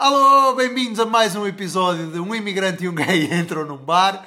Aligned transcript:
Alô, 0.00 0.54
bem-vindos 0.54 0.98
a 0.98 1.04
mais 1.04 1.36
um 1.36 1.46
episódio 1.46 2.10
de 2.10 2.18
Um 2.18 2.34
Imigrante 2.34 2.84
e 2.84 2.88
um 2.88 2.94
Gay 2.94 3.28
Entram 3.38 3.66
num 3.66 3.76
Bar. 3.76 4.26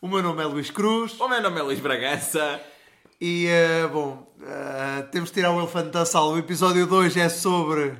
O 0.00 0.06
meu 0.06 0.22
nome 0.22 0.40
é 0.40 0.46
Luís 0.46 0.70
Cruz 0.70 1.18
O 1.18 1.28
meu 1.28 1.42
nome 1.42 1.58
é 1.58 1.62
Luís 1.64 1.80
Bragança. 1.80 2.60
e, 3.20 3.48
eh, 3.48 3.88
bom, 3.88 4.32
eh, 4.40 5.02
temos 5.10 5.30
de 5.30 5.34
tirar 5.34 5.50
o 5.50 5.58
elefante 5.58 5.90
da 5.90 6.06
sala. 6.06 6.30
O 6.30 6.38
episódio 6.38 6.86
de 6.86 6.94
hoje 6.94 7.18
é 7.18 7.28
sobre 7.28 7.92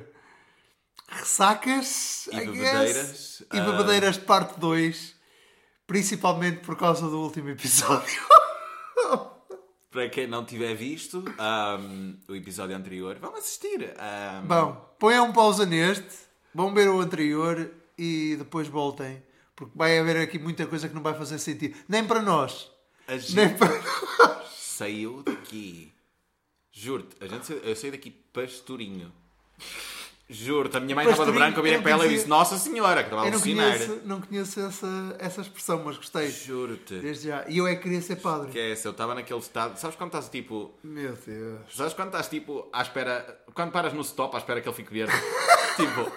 ressacas 1.09 2.27
E 2.31 2.37
bebedeiras. 2.45 3.43
E 3.53 3.59
bebedeiras 3.59 4.15
de 4.15 4.21
parte 4.21 4.57
2, 4.57 5.13
principalmente 5.85 6.61
por 6.61 6.77
causa 6.77 7.09
do 7.09 7.19
último 7.19 7.49
episódio. 7.49 8.21
Para 9.91 10.07
quem 10.07 10.27
não 10.27 10.45
tiver 10.45 10.73
visto 10.75 11.25
ahm, 11.37 12.13
o 12.29 12.33
episódio 12.37 12.73
anterior, 12.73 13.17
vamos 13.19 13.39
assistir. 13.39 13.93
ahm, 13.99 14.47
Bom, 14.47 14.95
ponham 14.97 15.25
um 15.25 15.33
pausa 15.33 15.65
neste, 15.65 16.30
vão 16.53 16.73
ver 16.73 16.89
o 16.89 16.99
anterior 16.99 17.71
e 17.97 18.35
depois 18.37 18.67
voltem. 18.67 19.21
Porque 19.55 19.77
vai 19.77 19.97
haver 19.99 20.17
aqui 20.17 20.39
muita 20.39 20.65
coisa 20.65 20.87
que 20.89 20.95
não 20.95 21.01
vai 21.03 21.13
fazer 21.13 21.37
sentido. 21.39 21.77
Nem 21.87 22.05
para 22.05 22.21
nós. 22.21 22.71
a 23.07 23.17
gente 23.17 23.35
Nem 23.35 23.49
para 23.57 23.69
nós. 23.69 24.47
saiu 24.57 25.21
daqui. 25.23 25.91
Juro-te, 26.71 27.15
a 27.23 27.27
gente 27.27 27.45
saiu, 27.45 27.59
eu 27.59 27.75
saí 27.75 27.91
daqui 27.91 28.09
pastorinho. 28.09 29.11
Juro-te, 30.31 30.77
a 30.77 30.79
minha 30.79 30.95
mãe 30.95 31.05
estava 31.05 31.25
de 31.25 31.37
branco, 31.37 31.59
eu 31.59 31.63
virei 31.63 31.81
para 31.81 31.91
ela 31.91 32.05
e 32.05 32.09
disse: 32.09 32.27
Nossa 32.27 32.57
Senhora, 32.57 33.03
que 33.03 33.09
estava 33.09 33.23
a 33.23 33.25
Eu 33.25 33.31
não 33.31 33.37
alucinar. 33.37 33.73
conheço, 33.77 34.01
não 34.05 34.21
conheço 34.21 34.59
essa, 34.61 35.15
essa 35.19 35.41
expressão, 35.41 35.81
mas 35.83 35.97
gostei. 35.97 36.31
Juro-te. 36.31 36.95
Desde 36.99 37.27
já. 37.27 37.45
E 37.49 37.57
eu 37.57 37.67
é 37.67 37.75
que 37.75 37.83
queria 37.83 38.01
ser 38.01 38.15
padre. 38.15 38.49
Que 38.49 38.57
é 38.57 38.71
essa, 38.71 38.87
eu 38.87 38.91
estava 38.91 39.13
naquele 39.13 39.39
estado. 39.39 39.77
Sabes 39.77 39.97
quando 39.97 40.07
estás 40.09 40.29
tipo. 40.29 40.71
Meu 40.81 41.17
Deus. 41.27 41.59
Sabes 41.75 41.93
quando 41.93 42.07
estás 42.07 42.29
tipo 42.29 42.69
à 42.71 42.81
espera. 42.81 43.43
Quando 43.53 43.71
paras 43.71 43.93
no 43.93 44.01
stop 44.01 44.33
à 44.35 44.39
espera 44.39 44.61
que 44.61 44.69
ele 44.69 44.75
fique 44.75 44.93
verde? 44.93 45.13
tipo, 45.75 46.09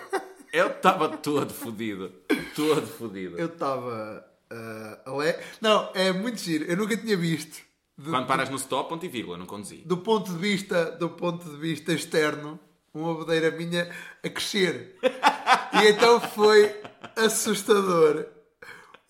eu 0.52 0.68
estava 0.68 1.08
todo 1.08 1.52
fodido. 1.52 2.12
Todo 2.54 2.86
fodido. 2.86 3.36
Eu 3.36 3.46
estava. 3.46 4.24
ah, 4.48 4.98
ale... 5.06 5.34
Não, 5.60 5.90
é 5.92 6.12
muito 6.12 6.38
giro. 6.40 6.64
Eu 6.64 6.76
nunca 6.76 6.96
tinha 6.96 7.16
visto. 7.16 7.62
Do, 7.96 8.10
Quando 8.10 8.26
paras 8.26 8.48
no 8.48 8.56
stop, 8.56 8.88
ponto 8.88 9.04
e 9.06 9.08
vírgula, 9.08 9.36
não 9.38 9.46
conduzi. 9.46 9.76
do 9.86 9.96
ponto 9.98 10.32
de 10.32 10.38
vista 10.38 10.90
do 10.92 11.08
ponto 11.10 11.48
de 11.48 11.56
vista 11.56 11.92
externo, 11.92 12.58
uma 12.94 13.12
bodeira 13.14 13.50
minha 13.50 13.90
a 14.22 14.28
crescer. 14.28 14.96
E 15.02 15.88
então 15.88 16.20
foi 16.20 16.74
assustador 17.16 18.26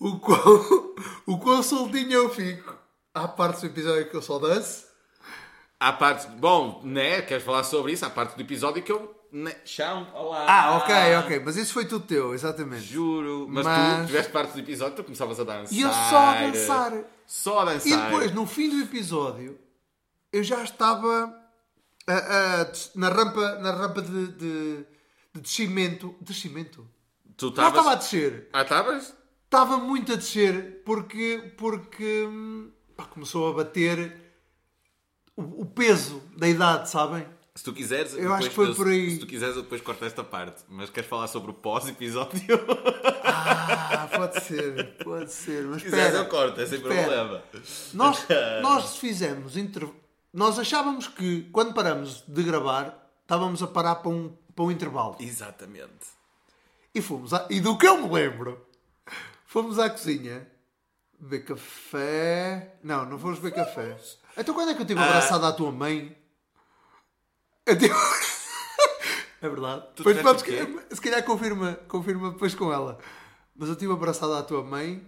o 0.00 0.18
quão, 0.18 0.94
o 1.27 1.38
quão 1.38 1.62
soltinho 1.62 2.12
eu 2.12 2.30
fico. 2.30 2.74
Há 3.12 3.28
partes 3.28 3.60
do 3.60 3.66
episódio 3.66 4.08
que 4.10 4.16
eu 4.16 4.22
só 4.22 4.38
danço. 4.38 4.86
Há 5.78 5.92
parte. 5.92 6.27
Bom, 6.28 6.80
né? 6.82 7.22
Queres 7.22 7.44
falar 7.44 7.62
sobre 7.62 7.92
isso? 7.92 8.05
Há 8.05 8.10
parte 8.10 8.34
do 8.34 8.40
episódio 8.40 8.82
que 8.82 8.90
eu. 8.90 9.14
Né, 9.30 9.55
chão, 9.64 10.06
olá. 10.14 10.46
Ah, 10.48 10.77
ok, 10.77 10.94
ok. 11.16 11.42
Mas 11.44 11.56
isso 11.56 11.72
foi 11.72 11.84
tudo 11.84 12.06
teu, 12.06 12.32
exatamente. 12.34 12.84
Juro. 12.84 13.46
Mas, 13.48 13.64
Mas- 13.64 14.00
tu 14.02 14.06
tiveste 14.06 14.30
parte 14.32 14.52
do 14.52 14.60
episódio, 14.60 14.94
tu 14.96 15.02
começavas 15.05 15.40
a 15.40 15.44
dançar. 15.44 15.72
E 15.77 15.80
eu 15.80 15.90
só 15.92 16.18
a 16.18 16.34
dançar. 16.34 16.92
Só 17.27 17.58
a 17.60 17.64
dançar. 17.64 17.88
E 17.88 17.96
depois, 17.96 18.32
no 18.32 18.46
fim 18.46 18.70
do 18.70 18.80
episódio, 18.80 19.58
eu 20.32 20.42
já 20.44 20.62
estava 20.62 21.34
na 22.94 23.08
rampa, 23.08 23.55
na 23.60 23.70
rampa 23.72 24.02
de, 24.02 24.27
de, 24.28 24.77
de 25.34 25.41
descimento. 25.41 26.14
Descimento? 26.20 26.86
Tu 27.36 27.46
Já 27.46 27.50
estavas. 27.50 27.70
estava 27.78 27.92
a 27.92 27.94
descer. 27.96 28.48
Ah, 28.52 28.62
estavas? 28.62 29.14
Estava 29.44 29.77
muito 29.78 30.12
a 30.12 30.16
descer 30.16 30.83
porque, 30.84 31.52
porque 31.56 32.28
pá, 32.96 33.05
começou 33.05 33.48
a 33.48 33.52
bater 33.52 34.20
o, 35.36 35.62
o 35.62 35.67
peso 35.67 36.20
da 36.36 36.48
idade, 36.48 36.89
sabem? 36.90 37.27
Se 37.55 37.62
tu 37.62 37.73
quiseres. 37.73 38.14
Eu 38.14 38.34
acho 38.34 38.48
depois 38.48 38.48
que 38.48 38.55
foi 38.55 38.68
eu- 38.70 38.74
por 38.74 38.89
aí. 38.89 39.11
Se 39.12 39.18
tu 39.18 39.27
quiseres, 39.29 39.55
eu 39.56 39.62
depois 39.62 39.80
corto 39.80 40.05
esta 40.05 40.24
parte. 40.24 40.62
Mas 40.68 40.90
queres 40.90 41.08
falar 41.08 41.29
sobre 41.29 41.52
o 41.52 41.55
pós-episódio? 41.55 42.40
Ah, 43.24 44.08
pode 44.12 44.40
ser, 44.42 44.96
pode 45.05 45.33
ser. 45.33 45.62
Mas 45.64 45.79
Se 45.79 45.84
quiseres, 45.84 46.06
espera, 46.06 46.24
eu 46.24 46.29
corto, 46.29 46.61
é 46.61 46.67
sem 46.67 46.79
espera. 46.79 46.95
problema. 47.02 47.42
Nós, 47.92 48.27
nós 48.61 48.96
fizemos 48.96 49.56
inter... 49.56 49.89
Nós 50.34 50.58
achávamos 50.58 51.06
que 51.06 51.42
quando 51.52 51.72
paramos 51.72 52.24
de 52.27 52.42
gravar, 52.42 53.08
estávamos 53.22 53.62
a 53.62 53.68
parar 53.68 53.95
para 53.95 54.11
um, 54.11 54.36
para 54.55 54.64
um 54.64 54.70
intervalo. 54.72 55.17
Exatamente. 55.20 56.06
E 56.92 57.00
fomos 57.00 57.33
à... 57.33 57.46
E 57.48 57.61
do 57.61 57.78
que 57.78 57.86
eu 57.86 57.96
me 57.98 58.12
lembro, 58.12 58.67
fomos 59.46 59.78
à 59.78 59.89
cozinha 59.89 60.44
beber 61.20 61.44
café. 61.44 62.74
Não, 62.83 63.05
não 63.05 63.17
fomos 63.17 63.39
beber 63.39 63.55
café. 63.55 63.96
Então 64.36 64.52
quando 64.56 64.70
é 64.70 64.74
que 64.74 64.80
eu 64.80 64.84
estive 64.84 64.98
Ah. 65.00 65.05
abraçada 65.06 65.46
à 65.46 65.52
tua 65.52 65.70
mãe? 65.70 66.17
Eu 67.64 67.78
tive... 67.78 67.94
é 69.40 69.48
verdade. 69.48 69.86
Tu 69.94 70.02
quê? 70.44 70.84
se 70.90 71.00
calhar 71.00 71.23
confirma, 71.24 71.74
confirma 71.86 72.33
depois 72.33 72.56
com 72.56 72.73
ela. 72.73 72.98
Mas 73.55 73.68
eu 73.68 73.74
estive 73.74 73.92
abraçada 73.92 74.36
à 74.36 74.42
tua 74.42 74.64
mãe. 74.64 75.00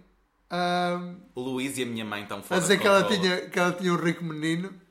ahm, 0.51 1.17
O 1.35 1.41
Luís 1.41 1.77
e 1.79 1.83
a 1.83 1.87
minha 1.87 2.05
mãe 2.05 2.23
estão 2.23 2.39
a 2.39 2.43
fora 2.43 2.61
dizer 2.61 2.77
de 2.77 2.83
que 2.83 2.87
ela, 2.87 3.03
tinha, 3.05 3.51
que 3.51 3.59
ela 3.59 3.73
tinha 3.73 3.93
um 3.93 3.97
rico 3.97 4.23
menino. 4.23 4.86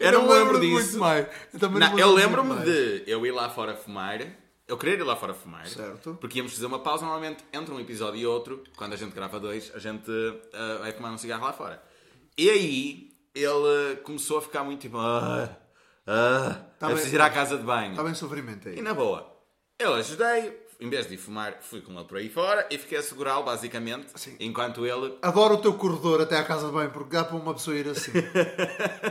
Eu 0.00 0.12
não 0.12 0.26
me 0.26 0.32
lembro 0.34 0.60
disso. 0.60 0.98
mais. 0.98 1.26
Eu, 1.60 1.70
Não, 1.70 1.98
eu 1.98 2.12
lembro 2.12 2.42
lembro-me 2.42 2.64
de 2.64 3.04
eu 3.06 3.24
ir 3.24 3.30
lá 3.32 3.48
fora 3.48 3.74
fumar. 3.74 4.20
Eu 4.66 4.76
querer 4.78 4.98
ir 4.98 5.02
lá 5.02 5.14
fora 5.16 5.34
fumar. 5.34 5.66
Certo. 5.66 6.16
Porque 6.20 6.38
íamos 6.38 6.52
fazer 6.52 6.66
uma 6.66 6.78
pausa. 6.78 7.04
Normalmente, 7.04 7.44
entre 7.52 7.72
um 7.72 7.80
episódio 7.80 8.18
e 8.20 8.26
outro, 8.26 8.62
quando 8.76 8.94
a 8.94 8.96
gente 8.96 9.14
grava 9.14 9.38
dois, 9.38 9.70
a 9.74 9.78
gente 9.78 10.10
ah, 10.52 10.78
vai 10.80 10.92
fumar 10.92 11.12
um 11.12 11.18
cigarro 11.18 11.44
lá 11.44 11.52
fora. 11.52 11.82
E 12.36 12.50
aí, 12.50 13.10
ele 13.34 13.96
começou 14.02 14.38
a 14.38 14.42
ficar 14.42 14.64
muito 14.64 14.80
tipo... 14.80 14.98
Ah, 14.98 15.48
ah, 16.06 16.60
Tá 16.78 16.86
bem. 16.86 16.96
preciso 16.96 17.14
ir 17.14 17.20
à 17.20 17.30
casa 17.30 17.56
de 17.56 17.62
banho. 17.62 17.90
Está 17.92 18.02
bem 18.02 18.14
sofrimento 18.14 18.68
aí. 18.68 18.78
E 18.78 18.82
na 18.82 18.92
boa, 18.92 19.34
eu 19.78 19.94
ajudei. 19.94 20.63
Em 20.84 20.90
vez 20.90 21.08
de 21.08 21.16
fumar, 21.16 21.56
fui 21.62 21.80
com 21.80 21.92
ele 21.94 22.04
por 22.04 22.18
aí 22.18 22.28
fora 22.28 22.66
e 22.70 22.76
fiquei 22.76 22.98
a 22.98 23.02
segurá-lo, 23.02 23.42
basicamente, 23.42 24.08
enquanto 24.38 24.84
ele 24.84 25.16
Adoro 25.22 25.54
o 25.54 25.56
teu 25.58 25.72
corredor 25.72 26.20
até 26.20 26.36
à 26.36 26.44
casa 26.44 26.66
de 26.66 26.72
banho, 26.72 26.90
porque 26.90 27.16
dá 27.16 27.24
para 27.24 27.36
uma 27.36 27.54
pessoa 27.54 27.74
ir 27.74 27.88
assim. 27.88 28.12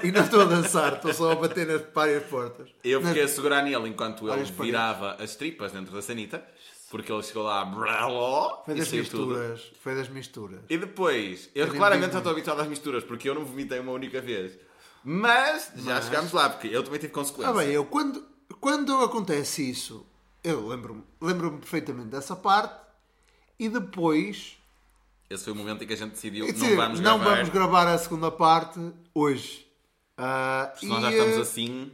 e 0.04 0.12
não 0.12 0.22
estou 0.24 0.42
a 0.42 0.46
dançar, 0.46 0.94
estou 0.94 1.12
só 1.12 1.32
a 1.32 1.36
bater 1.36 1.66
nas 1.66 1.82
várias 1.92 2.24
portas. 2.26 2.70
Eu 2.84 3.02
fiquei 3.02 3.24
a 3.24 3.28
segurar 3.28 3.64
nele 3.64 3.90
enquanto 3.90 4.30
ele 4.32 4.44
virava 4.44 5.16
as 5.20 5.36
tripas 5.36 5.72
dentro 5.72 5.92
da 5.92 6.02
sanita, 6.04 6.46
porque 6.92 7.12
ele 7.12 7.24
chegou 7.24 7.42
lá 7.42 7.66
braló, 7.66 8.62
Foi 8.66 8.76
das 8.76 8.88
saiu 8.88 9.04
tudo. 9.10 9.26
misturas. 9.30 9.72
Foi 9.82 9.96
das 9.96 10.10
misturas. 10.10 10.60
E 10.70 10.78
depois, 10.78 11.50
eu 11.56 11.68
claramente 11.74 12.12
já 12.12 12.20
estou 12.20 12.32
habituado 12.34 12.60
às 12.62 12.68
misturas, 12.68 13.04
porque 13.04 13.28
eu 13.28 13.34
não 13.34 13.44
vomitei 13.46 13.80
uma 13.80 13.94
única 13.94 14.22
vez. 14.22 14.52
Mas 15.04 15.72
já 15.76 16.00
chegámos 16.02 16.32
lá, 16.34 16.50
porque 16.50 16.68
eu 16.68 16.84
também 16.84 17.00
tive 17.00 17.12
Ah, 17.12 17.16
consequências. 17.16 17.56
bem, 17.58 17.70
eu 17.72 17.84
quando, 17.86 18.24
quando 18.60 18.94
acontece 19.04 19.68
isso, 19.70 20.06
eu 20.44 20.68
lembro-me 20.68 21.04
lembro 21.22 21.52
perfeitamente 21.58 22.10
dessa 22.10 22.36
parte 22.36 22.76
e 23.60 23.70
depois. 23.70 24.58
Esse 25.30 25.46
foi 25.46 25.54
o 25.54 25.56
momento 25.56 25.84
em 25.84 25.88
que 25.88 25.94
a 25.94 25.98
gente 25.98 26.12
decidiu, 26.12 26.46
quer 26.46 26.54
não 26.58 26.76
vamos 26.76 27.00
não 27.00 27.18
gravar, 27.20 27.36
vamos 27.36 27.50
gravar 27.50 27.88
a 27.88 27.98
segunda 27.98 28.30
parte 28.30 28.80
hoje. 29.16 29.66
Ah, 30.18 30.70
porque 30.72 30.86
nós 30.88 31.02
já 31.02 31.12
estamos 31.12 31.38
eh, 31.38 31.42
assim. 31.42 31.92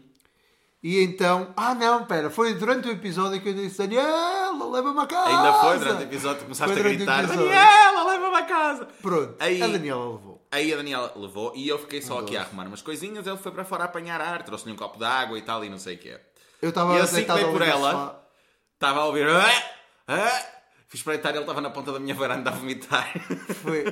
E 0.82 1.02
então. 1.04 1.54
Ah, 1.56 1.76
não, 1.76 2.06
pera, 2.06 2.30
foi 2.30 2.54
durante 2.54 2.88
o 2.88 2.92
episódio 2.92 3.40
que 3.42 3.50
eu 3.50 3.54
disse: 3.54 3.78
Daniela, 3.78 4.70
leva-me 4.70 5.00
a 5.00 5.06
casa. 5.06 5.30
Ainda 5.30 5.54
foi 5.54 5.80
durante 5.80 6.00
o 6.00 6.04
episódio 6.04 6.38
que 6.38 6.44
começaste 6.44 6.80
a 6.80 6.84
gritar. 6.84 7.28
Daniela, 7.28 8.04
leva-me 8.08 8.38
a 8.38 8.44
casa! 8.44 8.86
Pronto, 9.02 9.36
Aí- 9.40 9.62
a 9.62 9.68
Daniela 9.68 10.06
levou. 10.12 10.40
Aí 10.52 10.74
a 10.74 10.78
Daniela 10.78 11.14
levou 11.16 11.54
e 11.56 11.68
eu 11.68 11.78
fiquei 11.78 12.02
só 12.02 12.20
aqui 12.20 12.36
a 12.36 12.42
arrumar 12.42 12.66
umas 12.66 12.82
coisinhas. 12.82 13.28
Ele 13.28 13.38
foi 13.38 13.52
para 13.52 13.64
fora 13.64 13.84
a 13.84 13.86
apanhar 13.86 14.20
ar, 14.20 14.42
trouxe-lhe 14.44 14.74
um 14.74 14.76
copo 14.76 14.98
de 14.98 15.06
água 15.06 15.38
e 15.38 15.42
tal, 15.44 15.64
e 15.64 15.70
não 15.70 15.78
sei 15.78 15.96
o 15.96 15.98
que 16.00 16.10
é. 16.10 16.22
Eu 16.62 16.70
estava 16.70 16.98
E 16.98 17.02
assim 17.02 17.24
que 17.24 17.46
por 17.46 17.62
ela. 17.62 18.20
Estava 18.80 19.02
a 19.02 19.06
ouvir. 19.06 19.28
"Ah, 19.28 19.64
ah", 20.08 20.42
Fui 20.88 20.98
espreitar 20.98 21.32
e 21.34 21.36
ele 21.36 21.44
estava 21.44 21.62
na 21.62 21.70
ponta 21.70 21.92
da 21.92 22.00
minha 22.00 22.16
varanda 22.16 22.50
a 22.50 22.54
vomitar. 22.54 23.12
Foi 23.62 23.84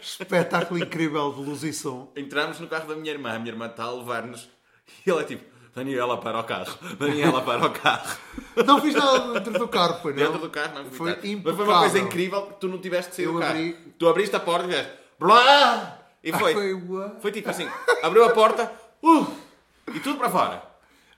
espetáculo 0.00 0.78
incrível 0.78 1.32
de 1.32 1.40
luz 1.40 1.64
e 1.64 1.72
som. 1.72 2.12
Entramos 2.14 2.60
no 2.60 2.68
carro 2.68 2.86
da 2.86 2.94
minha 2.94 3.10
irmã, 3.12 3.34
a 3.34 3.38
minha 3.40 3.50
irmã 3.50 3.66
está 3.66 3.82
a 3.84 3.90
levar-nos 3.90 4.48
e 5.04 5.10
ele 5.10 5.20
é 5.20 5.24
tipo: 5.24 5.44
Daniela, 5.74 6.18
para 6.20 6.38
o 6.38 6.44
carro, 6.44 6.78
Daniela, 7.00 7.42
para 7.42 7.66
o 7.66 7.70
carro. 7.70 8.16
Não 8.64 8.80
fiz 8.80 8.94
nada 8.94 9.40
dentro 9.40 9.58
do 9.58 9.66
carro, 9.66 10.00
foi 10.00 10.12
não? 10.12 10.18
Dentro 10.24 10.38
do 10.38 10.48
carro, 10.50 10.74
não 10.76 10.84
Foi 10.90 10.98
vomitar. 10.98 11.16
Mas 11.16 11.20
foi 11.22 11.30
impecável. 11.32 11.64
uma 11.64 11.78
coisa 11.80 11.98
incrível 11.98 12.42
que 12.46 12.54
tu 12.60 12.68
não 12.68 12.78
tiveste 12.78 13.10
de 13.10 13.16
sair 13.16 13.24
Eu 13.24 13.32
do 13.32 13.38
carro. 13.40 13.50
abri- 13.52 13.72
Tu 13.98 14.08
abriste 14.08 14.36
a 14.36 14.40
porta 14.40 14.66
e 14.66 14.68
fizeste. 14.70 14.92
Blá! 15.18 15.98
E 16.22 16.32
foi. 16.32 16.52
Foi 16.54 16.72
uma- 16.74 17.16
Foi 17.20 17.32
tipo 17.32 17.50
assim: 17.50 17.68
abriu 18.04 18.24
a 18.24 18.30
porta 18.30 18.72
uh, 19.02 19.26
e 19.92 19.98
tudo 19.98 20.16
para 20.18 20.30
fora. 20.30 20.62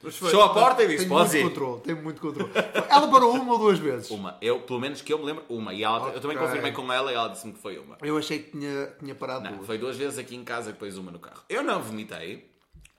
Fechou 0.00 0.42
a 0.42 0.54
porta 0.54 0.82
e 0.84 0.86
disse: 0.86 0.98
Tenho 1.06 1.08
Podes 1.08 1.32
muito 1.34 1.44
ir. 1.46 1.48
controle, 1.50 1.80
tenho 1.82 2.02
muito 2.02 2.20
controle. 2.20 2.52
Ela 2.88 3.08
parou 3.08 3.32
uma 3.34 3.52
ou 3.54 3.58
duas 3.58 3.78
vezes. 3.80 4.08
Uma. 4.10 4.36
Eu, 4.40 4.60
pelo 4.60 4.78
menos 4.78 5.02
que 5.02 5.12
eu 5.12 5.18
me 5.18 5.24
lembro, 5.24 5.44
uma. 5.48 5.74
E 5.74 5.82
ela, 5.82 6.10
eu 6.10 6.20
também 6.20 6.38
confirmei 6.38 6.70
com 6.72 6.92
ela 6.92 7.10
e 7.10 7.14
ela 7.16 7.28
disse-me 7.28 7.52
que 7.52 7.58
foi 7.60 7.78
uma. 7.78 7.98
Eu 8.02 8.16
achei 8.16 8.38
que 8.38 8.52
tinha, 8.52 8.86
tinha 9.00 9.14
parado 9.14 9.44
Não, 9.44 9.54
duas. 9.56 9.66
foi 9.66 9.76
duas 9.78 9.96
vezes 9.96 10.16
aqui 10.18 10.36
em 10.36 10.44
casa 10.44 10.70
e 10.70 10.72
depois 10.72 10.96
uma 10.96 11.10
no 11.10 11.18
carro. 11.18 11.42
Eu 11.48 11.62
não 11.64 11.82
vomitei. 11.82 12.48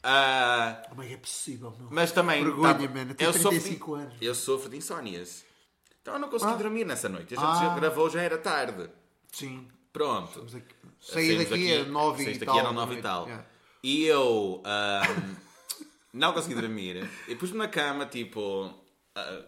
Ah, 0.03 0.81
Como 0.89 1.01
é 1.03 1.11
é 1.13 1.17
possível, 1.17 1.73
meu? 1.77 1.87
mas 1.91 2.11
também. 2.11 2.43
Vergonha, 2.43 2.73
tava- 2.73 2.87
man, 2.87 3.05
eu 3.09 3.15
tenho 3.15 3.33
sofro 3.33 3.49
35 3.49 3.95
de, 3.97 4.03
anos. 4.03 4.13
Eu 4.21 4.35
sofro 4.35 4.69
de 4.69 4.77
insónias. 4.77 5.45
Então 6.01 6.13
eu 6.13 6.19
não 6.19 6.29
consegui 6.29 6.53
Ah. 6.53 6.55
dormir 6.55 6.85
nessa 6.85 7.09
noite. 7.09 7.33
A 7.35 7.37
gente 7.39 7.49
Ah. 7.49 7.59
já 7.65 7.75
gravou, 7.75 8.09
já 8.09 8.21
era 8.21 8.37
tarde. 8.37 8.89
Sim. 9.31 9.67
Pronto. 9.91 10.41
Mas 10.51 10.63
Saí 11.01 11.37
daqui 11.37 11.73
a 11.75 11.83
9 11.85 12.23
e 12.23 12.37
tal. 12.39 12.45
daqui 12.47 12.59
eram 12.59 12.73
da 12.73 12.81
9 12.81 12.95
e 12.95 13.01
tal. 13.01 13.23
Yeah. 13.25 13.45
E 13.83 14.03
eu 14.05 14.61
ahm, 14.65 15.35
não 16.13 16.33
consegui 16.33 16.55
dormir. 16.55 17.09
E 17.27 17.35
pus-me 17.35 17.57
na 17.57 17.67
cama, 17.67 18.05
tipo, 18.05 18.73
a- 19.15 19.43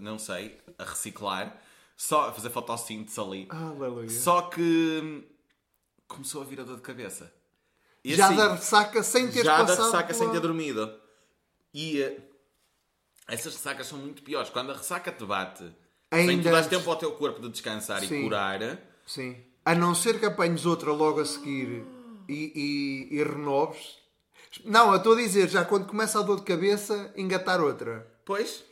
não 0.00 0.18
sei, 0.18 0.58
a 0.78 0.84
reciclar, 0.84 1.60
só 1.96 2.28
a 2.28 2.32
fazer 2.32 2.50
fotossíntese 2.50 3.20
ali. 3.20 3.46
Aleluia. 3.50 4.08
Só 4.10 4.42
que 4.42 5.24
começou 6.08 6.42
a 6.42 6.44
vir 6.44 6.60
a 6.60 6.64
dor 6.64 6.76
de 6.76 6.82
cabeça. 6.82 7.32
E 8.04 8.14
Já 8.14 8.26
assim, 8.26 8.36
da 8.36 8.54
ressaca 8.54 9.02
sem 9.02 9.30
ter 9.30 9.44
já 9.44 9.62
da 9.62 9.74
ressaca 9.74 10.12
sem 10.12 10.26
pela- 10.26 10.32
ter 10.32 10.40
dormido. 10.40 10.92
E 11.72 12.02
eh, 12.02 12.18
essas 13.28 13.54
ressacas 13.54 13.86
são 13.86 13.98
muito 13.98 14.22
piores. 14.22 14.50
Quando 14.50 14.72
a 14.72 14.76
ressaca 14.76 15.12
te 15.12 15.24
bate, 15.24 15.62
sem 16.12 16.28
Ainda 16.30 16.42
tu 16.42 16.52
dar 16.52 16.58
antes- 16.58 16.68
tempo 16.70 16.90
ao 16.90 16.96
teu 16.96 17.12
corpo 17.12 17.40
de 17.40 17.48
descansar 17.48 18.00
Sim. 18.00 18.20
e 18.20 18.22
curar, 18.24 18.60
Sim. 19.06 19.36
A 19.64 19.74
não 19.74 19.94
ser 19.94 20.18
que 20.18 20.26
apanhes 20.26 20.66
outra 20.66 20.90
logo 20.92 21.20
a 21.20 21.24
seguir 21.24 21.84
e, 22.28 23.08
e, 23.10 23.16
e 23.16 23.22
renoves. 23.22 23.98
Não, 24.64 24.90
eu 24.92 24.98
estou 24.98 25.14
a 25.14 25.16
dizer, 25.16 25.48
já 25.48 25.64
quando 25.64 25.86
começa 25.86 26.18
a 26.18 26.22
dor 26.22 26.36
de 26.38 26.42
cabeça, 26.44 27.12
engatar 27.16 27.60
outra. 27.60 28.06
pois, 28.24 28.64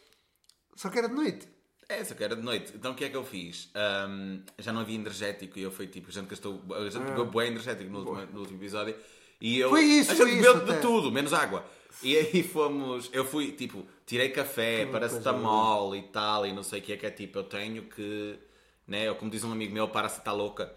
Só 0.76 0.88
que 0.90 0.98
era 0.98 1.08
de 1.08 1.14
noite. 1.14 1.48
é, 1.88 2.04
só 2.04 2.14
que 2.14 2.22
era 2.24 2.36
de 2.36 2.42
noite. 2.42 2.72
Então 2.74 2.92
o 2.92 2.94
que 2.94 3.04
é 3.04 3.08
que 3.08 3.16
eu 3.16 3.24
fiz? 3.24 3.70
Ahm, 3.74 4.40
já 4.58 4.72
não 4.72 4.80
havia 4.82 4.94
energético 4.96 5.58
e 5.58 5.62
eu 5.62 5.70
fui 5.70 5.86
tipo, 5.86 6.08
a 6.08 6.12
gente 6.12 6.28
gastou, 6.28 6.62
a 6.74 6.88
gente 6.88 7.04
pegou 7.04 7.26
bué 7.26 7.46
energético 7.48 7.90
no 7.90 7.98
último, 8.00 8.26
no 8.32 8.40
último 8.40 8.58
episódio 8.58 8.94
e 9.40 9.58
eu. 9.58 9.68
Ah. 9.68 9.70
Foi 9.70 9.82
isso, 9.84 10.12
a 10.12 10.14
gente 10.14 10.34
bebeu 10.36 10.64
de 10.64 10.70
até. 10.72 10.80
tudo, 10.80 11.10
menos 11.10 11.32
água. 11.32 11.64
E 12.02 12.16
aí 12.16 12.42
fomos, 12.46 13.08
eu 13.12 13.24
fui 13.24 13.52
tipo, 13.52 13.84
tirei 14.06 14.28
café, 14.30 14.86
paracetamol 14.86 15.96
e 15.96 16.02
tal, 16.02 16.46
e 16.46 16.52
não 16.52 16.62
sei 16.62 16.80
o 16.80 16.82
que 16.82 16.92
é 16.92 16.96
que 16.96 17.06
é 17.06 17.10
tipo, 17.10 17.38
eu 17.38 17.44
tenho 17.44 17.82
que, 17.84 18.38
né, 18.86 19.08
ou 19.10 19.16
como 19.16 19.30
diz 19.30 19.42
um 19.44 19.50
amigo 19.52 19.72
meu, 19.74 19.88
para 19.88 20.08
se 20.08 20.20
tá 20.20 20.30
louca. 20.32 20.72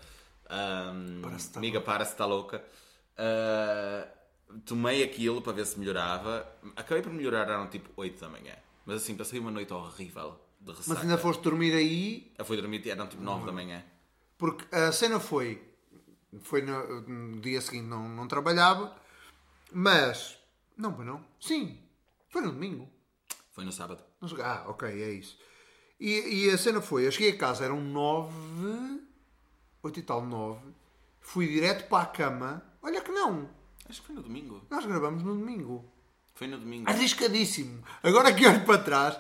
Ahm, 0.50 1.22
Para 1.22 1.38
se 1.40 1.52
tá 1.52 1.60
amiga, 1.60 1.80
para 1.82 2.04
se 2.06 2.16
tá 2.16 2.26
louca. 2.26 2.64
Ah, 3.18 4.08
tomei 4.66 5.04
aquilo 5.04 5.42
para 5.42 5.54
ver 5.54 5.66
se 5.66 5.80
melhorava. 5.80 6.48
Acabei 6.76 7.02
por 7.04 7.12
melhorar, 7.12 7.48
eram 7.50 7.68
tipo 7.68 7.90
8 7.96 8.20
da 8.20 8.30
manhã. 8.30 8.56
Mas 8.86 8.98
assim, 9.04 9.16
passei 9.16 9.40
uma 9.40 9.52
noite 9.52 9.74
horrível 9.74 10.40
de 10.60 10.72
ressaca. 10.72 10.90
Mas 10.90 11.02
ainda 11.02 11.18
foste 11.18 11.42
dormir 11.42 11.74
aí, 11.74 12.34
Eu 12.38 12.46
fui 12.46 12.58
dormir, 12.58 12.88
eram 12.88 13.08
tipo 13.08 13.22
9 13.24 13.46
da 13.46 13.52
manhã. 13.52 13.84
porque 14.38 14.74
a 14.76 14.92
cena 14.92 15.20
foi. 15.20 15.62
Foi 16.42 16.62
no, 16.64 17.02
no 17.02 17.42
dia 17.42 17.62
seguinte, 17.62 17.86
não, 17.86 18.10
não 18.10 18.28
trabalhava, 18.28 18.96
mas. 19.72 20.38
Não, 20.76 20.92
pois 20.92 21.08
não. 21.08 21.24
Sim, 21.40 21.80
foi 22.30 22.42
no 22.42 22.52
domingo. 22.52 22.90
Foi 23.52 23.64
no 23.64 23.72
sábado. 23.72 24.04
Ah, 24.44 24.64
ok, 24.68 24.90
é 24.90 25.12
isso. 25.12 25.38
E, 26.00 26.46
e 26.48 26.50
a 26.50 26.58
cena 26.58 26.82
foi: 26.82 27.06
eu 27.06 27.12
cheguei 27.12 27.32
a 27.32 27.38
casa, 27.38 27.64
eram 27.66 27.80
nove. 27.80 28.34
Oito 29.84 30.00
e 30.00 30.04
tal, 30.04 30.26
nove. 30.26 30.74
Fui 31.22 31.48
direto 31.48 31.88
para 31.88 32.04
a 32.04 32.08
cama. 32.08 32.64
Olha 32.82 33.00
que 33.02 33.12
não, 33.12 33.50
Acho 33.90 34.02
que 34.02 34.08
foi 34.08 34.16
no 34.16 34.22
domingo. 34.24 34.62
nós 34.70 34.86
gravamos 34.86 35.24
no 35.24 35.36
domingo. 35.36 35.84
Foi 36.36 36.48
no 36.48 36.58
domingo. 36.58 36.90
Arriscadíssimo. 36.90 37.84
Agora 38.02 38.34
que 38.34 38.46
olho 38.48 38.66
para 38.66 38.82
trás, 38.82 39.20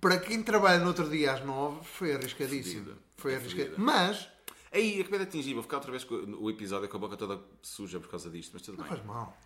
para 0.00 0.18
quem 0.18 0.42
trabalha 0.42 0.78
no 0.78 0.88
outro 0.88 1.08
dia 1.08 1.32
às 1.34 1.44
nove, 1.44 1.84
foi 1.84 2.14
arriscadíssimo. 2.14 2.84
Fodido. 2.84 3.02
Foi 3.16 3.32
É 3.34 3.36
arriscadíssimo. 3.36 3.84
Mas, 3.84 4.28
Aí, 4.72 5.00
acabei 5.00 5.18
de 5.18 5.24
atingir. 5.24 5.52
Vou 5.54 5.64
ficar 5.64 5.78
outra 5.78 5.90
vez 5.90 6.04
com 6.04 6.14
o 6.14 6.48
episódio 6.48 6.88
com 6.88 6.96
a 6.96 7.00
boca 7.00 7.16
toda 7.16 7.40
suja 7.60 7.98
por 7.98 8.08
causa 8.08 8.30
disto, 8.30 8.52
mas 8.52 8.62
tudo 8.62 8.78
não 8.78 8.84
bem. 8.84 8.92
faz 8.94 9.04
mal. 9.04 9.36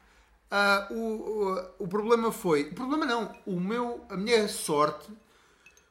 Ah, 0.51 0.87
o, 0.91 0.95
o, 0.95 1.85
o 1.85 1.89
problema 1.89 2.31
foi. 2.31 2.65
O 2.65 2.75
problema 2.75 3.07
não. 3.07 3.35
O 3.47 3.59
meu, 3.59 4.05
a 4.11 4.17
minha 4.19 4.47
sorte 4.49 5.11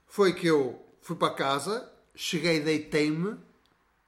foi 0.05 0.33
que 0.33 0.45
eu 0.45 0.79
fui 1.01 1.15
para 1.15 1.33
casa, 1.33 1.91
cheguei, 2.15 2.59
deitei-me, 2.59 3.35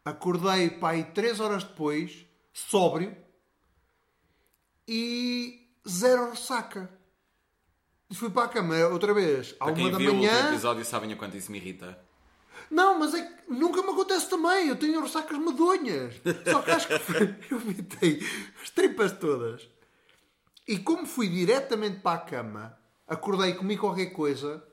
acordei 0.06 0.69
para 0.69 0.89
aí 0.89 1.03
três 1.06 1.39
horas 1.39 1.63
depois, 1.63 2.25
sóbrio, 2.53 3.18
e 4.88 5.68
zero 5.88 6.30
ressaca. 6.32 6.90
E 8.10 8.16
fui 8.16 8.30
para 8.30 8.44
a 8.46 8.50
cama 8.50 8.76
outra 8.88 9.14
vez, 9.14 9.56
à 9.60 9.66
Para 9.66 9.74
uma 9.74 9.92
da 9.92 9.98
viu 9.98 10.14
manhã. 10.14 10.50
episódio 10.50 10.86
sabem 10.86 11.12
o 11.14 11.18
quanto 11.18 11.36
isso 11.38 11.52
me 11.52 11.58
irrita. 11.58 11.98
Não, 12.70 12.98
mas 13.00 13.14
é 13.14 13.22
que 13.24 13.52
nunca 13.52 13.82
me 13.82 13.90
acontece 13.90 14.30
também. 14.30 14.68
Eu 14.68 14.76
tenho 14.76 15.02
ressacas 15.02 15.38
medonhas. 15.38 16.16
Só 16.52 16.62
que 16.62 16.72
acho 16.72 16.88
que 16.88 16.94
eu 17.54 17.60
vitei 17.60 18.20
as 18.62 18.70
tripas 18.70 19.12
todas. 19.14 19.68
E 20.68 20.80
como 20.80 21.06
fui 21.06 21.28
diretamente 21.30 22.00
para 22.00 22.16
a 22.18 22.22
cama, 22.22 22.78
acordei, 23.08 23.54
comi 23.54 23.78
qualquer 23.78 24.08
coisa 24.08 24.64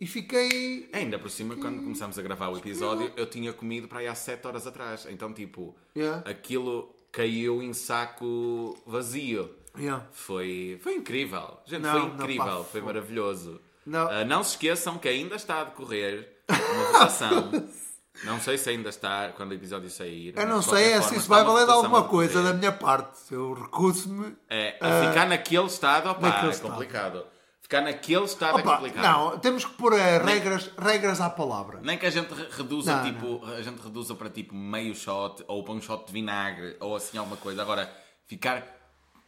e 0.00 0.06
fiquei. 0.06 0.88
Ainda 0.92 1.18
por 1.18 1.30
cima, 1.30 1.56
quando 1.56 1.82
começámos 1.82 2.18
a 2.18 2.22
gravar 2.22 2.48
o 2.48 2.58
episódio, 2.58 3.12
eu 3.16 3.28
tinha 3.30 3.52
comido 3.52 3.86
para 3.86 4.00
aí 4.00 4.08
há 4.08 4.14
7 4.14 4.44
horas 4.46 4.66
atrás. 4.66 5.06
Então, 5.08 5.32
tipo, 5.32 5.76
Yeah. 5.94 6.28
aquilo 6.28 6.93
caiu 7.14 7.62
em 7.62 7.72
saco 7.72 8.76
vazio. 8.86 9.50
Yeah. 9.78 10.06
Foi, 10.12 10.78
foi 10.82 10.94
incrível. 10.94 11.58
Gente, 11.64 11.82
Não, 11.82 11.92
foi 11.92 12.00
não, 12.00 12.14
incrível. 12.14 12.44
pá, 12.44 12.64
foi 12.64 12.80
maravilhoso. 12.80 13.60
Não. 13.86 14.08
Ah, 14.08 14.24
não 14.24 14.42
se 14.42 14.50
esqueçam 14.50 14.98
que 14.98 15.08
ainda 15.08 15.36
está 15.36 15.60
a 15.60 15.64
decorrer 15.64 16.28
uma 16.48 16.92
votação. 16.92 17.50
não 18.24 18.40
sei 18.40 18.56
se 18.56 18.70
ainda 18.70 18.88
está 18.88 19.30
quando 19.36 19.50
o 19.50 19.54
episódio 19.54 19.90
sair. 19.90 20.34
Eu 20.36 20.46
não 20.46 20.62
sei 20.62 20.92
é 20.92 21.02
se 21.02 21.16
isso 21.16 21.28
vai 21.28 21.44
valer 21.44 21.68
alguma 21.68 22.04
coisa 22.04 22.42
da 22.42 22.52
minha 22.52 22.72
parte. 22.72 23.32
Eu 23.32 23.52
recuso-me. 23.52 24.36
É, 24.48 24.76
a 24.80 25.08
ficar 25.08 25.26
naquele 25.26 25.66
estado, 25.66 26.10
opá, 26.10 26.28
naquele 26.28 26.52
é 26.52 26.54
estado. 26.54 27.24
Ficar 27.64 27.80
naquele 27.80 28.24
estado 28.26 28.58
é 28.58 28.60
Opa, 28.60 28.76
complicado. 28.76 29.02
não, 29.02 29.38
temos 29.38 29.64
que 29.64 29.72
pôr 29.72 29.94
eh, 29.94 30.18
regras, 30.18 30.70
regras 30.76 31.18
à 31.18 31.30
palavra. 31.30 31.80
Nem 31.82 31.96
que 31.96 32.04
a 32.04 32.10
gente 32.10 32.32
re- 32.34 32.46
reduza, 32.50 32.94
Não, 32.96 33.04
tipo, 33.04 33.42
a 33.46 33.62
gente 33.62 33.80
reduza 33.80 34.14
para 34.14 34.28
tipo 34.28 34.54
meio 34.54 34.94
shot 34.94 35.42
ou 35.48 35.64
para 35.64 35.72
um 35.72 35.80
shot 35.80 36.06
de 36.06 36.12
vinagre 36.12 36.76
ou 36.78 36.94
assim 36.94 37.16
alguma 37.16 37.38
coisa. 37.38 37.62
Agora, 37.62 37.90
ficar 38.26 38.62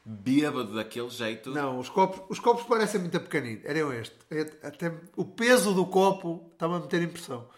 bêbado 0.05 0.75
daquele 0.75 1.09
jeito. 1.09 1.51
Não, 1.51 1.79
os 1.79 1.89
copos, 1.89 2.21
os 2.29 2.39
copos 2.39 2.65
parecem 2.67 3.01
muito 3.01 3.19
pequeninos. 3.19 3.65
Eram 3.65 3.91
este. 3.95 4.15
É- 4.31 4.67
Até 4.69 4.93
o 5.17 5.25
peso 5.25 5.73
do 5.73 5.87
copo 5.87 6.51
está-me 6.53 6.75
a 6.75 6.79
meter 6.81 7.01
impressão. 7.03 7.49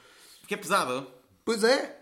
Porque 0.41 0.55
é 0.55 0.57
pesado. 0.57 1.09
Pois 1.45 1.65
é. 1.65 1.99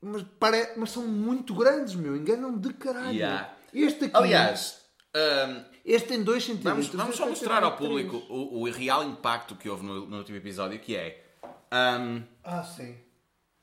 Mas, 0.00 0.22
pare... 0.40 0.72
Mas 0.78 0.90
são 0.92 1.06
muito 1.06 1.54
grandes, 1.54 1.94
meu. 1.94 2.16
Enganam 2.16 2.56
de 2.58 2.72
caralho. 2.72 3.10
Yeah. 3.12 3.54
Este 3.74 4.06
aqui. 4.06 4.16
Aliás, 4.16 4.80
hum, 5.16 5.64
Este 5.84 6.08
tem 6.08 6.22
2 6.22 6.44
centímetros. 6.44 6.88
vamos, 6.88 6.94
vamos 6.94 7.16
só 7.16 7.26
mostrar 7.26 7.62
ao 7.64 7.76
público 7.76 8.16
o, 8.28 8.60
o 8.62 8.70
real 8.70 9.02
impacto 9.04 9.54
que 9.56 9.68
houve 9.68 9.84
no, 9.84 10.06
no 10.06 10.18
último 10.18 10.36
episódio, 10.38 10.78
que 10.78 10.94
é... 10.96 11.24
hum, 11.72 12.22
Ah, 12.44 12.62
sim. 12.62 12.96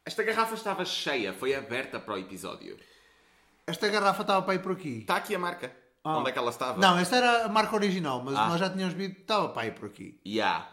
esta 0.05 0.23
garrafa 0.23 0.53
estava 0.55 0.83
cheia, 0.85 1.33
foi 1.33 1.53
aberta 1.55 1.99
para 1.99 2.13
o 2.13 2.17
episódio. 2.17 2.77
Esta 3.67 3.87
garrafa 3.87 4.21
estava 4.23 4.41
para 4.41 4.55
ir 4.55 4.59
por 4.59 4.71
aqui. 4.73 4.99
Está 4.99 5.15
aqui 5.17 5.33
a 5.35 5.39
marca. 5.39 5.71
Onde 6.05 6.29
é 6.29 6.33
que 6.33 6.37
ela 6.39 6.49
estava? 6.49 6.77
Não, 6.81 6.97
esta 6.99 7.15
era 7.15 7.45
a 7.45 7.47
marca 7.49 7.73
original, 7.75 8.21
mas 8.21 8.35
Ah. 8.35 8.49
nós 8.49 8.59
já 8.59 8.69
tínhamos 8.69 8.93
visto. 8.93 9.21
Estava 9.21 9.47
para 9.49 9.67
ir 9.67 9.71
por 9.73 9.85
aqui. 9.85 10.19
Yeah. 10.27 10.69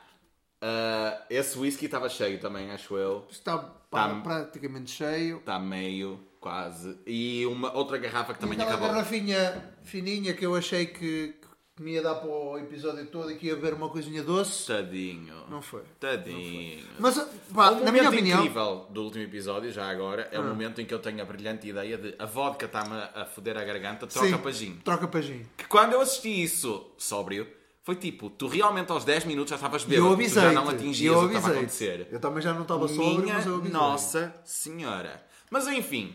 Uh, 0.62 1.22
esse 1.30 1.56
whisky 1.58 1.84
estava 1.86 2.08
cheio 2.08 2.40
também, 2.40 2.70
acho 2.72 2.96
eu. 2.96 3.26
Está 3.30 3.56
pa- 3.58 4.08
Tá. 4.08 4.20
praticamente 4.22 4.90
cheio. 4.90 5.38
Está 5.38 5.58
meio, 5.58 6.20
quase. 6.40 6.98
E 7.06 7.44
uma 7.46 7.72
outra 7.76 7.98
garrafa 7.98 8.34
que 8.34 8.40
também 8.40 8.54
Aquela 8.58 8.70
acabou. 8.76 8.88
garrafinha 8.88 9.72
fininha 9.84 10.32
que 10.34 10.44
eu 10.44 10.54
achei 10.56 10.86
que, 10.86 11.34
que 11.76 11.82
me 11.82 11.92
ia 11.92 12.02
dar 12.02 12.14
para 12.16 12.28
o 12.30 12.58
episódio 12.58 13.06
todo 13.06 13.30
e 13.30 13.36
que 13.36 13.46
ia 13.46 13.56
ver 13.56 13.74
uma 13.74 13.88
coisinha 13.88 14.22
doce. 14.22 14.66
Tadinho. 14.66 15.34
Não 15.48 15.60
foi. 15.62 15.82
Tadinho. 15.98 16.84
Mas, 16.98 17.18
pá, 17.54 17.70
o 17.70 17.84
na 17.84 17.92
minha 17.92 18.08
opinião. 18.08 18.38
Ah. 18.38 18.40
incrível 18.42 18.86
do 18.90 19.02
último 19.04 19.24
episódio, 19.24 19.70
já 19.70 19.88
agora, 19.90 20.28
é 20.32 20.38
o 20.38 20.44
momento 20.44 20.80
em 20.80 20.84
que 20.86 20.94
eu 20.94 20.98
tenho 20.98 21.20
a 21.20 21.24
brilhante 21.24 21.68
ideia 21.68 21.96
de 21.98 22.14
a 22.18 22.24
vodka 22.26 22.66
está-me 22.66 22.94
a 23.14 23.24
foder 23.26 23.56
a 23.58 23.64
garganta, 23.64 24.06
troca 24.06 24.28
Sim, 24.28 24.38
para 24.38 24.50
gin. 24.52 24.74
Troca 24.84 25.08
para 25.08 25.20
gin. 25.20 25.44
Que 25.56 25.64
quando 25.66 25.92
eu 25.92 26.00
assisti 26.00 26.42
isso 26.42 26.90
sóbrio, 26.98 27.46
foi 27.82 27.96
tipo, 27.96 28.28
tu 28.30 28.46
realmente 28.46 28.92
aos 28.92 29.04
10 29.04 29.24
minutos 29.24 29.50
já 29.50 29.56
estavas 29.56 29.82
E 29.82 29.86
bêbado, 29.86 30.08
eu 30.08 30.12
avisei. 30.12 30.42
já 30.42 30.52
não 30.52 30.68
atingias 30.68 31.16
o 31.16 31.28
que 31.28 31.34
estava 31.34 31.54
a 31.54 31.56
acontecer. 31.58 32.08
Eu 32.10 32.20
também 32.20 32.42
já 32.42 32.52
não 32.52 32.62
estava 32.62 32.86
sóbrio, 32.88 33.28
mas 33.28 33.46
eu 33.46 33.54
avisei. 33.56 33.72
Nossa 33.72 34.34
Senhora. 34.44 35.22
Mas 35.50 35.66
enfim, 35.66 36.14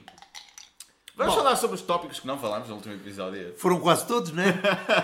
vamos 1.16 1.34
Bom. 1.34 1.42
falar 1.44 1.56
sobre 1.56 1.76
os 1.76 1.82
tópicos 1.82 2.20
que 2.20 2.28
não 2.28 2.38
falámos 2.38 2.70
no 2.70 2.76
último 2.76 2.94
episódio. 2.94 3.54
Foram 3.58 3.80
quase 3.80 4.06
todos, 4.08 4.32
né? 4.32 4.60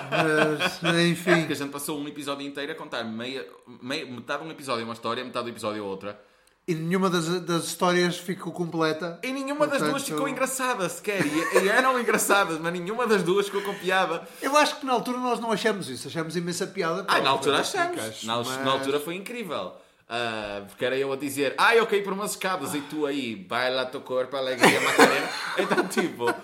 mas, 0.10 0.96
enfim. 1.08 1.36
Porque 1.40 1.54
a 1.54 1.56
gente 1.56 1.72
passou 1.72 2.00
um 2.00 2.08
episódio 2.08 2.46
inteiro 2.46 2.72
a 2.72 2.76
contar 2.76 3.04
meia, 3.04 3.46
meia, 3.82 4.06
metade 4.06 4.44
de 4.44 4.48
um 4.50 4.52
episódio 4.52 4.82
é 4.82 4.86
uma 4.86 4.94
história, 4.94 5.24
metade 5.24 5.46
do 5.46 5.52
episódio 5.52 5.80
é 5.80 5.82
outra. 5.86 6.20
E 6.68 6.76
nenhuma 6.76 7.10
das, 7.10 7.28
das 7.42 7.66
histórias 7.66 8.18
ficou 8.18 8.54
completa. 8.54 9.20
E 9.24 9.32
nenhuma 9.34 9.66
das 9.66 9.80
Portanto, 9.80 9.90
duas 9.90 10.04
ficou 10.04 10.28
engraçada 10.30 10.88
sequer. 10.88 11.26
E, 11.26 11.64
e 11.64 11.68
eram 11.70 12.00
engraçadas, 12.00 12.60
mas 12.60 12.72
nenhuma 12.72 13.08
das 13.08 13.24
duas 13.24 13.48
ficou 13.48 13.64
com 13.64 13.74
piada. 13.74 14.28
Eu 14.42 14.56
acho 14.56 14.80
que 14.80 14.86
na 14.86 14.94
altura 14.94 15.18
nós 15.18 15.40
não 15.40 15.52
achamos 15.52 15.90
isso. 15.90 16.08
Achamos 16.08 16.36
imensa 16.36 16.68
piada. 16.68 17.04
Ah, 17.08 17.20
na 17.20 17.32
altura 17.32 17.60
achamos. 17.60 18.24
Na, 18.24 18.38
mas- 18.38 18.64
na 18.64 18.72
altura 18.72 19.00
foi 19.00 19.16
incrível. 19.16 19.74
Ah, 20.14 20.64
porque 20.68 20.84
era 20.84 20.98
eu 20.98 21.14
a 21.14 21.16
dizer, 21.16 21.56
ah, 21.58 21.74
eu 21.74 21.88
caí 21.88 22.04
por 22.04 22.12
umas 22.12 22.32
escadas 22.32 22.76
e 22.76 22.82
tu 22.82 23.06
aí, 23.06 23.34
baila 23.34 23.86
teu 23.86 24.02
corpo, 24.02 24.36
alegria, 24.36 24.82
Macarena. 24.82 25.30
então, 25.58 25.88
tipo, 25.88 26.26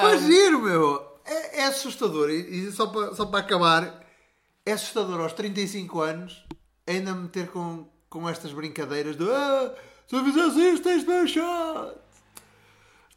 Foi 0.00 0.18
giro, 0.18 0.60
meu. 0.60 1.20
É, 1.24 1.60
é 1.60 1.64
assustador. 1.66 2.30
E, 2.30 2.66
e 2.66 2.72
só, 2.72 2.88
para, 2.88 3.14
só 3.14 3.22
acabar, 3.22 4.04
é 4.66 4.72
assustador 4.72 5.20
aos 5.20 5.32
35 5.34 6.00
anos 6.00 6.44
ainda 6.84 7.14
me 7.14 7.22
meter 7.22 7.48
com, 7.48 7.86
com 8.08 8.28
estas 8.28 8.52
brincadeiras 8.52 9.16
de 9.16 9.30
ah, 9.30 9.72
se 10.06 10.16
eu 10.16 10.24
fizesse 10.24 10.60
isto, 10.60 10.82
tens 10.82 11.04
de 11.04 11.28
shot. 11.28 11.96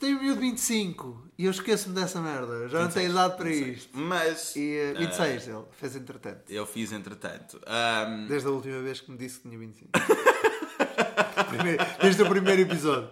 Tenho 0.01 0.17
um 0.17 0.21
miúdo 0.21 0.41
de 0.41 0.47
25 0.49 1.27
e 1.37 1.45
eu 1.45 1.51
esqueço-me 1.51 1.95
dessa 1.95 2.19
merda. 2.21 2.67
Já 2.67 2.79
não 2.79 2.85
26, 2.87 2.93
tenho 2.93 3.11
idade 3.11 3.35
para 3.37 3.45
26. 3.45 3.77
isto. 3.77 3.97
Mas 3.97 4.55
E 4.55 4.59
uh, 4.59 4.95
ah, 4.95 4.99
26, 4.99 5.47
ele 5.47 5.63
fez 5.71 5.95
entretanto. 5.95 6.43
eu 6.51 6.65
fiz 6.65 6.91
entretanto. 6.91 7.61
Ahm, 7.65 8.27
Desde 8.27 8.47
a 8.47 8.51
última 8.51 8.81
vez 8.81 8.99
que 9.01 9.11
me 9.11 9.17
disse 9.17 9.37
que 9.39 9.47
tinha 9.47 9.57
25. 9.57 9.89
Primeiro- 11.49 11.85
Desde 12.01 12.23
o 12.23 12.29
primeiro 12.29 12.61
episódio. 12.61 13.09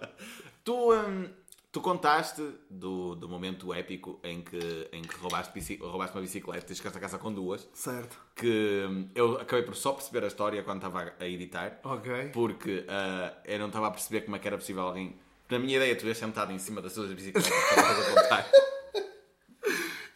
Tu, 0.64 0.92
hum, 0.92 1.28
tu 1.72 1.80
contaste 1.80 2.42
do, 2.68 3.14
do 3.14 3.28
momento 3.28 3.72
épico 3.72 4.20
em 4.22 4.42
que, 4.42 4.88
em 4.92 5.02
que 5.02 5.16
roubaste, 5.16 5.76
roubaste 5.80 6.16
uma 6.16 6.22
bicicleta 6.22 6.72
e 6.72 6.76
chegaste 6.76 6.98
a 6.98 7.00
casa 7.00 7.18
com 7.18 7.32
duas. 7.32 7.68
Certo. 7.72 8.18
Que 8.34 8.86
hum, 8.88 9.08
eu 9.14 9.40
acabei 9.40 9.64
por 9.64 9.74
só 9.76 9.92
perceber 9.92 10.24
a 10.24 10.28
história 10.28 10.62
quando 10.62 10.78
estava 10.78 11.12
a 11.18 11.26
editar. 11.26 11.78
Ok. 11.84 12.30
Porque 12.32 12.84
ah, 12.88 13.34
eu 13.44 13.58
não 13.58 13.66
estava 13.68 13.88
a 13.88 13.90
perceber 13.90 14.22
como 14.22 14.36
é 14.36 14.38
que 14.38 14.46
era 14.48 14.56
possível 14.58 14.82
alguém. 14.82 15.16
Na 15.50 15.58
minha 15.58 15.76
ideia, 15.76 15.96
tu 15.96 16.06
ias 16.06 16.16
sentado 16.16 16.52
em 16.52 16.58
cima 16.58 16.80
das 16.80 16.92
suas 16.92 17.12
bicicletas 17.12 17.50
para 17.74 17.90
a 17.90 18.22
contar. 18.22 18.50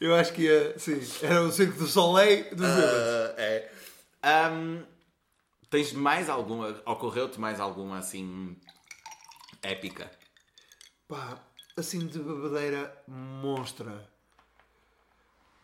Eu 0.00 0.14
acho 0.14 0.32
que 0.32 0.42
ia. 0.42 0.78
Sim, 0.78 1.00
era 1.22 1.42
o 1.42 1.50
Circo 1.50 1.78
do 1.78 1.86
Soleil 1.86 2.44
dos 2.50 2.60
bêbados. 2.60 3.34
Ah, 3.34 3.34
é. 3.38 3.72
Ahm, 4.22 4.84
tens 5.68 5.92
mais 5.92 6.28
alguma. 6.28 6.80
Ocorreu-te 6.86 7.40
mais 7.40 7.58
alguma 7.58 7.98
assim. 7.98 8.56
épica? 9.62 10.10
Pá, 11.08 11.38
assim 11.76 12.06
de 12.06 12.18
bebedeira 12.18 12.96
monstra. 13.08 14.08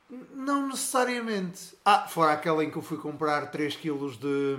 Não 0.08 0.66
necessariamente. 0.66 1.76
Ah, 1.84 2.08
fora 2.08 2.32
aquela 2.32 2.64
em 2.64 2.70
que 2.70 2.76
eu 2.76 2.82
fui 2.82 2.98
comprar 2.98 3.50
3 3.50 3.76
kg 3.76 4.16
de. 4.18 4.58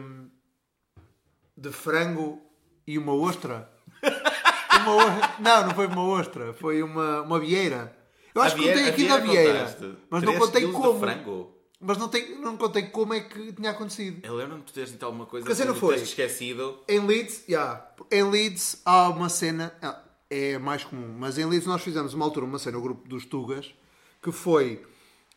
de 1.58 1.72
frango 1.72 2.42
e 2.88 2.98
uma 2.98 3.14
ostra. 3.14 3.70
Uma 4.82 4.96
o- 4.96 5.42
Não, 5.42 5.68
não 5.68 5.76
foi 5.76 5.88
uma 5.88 6.04
ostra, 6.08 6.54
foi 6.54 6.82
uma, 6.84 7.22
uma 7.22 7.40
vieira. 7.40 7.96
Eu 8.34 8.42
acho 8.42 8.56
que 8.56 8.66
contei 8.68 8.88
aqui 8.90 9.08
da 9.08 9.18
vieira. 9.18 9.98
Mas 10.10 10.24
não 10.24 10.38
contei 10.38 10.72
como. 10.72 11.00
frango? 11.00 11.58
Mas 11.84 11.98
não, 11.98 12.08
tem, 12.08 12.40
não 12.40 12.56
contei 12.58 12.84
como 12.84 13.14
é 13.14 13.22
que 13.22 13.52
tinha 13.54 13.72
acontecido. 13.72 14.24
Eu 14.24 14.36
lembro-me 14.36 14.62
de 14.62 14.68
tu 14.68 14.74
teres 14.74 14.92
dito 14.92 15.04
alguma 15.04 15.26
coisa 15.26 15.52
assim 15.52 15.66
não 15.66 15.74
foi. 15.74 15.96
esquecido. 15.96 16.80
Em 16.88 17.00
Leeds, 17.00 17.44
yeah, 17.50 17.88
em 18.12 18.24
Leeds 18.24 18.82
há 18.86 19.10
uma 19.10 19.30
cena, 19.30 19.74
ah, 19.82 20.00
é 20.30 20.60
mais 20.60 20.84
comum, 20.84 21.16
mas 21.18 21.40
em 21.40 21.46
Leeds 21.46 21.66
nós 21.66 21.82
fizemos 21.82 22.14
uma 22.14 22.24
altura 22.24 22.46
uma 22.46 22.60
cena, 22.60 22.78
o 22.78 22.82
grupo 22.82 23.08
dos 23.10 23.26
Tugas, 23.26 23.74
que 24.22 24.32
foi 24.32 24.86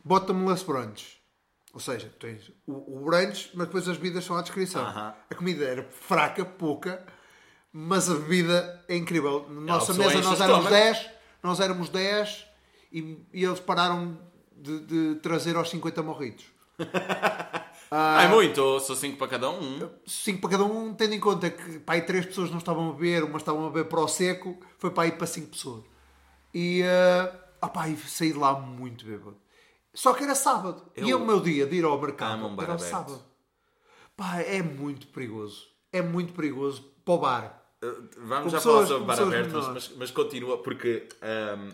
bottomless 0.05 0.63
brunch. 0.65 1.19
Ou 1.73 1.81
seja, 1.81 2.13
tens 2.21 2.53
o, 2.67 2.99
o 3.01 3.05
brunch, 3.05 3.51
mas 3.55 3.67
depois 3.67 3.89
as 3.89 3.97
bebidas 3.97 4.25
são 4.25 4.37
à 4.37 4.43
descrição. 4.43 4.83
Aham. 4.83 5.15
A 5.31 5.35
comida 5.35 5.65
era 5.65 5.83
fraca, 5.91 6.45
pouca, 6.45 7.05
mas 7.77 8.09
a 8.09 8.15
bebida 8.15 8.85
é 8.87 8.97
incrível. 8.97 9.47
Na 9.51 9.75
nossa 9.75 9.93
pessoa 9.93 10.07
mesa 10.15 10.23
nós 10.23 10.41
éramos 10.41 10.65
estômago. 10.65 10.85
10, 10.93 11.11
nós 11.43 11.61
éramos 11.61 11.89
10 11.89 12.47
e, 12.93 13.19
e 13.33 13.45
eles 13.45 13.59
pararam 13.59 14.17
de, 14.57 14.79
de 14.81 15.15
trazer 15.17 15.57
aos 15.57 15.69
50 15.69 16.03
morritos. 16.03 16.45
Ah, 17.97 18.25
é 18.25 18.29
muito, 18.29 18.81
sou 18.81 18.97
5 18.97 19.17
para 19.17 19.29
cada 19.29 19.49
um. 19.51 19.89
5 20.05 20.41
para 20.41 20.51
cada 20.51 20.65
um, 20.65 20.93
tendo 20.95 21.15
em 21.15 21.21
conta 21.21 21.49
que 21.49 21.81
aí 21.87 22.03
3 22.03 22.27
pessoas 22.27 22.51
não 22.51 22.59
estavam 22.59 22.91
a 22.91 22.93
beber, 22.93 23.23
umas 23.23 23.43
estavam 23.43 23.67
a 23.67 23.71
beber 23.71 23.89
para 23.89 24.01
o 24.01 24.09
seco, 24.09 24.59
foi 24.79 24.91
para 24.91 25.05
aí 25.05 25.13
para 25.13 25.29
5 25.29 25.49
pessoas. 25.49 25.85
E, 26.53 26.83
uh, 26.83 27.39
opá, 27.65 27.89
e 27.89 27.97
saí 27.97 28.33
de 28.33 28.39
lá 28.39 28.59
muito 28.59 29.05
bêbado. 29.05 29.37
Só 29.93 30.13
que 30.13 30.25
era 30.25 30.35
sábado. 30.35 30.83
Eu 30.97 31.07
E 31.07 31.15
o 31.15 31.21
meu 31.21 31.39
dia 31.39 31.67
de 31.67 31.77
ir 31.77 31.85
ao 31.85 32.01
mercado 32.01 32.45
um 32.45 32.55
era 32.55 32.73
aberto. 32.73 32.81
sábado. 32.81 33.23
Pá, 34.17 34.41
é 34.41 34.61
muito 34.61 35.07
perigoso. 35.09 35.69
É 35.93 36.03
muito 36.03 36.33
perigoso 36.33 36.83
para 37.05 37.15
o 37.15 37.19
bar. 37.19 37.64
Uh, 37.85 38.09
Vamos 38.19 38.53
já 38.53 38.61
falar 38.61 38.87
sobre 38.87 39.05
bar 39.05 39.21
aberto, 39.21 39.53
mas, 39.73 39.89
mas, 39.97 40.11
continua, 40.11 40.63
porque 40.63 41.07
ahm, 41.21 41.71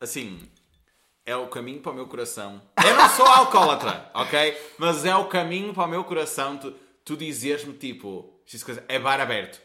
assim 0.00 0.38
é 1.24 1.36
o 1.36 1.46
caminho 1.48 1.80
para 1.80 1.92
o 1.92 1.94
meu 1.94 2.06
coração. 2.06 2.60
Eu 2.84 2.94
não 2.94 3.08
sou 3.08 3.26
alcoólatra, 3.26 4.10
ok? 4.14 4.56
Mas 4.78 5.04
é 5.04 5.14
o 5.14 5.26
caminho 5.26 5.72
para 5.72 5.84
o 5.84 5.88
meu 5.88 6.04
coração 6.04 6.56
tu, 6.58 6.74
tu 7.04 7.16
dizeres-me 7.16 7.72
tipo, 7.74 8.40
coisa, 8.64 8.84
é 8.88 8.98
bar 8.98 9.20
aberto. 9.20 9.60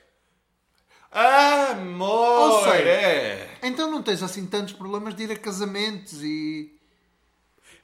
Amor! 1.12 2.52
Ou 2.52 2.64
seja, 2.64 2.90
é. 2.90 3.58
Então 3.64 3.90
não 3.90 4.04
tens 4.04 4.22
assim 4.22 4.46
tantos 4.46 4.74
problemas 4.74 5.16
de 5.16 5.24
ir 5.24 5.32
a 5.32 5.36
casamentos 5.36 6.22
e. 6.22 6.75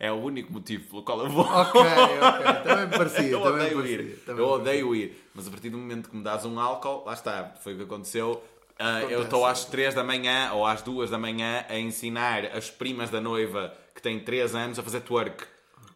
é 0.01 0.12
o 0.12 0.15
único 0.15 0.51
motivo 0.51 0.89
pelo 0.89 1.03
qual 1.03 1.20
eu 1.20 1.29
vou. 1.29 1.46
Ok, 1.46 1.79
ok. 1.79 2.63
Também 2.63 2.88
me 2.88 2.98
parecia. 2.98 3.29
eu 3.29 3.41
também 3.41 3.67
odeio 3.67 3.75
parecia, 3.75 4.01
ir. 4.01 4.20
também 4.25 4.43
Eu 4.43 4.50
odeio 4.50 4.96
ir. 4.96 5.29
Mas 5.36 5.48
a 5.48 5.51
partir 5.51 5.70
do 5.70 5.77
momento 5.77 6.10
que 6.10 6.15
me 6.15 6.24
dás 6.24 6.43
um 6.43 6.60
álcool, 6.60 7.03
lá 7.05 7.13
está, 7.13 7.53
foi 7.62 7.75
o 7.75 7.77
que 7.77 7.84
aconteceu. 7.84 8.43
Ah, 8.79 9.03
eu 9.03 9.22
estou 9.22 9.46
às 9.46 9.63
3 9.65 9.93
da 9.93 10.03
manhã 10.03 10.53
ou 10.53 10.65
às 10.65 10.81
2 10.81 11.12
da 11.12 11.20
manhã 11.20 11.63
a 11.70 11.77
ensinar 11.77 12.46
as 12.46 12.72
primas 12.72 13.12
da 13.12 13.22
noiva 13.22 13.77
que 13.93 14.01
têm 14.01 14.20
3 14.20 14.55
anos 14.55 14.79
a 14.79 14.84
fazer 14.84 15.01
twerk. 15.01 15.46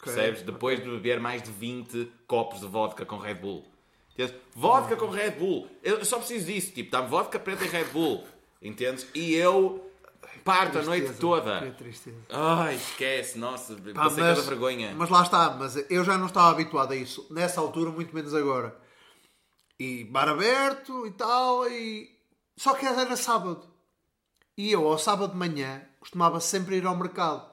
Percebes? 0.03 0.43
Depois 0.43 0.83
de 0.83 0.87
beber 0.87 1.19
mais 1.19 1.41
de 1.41 1.49
20 1.49 2.07
copos 2.27 2.59
de 2.59 2.67
vodka 2.67 3.07
com 3.07 3.17
Red 3.17 3.33
Bull. 3.35 3.65
Entendes? 4.13 4.35
Vodka 4.55 4.95
com 4.95 5.07
Red 5.07 5.31
Bull. 5.31 5.67
Eu 5.81 6.05
só 6.05 6.19
preciso 6.19 6.45
disso. 6.45 6.71
Tipo, 6.71 6.89
está 6.89 7.01
vodka 7.01 7.39
preta 7.39 7.65
e 7.65 7.67
Red 7.67 7.85
Bull. 7.85 8.23
Entendes? 8.61 9.07
E 9.15 9.33
eu 9.33 9.84
parto 10.45 10.77
a 10.77 10.83
noite 10.83 11.11
toda. 11.13 11.59
Que 11.59 11.71
tristeza. 11.71 12.17
Ai, 12.29 12.75
esquece. 12.75 13.37
Nossa, 13.37 13.75
Pá, 13.75 14.03
passei 14.03 14.23
cada 14.23 14.41
vergonha. 14.41 14.93
mas 14.95 15.09
lá 15.09 15.23
está, 15.23 15.49
mas 15.49 15.75
eu 15.89 16.05
já 16.05 16.17
não 16.17 16.27
estava 16.27 16.51
habituado 16.51 16.93
a 16.93 16.95
isso 16.95 17.27
nessa 17.31 17.59
altura, 17.59 17.89
muito 17.89 18.13
menos 18.15 18.33
agora. 18.33 18.77
E 19.77 20.05
bar 20.05 20.29
aberto 20.29 21.05
e 21.07 21.11
tal, 21.11 21.67
e 21.67 22.09
só 22.55 22.75
que 22.75 22.85
era 22.85 23.17
sábado. 23.17 23.67
E 24.57 24.71
eu, 24.71 24.87
ao 24.87 24.97
sábado 24.97 25.31
de 25.31 25.37
manhã, 25.37 25.81
costumava 25.99 26.39
sempre 26.39 26.77
ir 26.77 26.85
ao 26.85 26.95
mercado 26.95 27.45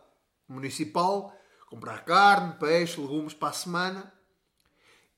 municipal, 0.47 1.35
comprar 1.67 2.05
carne, 2.05 2.55
peixe, 2.61 3.01
legumes 3.01 3.35
para 3.35 3.49
a 3.49 3.53
semana. 3.53 4.13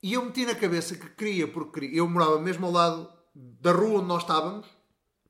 E 0.01 0.13
eu 0.13 0.23
meti 0.23 0.45
na 0.45 0.55
cabeça 0.55 0.95
que 0.95 1.09
queria, 1.09 1.47
porque 1.47 1.79
queria. 1.81 1.99
Eu 1.99 2.07
morava 2.07 2.39
mesmo 2.39 2.65
ao 2.65 2.71
lado 2.71 3.13
da 3.35 3.71
rua 3.71 3.99
onde 3.99 4.07
nós 4.07 4.21
estávamos. 4.23 4.65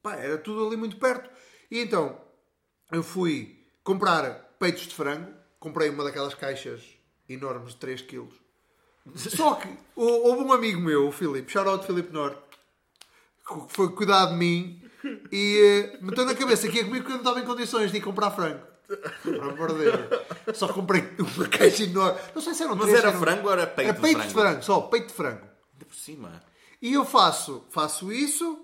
Pá, 0.02 0.16
era 0.16 0.38
tudo 0.38 0.68
ali 0.68 0.78
muito 0.78 0.98
perto. 0.98 1.30
E 1.72 1.80
então, 1.80 2.18
eu 2.92 3.04
fui 3.04 3.58
comprar 3.84 4.56
peitos 4.60 4.84
de 4.88 4.96
frango. 4.96 5.32
Comprei 5.60 5.90
uma 5.90 6.04
daquelas 6.04 6.34
caixas 6.36 6.82
enormes 7.28 7.72
de 7.72 7.78
3 7.78 8.02
kg. 8.02 8.28
Só 9.16 9.56
que 9.56 9.68
hou- 9.96 10.28
houve 10.28 10.44
um 10.44 10.54
amigo 10.54 10.80
meu, 10.82 11.08
o 11.08 11.12
Filipe, 11.12 11.52
shout 11.52 11.68
out 11.68 11.86
Filipe 11.86 12.12
Norte, 12.12 12.40
que 13.48 13.74
foi 13.74 13.90
cuidar 13.92 14.28
de 14.28 14.34
mim 14.36 14.82
e 15.32 15.92
eh, 15.94 15.98
meteu 16.02 16.26
na 16.26 16.34
cabeça 16.36 16.68
que 16.68 16.78
ia 16.78 16.84
comigo 16.86 17.04
porque 17.04 17.12
eu 17.14 17.24
não 17.24 17.24
estava 17.24 17.40
em 17.40 17.46
condições 17.46 17.92
de 17.92 17.98
ir 17.98 18.02
comprar 18.02 18.32
frango. 18.32 18.62
Por 19.24 19.40
amor 19.44 19.74
de 19.74 19.80
Deus. 19.80 20.58
Só 20.58 20.72
comprei 20.72 21.02
uma 21.20 21.48
caixa 21.48 21.84
enorme. 21.84 22.20
Não 22.36 22.42
sei 22.42 22.54
se 22.54 22.64
eram 22.64 22.76
Mas 22.76 22.86
três, 22.86 23.00
era 23.00 23.10
eram- 23.10 23.20
frango 23.20 23.48
ou 23.48 23.54
era 23.54 23.66
peito 23.68 23.90
Era 23.90 23.94
de 23.96 24.02
peito 24.02 24.18
frango? 24.20 24.28
de 24.28 24.34
frango, 24.42 24.64
só 24.64 24.82
peito 24.82 25.08
de 25.08 25.14
frango. 25.14 25.42
Ainda 25.74 25.86
por 25.86 25.96
cima. 25.96 26.44
E 26.82 26.94
eu 26.94 27.04
faço, 27.06 27.66
faço 27.72 28.12
isso 28.14 28.64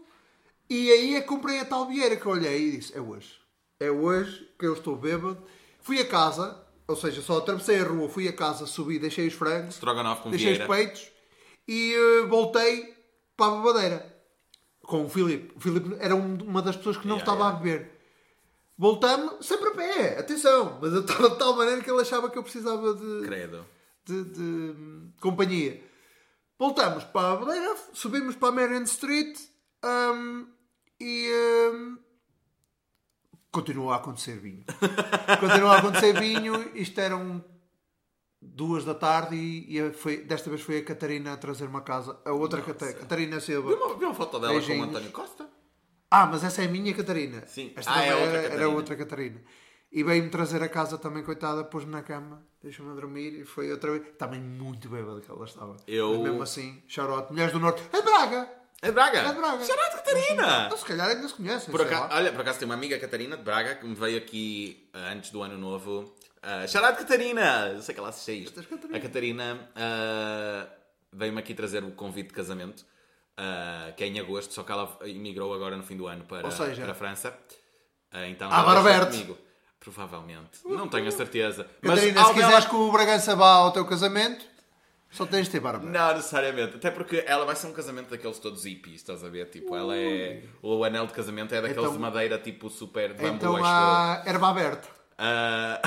e 0.69 0.91
aí 0.91 1.15
é 1.15 1.21
comprei 1.21 1.59
a 1.59 1.65
tal 1.65 1.87
vieira 1.87 2.15
que 2.15 2.25
eu 2.25 2.31
olhei 2.31 2.67
e 2.69 2.77
disse, 2.77 2.95
é 2.95 3.01
hoje. 3.01 3.40
É 3.81 3.89
hoje 3.89 4.47
que 4.59 4.65
eu 4.65 4.73
estou 4.73 4.95
bêbado. 4.95 5.41
Fui 5.81 5.99
a 5.99 6.07
casa, 6.07 6.63
ou 6.87 6.95
seja, 6.95 7.21
só 7.21 7.37
atravessei 7.39 7.79
a 7.79 7.83
rua, 7.83 8.07
fui 8.07 8.27
a 8.27 8.33
casa, 8.33 8.65
subi, 8.67 8.99
deixei 8.99 9.27
os 9.27 9.33
frangos, 9.33 9.75
Strogonoff 9.75 10.21
com 10.21 10.29
deixei 10.29 10.53
vieira. 10.55 10.63
os 10.69 10.75
peitos 10.77 11.11
e 11.67 11.93
eh, 11.93 12.25
voltei 12.27 12.93
para 13.35 13.51
a 13.51 13.55
bebadeira. 13.57 14.15
Com 14.83 15.05
o 15.05 15.09
Filipe. 15.09 15.51
O 15.55 15.59
Filipe 15.59 15.95
era 15.99 16.15
um- 16.15 16.37
uma 16.43 16.61
das 16.61 16.75
pessoas 16.75 16.97
que 16.97 17.07
não 17.07 17.15
Yeah, 17.17 17.31
estava 17.33 17.49
a 17.49 17.59
beber. 17.59 17.91
Voltamos 18.77 19.45
sempre 19.45 19.69
a 19.69 19.71
pé, 19.71 20.19
atenção, 20.19 20.79
mas 20.81 20.91
eu 20.93 21.01
estava 21.01 21.29
de 21.29 21.37
tal 21.37 21.55
maneira 21.55 21.81
que 21.81 21.89
ele 21.89 22.01
achava 22.01 22.29
que 22.29 22.37
eu 22.37 22.43
precisava 22.43 22.93
de, 22.95 23.21
Credo. 23.25 23.65
de, 24.05 24.23
de, 24.23 24.41
hum, 24.41 25.11
companhia. 25.21 25.83
Voltamos 26.59 27.03
para 27.05 27.31
a 27.31 27.39
Madeira, 27.39 27.75
subimos 27.93 28.35
para 28.35 28.49
a 28.49 28.51
Marion 28.51 28.83
Street 28.83 29.37
hum, 29.83 30.47
e 30.99 31.31
hum, 31.73 31.97
continua 33.51 33.93
a 33.93 33.97
acontecer 33.97 34.39
vinho. 34.39 34.63
continua 35.39 35.75
a 35.75 35.79
acontecer 35.79 36.19
vinho. 36.19 36.71
Isto 36.75 36.99
eram 37.01 37.43
duas 38.41 38.83
da 38.85 38.93
tarde 38.95 39.35
e, 39.35 39.77
e 39.77 39.91
foi, 39.93 40.17
desta 40.23 40.49
vez 40.49 40.61
foi 40.61 40.77
a 40.77 40.83
Catarina 40.83 41.33
a 41.33 41.37
trazer-me 41.37 41.77
a 41.77 41.81
casa. 41.81 42.19
A 42.25 42.31
outra 42.31 42.61
Cata- 42.61 42.93
Catarina 42.93 43.39
Silva. 43.39 43.69
Vi 43.69 43.75
uma, 43.75 43.97
vi 43.97 44.05
uma 44.05 44.13
foto 44.13 44.39
dela 44.39 44.61
com 44.61 44.79
o. 44.79 44.83
António 44.83 45.11
Costa? 45.11 45.49
Ah, 46.09 46.25
mas 46.27 46.43
essa 46.43 46.61
é 46.61 46.65
a 46.65 46.69
minha 46.69 46.93
Catarina. 46.93 47.45
Sim. 47.47 47.71
Esta 47.75 47.91
Ah, 47.93 48.03
é 48.03 48.13
outra 48.13 48.27
era, 48.29 48.37
era 48.37 48.49
Catarina. 48.49 48.75
outra 48.75 48.95
Catarina. 48.95 49.41
E 49.93 50.03
veio-me 50.03 50.29
trazer 50.29 50.63
a 50.63 50.69
casa 50.69 50.97
também, 50.97 51.21
coitada, 51.23 51.65
pôs-me 51.65 51.91
na 51.91 52.01
cama, 52.01 52.45
deixou-me 52.63 52.93
dormir 52.95 53.33
e 53.41 53.45
foi 53.45 53.69
outra 53.71 53.91
vez. 53.91 54.15
Também 54.17 54.39
muito 54.41 54.87
bêbada 54.89 55.19
que 55.19 55.29
ela 55.29 55.43
estava. 55.45 55.75
Eu- 55.85 56.11
Mas 56.13 56.21
mesmo 56.21 56.43
assim, 56.43 56.81
charote. 56.87 57.31
Mulheres 57.33 57.51
do 57.53 57.59
Norte. 57.59 57.83
É 57.93 58.01
Braga! 58.01 58.49
É 58.81 58.87
de 58.87 58.93
Braga. 58.93 59.19
É 59.19 59.29
de 59.29 59.39
Braga. 59.39 59.63
Charade 59.65 59.95
Catarina. 59.95 60.69
Ou 60.71 60.77
se 60.77 60.85
calhar 60.85 61.07
ainda 61.09 61.27
se 61.27 61.33
conhecem. 61.35 61.69
Por 61.69 61.81
acaso, 61.81 62.07
olha, 62.15 62.31
por 62.31 62.41
acaso 62.41 62.59
tem 62.59 62.65
uma 62.65 62.73
amiga 62.73 62.97
Catarina 62.99 63.37
de 63.37 63.43
Braga 63.43 63.75
que 63.75 63.85
me 63.85 63.93
veio 63.95 64.17
aqui 64.17 64.89
ah, 64.93 65.11
antes 65.13 65.29
do 65.29 65.41
ano 65.43 65.57
novo. 65.57 66.13
Uh, 66.43 66.67
Charade 66.67 66.97
Catarina! 66.97 67.67
Eu 67.75 67.81
sei 67.83 67.93
que 67.93 67.99
ela 68.01 68.11
se 68.11 68.31
isto. 68.33 68.63
Catarina. 68.63 68.97
A 68.97 69.01
Catarina 69.01 69.69
ah, 69.75 70.67
veio-me 71.13 71.39
aqui 71.39 71.53
trazer 71.53 71.83
o 71.83 71.91
convite 71.91 72.29
de 72.29 72.33
casamento, 72.33 72.83
ah, 73.37 73.91
que 73.95 74.03
é 74.03 74.07
em 74.07 74.19
agosto, 74.19 74.51
só 74.53 74.63
que 74.63 74.71
ela 74.71 74.97
emigrou 75.05 75.53
agora 75.53 75.77
no 75.77 75.83
fim 75.83 75.95
do 75.95 76.07
ano 76.07 76.23
para, 76.25 76.45
Ou 76.45 76.51
seja- 76.51 76.81
para 76.81 76.91
a 76.93 76.95
França. 76.95 77.37
Ah, 78.11 78.27
Então, 78.27 78.49
Ah, 78.51 78.61
ela 78.61 78.73
Barberto. 78.81 79.11
comigo. 79.11 79.37
Provavelmente. 79.79 80.59
Não 80.65 80.87
tenho 80.87 81.07
a 81.07 81.11
certeza. 81.11 81.67
Mas 81.81 81.95
Catarina, 81.95 82.21
se 82.21 82.27
alguém- 82.27 82.43
quiseres 82.43 82.65
que 82.65 82.75
o 82.75 82.91
Bragança 82.91 83.35
vá 83.35 83.49
ao 83.53 83.71
teu 83.71 83.83
casamento, 83.85 84.45
só 85.11 85.25
tens 85.25 85.45
de 85.45 85.51
ter 85.51 85.59
barba. 85.59 85.85
Não, 85.85 86.15
necessariamente. 86.15 86.77
Até 86.77 86.89
porque 86.89 87.23
ela 87.27 87.45
vai 87.45 87.55
ser 87.55 87.67
um 87.67 87.73
casamento 87.73 88.09
daqueles 88.09 88.39
todos 88.39 88.63
hippies, 88.65 88.95
estás 88.95 89.23
a 89.23 89.29
ver? 89.29 89.49
Tipo, 89.49 89.75
ela 89.75 89.95
é. 89.95 90.43
O 90.61 90.83
anel 90.83 91.05
de 91.05 91.13
casamento 91.13 91.53
é 91.53 91.61
daqueles 91.61 91.77
Então- 91.83 91.93
de 91.93 91.99
madeira, 91.99 92.37
tipo, 92.37 92.69
super 92.69 93.13
bambu, 93.13 93.35
Então 93.35 93.65
há 93.65 94.23
erva 94.25 94.49
aberta. 94.49 94.87
Ah, 95.23 95.79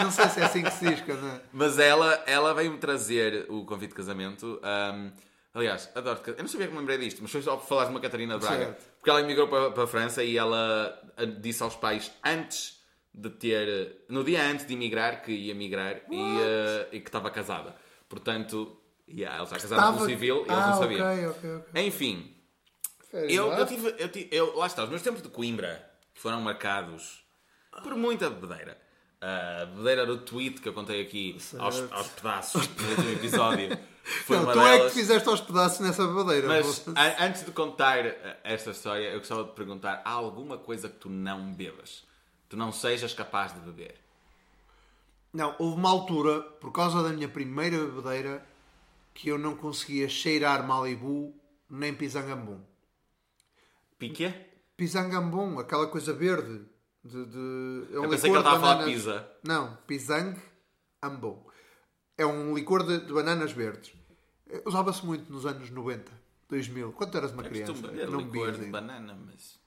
Não 0.00 0.10
sei 0.12 0.28
se 0.28 0.40
é 0.40 0.44
assim 0.44 0.62
que 0.62 0.70
se 0.70 0.88
diz, 0.88 1.04
não? 1.08 1.40
Mas 1.52 1.78
ela, 1.78 2.22
ela 2.26 2.54
veio-me 2.54 2.78
trazer 2.78 3.46
o 3.48 3.64
convite 3.64 3.90
de 3.90 3.96
casamento. 3.96 4.60
Ahm, 4.62 5.10
aliás, 5.52 5.90
adoro. 5.94 6.20
Eu 6.26 6.36
não 6.38 6.46
sabia 6.48 6.66
que 6.68 6.72
me 6.72 6.78
lembrei 6.78 6.98
disto, 6.98 7.20
mas 7.20 7.32
foi 7.32 7.42
só 7.42 7.56
por 7.56 7.66
falar 7.66 7.86
de 7.86 7.90
uma 7.90 8.00
Catarina 8.00 8.38
Braga. 8.38 8.56
Certo. 8.66 8.84
Porque 8.98 9.10
ela 9.10 9.20
emigrou 9.22 9.48
para, 9.48 9.70
para 9.72 9.82
a 9.82 9.86
França 9.88 10.22
e 10.22 10.36
ela 10.36 10.96
ah, 11.16 11.24
disse 11.24 11.62
aos 11.64 11.74
pais 11.74 12.12
antes 12.24 12.80
de 13.12 13.30
ter. 13.30 14.04
No 14.08 14.22
dia 14.22 14.42
antes 14.44 14.66
de 14.66 14.74
emigrar, 14.74 15.22
que 15.22 15.32
ia 15.32 15.50
emigrar 15.52 15.96
e, 16.10 16.20
ah, 16.20 16.86
e 16.92 17.00
que 17.00 17.08
estava 17.08 17.30
casada. 17.30 17.74
Portanto, 18.14 18.76
yeah, 19.08 19.36
ela 19.38 19.46
já 19.46 19.58
casada 19.58 19.92
pelo 19.92 20.06
civil 20.06 20.36
e 20.36 20.40
eles 20.50 20.50
ah, 20.64 20.66
não 20.70 20.78
sabiam. 20.78 21.06
ok, 21.12 21.26
ok, 21.26 21.56
ok. 21.56 21.82
Enfim, 21.86 22.36
eu, 23.12 23.46
enough. 23.46 23.58
eu 23.58 23.66
tive, 23.66 23.94
eu 23.98 24.08
tive- 24.08 24.28
eu- 24.32 24.56
lá 24.56 24.66
está, 24.66 24.84
os 24.84 24.90
meus 24.90 25.02
tempos 25.02 25.22
de 25.22 25.28
Coimbra 25.28 25.84
foram 26.14 26.40
marcados 26.40 27.24
por 27.82 27.94
muita 27.96 28.30
bebedeira. 28.30 28.78
A 29.20 29.64
bebedeira 29.66 30.04
do 30.06 30.18
tweet 30.18 30.60
que 30.60 30.68
eu 30.68 30.72
contei 30.74 31.00
aqui 31.00 31.36
aos, 31.58 31.90
aos 31.92 32.08
pedaços 32.08 32.68
no 32.68 32.88
último 32.90 33.10
episódio 33.12 33.78
foi 34.26 34.36
Não, 34.36 34.44
tu 34.52 34.60
é 34.60 34.72
que 34.72 34.76
delas. 34.78 34.92
fizeste 34.92 35.28
aos 35.28 35.40
pedaços 35.40 35.80
nessa 35.80 36.06
babadeira. 36.06 36.46
Mas 36.46 36.84
a- 36.94 37.24
antes 37.24 37.44
de 37.44 37.50
contar 37.50 38.04
esta 38.44 38.70
história, 38.70 39.08
eu 39.10 39.18
gostava 39.18 39.44
de 39.44 39.52
perguntar: 39.52 40.02
há 40.04 40.10
alguma 40.10 40.58
coisa 40.58 40.88
que 40.90 40.96
tu 40.96 41.08
não 41.08 41.52
bebas? 41.54 42.04
Tu 42.50 42.56
não 42.56 42.70
sejas 42.70 43.14
capaz 43.14 43.52
de 43.54 43.60
beber? 43.60 43.94
Não, 45.34 45.54
houve 45.58 45.76
uma 45.76 45.90
altura, 45.90 46.40
por 46.40 46.70
causa 46.72 47.02
da 47.02 47.08
minha 47.10 47.28
primeira 47.28 47.76
bebedeira, 47.76 48.46
que 49.12 49.28
eu 49.28 49.36
não 49.36 49.56
conseguia 49.56 50.08
cheirar 50.08 50.66
Malibu 50.66 51.34
nem 51.68 51.92
Pisangambon. 51.92 52.60
Pique? 53.98 54.32
Pisangambon, 54.76 55.58
aquela 55.58 55.86
coisa 55.86 56.12
verde. 56.12 56.64
De, 57.04 57.24
de- 57.26 57.94
é 57.94 57.98
um 58.00 58.04
Eu 58.04 58.10
pensei 58.10 58.30
que 58.30 58.36
ele 58.36 58.38
estava 58.38 58.56
a 58.56 58.60
falar 58.60 58.84
de 58.84 58.92
pizza. 58.94 59.28
Não, 59.42 59.76
Pisang 59.86 60.40
Ambon. 61.02 61.44
É 62.16 62.24
um 62.24 62.54
licor 62.54 62.82
de, 62.86 63.04
de 63.04 63.12
bananas 63.12 63.52
verdes. 63.52 63.92
Eh, 64.48 64.62
Usava-se 64.64 65.04
muito 65.04 65.30
nos 65.30 65.44
anos 65.44 65.68
90, 65.68 66.10
2000. 66.48 66.92
Quando 66.92 67.18
eras 67.18 67.32
uma 67.32 67.42
Eu 67.42 67.50
criança. 67.50 67.72
não 68.08 68.20
licor 68.20 68.52
de 68.52 68.60
ainda. 68.60 68.70
banana, 68.70 69.18
mas. 69.26 69.58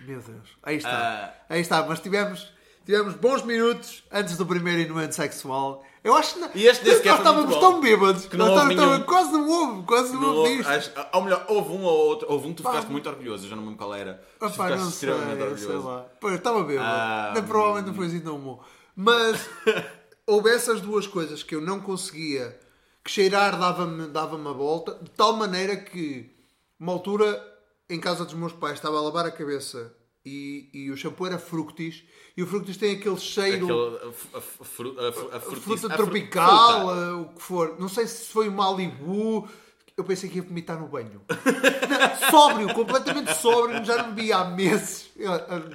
Meu 0.00 0.20
Deus. 0.20 0.56
Aí 0.62 0.76
está. 0.76 0.90
Ah. 1.26 1.44
Aí 1.48 1.60
está. 1.60 1.84
Mas 1.84 1.98
tivemos, 2.00 2.52
tivemos 2.84 3.14
bons 3.14 3.42
minutos 3.42 4.04
antes 4.12 4.36
do 4.36 4.44
primeiro 4.46 4.80
inuendo 4.82 5.12
sexual. 5.12 5.84
Eu 6.02 6.14
acho 6.14 6.34
que 6.34 6.58
E 6.58 6.66
este 6.66 6.84
sequer 6.84 7.10
nós 7.12 7.18
estávamos 7.20 7.56
tão 7.56 7.80
bêbados 7.80 8.26
Que 8.26 8.36
não 8.36 8.46
nós 8.48 8.60
houve 8.60 8.74
estávamos 8.74 9.06
quase 9.06 9.32
não 9.32 9.48
houve, 9.48 9.82
quase 9.86 10.12
não, 10.12 10.20
Não 10.20 10.34
houve 10.34 10.56
disto. 10.58 10.68
acho- 10.70 10.92
ou 11.14 11.22
melhor, 11.22 11.46
houve 11.48 11.70
um 11.72 11.82
ou 11.82 12.06
outro. 12.08 12.26
Houve 12.30 12.46
um 12.48 12.50
que 12.54 12.62
tu 12.62 12.68
ficaste 12.68 12.90
muito 12.90 13.08
orgulhoso, 13.08 13.46
eu 13.46 13.50
já 13.50 13.56
não 13.56 13.62
me 13.62 13.68
lembro 13.70 13.84
qual 13.86 13.94
era. 13.94 14.22
Opa, 14.36 14.50
ficaste 14.50 14.70
não 14.78 14.90
sei, 14.90 15.08
extremamente 15.08 15.40
eu 15.40 15.56
sei 15.56 15.66
orgulhoso. 15.68 15.88
lá. 15.88 16.00
Pô, 16.20 16.28
eu 16.28 16.36
estava 16.36 16.62
bêbado. 16.62 16.86
Ah, 16.90 17.32
Não, 17.34 17.42
provavelmente 17.44 17.86
não 17.86 17.94
foi 17.94 18.06
assim 18.06 18.20
tão 18.20 18.38
bom. 18.38 18.62
Mas 18.94 19.48
houve 20.26 20.50
essas 20.50 20.80
duas 20.82 21.06
coisas 21.06 21.42
que 21.42 21.54
eu 21.54 21.60
não 21.62 21.80
conseguia, 21.80 22.58
que 23.02 23.10
cheirar 23.10 23.58
dava-me 23.58 24.06
dava 24.08 24.36
a 24.36 24.52
volta, 24.52 24.98
de 25.02 25.10
tal 25.10 25.32
maneira 25.34 25.74
que, 25.76 26.30
uma 26.78 26.92
altura, 26.92 27.42
em 27.88 27.98
casa 27.98 28.24
dos 28.26 28.34
meus 28.34 28.52
pais, 28.52 28.74
estava 28.74 28.98
a 28.98 29.00
lavar 29.00 29.24
a 29.24 29.30
cabeça 29.30 29.90
e, 30.24 30.68
e 30.72 30.90
o 30.90 30.96
shampoo 30.96 31.26
era 31.26 31.38
fructis, 31.38 32.02
e 32.36 32.42
o 32.42 32.46
fructis 32.46 32.76
tem 32.76 32.96
aquele 32.96 33.18
cheiro... 33.18 33.66
Aquele, 33.96 34.14
a, 34.32 34.36
a 34.36 35.36
a 35.36 35.40
fruta 35.40 35.88
tropical, 35.90 36.80
fruta. 36.88 37.00
eh, 37.00 37.12
o 37.12 37.24
que 37.34 37.42
for. 37.42 37.76
Não 37.78 37.88
sei 37.88 38.06
se 38.06 38.30
foi 38.30 38.48
o 38.48 38.52
Malibu. 38.52 39.48
Eu 39.96 40.02
pensei 40.02 40.28
que 40.28 40.36
ia 40.38 40.42
vomitar 40.42 40.80
no 40.80 40.88
banho. 40.88 41.20
sóbrio, 42.30 42.74
completamente 42.74 43.32
sóbrio, 43.34 43.84
já 43.84 44.02
não 44.02 44.12
bebia 44.14 44.38
há 44.38 44.44
meses. 44.50 45.08
Eu, 45.16 45.30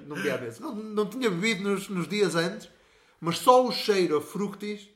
não 0.05 0.15
bebia 0.17 0.35
há 0.35 0.37
meses. 0.39 0.59
Não, 0.59 0.75
não 0.75 1.05
tinha 1.05 1.29
bebido 1.29 1.63
nos, 1.63 1.87
nos 1.87 2.07
dias 2.07 2.35
antes, 2.35 2.69
mas 3.21 3.37
só 3.37 3.65
o 3.65 3.71
cheiro 3.71 4.17
a 4.17 4.21
fructis 4.21 4.89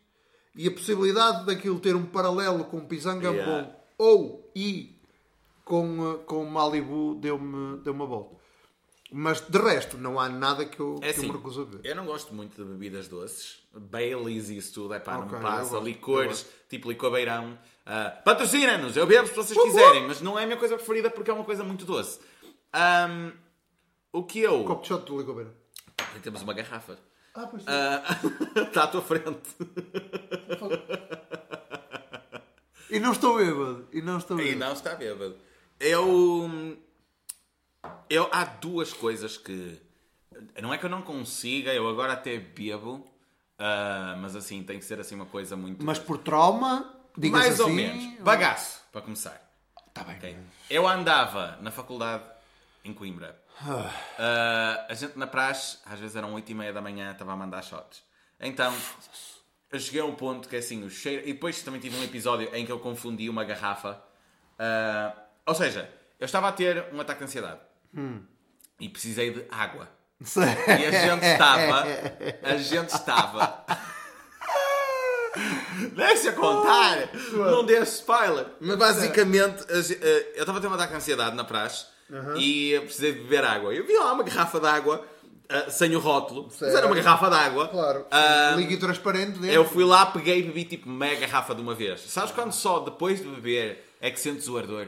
e 0.55 0.67
a 0.67 0.71
possibilidade 0.71 1.45
daquilo 1.45 1.79
ter 1.79 1.95
um 1.95 2.05
paralelo 2.05 2.65
com 2.65 2.85
Pisangambon 2.85 3.33
Yeah. 3.33 3.75
ou 3.97 4.51
e 4.55 4.99
com, 5.63 6.13
eh, 6.13 6.23
com 6.25 6.43
Malibu 6.45 7.15
deu-me 7.15 7.77
deu 7.77 7.93
uma 7.93 8.05
volta. 8.05 8.35
Mas 9.15 9.41
de 9.41 9.57
resto, 9.59 9.95
não 9.97 10.19
há 10.19 10.27
nada 10.27 10.65
que 10.65 10.79
eu, 10.79 10.95
É 10.95 10.99
que 11.01 11.05
eu 11.05 11.09
assim, 11.23 11.27
me 11.27 11.33
recuso 11.37 11.61
a 11.61 11.65
beber. 11.65 11.87
eu 11.89 11.95
não 11.95 12.05
gosto 12.05 12.33
muito 12.33 12.55
de 12.63 12.67
bebidas 12.67 13.07
doces. 13.07 13.61
Baileys 13.71 14.49
e 14.49 14.57
isso 14.57 14.73
tudo, 14.73 14.93
é 14.95 14.99
pá, 14.99 15.13
não 15.17 15.21
Ok, 15.27 15.31
me 15.37 15.37
eu 15.37 15.41
passa. 15.49 15.59
gosto, 15.61 15.75
eu 15.75 15.83
Licores, 15.83 16.45
tipo 16.67 16.89
licor 16.89 17.11
beirão. 17.11 17.57
Ah, 17.85 18.09
Patrocina-nos, 18.25 18.97
eu 18.97 19.05
bebo 19.05 19.27
se 19.27 19.35
vocês 19.35 19.61
quiserem, 19.61 20.07
mas 20.07 20.19
não 20.21 20.37
é 20.39 20.43
a 20.43 20.45
minha 20.47 20.57
coisa 20.57 20.75
preferida 20.75 21.11
porque 21.11 21.29
é 21.29 21.33
uma 21.33 21.43
coisa 21.43 21.63
muito 21.63 21.85
doce. 21.85 22.19
Ahm, 22.73 23.31
o 24.11 24.23
que 24.23 24.39
eu. 24.39 24.61
Um 24.61 24.65
copo 24.65 24.81
de 24.81 24.87
shot 24.87 25.05
do 25.05 25.17
Ligobeira. 25.19 25.53
Temos 26.23 26.41
uma 26.41 26.53
garrafa. 26.53 26.97
Ah, 27.35 27.45
pois 27.47 27.63
Ah, 27.67 28.03
Está 28.67 28.83
à 28.85 28.87
tua 28.87 29.01
frente. 29.01 29.39
E 32.89 32.99
não 32.99 33.11
estou 33.11 33.37
bêbado. 33.37 33.87
E 33.91 34.01
não 34.01 34.17
estou 34.17 34.39
E 34.39 34.43
bêbado. 34.43 34.59
não 34.59 34.73
está 34.73 34.95
bêbado. 34.95 35.35
Eu, 35.79 36.77
eu. 38.09 38.29
Há 38.31 38.45
duas 38.45 38.93
coisas 38.93 39.37
que. 39.37 39.81
Não 40.61 40.73
é 40.73 40.77
que 40.77 40.85
eu 40.85 40.89
não 40.89 41.01
consiga, 41.01 41.73
eu 41.73 41.87
agora 41.87 42.13
até 42.13 42.37
bebo, 42.37 43.07
ah, 43.57 44.15
mas 44.19 44.35
assim, 44.35 44.63
tem 44.63 44.79
que 44.79 44.85
ser 44.85 44.99
assim 44.99 45.15
uma 45.15 45.25
coisa 45.25 45.55
muito. 45.55 45.85
Mas 45.85 45.99
por 45.99 46.17
trauma, 46.17 46.93
diga 47.17 47.37
Mais 47.37 47.53
assim, 47.53 47.63
ou 47.63 47.69
menos. 47.69 48.19
Bagaço, 48.19 48.81
para 48.91 49.01
começar. 49.01 49.39
Tá 49.93 50.03
bem. 50.03 50.15
Ok? 50.15 50.37
Eu 50.69 50.87
andava 50.87 51.57
na 51.61 51.71
faculdade 51.71 52.23
em 52.83 52.93
Coimbra. 52.93 53.39
Ah, 54.17 54.85
a 54.89 54.93
gente 54.93 55.17
na 55.17 55.27
praxe, 55.27 55.77
às 55.85 55.99
vezes 55.99 56.15
eram 56.15 56.33
8 56.33 56.51
e 56.51 56.55
meia 56.55 56.73
da 56.73 56.81
manhã, 56.81 57.11
estava 57.11 57.31
a 57.31 57.35
mandar 57.35 57.61
shots. 57.61 58.03
Então, 58.39 58.73
eu 59.71 59.79
cheguei 59.79 60.01
a 60.01 60.05
um 60.05 60.15
ponto 60.15 60.49
que 60.49 60.55
assim, 60.55 60.83
o 60.83 60.89
cheiro... 60.89 61.21
E 61.27 61.33
depois 61.33 61.61
também 61.61 61.79
tive 61.79 61.95
um 61.95 62.03
episódio 62.03 62.53
em 62.53 62.65
que 62.65 62.71
eu 62.71 62.79
confundi 62.79 63.29
uma 63.29 63.43
garrafa. 63.43 64.03
Ah, 64.57 65.15
ou 65.45 65.53
seja, 65.53 65.89
eu 66.19 66.25
estava 66.25 66.49
a 66.49 66.51
ter 66.51 66.91
um 66.91 66.99
ataque 66.99 67.19
de 67.19 67.25
ansiedade. 67.25 67.61
E 68.79 68.89
precisei 68.89 69.31
de 69.31 69.45
água. 69.49 69.89
E 70.25 70.85
a 70.85 70.91
gente 70.91 71.25
estava... 71.25 71.85
A 72.43 72.57
gente 72.57 72.89
estava... 72.93 73.65
Deixa 75.95 76.27
eu 76.29 76.33
contar! 76.33 77.09
Não 77.33 77.65
dê 77.65 77.79
spoiler! 77.81 78.45
Mas 78.61 78.77
basicamente, 78.77 79.65
eu 79.69 79.79
estava 79.79 80.59
a 80.59 80.61
ter 80.61 80.67
um 80.67 80.73
ataque 80.73 80.91
de 80.91 80.97
ansiedade 80.97 81.35
na 81.35 81.43
praxe 81.43 81.85
e 82.37 82.79
precisei 82.81 83.13
de 83.13 83.19
beber 83.21 83.43
água. 83.43 83.73
Eu 83.73 83.85
vi 83.85 83.93
lá 83.97 84.13
uma 84.13 84.23
garrafa 84.23 84.59
de 84.59 84.67
água 84.67 85.03
eh, 85.49 85.69
sem 85.71 85.95
o 85.95 85.99
rótulo, 85.99 86.43
mas 86.61 86.61
era 86.61 86.85
uma 86.85 86.93
Certo. 86.93 87.03
garrafa 87.05 87.29
de 87.29 87.35
água. 87.35 87.67
Claro. 87.69 88.05
Ah, 88.11 88.53
Líquido 88.55 88.81
transparente 88.85 89.39
dentro. 89.39 89.49
eu 89.55 89.65
fui 89.65 89.83
lá, 89.83 90.05
peguei 90.05 90.39
e 90.39 90.43
bebi 90.43 90.65
tipo 90.65 90.87
meia 90.87 91.19
garrafa 91.19 91.55
de 91.55 91.61
uma 91.61 91.73
vez. 91.73 92.01
Sabes 92.01 92.31
quando 92.31 92.51
só 92.53 92.79
depois 92.81 93.19
de 93.19 93.27
beber 93.27 93.83
é 93.99 94.11
que 94.11 94.19
sentes 94.19 94.47
o 94.47 94.55
ardor? 94.57 94.85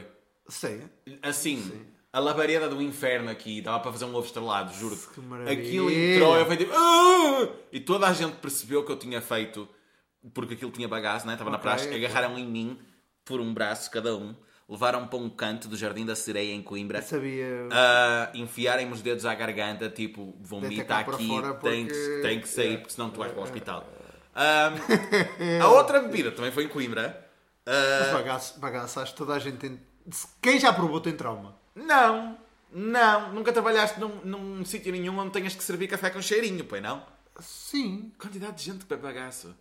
Sei. 0.48 0.82
Assim, 1.22 1.84
a 2.16 2.20
labareda 2.20 2.68
do 2.68 2.80
inferno 2.80 3.30
aqui, 3.30 3.60
dava 3.60 3.80
para 3.80 3.92
fazer 3.92 4.04
um 4.06 4.14
ovo 4.14 4.24
estrelado, 4.26 4.72
juro. 4.74 4.96
Que 5.12 5.20
maravilha. 5.20 5.52
Aquilo 5.62 5.90
entrou, 5.90 6.36
eu 6.36 6.46
fui 6.46 6.56
tipo. 6.56 6.72
"Ah!" 6.74 7.48
E 7.70 7.80
toda 7.80 8.06
a 8.06 8.12
gente 8.12 8.36
percebeu 8.36 8.84
que 8.84 8.90
eu 8.92 8.96
tinha 8.96 9.20
feito, 9.20 9.68
porque 10.32 10.54
aquilo 10.54 10.70
tinha 10.70 10.88
bagaço, 10.88 11.26
né? 11.26 11.34
estava 11.34 11.50
na 11.50 11.56
Ok, 11.56 11.68
praxe, 11.70 11.86
ok. 11.88 12.04
agarraram 12.04 12.38
em 12.38 12.46
mim 12.46 12.78
por 13.24 13.40
um 13.40 13.52
braço 13.52 13.90
cada 13.90 14.16
um, 14.16 14.34
levaram 14.68 15.06
para 15.06 15.18
um 15.18 15.28
canto 15.28 15.68
do 15.68 15.76
Jardim 15.76 16.06
da 16.06 16.16
Sereia 16.16 16.54
em 16.54 16.62
Coimbra. 16.62 17.02
Sabia. 17.02 17.68
a 17.70 18.30
enfiarem-me 18.34 18.92
os 18.92 19.02
dedos 19.02 19.26
à 19.26 19.34
garganta, 19.34 19.88
tipo, 19.90 20.34
vomita 20.40 20.96
aqui, 20.96 21.28
fora 21.28 21.52
tem, 21.54 21.86
porque- 21.86 22.00
que, 22.00 22.22
tem 22.22 22.40
que 22.40 22.48
sair, 22.48 22.74
é. 22.74 22.76
porque 22.78 22.92
senão 22.94 23.10
tu 23.10 23.18
vais 23.18 23.30
para 23.32 23.40
o 23.40 23.44
hospital. 23.44 23.84
Ahm, 24.34 24.74
a 25.62 25.68
outra 25.68 26.00
bebida 26.00 26.30
também 26.32 26.50
foi 26.50 26.64
em 26.64 26.68
Coimbra. 26.68 27.24
Ah, 27.66 27.98
Mas 28.04 28.12
bagaço, 28.12 28.60
bagaço, 28.60 29.00
acho 29.00 29.12
que 29.12 29.18
toda 29.18 29.34
a 29.34 29.38
gente 29.38 29.56
tem. 29.58 29.78
Quem 30.40 30.58
já 30.58 30.72
provou 30.72 31.00
tem 31.00 31.12
trauma. 31.12 31.56
Não, 31.76 32.36
não, 32.72 33.32
nunca 33.32 33.52
trabalhaste 33.52 34.00
num, 34.00 34.08
num 34.24 34.64
sítio 34.64 34.90
nenhum 34.90 35.16
onde 35.18 35.30
tenhas 35.32 35.54
que 35.54 35.62
servir 35.62 35.86
café 35.86 36.10
com 36.10 36.20
cheirinho, 36.20 36.64
pois 36.64 36.82
não? 36.82 37.04
Sim. 37.38 38.12
Quantidade 38.18 38.56
de 38.56 38.64
gente 38.64 38.78
que 38.80 38.86
bebe 38.86 39.02
bagaço. 39.02 39.54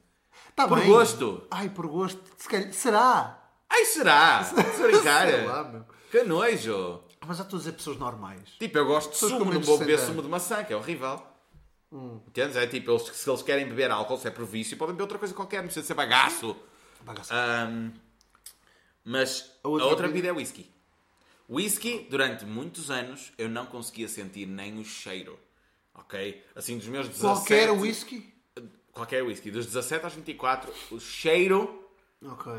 Tá 0.55 0.67
Por 0.67 0.79
bem. 0.79 0.87
gosto. 0.87 1.45
Ai, 1.51 1.69
por 1.69 1.85
gosto. 1.87 2.21
Se 2.37 2.47
calhar- 2.47 2.71
Será? 2.73 3.41
Ai, 3.69 3.85
será? 3.85 4.43
Se 4.43 4.53
brincar. 4.81 5.27
Sei 5.29 5.45
lá, 5.45 5.63
meu. 5.65 5.85
Que 6.09 6.23
nojo. 6.23 7.03
Mas 7.27 7.37
já 7.37 7.43
estou 7.43 7.57
a 7.57 7.59
dizer 7.59 7.71
pessoas 7.73 7.97
normais. 7.97 8.49
Tipo, 8.59 8.77
eu 8.77 8.85
gosto 8.85 9.07
de 9.07 9.13
Pessoas 9.13 9.31
com 9.33 9.37
sumo, 9.39 9.45
não 9.45 9.51
menos 9.53 9.67
vou 9.67 9.77
de 9.77 9.83
beber 9.85 9.97
60 9.97 10.11
sumo 10.11 10.21
de 10.23 10.29
maçã, 10.29 10.63
que 10.63 10.71
é 10.71 10.75
horrível. 10.77 11.21
Hum. 11.91 12.21
Entendes? 12.27 12.55
É 12.55 12.65
tipo, 12.67 12.91
eles, 12.91 13.03
se 13.03 13.29
eles 13.29 13.41
querem 13.41 13.67
beber 13.67 13.91
álcool, 13.91 14.17
se 14.17 14.27
é 14.27 14.31
por 14.31 14.45
vício, 14.45 14.77
podem 14.77 14.93
beber 14.93 15.03
outra 15.03 15.17
coisa 15.19 15.33
qualquer, 15.33 15.57
não 15.57 15.65
precisa 15.65 15.85
ser 15.85 15.93
bagaço. 15.95 16.55
Bagaço. 17.01 17.33
Ahm, 17.33 17.91
mas 19.03 19.51
a 19.63 19.67
outra, 19.67 19.87
outra 19.87 20.07
bebida 20.07 20.27
é 20.29 20.31
whisky. 20.31 20.69
Whisky, 21.49 22.07
durante 22.09 22.45
muitos 22.45 22.89
anos, 22.89 23.31
eu 23.37 23.47
não 23.47 23.65
conseguia 23.65 24.07
sentir 24.07 24.45
nem 24.47 24.79
o 24.79 24.83
cheiro. 24.85 25.39
Ok? 25.93 26.43
Assim, 26.55 26.77
dos 26.77 26.87
meus 26.87 27.07
17... 27.07 27.21
Qualquer 27.21 27.71
whisky? 27.71 28.33
Qualquer 28.91 29.23
whisky. 29.23 29.51
Dos 29.51 29.65
17 29.67 30.03
aos 30.05 30.13
24, 30.13 30.73
o 30.91 30.99
cheiro 30.99 31.87
Ok. 32.23 32.51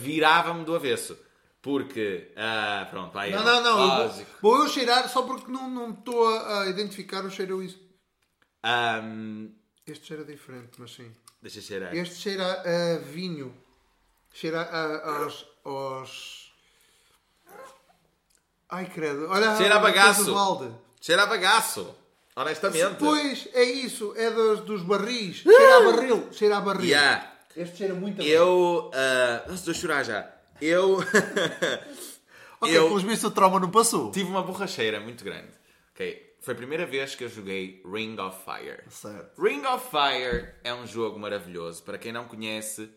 virava-me 0.00 0.64
do 0.64 0.74
avesso. 0.74 1.18
Porque, 1.60 2.30
ah, 2.36 2.86
pronto, 2.88 3.12
vai. 3.12 3.30
Não, 3.30 3.42
não, 3.42 3.62
não. 3.62 4.02
eu 4.08 4.26
vou- 4.40 4.62
eu 4.62 4.68
cheirar 4.68 5.08
só 5.08 5.22
porque 5.22 5.50
não 5.50 5.68
não 5.68 5.90
estou 5.90 6.26
a, 6.28 6.66
identificar 6.68 7.24
o 7.24 7.30
cheiro 7.30 7.54
a 7.54 7.58
whisky. 7.58 7.82
Ahm, 8.62 9.48
Este 9.86 10.06
cheiro 10.06 10.22
é 10.22 10.26
diferente, 10.26 10.70
mas 10.78 10.92
sim. 10.92 11.10
deixa 11.42 11.60
cheirar. 11.60 11.94
Este 11.94 12.14
cheira 12.14 12.62
a 12.94 12.98
vinho. 12.98 13.52
Cheira 14.32 14.62
a, 14.62 15.22
aos, 15.22 15.46
aos. 15.64 16.47
Ai 18.70 18.86
credo. 18.86 19.26
Olha 19.30 19.56
Cheira 19.56 19.76
a 19.76 19.78
bagaço. 19.78 20.34
Cheira 21.00 21.22
a 21.22 21.26
bagaço. 21.26 21.94
Honestamente. 22.36 22.96
Pois, 22.98 23.48
é 23.52 23.62
isso. 23.64 24.12
É 24.16 24.30
dos, 24.30 24.60
dos 24.60 24.82
barris. 24.82 25.38
Cheira 25.38 25.76
a 25.78 25.92
barril. 25.92 26.28
Cheira 26.32 26.56
a 26.58 26.60
barril. 26.60 26.88
Yeah. 26.88 27.32
Este 27.56 27.78
cheira 27.78 27.94
muito 27.94 28.20
a 28.22 28.24
Eu. 28.24 28.90
ah, 28.94 29.42
Nossa, 29.48 29.54
estou 29.54 29.72
a 29.72 29.74
chorar 29.74 30.02
já. 30.04 30.30
Eu. 30.60 30.98
Ok, 32.60 32.76
eu 32.76 32.88
pelos 32.88 33.04
vistos 33.04 33.30
o 33.30 33.32
trauma 33.32 33.60
não 33.60 33.70
passou. 33.70 34.10
tive 34.10 34.28
uma 34.28 34.42
borracheira 34.42 34.98
muito 34.98 35.22
grande. 35.22 35.46
Ok? 35.94 36.34
Foi 36.40 36.54
a 36.54 36.56
primeira 36.56 36.84
vez 36.86 37.14
que 37.14 37.22
eu 37.22 37.28
joguei 37.28 37.80
Ring 37.86 38.18
of 38.18 38.36
Fire. 38.44 38.82
Certo. 38.90 39.40
Ring 39.40 39.64
of 39.64 39.86
Fire 39.88 40.54
é 40.64 40.74
um 40.74 40.84
jogo 40.84 41.20
maravilhoso. 41.20 41.84
Para 41.84 41.98
quem 41.98 42.10
não 42.10 42.24
conhece, 42.24 42.90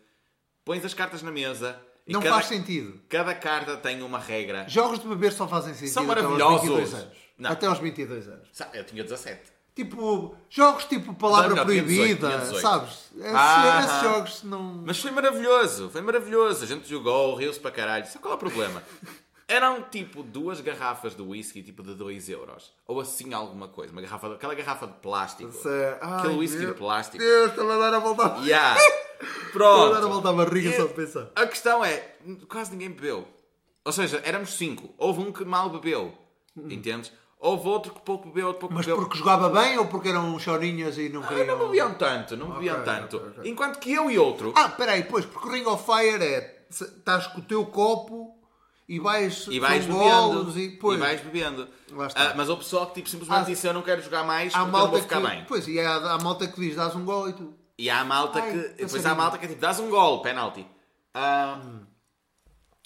pões 0.64 0.84
as 0.84 0.94
cartas 0.94 1.22
na 1.22 1.30
mesa 1.30 1.80
e 2.06 2.12
Não 2.12 2.20
cada, 2.20 2.34
faz 2.34 2.46
sentido. 2.46 3.00
cada 3.08 3.34
carta 3.34 3.76
tem 3.76 4.02
uma 4.02 4.18
regra. 4.18 4.64
Jogos 4.68 4.98
de 4.98 5.06
beber 5.06 5.32
só 5.32 5.46
fazem 5.46 5.72
sentido 5.74 5.94
São 5.94 6.10
até 6.10 6.20
aos 6.20 6.30
maravilhosos. 6.38 6.68
22 6.68 6.94
anos. 6.94 7.16
Não. 7.38 7.50
Até 7.50 7.66
aos 7.66 7.78
22 7.78 8.28
anos. 8.28 8.48
Eu 8.74 8.84
tinha 8.84 9.02
17. 9.02 9.40
Tipo, 9.74 10.36
jogos 10.50 10.84
tipo 10.84 11.14
Palavra 11.14 11.48
Não, 11.50 11.56
não, 11.56 11.66
tinha 11.66 11.82
18, 11.82 12.18
Proibida, 12.20 12.28
tinha 12.28 12.40
18. 12.40 12.60
sabes? 12.60 12.90
Esses, 13.16 13.34
Ah, 13.34 13.78
esses 13.80 13.90
ah. 13.92 14.02
jogos 14.02 14.42
não... 14.42 14.62
Mas 14.84 14.98
foi 15.00 15.10
maravilhoso, 15.10 15.88
foi 15.90 16.00
maravilhoso. 16.02 16.62
A 16.64 16.66
gente 16.66 16.88
jogou, 16.88 17.34
riu-se 17.36 17.58
para 17.58 17.70
caralho. 17.70 18.06
Só 18.06 18.18
qual 18.18 18.32
é 18.32 18.36
o 18.36 18.38
problema? 18.38 18.82
Eram 19.48 19.82
tipo 19.82 20.22
duas 20.22 20.60
garrafas 20.60 21.14
de 21.14 21.22
whisky, 21.22 21.62
tipo 21.62 21.82
de 21.82 21.94
2 21.94 22.28
euros. 22.28 22.72
Ou 22.86 23.00
assim 23.00 23.32
alguma 23.32 23.68
coisa. 23.68 23.92
Uma 23.92 24.02
garrafa, 24.02 24.34
aquela 24.34 24.54
garrafa 24.54 24.86
de 24.86 24.94
plástico. 24.94 25.50
Ai, 26.00 26.18
Aquele 26.18 26.34
whisky 26.34 26.58
Deus. 26.58 26.72
de 26.72 26.78
plástico. 26.78 27.18
Deus, 27.18 27.50
está-me 27.50 27.70
a 27.72 27.76
dar 27.78 27.94
a 27.94 27.98
volta. 27.98 28.38
Yeah. 28.44 28.78
Está 29.22 29.48
a 29.48 29.52
Pronto. 29.52 30.32
barriga 30.34 30.70
E 30.70 30.76
só 30.76 30.86
de 30.86 30.94
pensar. 30.94 31.28
A 31.34 31.46
questão 31.46 31.84
é, 31.84 32.14
quase 32.48 32.72
ninguém 32.72 32.90
bebeu. 32.90 33.26
Ou 33.84 33.92
seja, 33.92 34.20
éramos 34.24 34.54
cinco. 34.56 34.94
Houve 34.98 35.20
um 35.20 35.32
que 35.32 35.44
mal 35.44 35.68
bebeu. 35.70 36.12
Entendes? 36.56 37.12
Houve 37.38 37.66
outro 37.68 37.92
que 37.92 38.00
pouco 38.02 38.28
bebeu, 38.28 38.46
outro 38.48 38.60
pouco 38.60 38.74
Mas 38.74 38.86
bebeu. 38.86 39.00
porque 39.02 39.18
jogava 39.18 39.48
bem 39.50 39.76
ou 39.78 39.86
porque 39.86 40.10
eram 40.10 40.38
chorinhas 40.38 40.96
e 40.96 41.08
não 41.08 41.24
Ah, 41.24 41.26
queriam... 41.26 41.58
não 41.58 41.66
bebiam 41.66 41.94
tanto, 41.94 42.36
não 42.36 42.50
bebiam 42.52 42.84
tanto. 42.84 43.16
ok, 43.16 43.28
ok. 43.38 43.50
Enquanto 43.50 43.78
que 43.80 43.92
eu 43.92 44.08
e 44.10 44.16
outro. 44.18 44.52
Ah, 44.54 44.68
peraí, 44.68 45.02
pois, 45.04 45.24
porque 45.26 45.48
o 45.48 45.50
Ring 45.50 45.64
of 45.66 45.84
Fire 45.84 46.22
é... 46.22 46.64
Estás 46.70 47.26
com 47.26 47.40
o 47.40 47.42
teu 47.42 47.66
copo 47.66 48.38
e 48.88 49.00
vais... 49.00 49.46
E 49.50 49.58
vais 49.58 49.84
bebendo. 49.84 50.52
E, 50.56 50.62
E, 50.66 50.70
pois, 50.76 51.00
vais 51.00 51.20
bebendo. 51.20 51.66
Ah, 52.14 52.32
mas 52.36 52.48
o 52.48 52.56
pessoal 52.56 52.86
que 52.86 52.94
tipo, 52.94 53.08
simplesmente 53.10 53.40
Ah, 53.40 53.44
disse 53.44 53.66
eu 53.66 53.74
não 53.74 53.82
quero 53.82 54.00
jogar 54.02 54.22
mais 54.24 54.54
há 54.54 54.58
porque 54.60 54.68
eu 54.68 54.72
não 54.72 54.78
malta 54.78 54.88
vou 54.92 54.98
que... 55.00 55.14
ficar 55.14 55.20
bem. 55.28 55.44
Pois, 55.48 55.66
e 55.66 55.80
há, 55.80 55.96
há 55.96 56.18
malta 56.18 56.46
que 56.46 56.60
diz, 56.60 56.76
dás 56.76 56.94
um 56.94 57.04
gol 57.04 57.28
e 57.28 57.32
tu... 57.32 57.52
E 57.78 57.88
há 57.90 58.00
a 58.00 58.04
malta 58.04 58.40
Ai, 58.40 58.52
que. 58.52 58.68
Depois 58.84 59.04
há 59.06 59.12
a 59.12 59.14
malta 59.14 59.38
que 59.38 59.44
é 59.46 59.48
tipo, 59.48 59.60
dás 59.60 59.78
um 59.80 59.88
gol, 59.90 60.22
penalti. 60.22 60.66
Ah, 61.14 61.60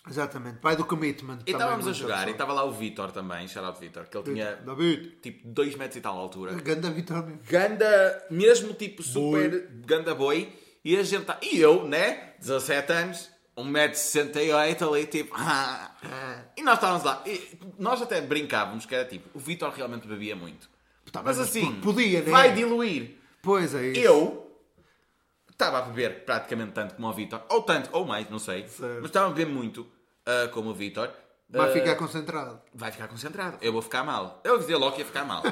Exatamente, 0.08 0.58
pai 0.58 0.76
do 0.76 0.84
commitment. 0.84 1.40
e 1.44 1.50
estávamos 1.50 1.86
a 1.88 1.92
jogar, 1.92 2.28
e 2.28 2.30
estava 2.30 2.52
lá 2.52 2.62
o 2.64 2.70
Vitor 2.70 3.10
também, 3.10 3.48
shout 3.48 3.66
out 3.66 3.80
Vitor, 3.80 4.04
que 4.06 4.16
ele 4.16 4.34
tinha 4.34 4.54
David. 4.54 5.18
tipo 5.20 5.48
2 5.48 5.74
metros 5.74 5.96
e 5.96 6.00
tal 6.00 6.14
de 6.14 6.20
altura. 6.20 6.52
Ganda 6.54 6.90
Vitor 6.90 7.24
mesmo. 7.26 7.40
Ganda, 7.48 8.26
mesmo 8.30 8.72
tipo 8.74 9.02
super 9.02 9.66
ganda 9.84 10.14
boi, 10.14 10.52
e 10.84 10.96
a 10.96 11.02
gente 11.02 11.24
tá, 11.24 11.36
E 11.42 11.58
eu, 11.58 11.88
né? 11.88 12.34
17 12.38 12.92
anos, 12.92 13.30
1,68m 13.58 14.88
ali, 14.88 15.06
tipo. 15.06 15.34
e 16.56 16.62
nós 16.62 16.74
estávamos 16.74 17.02
lá. 17.02 17.22
E 17.26 17.58
nós 17.76 18.00
até 18.00 18.20
brincávamos 18.20 18.86
que 18.86 18.94
era 18.94 19.04
tipo, 19.04 19.28
o 19.36 19.40
Vitor 19.40 19.70
realmente 19.70 20.06
bebia 20.06 20.36
muito. 20.36 20.70
Tá, 21.10 21.20
Mas 21.22 21.38
mas 21.38 21.48
assim, 21.48 21.80
podia, 21.80 22.20
né? 22.22 22.30
vai 22.30 22.54
diluir. 22.54 23.16
Pois 23.42 23.74
é 23.74 23.88
isso. 23.88 24.00
Eu 24.00 24.45
estava 25.56 25.78
a 25.78 25.82
beber 25.82 26.24
praticamente 26.24 26.72
tanto 26.72 26.94
como 26.94 27.08
o 27.08 27.12
Vitor, 27.12 27.40
ou 27.48 27.62
tanto, 27.62 27.88
ou 27.92 28.04
mais, 28.04 28.28
não 28.28 28.38
sei. 28.38 28.68
Certo. 28.68 28.96
Mas 29.00 29.06
estava 29.06 29.26
a 29.26 29.30
beber 29.30 29.46
muito 29.50 29.86
ah, 30.26 30.48
como 30.52 30.70
o 30.70 30.74
Vitor. 30.74 31.10
Vai 31.48 31.70
Ah, 31.70 31.72
ficar 31.72 31.94
concentrado. 31.96 32.60
vai 32.74 32.92
ficar 32.92 33.08
concentrado. 33.08 33.56
Eu 33.60 33.72
vou 33.72 33.80
ficar 33.80 34.02
mal. 34.04 34.40
Eu 34.44 34.58
dizia 34.58 34.76
logo 34.76 34.92
que 34.94 35.00
ia 35.00 35.06
ficar 35.06 35.24
mal. 35.24 35.42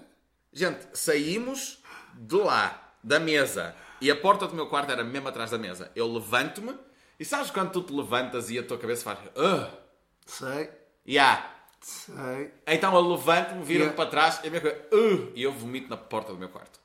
Gente, 0.52 0.86
saímos 0.94 1.78
de 2.14 2.36
lá, 2.36 2.92
da 3.02 3.20
mesa, 3.20 3.74
e 4.00 4.10
a 4.10 4.16
porta 4.16 4.46
do 4.46 4.54
meu 4.54 4.66
quarto 4.68 4.90
era 4.90 5.04
mesmo 5.04 5.28
atrás 5.28 5.50
da 5.50 5.58
mesa. 5.58 5.90
Eu 5.94 6.06
levanto-me, 6.12 6.74
e 7.18 7.24
sabes 7.24 7.50
quando 7.50 7.70
tu 7.72 7.82
te 7.82 7.92
levantas 7.92 8.50
e 8.50 8.58
a 8.58 8.62
tua 8.62 8.78
cabeça 8.78 9.04
faz. 9.04 9.18
Uh, 9.36 9.70
Sei, 10.26 10.70
yeah. 11.06 11.50
sei. 11.80 12.52
Então 12.66 12.94
eu 12.94 13.00
levanto-me, 13.00 13.62
viro-me 13.64 13.90
Yeah. 13.90 13.96
para 13.96 14.08
trás 14.10 14.40
e, 14.42 14.46
a 14.46 14.50
minha 14.50 14.60
coisa, 14.60 14.76
uh, 14.92 15.32
e 15.34 15.42
eu 15.42 15.52
vomito 15.52 15.88
na 15.90 15.96
porta 15.96 16.32
do 16.32 16.38
meu 16.38 16.48
quarto. 16.48 16.78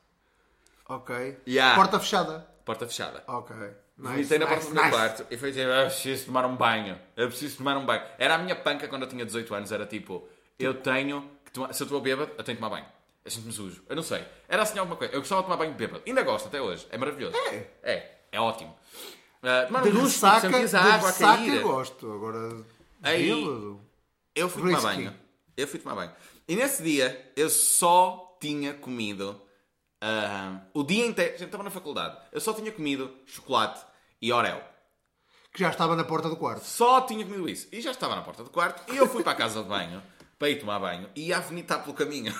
Ok. 0.88 1.38
Yeah. 1.46 1.74
Porta 1.76 1.98
fechada. 2.00 2.48
Porta 2.66 2.86
fechada. 2.86 3.22
Ok. 3.28 3.56
Nice, 3.56 3.72
Vomitei 3.96 4.38
na 4.38 4.46
porta 4.46 4.60
nice, 4.60 4.68
do 4.68 4.74
meu 4.74 4.84
nice. 4.84 4.94
quarto 4.96 5.26
e 5.30 5.38
foi 5.38 5.52
tipo, 5.52 5.62
eu 5.64 5.86
preciso 5.86 6.26
tomar 6.26 6.44
um 6.44 6.54
banho. 6.56 7.00
Eu 7.16 7.28
preciso 7.28 7.56
tomar 7.56 7.78
um 7.78 7.86
banho. 7.86 8.02
Era 8.18 8.34
a 8.34 8.38
minha 8.38 8.54
panca 8.56 8.86
quando 8.88 9.02
eu 9.02 9.08
tinha 9.08 9.24
18 9.24 9.54
anos. 9.54 9.72
Era 9.72 9.86
tipo, 9.86 10.28
eu 10.58 10.74
tenho 10.74 11.30
que 11.44 11.52
tomar. 11.52 11.72
Se 11.72 11.82
eu 11.82 11.86
estou 11.86 12.00
bêbado, 12.00 12.30
eu 12.36 12.44
tenho 12.44 12.56
que 12.58 12.62
tomar 12.62 12.68
banho. 12.76 12.86
Eu 13.24 13.30
sinto-me 13.30 13.52
sujo. 13.52 13.82
Eu 13.88 13.96
não 13.96 14.02
sei. 14.02 14.22
Era 14.48 14.62
assim 14.64 14.78
alguma 14.78 14.96
coisa. 14.96 15.14
Eu 15.14 15.20
gostava 15.20 15.40
de 15.40 15.46
tomar 15.46 15.56
banho 15.56 15.72
bêbado. 15.72 16.02
Ainda 16.06 16.22
gosto 16.22 16.48
até 16.48 16.60
hoje. 16.60 16.86
É 16.90 16.98
maravilhoso. 16.98 17.36
É. 17.36 17.66
É. 17.82 18.12
É 18.32 18.40
ótimo. 18.40 18.76
Uh, 19.42 19.66
tomar 19.68 19.82
De 19.82 19.88
um 19.88 19.92
duche, 19.92 20.04
ressaca, 20.14 20.40
sentires 20.40 20.70
de 20.70 20.76
a 20.76 20.80
água 20.82 21.08
a 21.08 21.12
ressaca 21.12 21.36
cair. 21.38 21.54
eu 21.54 21.62
gosto. 21.68 22.12
Agora, 22.12 22.64
Aí- 23.02 23.32
bêbado. 23.32 23.80
Eu 24.34 24.48
fui 24.48 24.62
tomar 24.62 24.74
Risky. 24.74 24.86
banho. 25.04 25.14
Eu 25.56 25.68
fui 25.68 25.78
tomar 25.80 25.94
banho. 25.94 26.12
E 26.48 26.56
nesse 26.56 26.82
dia, 26.82 27.32
eu 27.36 27.48
só 27.48 28.36
tinha 28.40 28.74
comido. 28.74 29.40
Ah, 30.00 30.60
o 30.74 30.82
dia 30.82 31.06
inteiro. 31.06 31.32
Gente 31.32 31.46
estava 31.46 31.64
na 31.64 31.70
faculdade. 31.70 32.16
Eu 32.32 32.40
só 32.40 32.52
tinha 32.52 32.70
comido 32.72 33.10
chocolate 33.26 33.80
e 34.20 34.32
Oreo. 34.32 34.60
Que 35.52 35.60
já 35.60 35.70
estava 35.70 35.96
na 35.96 36.04
porta 36.04 36.28
do 36.28 36.36
quarto. 36.36 36.64
Só 36.64 37.00
tinha 37.02 37.24
comido 37.24 37.48
isso. 37.48 37.66
E 37.72 37.80
já 37.80 37.90
estava 37.90 38.14
na 38.14 38.22
porta 38.22 38.44
do 38.44 38.50
quarto. 38.50 38.92
E 38.92 38.96
eu 38.96 39.08
fui 39.08 39.22
para 39.22 39.32
a 39.32 39.36
casa 39.36 39.62
de 39.62 39.68
banho 39.68 40.02
para 40.38 40.50
ir 40.50 40.56
tomar 40.60 40.78
banho 40.78 41.08
e 41.16 41.32
a 41.32 41.40
vomitar 41.40 41.82
pelo 41.82 41.94
caminho. 41.94 42.34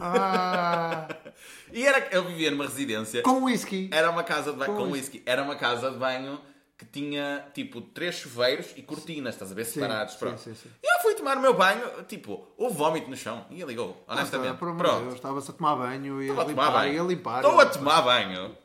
Ah, 0.00 1.08
E 1.72 1.86
era, 1.86 2.08
eu 2.12 2.24
vivia 2.24 2.50
numa 2.50 2.64
residência. 2.64 3.22
com 3.22 3.44
whisky. 3.44 3.90
Era 3.92 4.10
uma 4.10 4.22
casa 4.22 4.52
de 4.52 4.58
banho. 4.58 4.72
Com 4.74 4.84
Com 4.84 4.90
whisky. 4.92 5.22
Era 5.26 5.42
uma 5.42 5.56
casa 5.56 5.90
de 5.90 5.96
banho 5.98 6.40
que 6.82 7.00
tinha 7.00 7.46
tipo 7.54 7.80
três 7.80 8.16
chuveiros 8.16 8.72
e 8.76 8.82
cortinas, 8.82 9.34
estás 9.34 9.52
a 9.52 9.54
ver? 9.54 9.64
Separados. 9.64 10.14
sim, 10.14 10.18
pronto. 10.18 10.38
sim, 10.40 10.54
sim. 10.54 10.68
E 10.82 10.96
eu 10.96 11.00
fui 11.00 11.14
tomar 11.14 11.36
o 11.36 11.40
meu 11.40 11.54
banho, 11.54 11.86
tipo, 12.08 12.44
houve 12.56 12.76
vómito 12.76 13.08
no 13.08 13.16
chão. 13.16 13.46
E 13.50 13.54
ele 13.54 13.66
ligou, 13.66 14.02
honestamente. 14.08 14.50
Ah, 14.50 14.52
de 14.52 14.58
Pronto. 14.58 15.00
Deus, 15.02 15.14
Estava-se 15.14 15.50
a 15.50 15.54
tomar 15.54 15.76
banho 15.76 16.20
e 16.20 16.26
a 16.26 16.30
Estou 16.30 16.44
a 16.44 16.48
limpar. 16.48 16.72
banho. 16.72 16.92
E 16.94 16.98
a 16.98 17.02
limpar. 17.04 17.36
Estou 17.44 17.60
a 17.60 17.66
tomar 17.66 18.02
banho. 18.02 18.56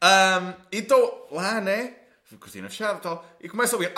Ahm, 0.00 0.54
e 0.72 0.78
estou 0.78 1.28
lá, 1.30 1.60
né? 1.60 1.96
Cortina 2.38 2.70
fechada 2.70 2.98
e 2.98 3.02
tal. 3.02 3.26
E 3.40 3.48
começo 3.48 3.74
a 3.74 3.78
ouvir. 3.78 3.92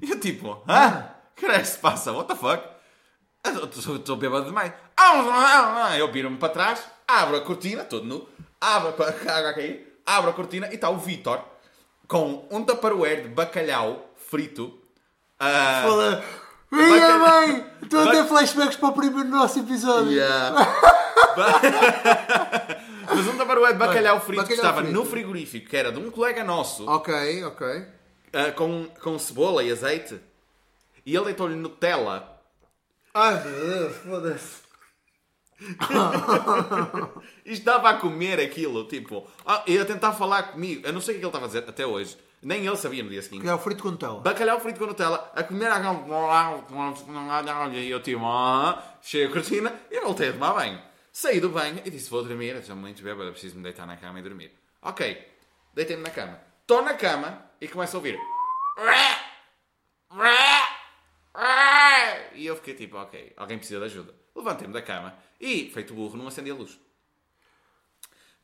E 0.00 0.10
eu 0.10 0.20
tipo, 0.20 0.62
hã? 0.66 1.10
Que 1.36 1.46
é 1.46 1.58
que 1.58 1.66
se 1.66 1.78
passa? 1.78 2.12
What 2.12 2.28
the 2.28 2.36
fuck? 2.36 2.64
Eu 3.44 3.96
Estou 3.96 4.16
bêbado 4.16 4.46
demais. 4.46 4.72
Eu 5.98 6.10
viro-me 6.10 6.38
para 6.38 6.48
trás, 6.48 6.82
abro 7.06 7.36
a 7.36 7.40
cortina, 7.42 7.84
todo 7.84 8.06
nu, 8.06 8.26
abro 8.58 8.88
a 8.88 9.36
água 9.36 9.50
a 9.50 9.54
cair, 9.54 9.93
abro 10.06 10.30
a 10.30 10.32
cortina 10.34 10.68
e 10.70 10.74
está 10.74 10.88
o 10.90 10.98
Vitor 10.98 11.40
com 12.06 12.46
um 12.50 12.64
tupperware 12.64 13.22
de 13.22 13.28
bacalhau 13.28 14.10
frito. 14.16 14.78
ah, 15.40 15.82
Foda- 15.86 16.24
Minha 16.70 17.18
mãe! 17.18 17.66
Estou 17.82 18.00
a 18.00 18.10
ter 18.10 18.18
Bac- 18.22 18.28
flashbacks 18.28 18.76
para 18.76 18.88
o 18.88 18.92
primeiro 18.92 19.28
nosso 19.28 19.60
episódio. 19.60 20.10
Yeah. 20.12 20.54
Mas 23.06 23.26
um 23.28 23.36
tupperware 23.38 23.72
de 23.72 23.78
bacalhau 23.78 24.20
frito 24.20 24.42
que 24.44 24.50
bacalhau 24.56 24.70
estava 24.72 24.82
frito. 24.82 24.92
no 24.92 25.04
frigorífico, 25.06 25.68
que 25.68 25.76
era 25.76 25.92
de 25.92 25.98
um 25.98 26.10
colega 26.10 26.42
nosso, 26.42 26.88
Ok, 26.88 27.44
ok. 27.44 27.86
ah, 28.32 28.52
com, 28.52 28.86
com 29.02 29.18
cebola 29.18 29.62
e 29.62 29.70
azeite, 29.70 30.20
e 31.06 31.14
ele 31.14 31.26
deitou-lhe 31.26 31.54
Nutella. 31.54 32.40
Ai 33.12 33.34
meu 33.44 33.66
Deus, 33.66 33.96
foda-se. 33.98 34.63
Estava 37.44 37.90
a 37.90 37.94
comer 37.98 38.40
aquilo, 38.40 38.86
tipo, 38.86 39.26
ah, 39.46 39.62
e 39.66 39.78
a 39.78 39.84
tentar 39.84 40.12
falar 40.12 40.44
comigo. 40.44 40.86
Eu 40.86 40.92
não 40.92 41.00
sei 41.00 41.14
o 41.14 41.18
que 41.18 41.24
ele 41.24 41.28
estava 41.28 41.44
a 41.44 41.48
dizer 41.48 41.64
até 41.68 41.86
hoje. 41.86 42.16
Nem 42.42 42.66
ele 42.66 42.76
sabia 42.76 43.02
no 43.02 43.08
dia 43.08 43.22
seguinte. 43.22 43.48
O 43.48 43.58
frito 43.58 43.82
com 43.82 43.90
Nutella. 43.90 44.20
Bacalhau 44.20 44.60
frito 44.60 44.78
com 44.78 44.86
Nutella, 44.86 45.32
a 45.34 45.42
comer 45.42 45.68
aquele... 45.68 45.96
E 47.78 47.90
eu 47.90 48.02
tipo, 48.02 48.24
ah, 48.26 48.82
cheio 49.00 49.28
a 49.28 49.32
cortina 49.32 49.72
e 49.90 50.00
voltei 50.00 50.28
a 50.28 50.32
tomar 50.32 50.52
banho. 50.52 50.78
Saí 51.10 51.40
do 51.40 51.48
banho 51.48 51.80
e 51.84 51.90
disse, 51.90 52.10
vou 52.10 52.22
dormir, 52.22 52.56
estou 52.56 52.76
muito 52.76 53.02
bêbado, 53.02 53.30
preciso 53.30 53.56
me 53.56 53.62
deitar 53.62 53.86
na 53.86 53.96
cama 53.96 54.18
e 54.18 54.22
dormir. 54.22 54.52
Ok, 54.82 55.26
deitei-me 55.72 56.02
na 56.02 56.10
cama. 56.10 56.38
Estou 56.60 56.82
na 56.82 56.94
cama 56.94 57.50
e 57.60 57.68
começo 57.68 57.96
a 57.96 57.98
ouvir... 57.98 58.18
E 62.34 62.46
eu 62.46 62.56
fiquei 62.56 62.74
tipo, 62.74 62.96
ok, 62.98 63.32
alguém 63.36 63.56
precisa 63.56 63.78
de 63.78 63.86
ajuda. 63.86 64.14
Levantei-me 64.34 64.72
da 64.74 64.82
cama 64.82 65.14
e, 65.40 65.70
feito 65.70 65.94
burro, 65.94 66.16
não 66.16 66.26
acendi 66.28 66.50
a 66.50 66.54
luz. 66.54 66.78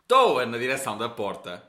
Estou 0.02 0.44
na 0.46 0.58
direção 0.58 0.96
da 0.98 1.08
porta. 1.08 1.62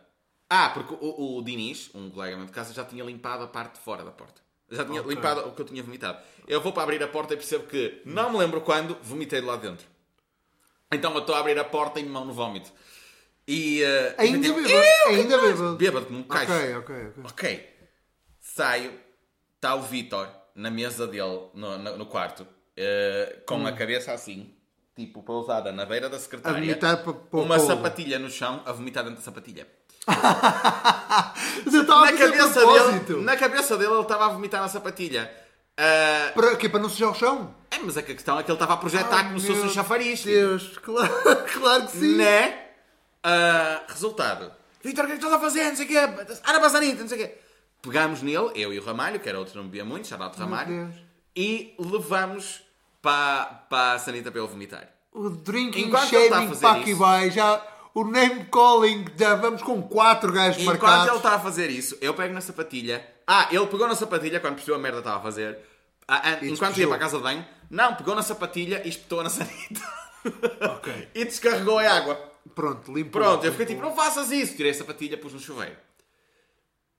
Ah, 0.50 0.70
porque 0.70 0.94
o, 1.00 1.38
o 1.38 1.44
Diniz, 1.44 1.90
um 1.94 2.10
colega 2.10 2.36
meu 2.36 2.46
de 2.46 2.52
casa, 2.52 2.74
já 2.74 2.84
tinha 2.84 3.04
limpado 3.04 3.44
a 3.44 3.48
parte 3.48 3.76
de 3.76 3.80
fora 3.82 4.04
da 4.04 4.12
porta. 4.12 4.42
Já 4.70 4.84
tinha 4.86 5.02
Ok. 5.02 5.14
limpado 5.16 5.42
o 5.48 5.52
que 5.54 5.62
eu 5.62 5.66
tinha 5.66 5.84
vomitado. 5.84 6.18
Eu 6.48 6.62
vou 6.62 6.74
para 6.74 6.84
abrir 6.84 7.02
a 7.04 7.08
porta 7.08 7.34
e 7.34 7.38
percebo 7.38 7.68
que, 7.68 8.02
não 8.06 8.32
me 8.32 8.38
lembro 8.38 8.62
quando, 8.62 8.98
vomitei 9.02 9.40
de 9.42 9.48
lá 9.48 9.56
dentro. 9.58 9.86
Então 10.92 11.14
eu 11.14 11.20
estou 11.20 11.36
a 11.36 11.40
abrir 11.40 11.58
a 11.60 11.64
porta 11.64 12.00
e 12.00 12.04
mão 12.06 12.26
no 12.26 12.34
vómito. 12.34 12.72
E. 13.48 13.82
eh, 13.82 14.16
Ainda 14.18 14.38
e 14.48 14.50
tipo, 14.50 14.56
bêbado, 14.62 14.74
"Eu, 14.86 15.10
ainda 15.10 15.24
que 15.24 15.46
nojo!" 15.46 15.48
bêbado. 15.58 15.76
Bêbado 15.78 16.06
como 16.08 16.20
um 16.20 16.24
caixo. 16.24 16.52
Ok, 16.52 16.76
ok, 16.76 17.08
ok. 17.08 17.24
Ok. 17.26 17.70
Saio, 18.40 19.00
está 19.56 19.76
o 19.76 19.82
Vitor 19.84 20.30
na 20.56 20.70
mesa 20.70 21.08
dele, 21.08 21.48
no, 21.54 21.78
no- 21.78 21.98
no 21.98 22.06
quarto, 22.06 22.46
eh, 22.82 23.42
com 23.46 23.66
a 23.68 23.72
cabeça 23.72 24.12
assim, 24.12 24.54
tipo 24.96 25.22
pousada 25.24 25.72
na 25.72 25.86
beira 25.86 26.10
da 26.10 26.18
Hum. 26.18 26.20
Secretária, 26.20 26.80
uma 27.32 27.60
sapatilha 27.60 28.18
no 28.20 28.30
chão, 28.30 28.62
a 28.66 28.72
vomitar 28.72 29.04
dentro 29.04 29.20
da 29.20 29.24
sapatilha. 29.24 29.68
Na 31.68 32.12
cabeça, 32.18 32.66
dele, 32.66 33.22
na 33.24 33.38
cabeça 33.38 33.78
dele, 33.78 33.92
ele 33.94 34.02
estava 34.02 34.26
a 34.26 34.30
vomitar 34.30 34.62
na 34.62 34.68
sapatilha. 34.68 35.32
Ah, 35.78 36.32
Para 36.34 36.56
quê? 36.56 36.68
Para 36.70 36.80
não 36.80 36.90
sujar 36.90 37.12
o 37.12 37.16
chão? 37.16 37.56
é, 37.72 37.78
mas 37.80 37.98
a 37.98 38.02
questão 38.04 38.40
é 38.40 38.44
que 38.44 38.50
ele 38.52 38.56
estava 38.56 38.74
a 38.74 38.78
projetar 38.78 39.24
como 39.26 39.40
se 39.40 39.48
fosse 39.48 39.62
um 39.62 39.70
chafariz. 39.70 40.24
Deus, 40.24 40.78
claro, 40.80 41.12
claro 41.54 41.86
que 41.88 41.92
sim. 41.98 42.18
Né? 42.18 42.68
Ah, 43.24 43.84
resultado. 43.88 44.52
Vitor, 44.84 45.06
o 45.06 45.08
que 45.08 45.14
é 45.14 45.18
que 45.18 45.24
estás 45.24 45.34
a 45.34 45.40
fazer? 45.40 45.64
Não 45.66 45.76
sei 45.76 45.86
o 45.86 45.88
quê. 45.88 45.98
Ana 45.98 46.60
Bazanita, 46.60 47.02
não 47.02 47.08
sei 47.08 47.24
o 47.24 47.28
quê. 47.28 47.38
Pegámos 47.82 48.22
nele, 48.22 48.52
eu 48.56 48.74
e 48.74 48.80
o 48.80 48.84
Ramalho, 48.84 49.20
que 49.20 49.30
era 49.30 49.38
outro 49.40 49.54
que 49.54 49.58
não 49.58 49.66
bebia 49.66 49.86
muito, 49.86 50.08
chamado 50.08 50.36
Ramalho, 50.38 50.94
e 51.36 51.74
levamos 51.80 52.62
para, 53.02 53.46
para 53.70 53.94
a 53.94 54.00
sanita 54.00 54.32
para 54.32 54.40
ele 54.42 54.50
vomitar. 54.50 54.90
O 55.12 55.30
drinking 55.30 55.88
Enquanto 55.88 56.10
shaming 56.10 56.56
para 56.58 56.72
aqui 56.72 56.92
isso- 56.92 57.00
vai, 57.00 57.30
já 57.32 57.66
o 57.94 58.04
name 58.06 58.46
calling, 58.46 59.06
já 59.18 59.36
vamos 59.36 59.62
com 59.62 59.82
quatro 59.82 60.32
gajos 60.32 60.62
Enquanto 60.62 60.82
marcados. 60.82 61.08
ele 61.10 61.18
está 61.18 61.36
a 61.36 61.40
fazer 61.40 61.70
isso, 61.70 61.98
eu 62.00 62.14
pego 62.14 62.34
na 62.34 62.40
sapatilha. 62.42 63.06
Ah, 63.28 63.48
ele 63.52 63.68
pegou 63.68 63.88
na 63.88 63.96
sapatilha 63.96 64.40
quando 64.40 64.54
percebeu 64.56 64.76
a 64.76 64.80
merda 64.80 64.98
que 64.98 65.02
estava 65.02 65.20
a 65.20 65.22
fazer. 65.24 65.60
Ah, 66.08 66.22
ah, 66.24 66.32
enquanto 66.36 66.50
despejou. 66.50 66.80
ia 66.80 66.88
para 66.88 66.96
a 66.96 67.00
casa 67.00 67.18
de 67.18 67.24
banho, 67.24 67.46
não, 67.70 67.96
pegou 67.96 68.16
na 68.16 68.22
sapatilha 68.24 68.82
e 68.86 68.90
espetou 68.90 69.22
na 69.24 69.30
sanita. 69.30 69.82
Ok. 70.76 71.10
e 71.16 71.26
descarregou 71.26 71.78
a 71.80 71.90
água. 71.92 72.16
Pronto, 72.56 72.94
limpo. 72.94 73.12
Pronto, 73.12 73.46
eu 73.46 73.52
fiquei 73.52 73.66
tipo, 73.68 73.82
não 73.82 73.96
faças 73.96 74.32
isso. 74.32 74.56
Tirei 74.56 74.72
a 74.72 74.74
sapatilha, 74.76 75.18
pus 75.18 75.34
no 75.34 75.40
chuveiro. 75.40 75.76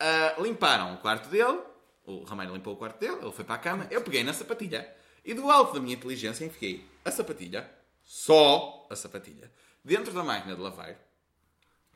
Ah, 0.00 0.34
limparam 0.38 0.94
o 0.94 0.98
quarto 0.98 1.28
dele. 1.28 1.58
O 2.04 2.24
Ramalho 2.24 2.52
limpou 2.54 2.74
o 2.74 2.76
quarto 2.76 2.98
dele. 2.98 3.18
Ele 3.22 3.32
foi 3.32 3.44
para 3.44 3.54
a 3.54 3.58
cama. 3.58 3.86
Eu 3.90 4.02
peguei 4.02 4.22
na 4.24 4.32
sapatilha. 4.32 4.88
E 5.24 5.34
do 5.34 5.50
alto 5.50 5.74
da 5.74 5.80
minha 5.80 5.94
inteligência 5.94 6.44
enfiei 6.44 6.84
a 7.04 7.10
sapatilha. 7.10 7.70
Só 8.04 8.86
a 8.90 8.96
sapatilha. 8.96 9.50
Dentro 9.84 10.12
da 10.12 10.22
máquina 10.22 10.54
de 10.56 10.60
lavar. 10.60 10.96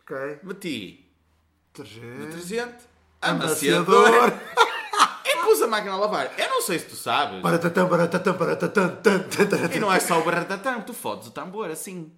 Ok. 0.03 0.39
Meti 0.43 1.05
Detergente. 1.75 2.27
detergente. 2.27 2.85
Amaciador. 3.21 4.09
E 5.25 5.37
pus 5.45 5.61
a 5.63 5.67
máquina 5.67 5.95
a 5.95 5.97
lavar. 5.97 6.33
Eu 6.39 6.49
não 6.49 6.63
sei 6.63 6.79
se 6.79 6.87
tu 6.87 6.97
sabes. 6.97 7.41
Baratatã, 7.43 7.87
baratatã, 7.87 8.33
baratatã, 8.33 8.89
tan, 9.03 9.19
tan, 9.29 9.47
tan, 9.47 9.75
E 9.75 9.79
não 9.81 9.93
é 9.93 9.99
só 10.01 10.21
o 10.21 10.25
barratatã. 10.25 10.81
Tu 10.81 10.95
fodes 10.95 11.29
o 11.29 11.31
tambor 11.33 11.71
assim. 11.71 12.13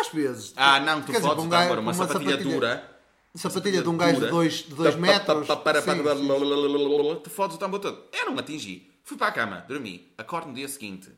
Às 0.00 0.08
vezes. 0.08 0.52
Ah, 0.56 0.78
não. 0.80 1.00
Tu 1.00 1.06
Quer 1.06 1.12
dizer, 1.18 1.26
fodes 1.28 1.44
um 1.44 1.46
o 1.46 1.50
gajo- 1.50 1.68
tambor. 1.68 1.78
Uma, 1.82 1.94
sapatilha, 1.94 2.36
dura. 2.36 2.90
Sapatilha 3.34 3.82
de 3.82 3.88
um 3.88 3.96
gajo 3.96 4.12
de 4.14 4.20
dura. 4.20 4.30
2 4.30 4.52
de 4.54 4.74
dois 4.74 4.94
Pa- 4.94 5.00
metros. 5.00 5.46
pa- 5.46 5.56
pa- 5.56 5.62
para- 5.62 5.80
Sim, 5.82 6.02
para- 6.02 6.16
sim. 6.16 7.20
Tu 7.24 7.30
fodes 7.30 7.56
o 7.56 7.58
tambor 7.58 7.80
todo. 7.80 8.04
Eu 8.12 8.26
não 8.30 8.38
atingi. 8.38 8.91
Fui 9.04 9.16
para 9.16 9.28
a 9.28 9.32
cama, 9.32 9.64
dormi. 9.68 10.12
Acordo 10.16 10.48
no 10.48 10.54
dia 10.54 10.68
seguinte. 10.68 11.10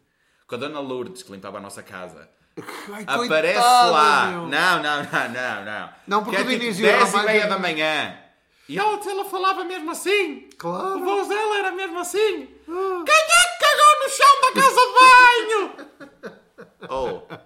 Com 0.47 0.55
a 0.55 0.59
dona 0.59 0.81
Lourdes, 0.81 1.23
que 1.23 1.33
limpava 1.33 1.59
a 1.59 1.61
nossa 1.61 1.83
casa. 1.83 2.29
Ai, 2.92 3.03
Aparece 3.07 3.55
coitada, 3.55 3.90
lá. 3.90 4.27
meu. 4.27 4.40
Não, 4.47 4.83
não, 4.83 5.03
não, 5.03 5.29
não, 5.29 5.64
não. 5.64 5.90
Não, 6.07 6.25
porque 6.25 6.37
que 6.37 6.42
é 6.42 6.47
tipo 6.47 6.61
Diniz 6.61 6.79
e 6.79 6.83
o 6.83 6.87
10 6.87 7.14
e 7.14 7.23
meia 7.23 7.47
da 7.47 7.59
manhã. 7.59 8.18
E 8.68 8.79
ela, 8.79 8.99
ela 9.05 9.25
falava 9.27 9.64
mesmo 9.64 9.90
assim. 9.90 10.49
Claro. 10.57 10.97
O 10.97 11.05
voz 11.05 11.29
dela 11.29 11.59
era 11.59 11.73
mesmo 11.73 11.99
assim. 11.99 12.47
Quem 12.64 13.14
é 13.14 13.44
que 13.44 13.59
cagou 13.61 13.94
no 14.03 14.09
chão 14.11 14.40
da 14.40 14.53
casa 14.62 14.81
de 14.87 14.92
banho? 15.01 16.38
oh. 16.88 17.44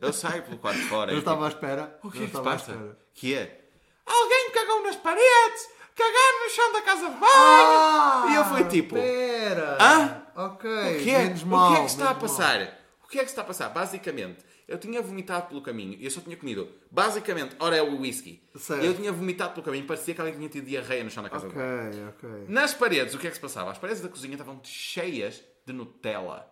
Eu 0.00 0.12
saio 0.12 0.42
pelo 0.42 0.58
quarto 0.58 0.82
fora. 0.82 1.12
Eu 1.12 1.18
estava 1.18 1.46
à 1.46 1.48
espera. 1.48 1.98
o 2.02 2.10
que 2.10 2.18
é 2.18 2.20
que 2.20 2.26
se 2.26 2.36
estava 2.36 2.50
à 2.50 2.52
passa? 2.52 2.96
Que 3.14 3.34
é? 3.34 3.64
Alguém 4.06 4.50
cagou 4.52 4.82
nas 4.82 4.96
paredes, 4.96 5.68
cagaram 6.12 6.44
no 6.44 6.50
chão 6.50 6.72
da 6.72 6.82
casa 6.82 7.08
de 7.10 7.16
banho. 7.16 7.22
Ah, 7.34 8.26
e 8.30 8.34
eu 8.34 8.44
fui 8.44 8.64
tipo, 8.64 8.94
Pera. 8.94 9.78
Hã? 9.80 10.22
Ok. 10.36 10.70
o 10.70 11.02
que 11.02 11.10
é, 11.10 11.18
Menos 11.24 11.42
o 11.42 11.46
mal. 11.46 11.70
que, 11.72 11.76
é 11.76 11.80
que 11.84 11.86
está 11.90 12.04
a 12.04 12.14
menos 12.14 12.22
mal. 12.22 12.28
passar? 12.38 12.78
O 13.04 13.08
que 13.08 13.18
é 13.18 13.22
que 13.24 13.30
está 13.30 13.42
a 13.42 13.44
passar? 13.44 13.68
Basicamente, 13.68 14.44
eu 14.66 14.78
tinha 14.78 15.00
vomitado 15.00 15.46
pelo 15.48 15.60
caminho 15.62 15.96
e 16.00 16.04
eu 16.04 16.10
só 16.10 16.20
tinha 16.20 16.36
comido, 16.36 16.68
basicamente, 16.90 17.54
ora 17.60 17.76
é 17.76 17.82
o 17.82 18.00
whisky. 18.00 18.42
Certo. 18.56 18.82
Eu 18.84 18.94
tinha 18.94 19.12
vomitado 19.12 19.52
pelo 19.52 19.62
caminho, 19.64 19.86
parecia 19.86 20.14
que 20.14 20.20
alguém 20.20 20.36
tinha 20.36 20.48
tido 20.48 20.66
diarreia 20.66 21.04
no 21.04 21.10
chão 21.10 21.22
da 21.22 21.28
casa 21.30 21.48
de 21.48 21.54
banho. 21.54 22.08
Ok, 22.08 22.28
ok. 22.30 22.44
Nas 22.48 22.74
paredes, 22.74 23.14
o 23.14 23.18
que 23.18 23.26
é 23.26 23.30
que 23.30 23.36
se 23.36 23.40
passava? 23.42 23.70
As 23.70 23.78
paredes 23.78 24.02
da 24.02 24.08
cozinha 24.08 24.34
estavam 24.34 24.58
cheias 24.64 25.42
de 25.66 25.72
Nutella. 25.72 26.46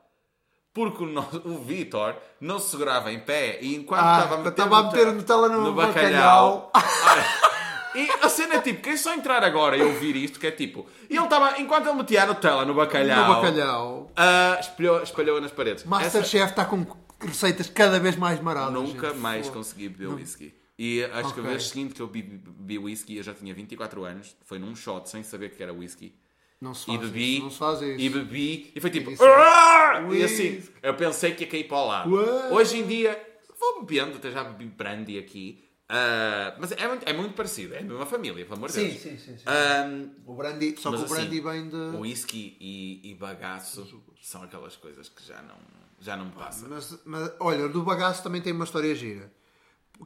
Porque 0.74 1.02
o, 1.02 1.06
no- 1.06 1.28
o 1.44 1.58
Vitor 1.58 2.16
não 2.40 2.58
se 2.58 2.70
segurava 2.70 3.12
em 3.12 3.20
pé 3.20 3.58
e 3.60 3.74
enquanto 3.76 4.00
Ah, 4.04 4.16
estava 4.22 4.34
a 4.34 4.38
meter, 4.38 4.50
estava 4.50 4.78
a 4.78 4.82
meter 4.84 5.06
Nutella 5.12 5.48
no 5.48 5.74
bacalhau. 5.74 6.72
e 7.94 8.10
a 8.22 8.28
cena 8.28 8.54
é 8.54 8.60
tipo, 8.60 8.80
quem 8.82 8.96
só 8.96 9.14
entrar 9.14 9.42
agora 9.44 9.76
e 9.76 9.82
ouvir 9.82 10.16
isto, 10.16 10.38
que 10.40 10.46
é 10.46 10.50
tipo, 10.50 10.86
e 11.10 11.16
ele 11.16 11.24
estava, 11.24 11.60
enquanto 11.60 11.86
ele 11.88 11.96
metia 11.98 12.22
a 12.22 12.26
Nutella 12.26 12.64
no 12.64 12.74
bacalhau, 12.74 13.28
No 13.28 13.34
bacalhau. 13.34 14.12
ah, 14.16 14.56
espalhou, 14.60 15.02
espalhou 15.02 15.40
nas 15.40 15.52
paredes. 15.52 15.84
Masterchef 15.84 16.50
está 16.50 16.64
com 16.64 16.84
receitas 17.20 17.68
cada 17.68 17.98
vez 18.00 18.16
mais 18.16 18.40
maradas. 18.40 18.72
Nunca 18.72 19.08
gente. 19.10 19.18
mais 19.18 19.48
consegui 19.50 19.88
beber 19.88 20.08
whisky. 20.14 20.54
E 20.78 21.04
acho 21.04 21.34
que 21.34 21.40
a 21.40 21.42
Ok. 21.42 21.50
vez 21.50 21.68
seguinte 21.68 21.94
que 21.94 22.00
eu 22.02 22.06
bebi, 22.08 22.38
bebi 22.38 22.78
whisky, 22.78 23.16
eu 23.18 23.22
já 23.22 23.34
tinha 23.34 23.54
24 23.54 24.04
anos, 24.04 24.34
foi 24.44 24.58
num 24.58 24.74
shot 24.74 25.08
sem 25.08 25.22
saber 25.22 25.50
que 25.50 25.62
era 25.62 25.72
whisky. 25.72 26.14
Não 26.60 26.74
se 26.74 26.90
E 26.90 26.96
faz 26.96 27.00
bebi, 27.10 27.34
isso. 27.34 27.42
Não 27.44 27.50
se 27.50 27.58
faz 27.58 27.82
isso. 27.82 28.00
e 28.00 28.08
bebi, 28.08 28.72
e 28.74 28.80
foi 28.80 28.90
tipo. 28.90 29.10
Isso. 29.10 29.22
"Ah!" 29.24 30.00
E 30.00 30.04
Whisky. 30.06 30.24
assim, 30.24 30.62
eu 30.82 30.94
pensei 30.94 31.32
que 31.34 31.44
ia 31.44 31.50
cair 31.50 31.64
para 31.68 31.76
o 31.76 31.86
lado. 31.86 32.14
Ué. 32.14 32.48
Hoje 32.52 32.78
em 32.78 32.86
dia, 32.86 33.20
vou 33.60 33.84
bebendo, 33.84 34.16
até 34.16 34.30
já 34.30 34.42
bebi 34.44 34.64
brandy 34.66 35.18
aqui. 35.18 35.61
Ah, 35.94 36.56
mas 36.58 36.72
é 36.72 36.88
muito, 36.88 37.06
é 37.06 37.12
muito 37.12 37.34
parecido, 37.34 37.74
é 37.74 37.80
a 37.80 37.82
mesma 37.82 38.06
família, 38.06 38.46
pelo 38.46 38.56
amor 38.56 38.70
de 38.70 38.76
Sim, 38.76 38.88
Deus. 38.88 39.00
sim, 39.02 39.18
sim. 39.18 39.36
sim. 39.36 39.44
Ah, 39.44 39.84
o 40.24 40.34
brandy, 40.34 40.74
só 40.78 40.90
que 40.90 40.96
o 40.96 41.06
brandy 41.06 41.38
assim, 41.38 41.40
vem 41.42 41.68
de. 41.68 41.96
Whisky 41.98 42.56
e, 42.58 43.10
e 43.10 43.14
bagaço 43.14 44.02
são 44.22 44.42
aquelas 44.42 44.74
coisas 44.74 45.10
que 45.10 45.22
já 45.22 45.42
não, 45.42 45.58
já 46.00 46.16
não 46.16 46.24
me 46.24 46.32
passam. 46.32 46.70
Mas, 46.70 46.98
mas, 47.04 47.32
olha, 47.38 47.68
do 47.68 47.82
bagaço 47.82 48.22
também 48.22 48.40
tem 48.40 48.54
uma 48.54 48.64
história 48.64 48.94
gira. 48.94 49.30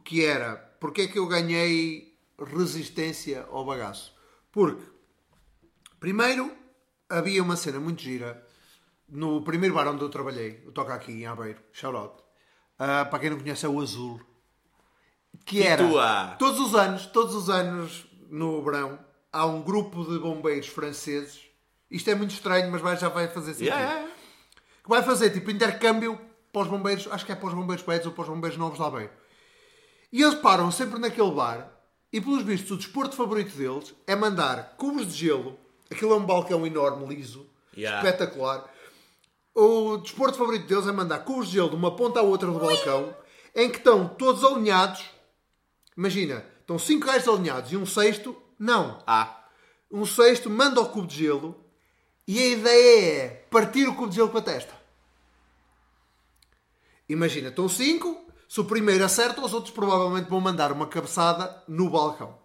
Que 0.05 0.25
era, 0.25 0.57
porque 0.81 1.03
é 1.03 1.07
que 1.07 1.21
eu 1.21 1.29
ganhei 1.29 2.19
resistência 2.37 3.47
ao 3.49 3.65
bagaço? 3.65 4.13
Porque, 4.51 4.83
primeiro, 6.01 6.51
havia 7.09 7.41
uma 7.41 7.55
cena 7.55 7.79
muito 7.79 8.03
gira 8.03 8.45
no 9.09 9.41
primeiro 9.43 9.77
bar 9.77 9.87
onde 9.87 10.03
eu 10.03 10.09
trabalhei, 10.09 10.65
o 10.67 10.73
Toca 10.73 10.95
Aqui, 10.95 11.13
em 11.13 11.27
Aveiro, 11.27 11.61
shout 11.73 11.97
out. 11.97 12.23
Ah, 12.77 13.05
para 13.05 13.21
quem 13.21 13.31
não 13.31 13.39
conhece, 13.39 13.65
é 13.65 13.69
o 13.69 13.81
Azul. 13.81 14.21
Que 15.47 15.63
era, 15.63 15.83
Pitua. 15.83 16.37
todos 16.39 16.61
os 16.61 16.75
anos, 16.75 17.07
todos 17.07 17.35
os 17.35 17.49
anos, 17.49 18.05
no 18.29 18.63
verão, 18.63 18.99
há 19.33 19.47
um 19.47 19.63
grupo 19.63 20.05
de 20.05 20.19
bombeiros 20.19 20.67
franceses. 20.69 21.41
Isto 21.91 22.11
é 22.11 22.15
muito 22.15 22.33
estranho, 22.33 22.71
mas 22.71 22.81
vai, 22.83 22.97
já 22.99 23.09
vai 23.09 23.29
fazer 23.29 23.55
sentido 23.55 23.69
Yeah, 23.69 23.91
yeah. 23.93 24.13
que 24.83 24.89
vai 24.91 25.03
fazer 25.03 25.31
tipo 25.31 25.51
intercâmbio 25.51 26.21
para 26.53 26.63
os 26.63 26.69
bombeiros, 26.69 27.07
acho 27.11 27.25
que 27.25 27.33
é 27.33 27.35
para 27.37 27.47
os 27.49 27.55
bombeiros 27.55 27.85
velhos 27.87 28.07
ou 28.07 28.13
para 28.13 28.23
os 28.23 28.29
bombeiros 28.29 28.59
novos 28.59 28.79
lá 28.79 28.91
bem. 28.91 29.09
E 30.13 30.23
eles 30.23 30.35
param 30.37 30.71
sempre 30.71 30.99
naquele 30.99 31.31
bar 31.31 31.71
e, 32.13 32.21
pelos 32.21 32.43
vistos, 32.43 32.71
o 32.73 32.77
desporto 32.77 33.15
favorito 33.15 33.57
deles 33.57 33.95
é 34.07 34.17
mandar 34.17 34.75
cubos 34.77 35.07
de 35.07 35.13
gelo. 35.27 35.59
Aquilo 35.91 36.13
é 36.13 36.17
um 36.17 36.25
balcão 36.27 36.67
enorme, 36.67 37.07
liso, 37.15 37.47
Yeah. 37.77 37.99
espetacular. 37.99 38.65
O 39.55 39.99
desporto 39.99 40.37
favorito 40.39 40.67
deles 40.67 40.87
é 40.89 40.93
mandar 40.93 41.21
cubos 41.21 41.47
de 41.49 41.55
gelo 41.55 41.71
de 41.71 41.77
uma 41.77 41.95
ponta 41.95 42.21
à 42.21 42.23
outra 42.23 42.51
do 42.51 42.59
balcão 42.59 43.15
em 43.55 43.71
que 43.71 43.79
estão 43.79 44.09
todos 44.09 44.43
alinhados. 44.43 45.05
Imagina, 45.97 46.45
estão 46.61 46.79
cinco 46.79 47.07
gajos 47.07 47.29
alinhados 47.29 47.73
e 47.73 47.77
um 47.77 47.87
sexto, 47.87 48.37
não. 48.59 49.03
Ah, 49.07 49.45
Um 49.91 50.05
sexto 50.05 50.51
manda 50.51 50.81
o 50.81 50.89
cubo 50.89 51.07
de 51.07 51.17
gelo 51.17 51.65
e 52.27 52.39
a 52.39 52.47
ideia 52.47 53.23
é 53.23 53.29
partir 53.51 53.89
o 53.89 53.95
cubo 53.95 54.09
de 54.09 54.17
gelo 54.17 54.29
com 54.29 54.39
a 54.39 54.43
testa. 54.43 54.75
Imagina, 57.09 57.49
estão 57.49 57.69
cinco, 57.69 58.27
se 58.49 58.61
o 58.61 58.65
primeiro 58.65 59.05
acerta, 59.05 59.41
os 59.41 59.55
outros 59.55 59.73
provavelmente 59.73 60.29
vão 60.29 60.41
mandar 60.41 60.73
uma 60.73 60.89
cabeçada 60.89 61.63
no 61.69 61.89
balcão. 61.89 62.37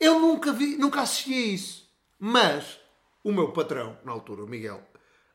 Eu 0.00 0.18
nunca 0.18 0.52
vi, 0.52 0.76
nunca 0.76 1.02
assisti 1.02 1.34
a 1.34 1.46
isso. 1.46 1.88
Mas 2.18 2.78
o 3.22 3.32
meu 3.32 3.52
patrão, 3.52 3.98
na 4.04 4.12
altura, 4.12 4.44
o 4.44 4.48
Miguel, 4.48 4.82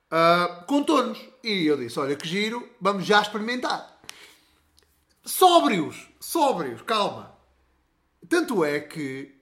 ah, 0.09 0.63
contou-nos. 0.67 1.19
E 1.43 1.65
eu 1.65 1.77
disse: 1.77 1.99
Olha, 1.99 2.15
que 2.15 2.27
giro, 2.27 2.67
vamos 2.81 3.05
já 3.05 3.21
experimentar. 3.21 3.92
Sóbrios, 5.25 6.09
sóbrios, 6.19 6.81
calma. 6.81 7.37
Tanto 8.27 8.63
é 8.65 8.79
que, 8.79 9.33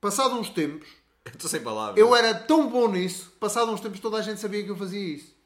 passado 0.00 0.34
uns 0.34 0.48
tempos, 0.48 0.88
estou 1.26 1.50
sem 1.50 1.62
palavras. 1.62 1.98
eu 1.98 2.14
era 2.16 2.34
tão 2.34 2.70
bom 2.70 2.88
nisso, 2.88 3.30
passado 3.38 3.70
uns 3.70 3.80
tempos 3.80 4.00
toda 4.00 4.16
a 4.16 4.22
gente 4.22 4.40
sabia 4.40 4.64
que 4.64 4.70
eu 4.70 4.76
fazia 4.76 5.14
isso. 5.14 5.36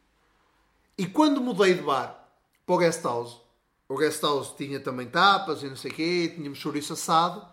E 0.96 1.06
quando 1.06 1.40
mudei 1.40 1.74
de 1.74 1.82
bar 1.82 2.28
para 2.64 2.74
o 2.74 2.78
guest 2.78 3.02
house, 3.02 3.40
o 3.88 3.96
guest 3.96 4.22
house 4.22 4.54
tinha 4.56 4.78
também 4.78 5.08
tapas 5.08 5.62
e 5.62 5.66
não 5.66 5.76
sei 5.76 5.90
o 5.90 5.94
quê, 5.94 6.32
tínhamos 6.36 6.58
chouriço 6.58 6.92
assado 6.92 7.44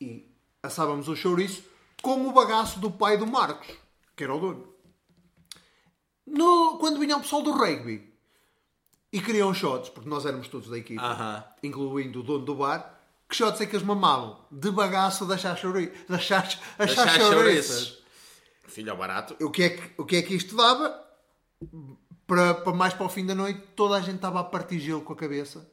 e 0.00 0.28
assávamos 0.62 1.08
o 1.08 1.14
chouriço 1.14 1.62
com 2.02 2.26
o 2.26 2.32
bagaço 2.32 2.80
do 2.80 2.90
pai 2.90 3.16
do 3.16 3.26
Marcos, 3.26 3.68
que 4.16 4.24
era 4.24 4.34
o 4.34 4.40
dono. 4.40 4.74
No, 6.26 6.78
quando 6.78 6.98
vinha 6.98 7.16
o 7.16 7.20
pessoal 7.20 7.42
do 7.42 7.52
rugby 7.52 8.15
e 9.16 9.20
queriam 9.22 9.52
shots, 9.54 9.88
porque 9.88 10.08
nós 10.08 10.24
éramos 10.26 10.48
todos 10.48 10.68
da 10.68 10.76
equipa, 10.78 11.02
Aham. 11.02 11.44
incluindo 11.62 12.20
o 12.20 12.22
dono 12.22 12.44
do 12.44 12.54
bar, 12.54 12.98
que 13.28 13.34
shots 13.36 13.60
é 13.60 13.66
que 13.66 13.74
eles 13.76 13.86
mamavam? 13.86 14.38
De 14.50 14.70
bagaço 14.70 15.24
das 15.26 15.40
chachori- 15.40 15.92
das 16.08 16.22
chach- 16.22 16.58
as 16.78 16.90
Achar 16.92 17.08
chachoriças. 17.08 17.98
Filho 18.68 18.90
ao 18.92 18.98
barato. 18.98 19.36
O 19.44 19.50
que, 19.50 19.62
é 19.62 19.70
que, 19.70 19.90
o 20.00 20.04
que 20.04 20.16
é 20.16 20.22
que 20.22 20.34
isto 20.34 20.54
dava? 20.56 21.02
Para, 22.26 22.54
para 22.54 22.72
mais 22.74 22.92
para 22.92 23.06
o 23.06 23.08
fim 23.08 23.24
da 23.24 23.34
noite, 23.34 23.60
toda 23.76 23.96
a 23.96 24.00
gente 24.00 24.16
estava 24.16 24.40
a 24.40 24.44
partir 24.44 24.78
gelo 24.80 25.00
com 25.00 25.12
a 25.12 25.16
cabeça 25.16 25.66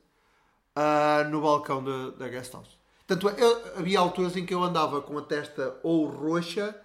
ah, 0.75 1.25
no 1.29 1.41
balcão 1.41 1.83
da, 1.83 2.11
da 2.11 2.27
guest 2.29 2.53
house. 2.53 2.77
Tanto 3.07 3.27
é, 3.27 3.35
eu- 3.37 3.77
havia 3.79 3.99
alturas 3.99 4.35
em 4.37 4.45
que 4.45 4.53
eu 4.53 4.63
andava 4.63 5.01
com 5.01 5.17
a 5.17 5.21
testa 5.21 5.75
ou 5.83 6.05
roxa 6.07 6.75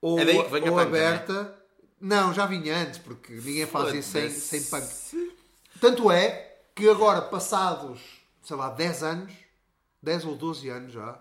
ou, 0.00 0.18
É 0.20 0.34
ou 0.36 0.44
panca, 0.44 0.82
aberta. 0.82 1.58
Não, 2.00 2.32
já 2.34 2.44
vinha 2.46 2.76
antes, 2.76 2.98
porque 2.98 3.32
ninguém 3.32 3.66
faz 3.66 3.94
isso 3.94 4.10
sem, 4.10 4.28
sem 4.28 4.62
punk. 4.64 5.33
Tanto 5.84 6.10
é 6.10 6.60
que 6.74 6.88
agora, 6.88 7.20
passados, 7.20 8.00
sei 8.42 8.56
lá, 8.56 8.70
10 8.70 9.02
anos, 9.02 9.34
10 10.02 10.24
ou 10.24 10.34
12 10.34 10.66
anos 10.70 10.94
já, 10.94 11.20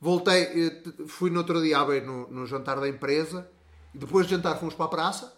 voltei, 0.00 0.44
eh, 0.44 0.82
fui 1.08 1.30
no 1.30 1.38
outro 1.38 1.60
dia 1.60 1.82
ver 1.82 2.06
no, 2.06 2.28
no 2.28 2.46
jantar 2.46 2.78
da 2.78 2.88
empresa, 2.88 3.50
e 3.92 3.98
depois 3.98 4.28
de 4.28 4.36
jantar 4.36 4.56
fomos 4.60 4.72
para 4.72 4.84
a 4.84 4.88
praça, 4.88 5.36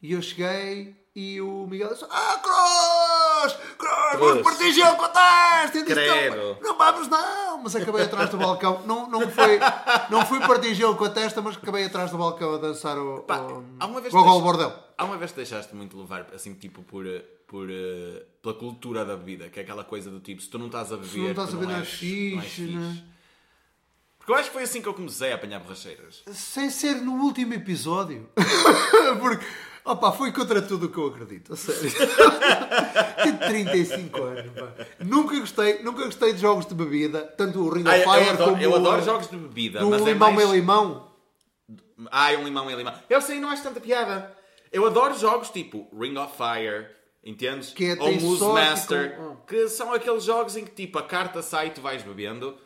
e 0.00 0.12
eu 0.12 0.22
cheguei 0.22 0.96
e 1.14 1.38
o 1.42 1.66
Miguel 1.66 1.90
disse: 1.92 2.06
Ah, 2.08 2.40
Cross! 2.42 3.15
Cross, 3.52 4.18
vamos 4.18 4.42
partir 4.42 4.72
gelo 4.72 4.96
com 4.96 5.04
a 5.04 5.08
testa! 5.08 5.78
Eu 5.78 5.84
disse, 5.84 5.94
Credo. 5.94 6.36
não, 6.36 6.58
não 6.60 6.78
vamos 6.78 7.08
não! 7.08 7.58
Mas 7.62 7.74
acabei 7.76 8.02
atrás 8.04 8.30
do 8.30 8.36
balcão. 8.38 8.82
Não, 8.86 9.08
não, 9.08 9.28
foi, 9.30 9.58
não 10.10 10.24
fui 10.26 10.40
partir 10.40 10.74
gelo 10.74 10.94
com 10.96 11.04
a 11.04 11.10
testa, 11.10 11.40
mas 11.42 11.56
acabei 11.56 11.84
atrás 11.84 12.10
do 12.10 12.18
balcão 12.18 12.54
a 12.54 12.58
dançar 12.58 12.98
o, 12.98 13.20
Pá, 13.22 13.38
o, 13.38 13.58
o 13.58 13.88
Gol 13.88 14.00
deixa- 14.00 14.20
Bordel. 14.40 14.72
Há 14.98 15.04
uma 15.04 15.16
vez 15.18 15.30
que 15.30 15.36
deixaste 15.36 15.74
muito 15.74 15.96
levar, 15.98 16.26
assim, 16.34 16.54
tipo, 16.54 16.82
por, 16.82 17.04
por, 17.46 17.68
eh, 17.70 18.22
pela 18.42 18.54
cultura 18.54 19.04
da 19.04 19.16
bebida, 19.16 19.48
que 19.50 19.58
é 19.60 19.62
aquela 19.62 19.84
coisa 19.84 20.10
do 20.10 20.20
tipo, 20.20 20.40
se 20.40 20.48
tu 20.48 20.58
não 20.58 20.66
estás 20.66 20.92
a 20.92 20.96
beber, 20.96 21.08
Se 21.10 21.18
não 21.18 21.30
estás 21.30 21.54
a 21.54 21.56
ver, 21.58 21.66
não 21.68 21.76
és- 21.76 21.88
fixe, 21.88 22.34
não 22.36 22.42
fixe. 22.42 22.62
né? 22.76 23.02
Porque 24.18 24.32
eu 24.32 24.36
acho 24.36 24.48
que 24.48 24.54
foi 24.54 24.62
assim 24.64 24.82
que 24.82 24.88
eu 24.88 24.94
comecei 24.94 25.30
a 25.32 25.34
apanhar 25.36 25.60
borracheiras. 25.60 26.22
Sem 26.32 26.68
ser 26.70 26.94
no 26.96 27.12
último 27.22 27.54
episódio. 27.54 28.28
Porque, 29.20 29.46
opa, 29.86 30.12
foi 30.12 30.32
contra 30.32 30.60
tudo 30.60 30.86
o 30.86 30.88
que 30.90 30.98
eu 30.98 31.06
acredito, 31.06 31.52
a 31.52 31.56
sério. 31.56 31.90
Tenho 33.22 33.38
35 33.38 34.22
anos, 34.22 34.52
pá. 34.52 34.68
Nunca 35.00 35.38
gostei, 35.40 35.82
nunca 35.82 36.04
gostei 36.04 36.32
de 36.32 36.40
jogos 36.40 36.66
de 36.66 36.74
bebida, 36.74 37.22
tanto 37.36 37.60
o 37.60 37.68
Ring 37.72 37.86
of 37.88 37.98
Fire 37.98 38.06
eu 38.26 38.30
adoro, 38.32 38.50
como 38.50 38.62
eu 38.62 38.70
o- 38.72 38.76
adoro 38.76 39.02
jogos 39.02 39.28
de 39.30 39.36
bebida, 39.36 39.80
do 39.80 39.90
mas 39.90 40.02
é 40.02 40.04
limão 40.12 40.32
mais... 40.32 40.48
e 40.48 40.52
limão. 40.52 41.12
Ah, 42.10 42.32
é 42.32 42.36
um 42.38 42.44
limão 42.44 42.70
e 42.70 42.74
limão. 42.74 42.92
Eu 43.08 43.20
sei, 43.22 43.40
não 43.40 43.48
acho 43.48 43.62
tanta 43.62 43.80
piada. 43.80 44.32
Eu 44.72 44.84
adoro 44.86 45.16
jogos 45.18 45.48
tipo 45.50 45.88
Ring 45.98 46.16
of 46.18 46.34
Fire, 46.36 46.86
entendes? 47.24 47.70
Que 47.72 47.86
é- 47.92 47.96
Ou 47.98 48.12
Moose 48.20 48.44
Master, 48.44 49.16
com- 49.16 49.36
que 49.46 49.68
são 49.68 49.92
aqueles 49.92 50.24
jogos 50.24 50.56
em 50.56 50.64
que 50.64 50.72
tipo 50.72 50.98
a 50.98 51.02
carta 51.02 51.40
sai 51.42 51.68
e 51.68 51.70
tu 51.70 51.80
vais 51.80 52.02
bebendo. 52.02 52.56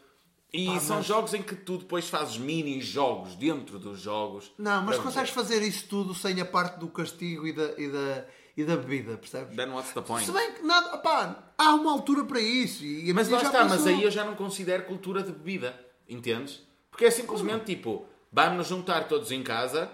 E 0.52 0.80
são 0.80 1.02
jogos 1.02 1.32
em 1.34 1.42
que 1.42 1.54
tu 1.54 1.78
depois 1.78 2.08
fazes 2.08 2.36
mini-jogos 2.36 3.36
dentro 3.36 3.78
dos 3.78 4.00
jogos. 4.00 4.50
Não, 4.58 4.82
mas 4.82 4.98
consegues 4.98 5.30
fazer 5.30 5.62
isso 5.62 5.86
tudo 5.88 6.14
sem 6.14 6.40
a 6.40 6.44
parte 6.44 6.78
do 6.78 6.88
castigo 6.88 7.46
e 7.46 7.52
da, 7.52 7.72
e 7.78 7.88
da, 7.88 8.24
e 8.56 8.64
da 8.64 8.76
bebida, 8.76 9.16
percebes? 9.16 9.56
Then 9.56 9.70
what's 9.70 9.92
the 9.92 10.00
point? 10.00 10.26
Se 10.26 10.32
bem 10.32 10.52
que 10.54 10.62
nada, 10.62 10.94
opá, 10.96 11.52
há 11.56 11.74
uma 11.74 11.92
altura 11.92 12.24
para 12.24 12.40
isso. 12.40 12.84
E 12.84 13.10
a 13.10 13.14
Mas 13.14 13.28
lá 13.28 13.40
está, 13.42 13.64
mas 13.64 13.86
aí 13.86 14.02
eu 14.02 14.10
já 14.10 14.24
não 14.24 14.34
considero 14.34 14.84
cultura 14.84 15.22
de 15.22 15.30
bebida, 15.30 15.78
entendes? 16.08 16.60
Porque 16.90 17.04
é 17.04 17.10
simplesmente 17.10 17.66
tipo, 17.66 18.04
vamos 18.32 18.56
nos 18.58 18.66
juntar 18.68 19.06
todos 19.06 19.30
em 19.30 19.42
casa 19.44 19.88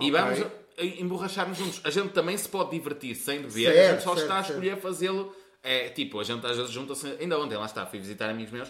e 0.00 0.10
Ok. 0.10 0.12
vamos 0.12 0.46
emborrachar-nos 1.00 1.58
juntos. 1.58 1.80
A 1.84 1.90
gente 1.90 2.10
também 2.10 2.36
se 2.36 2.48
pode 2.48 2.70
divertir 2.70 3.14
sem 3.14 3.42
beber, 3.42 3.68
a 3.68 3.72
Certo, 3.72 3.90
gente 3.94 4.04
só 4.04 4.14
certo, 4.14 4.22
está 4.22 4.38
a 4.38 4.40
escolher 4.40 4.76
fazê-lo. 4.80 5.34
É 5.62 5.88
tipo, 5.90 6.18
a 6.20 6.24
gente 6.24 6.46
às 6.46 6.56
vezes 6.56 6.70
junta-se. 6.70 7.06
Ainda 7.20 7.38
ontem, 7.38 7.56
lá 7.56 7.66
está, 7.66 7.84
fui 7.84 7.98
visitar 7.98 8.30
amigos 8.30 8.52
meus 8.52 8.68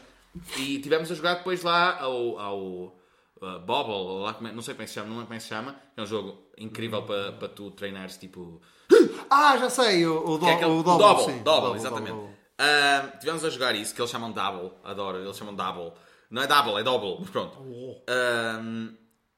e 0.57 0.79
tivemos 0.81 1.11
a 1.11 1.15
jogar 1.15 1.35
depois 1.35 1.63
lá 1.63 2.01
ao. 2.01 2.39
ao 2.39 2.59
uh, 2.61 3.59
Bobble, 3.65 4.23
lá 4.25 4.35
como 4.35 4.49
é- 4.49 4.53
não 4.53 4.63
sei 4.63 4.75
como 4.75 4.83
é 4.83 4.85
que 4.87 4.91
se 4.91 4.95
chama, 4.95 5.09
não 5.15 5.21
é 5.21 5.23
como 5.25 5.35
é 5.35 5.37
que 5.37 5.43
se 5.43 5.49
chama. 5.49 5.77
É 5.97 6.03
um 6.03 6.07
jogo 6.07 6.39
incrível 6.59 7.03
para, 7.03 7.33
para 7.33 7.49
tu 7.49 7.71
treinares 7.71 8.17
tipo. 8.17 8.61
Ah, 9.31 9.57
já 9.59 9.69
sei, 9.71 10.07
o, 10.07 10.27
o, 10.27 10.39
do, 10.39 10.47
é 10.47 10.55
aquele- 10.55 10.71
o 10.71 10.83
double, 10.83 11.05
double, 11.05 11.25
sim. 11.33 11.43
double, 11.43 11.77
exatamente. 11.79 12.13
double. 12.17 12.35
Ah, 12.59 13.13
tivemos 13.21 13.45
a 13.45 13.51
jogar 13.51 13.75
isso, 13.77 13.95
que 13.95 14.01
eles 14.01 14.11
chamam 14.11 14.33
double. 14.33 14.73
Adoro, 14.83 15.19
eles 15.19 15.37
chamam 15.37 15.55
double. 15.55 15.93
Não 16.31 16.43
é 16.43 16.47
double, 16.47 16.81
é 16.81 16.83
double, 16.83 17.17
mas 17.21 17.31
pronto. 17.31 17.59
Ah, 18.09 18.61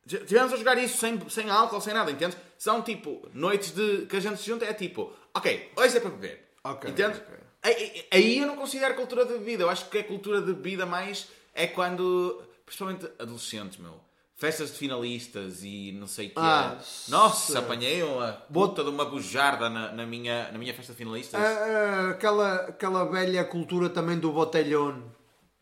tivemos 0.06 0.52
a 0.52 0.56
jogar 0.56 0.78
isso 0.78 0.96
sem, 0.98 1.18
sem 1.28 1.50
álcool, 1.50 1.80
sem 1.80 1.92
nada, 1.94 2.10
entendes? 2.10 2.36
São 2.58 2.82
tipo 2.82 3.28
noites 3.34 3.72
de 3.72 4.06
que 4.06 4.16
a 4.16 4.20
gente 4.20 4.38
se 4.40 4.46
junta, 4.46 4.64
é 4.64 4.72
tipo, 4.74 5.12
ok, 5.34 5.72
hoje 5.76 5.96
é 5.96 6.00
para 6.00 6.10
beber. 6.10 6.50
Ok, 6.64 6.90
entendes? 6.90 7.20
Aí, 7.62 8.06
aí 8.10 8.38
eu 8.38 8.46
não 8.46 8.56
considero 8.56 8.94
cultura 8.94 9.24
de 9.24 9.34
bebida. 9.34 9.64
Eu 9.64 9.70
acho 9.70 9.88
que 9.88 9.98
a 9.98 10.04
cultura 10.04 10.40
de 10.40 10.52
bebida 10.52 10.86
mais 10.86 11.28
é 11.54 11.66
quando, 11.66 12.42
principalmente 12.64 13.06
adolescentes, 13.18 13.78
meu. 13.78 14.00
Festas 14.34 14.72
de 14.72 14.78
finalistas 14.78 15.62
e 15.62 15.92
não 15.92 16.06
sei 16.06 16.28
o 16.28 16.30
que. 16.30 16.38
Ah, 16.38 16.78
Nossa, 17.08 17.52
sim. 17.52 17.58
apanhei 17.58 18.02
uma 18.02 18.32
puta 18.32 18.82
de 18.82 18.88
uma 18.88 19.04
bujarda 19.04 19.68
na, 19.68 19.92
na 19.92 20.06
minha, 20.06 20.50
na 20.50 20.58
minha 20.58 20.72
festa 20.72 20.92
de 20.92 20.98
finalistas. 20.98 21.38
Ah, 21.38 21.46
ah, 21.46 22.10
aquela, 22.12 22.54
aquela 22.62 23.04
velha 23.04 23.44
cultura 23.44 23.90
também 23.90 24.18
do 24.18 24.32
botelhão, 24.32 25.12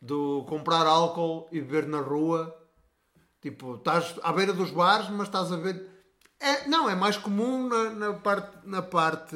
do 0.01 0.45
comprar 0.49 0.87
álcool 0.87 1.49
e 1.51 1.61
beber 1.61 1.89
na 1.89 2.01
rua. 2.01 2.57
Tipo, 3.41 3.75
estás 3.75 4.15
à 4.23 4.33
beira 4.33 4.53
dos 4.53 4.71
bares, 4.71 5.09
mas 5.11 5.27
estás 5.27 5.51
a 5.51 5.57
ver. 5.57 5.85
É, 6.39 6.69
não, 6.69 6.89
é 6.89 6.95
mais 6.95 7.17
comum 7.17 7.69
na, 7.69 7.91
na 7.91 8.13
parte, 8.15 8.59
na 8.63 8.83
parte 8.83 9.35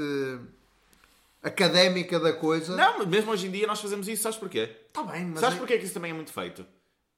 académica 1.43 2.19
da 2.21 2.33
coisa. 2.33 2.77
Não, 2.77 2.99
mas 2.99 3.07
mesmo 3.09 3.31
hoje 3.33 3.47
em 3.47 3.51
dia 3.51 3.67
nós 3.67 3.81
fazemos 3.81 4.07
isso, 4.09 4.23
sabes 4.23 4.39
porquê? 4.39 4.71
Está 4.89 5.03
bem, 5.03 5.25
mas. 5.27 5.41
sabes 5.41 5.57
é- 5.57 5.59
porquê 5.59 5.79
que 5.79 5.85
isso 5.85 5.95
também 5.95 6.11
é 6.11 6.15
muito 6.15 6.33
feito? 6.33 6.65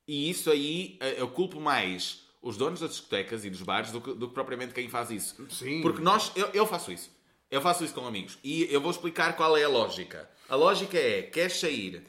E 0.06 0.30
isso 0.30 0.50
aí 0.50 0.96
eh, 1.00 1.14
eu 1.18 1.28
culpo 1.28 1.60
mais 1.60 2.24
os 2.42 2.56
donos 2.56 2.80
das 2.80 2.90
discotecas 2.90 3.44
e 3.44 3.50
dos 3.50 3.62
bares 3.62 3.90
do 3.90 4.00
que, 4.00 4.12
do 4.14 4.28
que 4.28 4.34
propriamente 4.34 4.74
quem 4.74 4.88
faz 4.88 5.10
isso. 5.10 5.46
Sim. 5.50 5.80
Porque 5.80 6.02
nós, 6.02 6.30
eu, 6.36 6.48
eu 6.52 6.66
faço 6.66 6.92
isso. 6.92 7.10
Eu 7.50 7.60
faço 7.62 7.84
isso 7.84 7.94
com 7.94 8.06
amigos. 8.06 8.38
E 8.44 8.64
eu 8.70 8.80
vou 8.80 8.90
explicar 8.90 9.34
qual 9.36 9.56
é 9.56 9.64
a 9.64 9.68
lógica. 9.68 10.28
A 10.48 10.54
lógica 10.56 10.98
é, 10.98 11.22
queres 11.22 11.58
sair... 11.58 12.04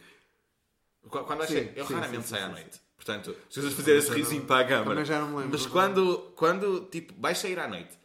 Qu- 1.10 1.23
Quando 1.23 1.38
vais 1.38 1.49
sair? 1.49 1.71
Eu 1.75 1.86
sim, 1.86 1.93
raramente 1.93 2.23
sim, 2.23 2.30
saio 2.30 2.43
sim, 2.43 2.49
à 2.49 2.51
noite. 2.54 2.82
Portanto, 2.97 3.36
se 3.49 3.62
vocês 3.62 3.73
fizerem 3.73 3.99
esse 3.99 4.12
risinho 4.12 4.43
para 4.45 4.65
a 4.65 4.67
câmara. 4.67 5.04
Mas 5.49 5.65
quando, 5.67 6.34
quando, 6.36 6.82
tipo, 6.91 7.13
vais 7.17 7.38
sair 7.38 7.60
à 7.60 7.67
noite, 7.67 7.97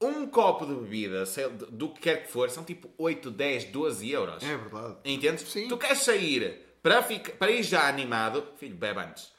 um 0.00 0.26
copo 0.26 0.64
de 0.66 0.74
bebida, 0.74 1.26
sei- 1.26 1.48
do 1.48 1.88
que 1.90 2.00
quer 2.00 2.24
que 2.24 2.32
for, 2.32 2.48
são 2.50 2.64
tipo 2.64 2.90
8, 2.96 3.30
10, 3.30 3.64
12 3.66 4.10
euros. 4.10 4.42
É 4.42 4.56
verdade. 4.56 4.96
Entendes? 5.04 5.42
Sim. 5.48 5.68
Tu 5.68 5.76
queres 5.76 5.98
sair 5.98 6.58
para, 6.82 7.02
ficar, 7.02 7.32
para 7.32 7.50
ir 7.50 7.62
já 7.62 7.86
animado, 7.88 8.44
filho, 8.56 8.74
bebe 8.76 9.00
antes. 9.00 9.30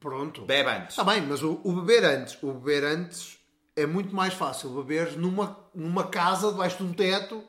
Pronto. 0.00 0.44
Bebe 0.46 0.70
antes. 0.70 0.90
Está 0.90 1.04
bem, 1.04 1.20
mas 1.22 1.42
o, 1.42 1.60
o 1.64 1.72
beber 1.72 2.04
antes, 2.04 2.38
o 2.42 2.52
beber 2.52 2.84
antes 2.84 3.38
é 3.76 3.84
muito 3.86 4.14
mais 4.14 4.32
fácil 4.34 4.70
beber 4.70 5.16
numa, 5.16 5.58
numa 5.74 6.06
casa 6.06 6.50
debaixo 6.52 6.78
de 6.78 6.84
um 6.84 6.92
teto 6.92 7.42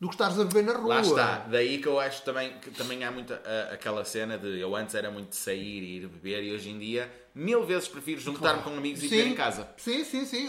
do 0.00 0.08
que 0.08 0.14
estares 0.14 0.38
a 0.38 0.44
beber 0.44 0.64
na 0.64 0.72
rua. 0.76 0.96
Lá 0.96 1.00
está. 1.00 1.38
Daí 1.48 1.78
que 1.80 1.86
eu 1.86 1.98
acho 2.00 2.22
também 2.22 2.58
que 2.58 2.70
também 2.72 3.04
há 3.04 3.10
muita 3.12 3.40
ah, 3.46 3.72
aquela 3.72 4.04
cena 4.04 4.36
de 4.36 4.58
eu 4.58 4.74
antes 4.74 4.94
era 4.96 5.10
muito 5.12 5.30
de 5.30 5.36
sair 5.36 5.80
e 5.82 5.96
ir 5.98 6.08
beber 6.08 6.42
e 6.42 6.52
hoje 6.52 6.70
em 6.70 6.78
dia 6.78 7.10
mil 7.34 7.64
vezes 7.64 7.86
prefiro 7.88 8.20
juntar-me 8.20 8.62
com 8.62 8.70
amigos 8.70 9.02
e 9.04 9.08
beber 9.08 9.26
em 9.28 9.34
casa. 9.34 9.68
Sim, 9.76 10.02
sim, 10.04 10.24
sim. 10.26 10.48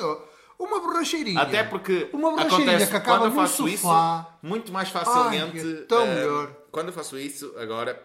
Uma 0.64 0.80
borracheirinha. 0.80 1.41
Até 1.41 1.61
porque 1.64 2.09
uma 2.14 2.34
que 2.36 2.95
acaba 2.95 3.20
quando 3.20 3.26
eu 3.26 3.32
faço 3.32 3.68
isso 3.68 3.84
sofá. 3.84 4.38
muito 4.41 4.72
mais 4.72 4.89
facilmente. 4.89 5.59
Ai, 5.59 5.74
é 5.74 5.86
tão 5.86 6.03
ah, 6.03 6.05
melhor. 6.05 6.55
Quando 6.72 6.88
eu 6.88 6.93
faço 6.93 7.20
isso 7.20 7.53
agora, 7.57 8.01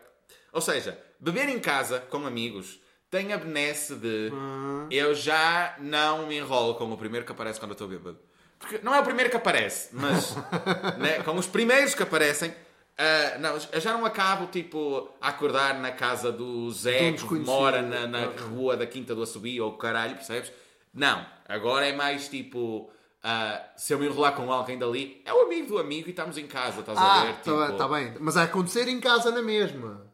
ou 0.52 0.60
seja, 0.60 1.00
beber 1.20 1.48
em 1.48 1.60
casa 1.60 2.00
com 2.00 2.26
amigos 2.26 2.80
tem 3.10 3.32
a 3.32 3.38
benesse 3.38 3.94
de 3.94 4.30
Hum. 4.32 4.86
eu 4.90 5.14
já 5.14 5.76
não 5.78 6.26
me 6.26 6.36
enrolo 6.36 6.74
com 6.74 6.84
o 6.92 6.96
primeiro 6.98 7.24
que 7.24 7.32
aparece 7.32 7.58
quando 7.58 7.70
eu 7.70 7.74
estou 7.74 7.88
bêbado. 7.88 8.18
Porque 8.58 8.80
não 8.82 8.92
é 8.92 9.00
o 9.00 9.04
primeiro 9.04 9.30
que 9.30 9.36
aparece, 9.36 9.90
mas 9.92 10.34
né, 10.98 11.22
com 11.22 11.36
os 11.36 11.46
primeiros 11.46 11.94
que 11.94 12.02
aparecem. 12.02 12.52
ah, 12.98 13.38
não, 13.38 13.56
eu 13.72 13.80
já 13.80 13.92
não 13.92 14.04
acabo 14.04 14.46
tipo 14.46 15.08
a 15.20 15.28
acordar 15.28 15.78
na 15.78 15.92
casa 15.92 16.32
do 16.32 16.70
Zé 16.72 17.12
que 17.12 17.34
mora 17.34 17.82
na, 17.82 18.06
na 18.06 18.26
rua 18.26 18.76
da 18.76 18.84
Quinta 18.84 19.14
do 19.14 19.22
Assobio 19.22 19.64
ou 19.64 19.72
caralho, 19.78 20.16
percebes? 20.16 20.52
Não, 20.94 21.24
agora 21.46 21.86
é 21.86 21.92
mais 21.92 22.28
tipo 22.28 22.90
ah, 23.22 23.62
se 23.76 23.92
eu 23.92 23.98
me 23.98 24.06
enrolar 24.06 24.34
com 24.34 24.50
alguém 24.52 24.78
dali, 24.78 25.20
é 25.24 25.32
o 25.34 25.42
amigo 25.42 25.66
do 25.68 25.78
amigo 25.78 26.06
e 26.08 26.10
estamos 26.10 26.38
em 26.38 26.46
casa, 26.46 26.80
estás 26.80 26.96
a 26.98 27.02
Ah, 27.02 27.24
ver? 27.24 27.30
está 27.34 27.66
Tipo, 27.66 27.76
tá 27.76 27.88
bem. 27.88 28.14
Mas 28.20 28.36
a 28.36 28.44
acontecer 28.44 28.86
em 28.88 29.00
casa 29.00 29.30
na 29.30 29.42
mesma. 29.42 30.06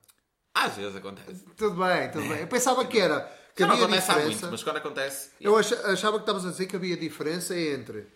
Às 0.55 0.77
vezes 0.77 0.97
acontece. 0.97 1.45
Tudo 1.57 1.77
bem, 1.85 2.11
tudo 2.11 2.29
bem. 2.29 2.41
Eu 2.41 2.47
pensava 2.47 2.85
que 2.85 2.99
era. 2.99 3.21
Que 3.55 3.61
Já 3.63 3.67
não 3.69 3.75
havia 3.75 3.87
acontece 3.87 4.11
há 4.11 4.15
diferença. 4.15 4.41
muito, 4.41 4.51
mas 4.53 4.63
quando 4.65 4.77
acontece. 4.79 5.31
Eu 5.41 5.57
acha- 5.57 5.81
achava 5.93 6.17
que 6.19 6.23
estavas 6.23 6.47
a 6.47 6.51
dizer 6.51 6.67
que 6.67 6.77
havia 6.77 6.97
diferença 6.97 7.57
entre 7.59 8.07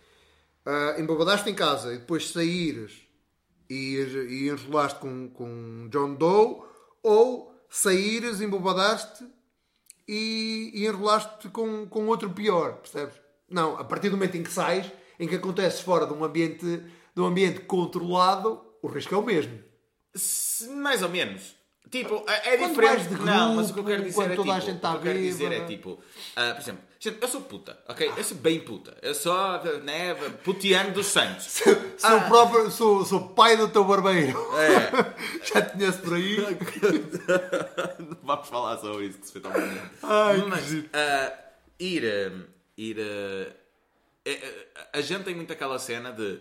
ah, 0.66 0.96
embobadaste 0.98 1.48
em 1.50 1.54
casa 1.54 1.94
e 1.94 1.98
depois 1.98 2.30
saíres 2.30 3.02
e, 3.70 3.96
e 4.30 4.48
enrolaste 4.48 4.98
com, 4.98 5.28
com 5.30 5.88
John 5.90 6.14
Doe, 6.14 6.62
ou 7.02 7.54
saíres, 7.68 8.40
embobadaste 8.40 9.24
e, 10.08 10.70
e 10.74 10.86
enrolaste 10.86 11.48
com, 11.50 11.86
com 11.86 12.06
outro 12.06 12.30
pior, 12.30 12.74
percebes? 12.76 13.14
Não, 13.50 13.78
a 13.78 13.84
partir 13.84 14.08
do 14.10 14.16
momento 14.16 14.36
em 14.36 14.42
que 14.42 14.50
sais, 14.52 14.90
em 15.20 15.28
que 15.28 15.34
acontece 15.34 15.82
fora 15.82 16.06
de 16.06 16.12
um 16.12 16.24
ambiente, 16.24 16.64
de 16.64 17.20
um 17.20 17.24
ambiente 17.26 17.60
controlado, 17.60 18.62
o 18.82 18.88
risco 18.88 19.14
é 19.14 19.18
o 19.18 19.22
mesmo. 19.22 19.58
Se- 20.14 20.68
Mais 20.70 21.02
ou 21.02 21.08
menos. 21.08 21.56
Tipo, 21.90 22.22
é 22.28 22.54
é 22.54 22.56
diferente. 22.68 23.08
de 23.08 23.14
não, 23.24 23.54
mas 23.56 23.70
o 23.70 23.74
que 23.74 23.80
eu 23.80 23.84
grupo, 23.84 23.88
quero 23.90 24.02
dizer 24.04 24.32
é 24.32 24.36
toda 24.36 24.52
a 24.52 24.54
tipo, 24.56 24.66
gente 24.70 24.80
tá 24.80 24.90
o 24.90 24.92
que 24.92 24.98
eu 24.98 25.02
quero 25.12 25.18
dizer 25.24 25.52
é 25.52 25.64
tipo, 25.64 25.98
ah, 26.36 26.52
por 26.54 26.60
exemplo, 26.60 26.82
gente, 26.98 27.18
eu 27.20 27.28
sou 27.28 27.40
puta, 27.42 27.78
ok? 27.88 28.12
Eu 28.16 28.24
sou 28.24 28.36
bem 28.36 28.60
puta. 28.60 28.96
Eu 29.02 29.14
sou, 29.14 29.34
né, 29.82 30.14
putiano 30.44 30.92
dos 30.92 31.06
santos. 31.06 31.62
Sou, 31.98 32.16
o 32.16 32.28
próprio, 32.28 32.70
sou, 32.70 33.04
sou 33.04 33.28
pai 33.30 33.56
do 33.56 33.68
teu 33.68 33.84
barbeiro. 33.84 34.38
É. 34.54 35.14
Já 35.44 35.62
te 35.62 35.72
conheço 35.72 35.98
por 35.98 36.14
aí. 36.14 36.36
Vamos 38.22 38.48
falar 38.48 38.78
sobre 38.78 39.06
isso, 39.06 39.18
que 39.18 39.26
se 39.26 39.32
foi 39.32 39.40
tão 39.40 39.50
bonito. 39.50 39.90
Ai, 40.02 40.36
Mas, 40.46 40.84
ah, 40.92 41.32
ir, 41.80 42.04
ah, 42.04 42.46
ir 42.76 43.00
ah, 43.00 43.52
é, 44.24 44.66
a 44.92 45.00
gente 45.00 45.24
tem 45.24 45.34
muito 45.34 45.52
aquela 45.52 45.78
cena 45.78 46.12
de 46.12 46.38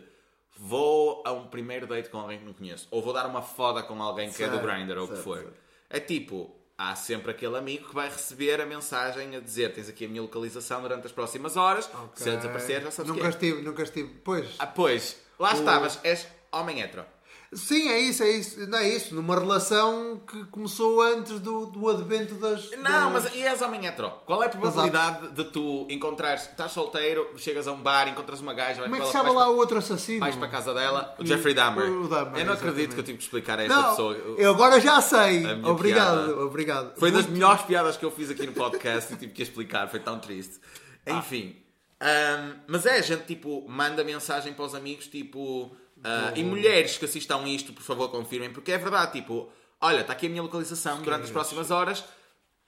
vou 0.58 1.24
a 1.26 1.32
um 1.32 1.48
primeiro 1.48 1.88
date 1.88 2.10
com 2.10 2.18
alguém 2.18 2.40
que 2.40 2.46
não 2.46 2.54
conheço, 2.54 2.88
ou 2.92 3.02
vou 3.02 3.14
dar 3.14 3.26
uma 3.28 3.42
foda 3.42 3.82
com 3.84 4.02
alguém 4.02 4.32
que 4.32 4.44
é 4.44 4.48
do 4.48 4.58
Certo, 4.58 4.66
Grindr 4.66 4.98
ou 4.98 5.06
o 5.06 5.08
que 5.08 5.14
certo, 5.16 5.24
for. 5.24 5.38
certo. 5.38 5.54
É 5.90 6.00
tipo, 6.00 6.54
há 6.78 6.96
sempre 6.96 7.32
aquele 7.32 7.58
amigo 7.58 7.90
que 7.90 7.96
vai 7.96 8.08
receber 8.08 8.62
a 8.62 8.66
mensagem 8.66 9.36
a 9.36 9.40
dizer 9.40 9.74
tens 9.74 9.90
aqui 9.90 10.06
a 10.06 10.08
minha 10.08 10.22
localização 10.22 10.82
durante 10.82 11.08
as 11.08 11.12
próximas 11.12 11.58
horas, 11.58 11.90
se 12.14 12.30
eu 12.30 12.38
desaparecer 12.38 12.82
já 12.84 12.92
sabes 12.92 13.10
nunca 13.10 13.22
que 13.22 13.28
é. 13.28 13.30
estive, 13.30 13.62
nunca 13.62 13.84
estive. 13.84 14.10
Pois. 14.24 14.56
Ah, 14.60 14.68
pois, 14.68 15.18
lá 15.40 15.54
estavas, 15.54 16.00
és 16.04 16.28
homem 16.52 16.82
hetero. 16.82 17.06
Sim, 17.54 17.88
é 17.90 18.00
isso, 18.02 18.24
é 18.24 18.30
isso. 18.32 18.68
Não 18.68 18.78
é 18.78 18.90
isso. 18.90 19.16
Numa 19.16 19.40
relação 19.40 20.20
que 20.28 20.44
começou 20.48 21.02
antes 21.02 21.40
do, 21.40 21.68
do 21.68 21.88
advento 21.90 22.36
das. 22.36 22.70
Não, 22.72 23.14
das- 23.14 23.24
mas 23.26 23.36
e 23.36 23.42
és 23.42 23.62
homem 23.62 23.86
hetero? 23.86 24.12
Qual 24.26 24.44
é 24.44 24.48
a 24.48 24.50
probabilidade 24.50 25.30
de 25.30 25.46
tu 25.46 25.88
encontrares, 25.90 26.44
estás 26.44 26.74
solteiro, 26.74 27.30
chegas 27.38 27.66
a 27.68 27.72
um 27.72 27.82
bar, 27.82 28.10
encontras 28.10 28.42
uma 28.42 28.54
gaja, 28.54 28.84
Como 28.84 28.96
é 28.96 29.00
que 29.00 29.12
vais 29.14 29.34
lá 29.34 29.50
o 29.50 29.56
outro 29.56 29.78
assassino? 29.78 30.20
vais 30.20 30.36
para 30.36 30.48
a 30.48 30.52
casa 30.52 30.74
dela, 30.74 31.16
o 31.18 31.26
Jeffrey 31.26 31.54
Dahmer. 31.54 31.90
o 31.90 32.08
Dahmer, 32.10 32.40
eu 32.42 32.46
não 32.46 32.54
acredito 32.54 32.94
que 32.94 33.00
eu 33.00 33.04
tive 33.06 33.18
que 33.18 33.24
explicar 33.24 33.58
a 33.60 33.64
esta 33.64 33.76
Não, 33.76 33.90
pessoa. 33.92 34.14
eu 34.14 34.52
agora 34.52 34.80
já 34.82 35.00
sei. 35.02 35.46
Obrigado, 35.64 36.26
piada. 36.28 36.40
obrigado. 36.44 36.94
Foi 37.00 37.12
das 37.12 37.22
Muito- 37.22 37.34
melhores 37.34 37.62
piadas 37.62 37.96
que 37.96 38.04
eu 38.04 38.12
fiz 38.12 38.30
aqui 38.30 38.46
no 38.46 38.52
podcast 38.54 39.12
e 39.14 39.16
tive 39.16 39.32
que 39.32 39.42
explicar, 39.42 39.88
foi 39.88 40.00
tão 40.02 40.20
triste. 40.20 40.60
Enfim. 41.08 41.56
ahm, 42.02 42.56
mas 42.68 42.86
é, 42.86 42.98
a 42.98 43.02
gente 43.02 43.24
tipo, 43.26 43.66
manda 43.70 44.04
mensagem 44.04 44.54
para 44.54 44.66
os 44.66 44.76
amigos, 44.76 45.08
tipo. 45.08 45.76
Ah, 46.04 46.32
e 46.36 46.44
mulheres 46.44 46.98
que 46.98 47.06
assistam 47.06 47.46
isto, 47.48 47.74
por 47.74 47.82
favor, 47.84 48.10
confirmem, 48.10 48.52
porque 48.52 48.72
é 48.72 48.78
verdade, 48.78 49.14
tipo, 49.14 49.50
olha, 49.82 50.02
está 50.02 50.14
aqui 50.14 50.28
a 50.28 50.30
minha 50.30 50.42
localização 50.42 51.02
durante 51.02 51.24
as 51.26 51.32
próximas 51.32 51.72
horas. 51.72 52.04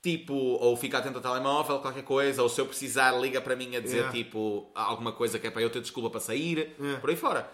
Tipo, 0.02 0.34
ou 0.34 0.78
fica 0.78 0.98
atento 0.98 1.18
ao 1.18 1.22
telemóvel, 1.22 1.80
qualquer 1.80 2.04
coisa, 2.04 2.42
ou 2.42 2.48
se 2.48 2.62
eu 2.62 2.66
precisar, 2.66 3.12
liga 3.20 3.42
para 3.42 3.54
mim 3.54 3.76
a 3.76 3.82
dizer 3.82 3.98
Yeah. 3.98 4.14
tipo 4.18 4.72
alguma 4.74 5.12
coisa 5.12 5.38
que 5.38 5.46
é 5.48 5.52
para 5.52 5.62
eu 5.62 5.70
ter 5.70 5.82
desculpa 5.82 6.10
para 6.10 6.22
sair, 6.22 6.74
por 7.02 7.10
aí 7.10 7.18
fora. 7.18 7.52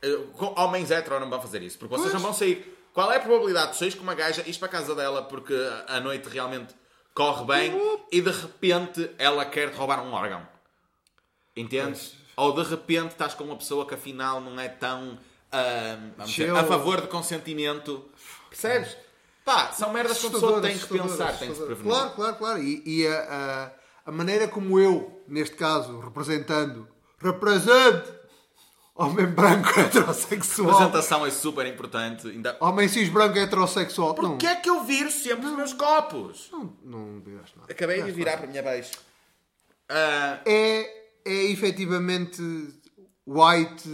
Eu- 0.00 0.28
com- 0.28 0.54
homens 0.56 0.90
hetero 0.90 1.20
não 1.20 1.28
vão 1.28 1.40
fazer 1.42 1.62
isso, 1.62 1.78
porque 1.78 1.94
vocês 1.94 2.10
Pois. 2.10 2.14
não 2.14 2.20
vão 2.30 2.32
sair. 2.32 2.74
Qual 2.94 3.12
é 3.12 3.16
a 3.16 3.20
probabilidade 3.20 3.72
de 3.72 3.76
saís 3.78 3.94
com 3.94 4.02
uma 4.02 4.14
gaja, 4.14 4.40
ires 4.42 4.56
para 4.56 4.68
a 4.68 4.70
casa 4.70 4.94
dela 4.94 5.22
porque 5.22 5.54
a 5.86 6.00
noite 6.00 6.26
realmente 6.28 6.74
corre 7.14 7.44
bem 7.44 7.72
e 8.10 8.20
de 8.22 8.30
repente 8.30 9.10
ela 9.18 9.44
quer 9.44 9.70
te 9.72 9.76
roubar 9.76 10.02
um 10.02 10.12
órgão? 10.12 10.46
Entendes? 11.56 12.14
Ou 12.36 12.52
de 12.52 12.68
repente 12.68 13.12
estás 13.12 13.34
com 13.34 13.44
uma 13.44 13.56
pessoa 13.56 13.86
que 13.86 13.94
afinal 13.94 14.40
não 14.40 14.58
é 14.58 14.68
tão 14.68 15.18
vamos 16.16 16.32
dizer, 16.32 16.50
a 16.50 16.64
favor 16.64 17.00
de 17.00 17.08
consentimento. 17.08 18.04
Percebes? 18.48 18.96
Pá, 19.44 19.72
são 19.72 19.92
merdas 19.92 20.18
que 20.18 20.26
a 20.26 20.30
pessoa 20.30 20.60
tem 20.60 20.78
que 20.78 20.86
pensar, 20.86 21.38
tem 21.38 21.50
que 21.50 21.56
se 21.56 21.62
prevenir. 21.62 21.92
Claro, 21.92 22.10
claro, 22.10 22.36
claro. 22.36 22.62
E, 22.62 22.82
e 22.86 23.06
a, 23.06 23.70
a, 24.06 24.10
a 24.10 24.12
maneira 24.12 24.48
como 24.48 24.80
eu, 24.80 25.22
neste 25.28 25.54
caso, 25.54 26.00
representando, 26.00 26.88
represento 27.18 28.14
homem 28.94 29.26
branco 29.26 29.68
heterossexual, 29.78 30.70
Apresentação 30.70 31.26
é 31.26 31.30
super 31.30 31.66
importante. 31.66 32.26
Ainda... 32.28 32.56
homem 32.58 32.88
cis 32.88 33.10
branco 33.10 33.38
heterossexual. 33.38 34.08
Não, 34.08 34.30
Porquê 34.30 34.46
é 34.46 34.56
que 34.56 34.70
eu 34.70 34.82
viro 34.82 35.10
sempre 35.10 35.46
os 35.46 35.52
meus 35.52 35.74
copos? 35.74 36.48
não, 36.50 36.72
não 36.82 37.20
viraste 37.20 37.58
nada. 37.58 37.70
Acabei 37.70 38.02
de 38.02 38.12
virar 38.12 38.38
para 38.38 38.46
a 38.46 38.48
minha 38.48 38.62
beijo. 38.62 38.92
Ah, 39.90 40.40
É, 40.46 41.03
é 41.24 41.44
efetivamente 41.50 42.40
white 43.26 43.88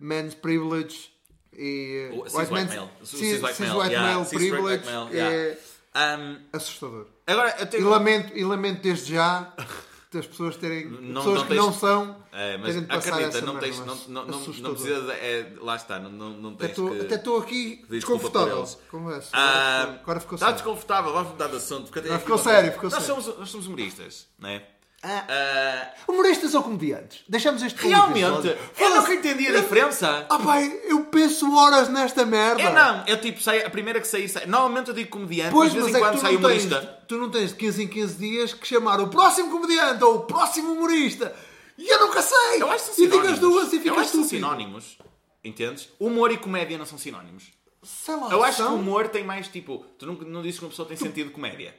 man's 0.00 0.34
privilege 0.34 1.10
e 1.52 2.08
cis 2.24 2.34
white 2.34 2.52
man's- 2.52 2.74
male. 2.74 2.90
Cis- 3.04 3.42
white 3.42 3.62
male, 3.62 3.78
white 3.78 3.92
yeah, 3.92 4.12
male 4.14 4.24
cis 4.24 4.32
white 4.38 4.50
privilege 4.50 4.84
male, 4.90 5.18
é 5.18 5.58
ahm, 5.94 6.36
assustador. 6.52 7.06
agora, 7.26 7.54
eu 7.58 7.64
E 7.64 7.66
tenho... 7.68 7.88
lamento, 7.88 8.36
e 8.36 8.44
lamento 8.44 8.80
desde 8.82 9.14
já 9.14 9.52
das 10.12 10.26
pessoas 10.26 10.56
terem. 10.56 10.86
Não- 10.88 11.22
pessoas 11.22 11.34
não 11.36 11.42
que 11.42 11.48
tens- 11.48 11.58
não 11.66 11.72
são. 11.72 12.20
É, 12.32 12.56
mas 12.58 12.66
terem 12.68 12.80
de 12.82 12.86
passar 12.88 13.08
acredita, 13.14 13.36
essa 13.38 13.46
não, 13.46 13.52
merda, 13.54 13.66
tens, 13.68 13.78
não, 13.80 13.94
não, 14.08 14.26
não, 14.26 14.38
não 14.40 14.74
precisas. 14.74 15.08
É, 15.10 15.52
lá 15.60 15.76
está, 15.76 15.98
não, 15.98 16.10
não, 16.10 16.30
não 16.30 16.50
Até 16.50 16.58
tens 16.68 16.70
estou- 16.70 16.90
que. 16.90 17.00
Até 17.00 17.14
estou 17.16 17.38
aqui 17.38 17.84
desconfortável. 17.90 18.58
eles. 18.58 18.78
com 18.90 19.10
essa. 19.10 19.28
Ah, 19.34 19.82
Agora, 20.02 20.20
ficou 20.20 20.36
está 20.36 20.46
sério. 20.46 20.54
desconfortável, 20.62 21.12
vamos 21.12 21.32
mudar 21.32 21.48
de 21.48 21.56
assunto. 21.56 21.84
Porque 21.90 22.00
tenho 22.00 22.18
ficou 22.18 22.38
sério, 22.38 22.72
ficou 22.72 22.88
nós 22.90 23.02
sério. 23.04 23.22
Somos, 23.22 23.38
nós 23.38 23.50
somos 23.50 23.66
humoristas, 23.66 24.26
não 24.38 24.48
é? 24.48 24.66
Ah. 25.02 25.24
Ah, 25.28 25.94
Humoristas 26.06 26.54
ou 26.54 26.62
comediantes? 26.62 27.22
Deixamos 27.26 27.62
este 27.62 27.86
realmente, 27.88 28.54
eu 28.78 28.94
nunca 28.96 29.14
entendi 29.14 29.46
a 29.48 29.52
diferença. 29.60 30.26
Ah, 30.28 30.38
pai, 30.38 30.78
eu 30.84 31.04
penso 31.06 31.50
horas 31.56 31.88
nesta 31.88 32.26
merda. 32.26 32.60
Eu 32.62 32.72
não, 32.74 33.06
eu 33.06 33.18
tipo, 33.18 33.40
sei, 33.40 33.64
a 33.64 33.70
primeira 33.70 33.98
que 34.00 34.06
saí, 34.06 34.28
sai. 34.28 34.44
Normalmente 34.46 34.88
eu 34.88 34.94
digo 34.94 35.08
comediante, 35.08 35.52
Pois, 35.52 35.72
mas 35.72 35.84
de 35.86 35.90
vez 35.92 35.94
é 35.94 35.98
em 35.98 36.02
que 36.02 36.08
quando 36.08 36.18
tu 36.18 36.20
sai 36.20 36.32
não, 36.34 36.40
tens, 36.42 36.64
humorista. 36.64 37.04
tu 37.08 37.16
não 37.16 37.30
tens 37.30 37.50
de 37.50 37.56
15 37.56 37.82
em 37.82 37.88
15 37.88 38.14
dias 38.16 38.52
que 38.54 38.66
chamar 38.66 39.00
o 39.00 39.08
próximo 39.08 39.50
comediante 39.50 40.04
ou 40.04 40.16
o 40.16 40.20
próximo 40.20 40.72
humorista. 40.72 41.34
E 41.78 41.88
eu 41.88 41.98
nunca 42.06 42.20
sei. 42.20 42.60
Eu 42.60 42.70
acho 42.70 42.90
que 42.90 42.94
são 42.96 43.04
e 43.04 43.08
digo 43.08 43.12
sinónimos. 43.22 43.32
as 43.32 43.38
duas 43.38 43.72
e 43.72 43.76
eu 43.76 43.82
ficas 43.82 43.98
acho 43.98 44.10
que 44.10 44.16
são 44.16 44.24
sinónimos. 44.28 44.98
Entendes? 45.42 45.88
Humor 45.98 46.30
e 46.30 46.36
comédia 46.36 46.76
não 46.76 46.84
são 46.84 46.98
sinónimos. 46.98 47.44
Sei 47.82 48.14
lá, 48.14 48.28
Eu 48.30 48.44
acho 48.44 48.58
que 48.58 48.62
são. 48.64 48.74
o 48.74 48.78
humor 48.78 49.08
tem 49.08 49.24
mais 49.24 49.48
tipo. 49.48 49.78
Tu 49.98 50.04
não, 50.04 50.12
não 50.14 50.42
dizes 50.42 50.58
que 50.58 50.64
uma 50.66 50.70
pessoa 50.70 50.86
tem 50.86 50.98
sentido 50.98 51.28
de 51.28 51.32
comédia. 51.32 51.74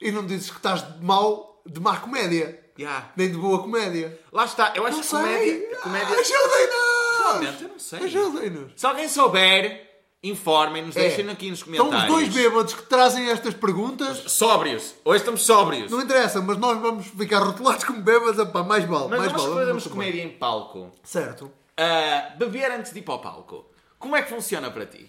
E 0.00 0.10
não 0.10 0.24
dizes 0.24 0.48
que 0.50 0.56
estás 0.56 0.80
de 0.98 1.04
mau, 1.04 1.60
de 1.66 1.78
má 1.78 1.98
comédia. 1.98 2.61
Yeah. 2.78 3.12
Nem 3.16 3.30
de 3.30 3.36
boa 3.38 3.60
comédia. 3.62 4.18
Lá 4.32 4.44
está, 4.44 4.72
eu 4.74 4.86
acho 4.86 4.96
Não 4.96 5.02
que 5.02 5.06
sei. 5.08 5.18
comédia. 5.18 5.76
comédia... 5.82 6.16
Ajudem-nos! 6.20 7.18
Realmente, 7.18 7.62
eu 7.62 7.68
não 7.68 7.78
sei. 7.78 7.98
Ajudem-nos! 8.04 8.72
Se 8.76 8.86
alguém 8.86 9.08
souber, 9.08 9.90
informem-nos, 10.22 10.94
deixem 10.94 11.28
aqui 11.28 11.50
nos 11.50 11.58
Estão 11.60 11.86
comentários. 11.86 12.04
os 12.04 12.08
dois 12.08 12.28
bêbados 12.34 12.74
que 12.74 12.82
trazem 12.84 13.28
estas 13.30 13.54
perguntas. 13.54 14.18
Sóbrios. 14.32 14.94
Hoje 15.04 15.18
estamos 15.18 15.42
sóbrios. 15.44 15.90
Não 15.90 16.00
interessa, 16.00 16.40
mas 16.40 16.56
nós 16.56 16.80
vamos 16.80 17.06
ficar 17.08 17.40
rotulados 17.40 17.84
como 17.84 18.00
bêbados. 18.00 18.38
Epá, 18.38 18.62
mais 18.62 18.84
vale, 18.86 19.08
Mas 19.08 19.18
mais 19.18 19.32
nós 19.32 19.42
vale. 19.42 19.54
fazemos 19.54 19.86
comédia 19.86 20.22
em 20.22 20.30
palco. 20.30 20.90
Certo. 21.02 21.52
Ah, 21.76 22.32
beber 22.38 22.70
antes 22.70 22.92
de 22.92 22.98
ir 23.00 23.02
para 23.02 23.14
o 23.14 23.18
palco. 23.18 23.66
Como 23.98 24.16
é 24.16 24.22
que 24.22 24.30
funciona 24.30 24.70
para 24.70 24.86
ti? 24.86 25.08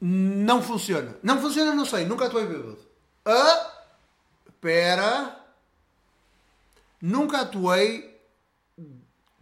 Não 0.00 0.60
funciona. 0.62 1.16
Não 1.22 1.40
funciona, 1.40 1.74
não 1.74 1.84
sei. 1.86 2.04
Nunca 2.04 2.26
atuei 2.26 2.44
bêbado. 2.46 2.78
Ah! 3.24 3.70
Espera. 4.48 5.40
Nunca 7.00 7.40
atuei 7.42 8.14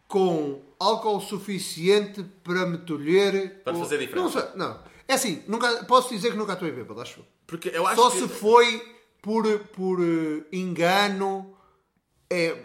com 0.09 0.61
álcool 0.79 1.21
suficiente 1.21 2.23
para 2.45 2.67
me 2.67 2.79
tolher. 2.79 3.63
Para 3.63 3.75
o- 3.75 3.79
fazer 3.81 3.99
diferença. 3.99 4.23
Não 4.23 4.31
sei, 4.31 4.57
não. 4.57 4.81
É 5.09 5.15
assim, 5.15 5.43
nunca, 5.47 5.85
posso 5.85 6.11
dizer 6.11 6.31
que 6.33 6.37
nunca 6.37 6.53
atuei 6.53 6.71
bêbado, 6.73 7.01
acho. 7.01 7.25
Porque 7.47 7.71
eu 7.71 7.87
acho 7.87 8.01
Só 8.01 8.11
que... 8.11 8.19
se 8.19 8.29
foi 8.29 8.95
por, 9.21 9.47
por 9.75 10.01
eh, 10.03 10.45
engano 10.53 11.55
é, 12.31 12.57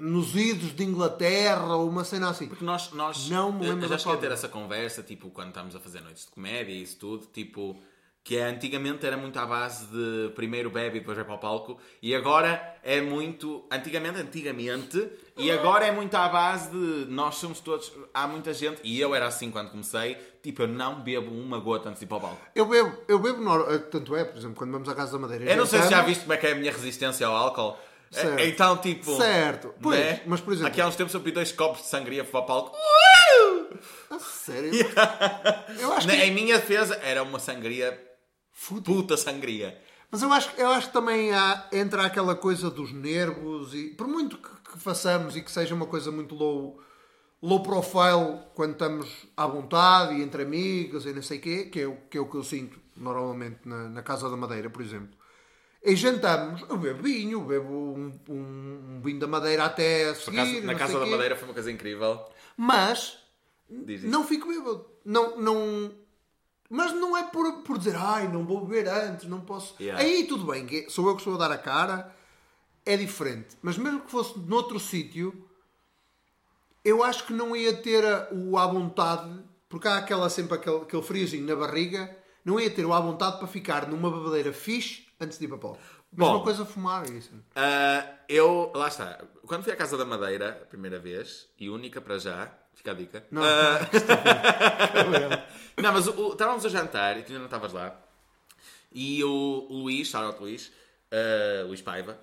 nos 0.00 0.34
idos 0.34 0.74
de 0.74 0.84
Inglaterra 0.84 1.76
ou 1.76 1.88
uma 1.88 2.04
cena 2.04 2.30
assim. 2.30 2.46
Porque 2.48 2.64
nós, 2.64 2.92
nós 2.92 3.28
Não 3.28 3.52
me 3.52 3.66
lembro 3.66 3.84
eu 3.84 3.88
já 3.88 3.98
cheguei 3.98 4.14
a 4.18 4.20
ter 4.20 4.32
essa 4.32 4.48
conversa, 4.48 5.02
tipo, 5.02 5.30
quando 5.30 5.48
estávamos 5.48 5.76
a 5.76 5.80
fazer 5.80 6.00
noites 6.00 6.24
de 6.24 6.30
comédia 6.30 6.72
e 6.72 6.82
isso 6.82 6.98
tudo, 6.98 7.26
tipo, 7.26 7.78
que 8.24 8.38
antigamente 8.38 9.04
era 9.04 9.16
muito 9.16 9.36
à 9.38 9.44
base 9.44 9.86
de 9.86 10.30
primeiro 10.36 10.70
bebe 10.70 10.98
e 10.98 11.00
depois 11.00 11.16
vai 11.16 11.24
para 11.26 11.34
o 11.34 11.38
palco, 11.38 11.78
e 12.00 12.14
agora 12.14 12.76
é 12.84 13.00
muito, 13.00 13.64
antigamente, 13.70 14.20
antigamente, 14.20 15.08
e 15.36 15.50
agora 15.50 15.86
é 15.86 15.90
muito 15.90 16.14
à 16.14 16.28
base 16.28 16.70
de 16.70 17.06
nós 17.10 17.34
somos 17.34 17.58
todos, 17.58 17.92
há 18.14 18.28
muita 18.28 18.54
gente, 18.54 18.80
e 18.84 19.00
eu 19.00 19.12
era 19.14 19.26
assim 19.26 19.50
quando 19.50 19.70
comecei, 19.70 20.16
tipo, 20.40 20.62
eu 20.62 20.68
não 20.68 21.00
bebo 21.02 21.32
uma 21.32 21.58
gota 21.58 21.88
antes 21.88 21.98
de 21.98 22.04
ir 22.04 22.08
para 22.08 22.18
o 22.18 22.20
palco. 22.20 22.40
Eu 22.54 22.66
bebo, 22.66 22.96
eu 23.08 23.18
bebo, 23.18 23.40
nor- 23.42 23.66
eh, 23.74 23.78
tanto 23.78 24.14
é, 24.14 24.24
por 24.24 24.38
exemplo, 24.38 24.54
quando 24.56 24.70
vamos 24.70 24.88
à 24.88 24.94
Casa 24.94 25.12
da 25.12 25.18
Madeira. 25.18 25.44
Eu 25.50 25.56
não 25.56 25.66
sei 25.66 25.82
se 25.82 25.90
já 25.90 26.02
viste 26.02 26.20
como 26.20 26.32
é 26.32 26.36
que 26.36 26.46
é 26.46 26.52
a 26.52 26.54
minha 26.54 26.70
resistência 26.70 27.26
ao 27.26 27.34
álcool. 27.34 27.76
É- 28.14 28.20
Certo. 28.20 28.40
Então, 28.40 28.76
tipo. 28.76 29.16
Certo. 29.16 29.74
Pois, 29.80 29.98
né? 29.98 30.20
mas, 30.26 30.38
por 30.40 30.52
exemplo- 30.52 30.68
Aqui 30.68 30.80
há 30.82 30.86
uns 30.86 30.94
tempos 30.96 31.14
eu 31.14 31.20
pedi 31.20 31.34
dois 31.34 31.50
copos 31.50 31.80
de 31.82 31.88
sangria 31.88 32.22
para 32.22 32.40
o 32.40 32.42
palco. 32.44 32.76
A 34.10 34.18
sério? 34.18 34.70
Eu 35.80 35.92
acho 35.94 36.06
Na- 36.06 36.14
que. 36.14 36.20
Em 36.22 36.30
minha 36.30 36.58
defesa, 36.58 36.94
era 37.02 37.22
uma 37.22 37.38
sangria. 37.38 37.98
Fute- 38.52 38.84
Puta 38.92 39.16
sangria. 39.16 39.80
Mas 40.10 40.22
eu 40.22 40.32
acho, 40.32 40.50
eu 40.58 40.68
acho 40.68 40.88
que 40.88 40.92
também 40.92 41.32
há, 41.32 41.68
entra 41.72 42.04
aquela 42.04 42.34
coisa 42.34 42.70
dos 42.70 42.92
nervos 42.92 43.74
e 43.74 43.88
por 43.90 44.06
muito 44.06 44.36
que, 44.36 44.72
que 44.72 44.78
façamos 44.78 45.36
e 45.36 45.40
que 45.42 45.50
seja 45.50 45.74
uma 45.74 45.86
coisa 45.86 46.10
muito 46.12 46.34
low, 46.34 46.78
low 47.42 47.62
profile 47.62 48.40
quando 48.54 48.72
estamos 48.72 49.08
à 49.36 49.46
vontade 49.46 50.14
e 50.14 50.22
entre 50.22 50.42
amigos 50.42 51.06
e 51.06 51.12
não 51.14 51.22
sei 51.22 51.38
o 51.38 51.40
quê, 51.40 51.64
que 51.64 51.80
é, 51.80 51.86
o- 51.86 51.96
que 52.10 52.18
é 52.18 52.20
o 52.20 52.26
que 52.26 52.36
eu 52.36 52.44
sinto 52.44 52.78
normalmente 52.94 53.60
na, 53.64 53.88
na 53.88 54.02
Casa 54.02 54.28
da 54.28 54.36
Madeira, 54.36 54.68
por 54.68 54.82
exemplo. 54.82 55.16
E 55.82 55.96
jantamos, 55.96 56.60
eu 56.68 56.76
bebo 56.76 57.02
vinho, 57.02 57.40
bebo 57.40 57.72
um, 57.72 58.12
um- 58.28 58.96
um 58.96 59.00
vinho 59.02 59.18
da 59.18 59.26
Madeira 59.26 59.64
até 59.64 60.10
a 60.10 60.14
seguir, 60.14 60.38
acaso, 60.40 60.62
na 60.66 60.74
Casa 60.74 60.98
da 60.98 61.04
quê. 61.06 61.10
Madeira 61.10 61.36
foi 61.36 61.48
uma 61.48 61.54
coisa 61.54 61.72
incrível. 61.72 62.20
Mas 62.56 63.18
Diz 63.68 64.04
não 64.04 64.24
fico 64.26 64.46
bêbado. 64.46 64.86
Não, 65.04 65.40
não... 65.40 65.90
Mas 66.74 66.90
não 66.94 67.14
é 67.14 67.24
por, 67.24 67.60
por 67.64 67.76
dizer, 67.76 67.94
ai, 67.96 68.28
não 68.28 68.46
vou 68.46 68.64
beber 68.64 68.88
antes, 68.88 69.26
não 69.28 69.42
posso. 69.42 69.74
Yeah. 69.78 70.02
Aí 70.02 70.24
tudo 70.26 70.46
bem, 70.50 70.88
sou 70.88 71.06
eu 71.06 71.14
que 71.14 71.20
estou 71.20 71.34
a 71.34 71.36
dar 71.38 71.52
a 71.52 71.58
cara, 71.58 72.16
é 72.86 72.96
diferente. 72.96 73.58
Mas 73.60 73.76
mesmo 73.76 74.00
que 74.00 74.10
fosse 74.10 74.38
noutro 74.38 74.80
sítio, 74.80 75.46
eu 76.82 77.02
acho 77.04 77.26
que 77.26 77.32
não 77.34 77.54
ia 77.54 77.74
ter 77.76 78.02
a- 78.04 78.28
o 78.32 78.56
à 78.56 78.66
vontade, 78.66 79.38
porque 79.68 79.86
há 79.86 79.98
aquela, 79.98 80.30
sempre 80.30 80.54
aquele, 80.54 80.76
aquele 80.78 81.02
friozinho 81.02 81.46
na 81.46 81.54
barriga, 81.54 82.16
não 82.42 82.58
ia 82.58 82.70
ter 82.70 82.86
o 82.86 82.94
à 82.94 83.00
vontade 83.00 83.36
para 83.36 83.46
ficar 83.46 83.86
numa 83.86 84.10
bebedeira 84.10 84.50
fixe 84.52 85.06
antes 85.20 85.38
de 85.38 85.44
ir 85.44 85.48
para 85.48 85.58
pau. 85.58 85.78
Mas 86.14 86.26
Bom. 86.28 86.36
uma 86.36 86.42
coisa 86.42 86.64
fumar, 86.64 87.08
isso. 87.10 87.30
Ah, 87.54 88.04
eu, 88.28 88.72
lá 88.74 88.88
está. 88.88 89.22
Quando 89.46 89.62
fui 89.62 89.72
à 89.72 89.76
Casa 89.76 89.98
da 89.98 90.04
Madeira, 90.06 90.60
a 90.62 90.66
primeira 90.66 90.98
vez, 90.98 91.48
e 91.58 91.68
única 91.68 92.00
para 92.00 92.18
já, 92.18 92.50
fica 92.74 92.90
a 92.90 92.94
dica. 92.94 93.24
Não, 93.30 93.42
Ah, 93.42 93.78
não, 95.80 95.92
mas 95.92 96.06
o- 96.08 96.32
estávamos 96.32 96.64
a 96.66 96.68
jantar 96.68 97.18
e 97.18 97.22
tu 97.22 97.28
ainda 97.28 97.38
não 97.40 97.44
estavas 97.46 97.72
lá. 97.72 97.94
E 98.94 99.22
o, 99.24 99.66
o 99.70 99.74
Luís, 99.82 100.08
shout 100.08 100.40
Luís, 100.40 100.70
ah, 101.10 101.64
Luís 101.66 101.80
Paiva, 101.80 102.18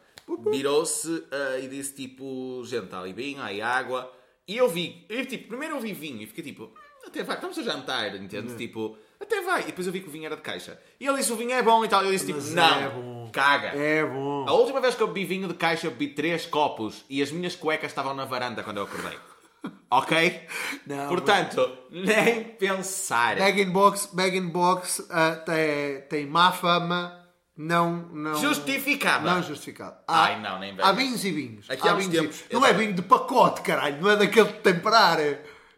virou-se 0.51 1.25
ah, 1.31 1.57
e 1.59 1.67
disse 1.67 1.93
tipo: 1.95 2.61
gente, 2.65 2.93
há 2.93 2.99
ali 2.99 3.13
vinho, 3.13 3.41
há 3.41 3.45
aí 3.45 3.61
água. 3.61 4.11
E 4.47 4.57
eu 4.57 4.67
vi, 4.67 5.05
eu, 5.09 5.25
tipo, 5.25 5.47
primeiro 5.49 5.75
eu 5.75 5.79
vi 5.79 5.93
vinho 5.93 6.21
e 6.21 6.25
fiquei 6.27 6.43
tipo: 6.43 6.63
"Hum, 6.65 7.07
até 7.07 7.23
vai, 7.23 7.35
estamos 7.35 7.57
a 7.57 7.63
jantar, 7.63 8.15
entende? 8.15 8.55
Tipo, 8.55 8.97
até 9.19 9.41
vai. 9.41 9.61
E 9.61 9.65
depois 9.65 9.85
eu 9.87 9.93
vi 9.93 9.99
que 10.01 10.07
o 10.07 10.11
vinho 10.11 10.25
era 10.25 10.35
de 10.35 10.41
caixa. 10.41 10.79
E 10.99 11.05
ele 11.07 11.17
disse: 11.17 11.31
o 11.31 11.35
vinho 11.35 11.51
é 11.51 11.61
bom 11.61 11.83
e 11.83 11.87
tal. 11.87 12.03
E 12.03 12.07
eu 12.07 12.11
disse: 12.11 12.25
tipo, 12.27 12.39
Mas 12.39 12.53
não, 12.53 12.79
é 12.81 12.89
bom. 12.89 13.29
caga. 13.31 13.67
É 13.69 14.05
bom. 14.05 14.45
A 14.47 14.53
última 14.53 14.79
vez 14.81 14.95
que 14.95 15.01
eu 15.01 15.07
bebi 15.07 15.25
vinho 15.25 15.47
de 15.47 15.53
caixa, 15.55 15.87
eu 15.87 15.91
bebi 15.91 16.09
três 16.13 16.45
copos 16.45 17.03
e 17.09 17.21
as 17.21 17.31
minhas 17.31 17.55
cuecas 17.55 17.91
estavam 17.91 18.13
na 18.13 18.25
varanda 18.25 18.63
quando 18.63 18.77
eu 18.77 18.83
acordei. 18.83 19.17
Ok? 19.91 20.41
Não, 20.85 21.07
Portanto, 21.07 21.67
nem 21.89 22.43
pensar. 22.43 23.37
Bag 23.37 23.59
in 23.59 23.71
Box, 23.71 24.09
Bag 24.13 24.37
in 24.37 24.47
Box 24.49 25.07
ah, 25.09 25.35
tem, 25.35 26.01
tem 26.07 26.25
má 26.27 26.51
fama, 26.51 27.19
não, 27.57 28.07
não 28.13 28.35
Justificada. 28.35 29.33
Não 29.33 29.41
justificado. 29.41 29.97
Ai, 30.07 30.39
não, 30.39 30.59
nem 30.59 30.75
Há 30.79 30.91
venhas. 30.91 30.95
vinhos 30.95 31.25
e 31.25 31.31
vinhos. 31.31 31.69
Aqui 31.69 31.87
há 31.87 31.91
há 31.91 31.95
vinhos 31.95 32.13
e 32.13 32.19
tempos, 32.21 32.43
eu 32.49 32.59
Não 32.59 32.67
é 32.67 32.73
vinho 32.73 32.93
de 32.93 33.01
pacote, 33.01 33.61
caralho. 33.61 33.99
Não 33.99 34.11
é 34.11 34.15
daquele 34.15 34.47
de 34.49 34.59
temperar. 34.59 35.17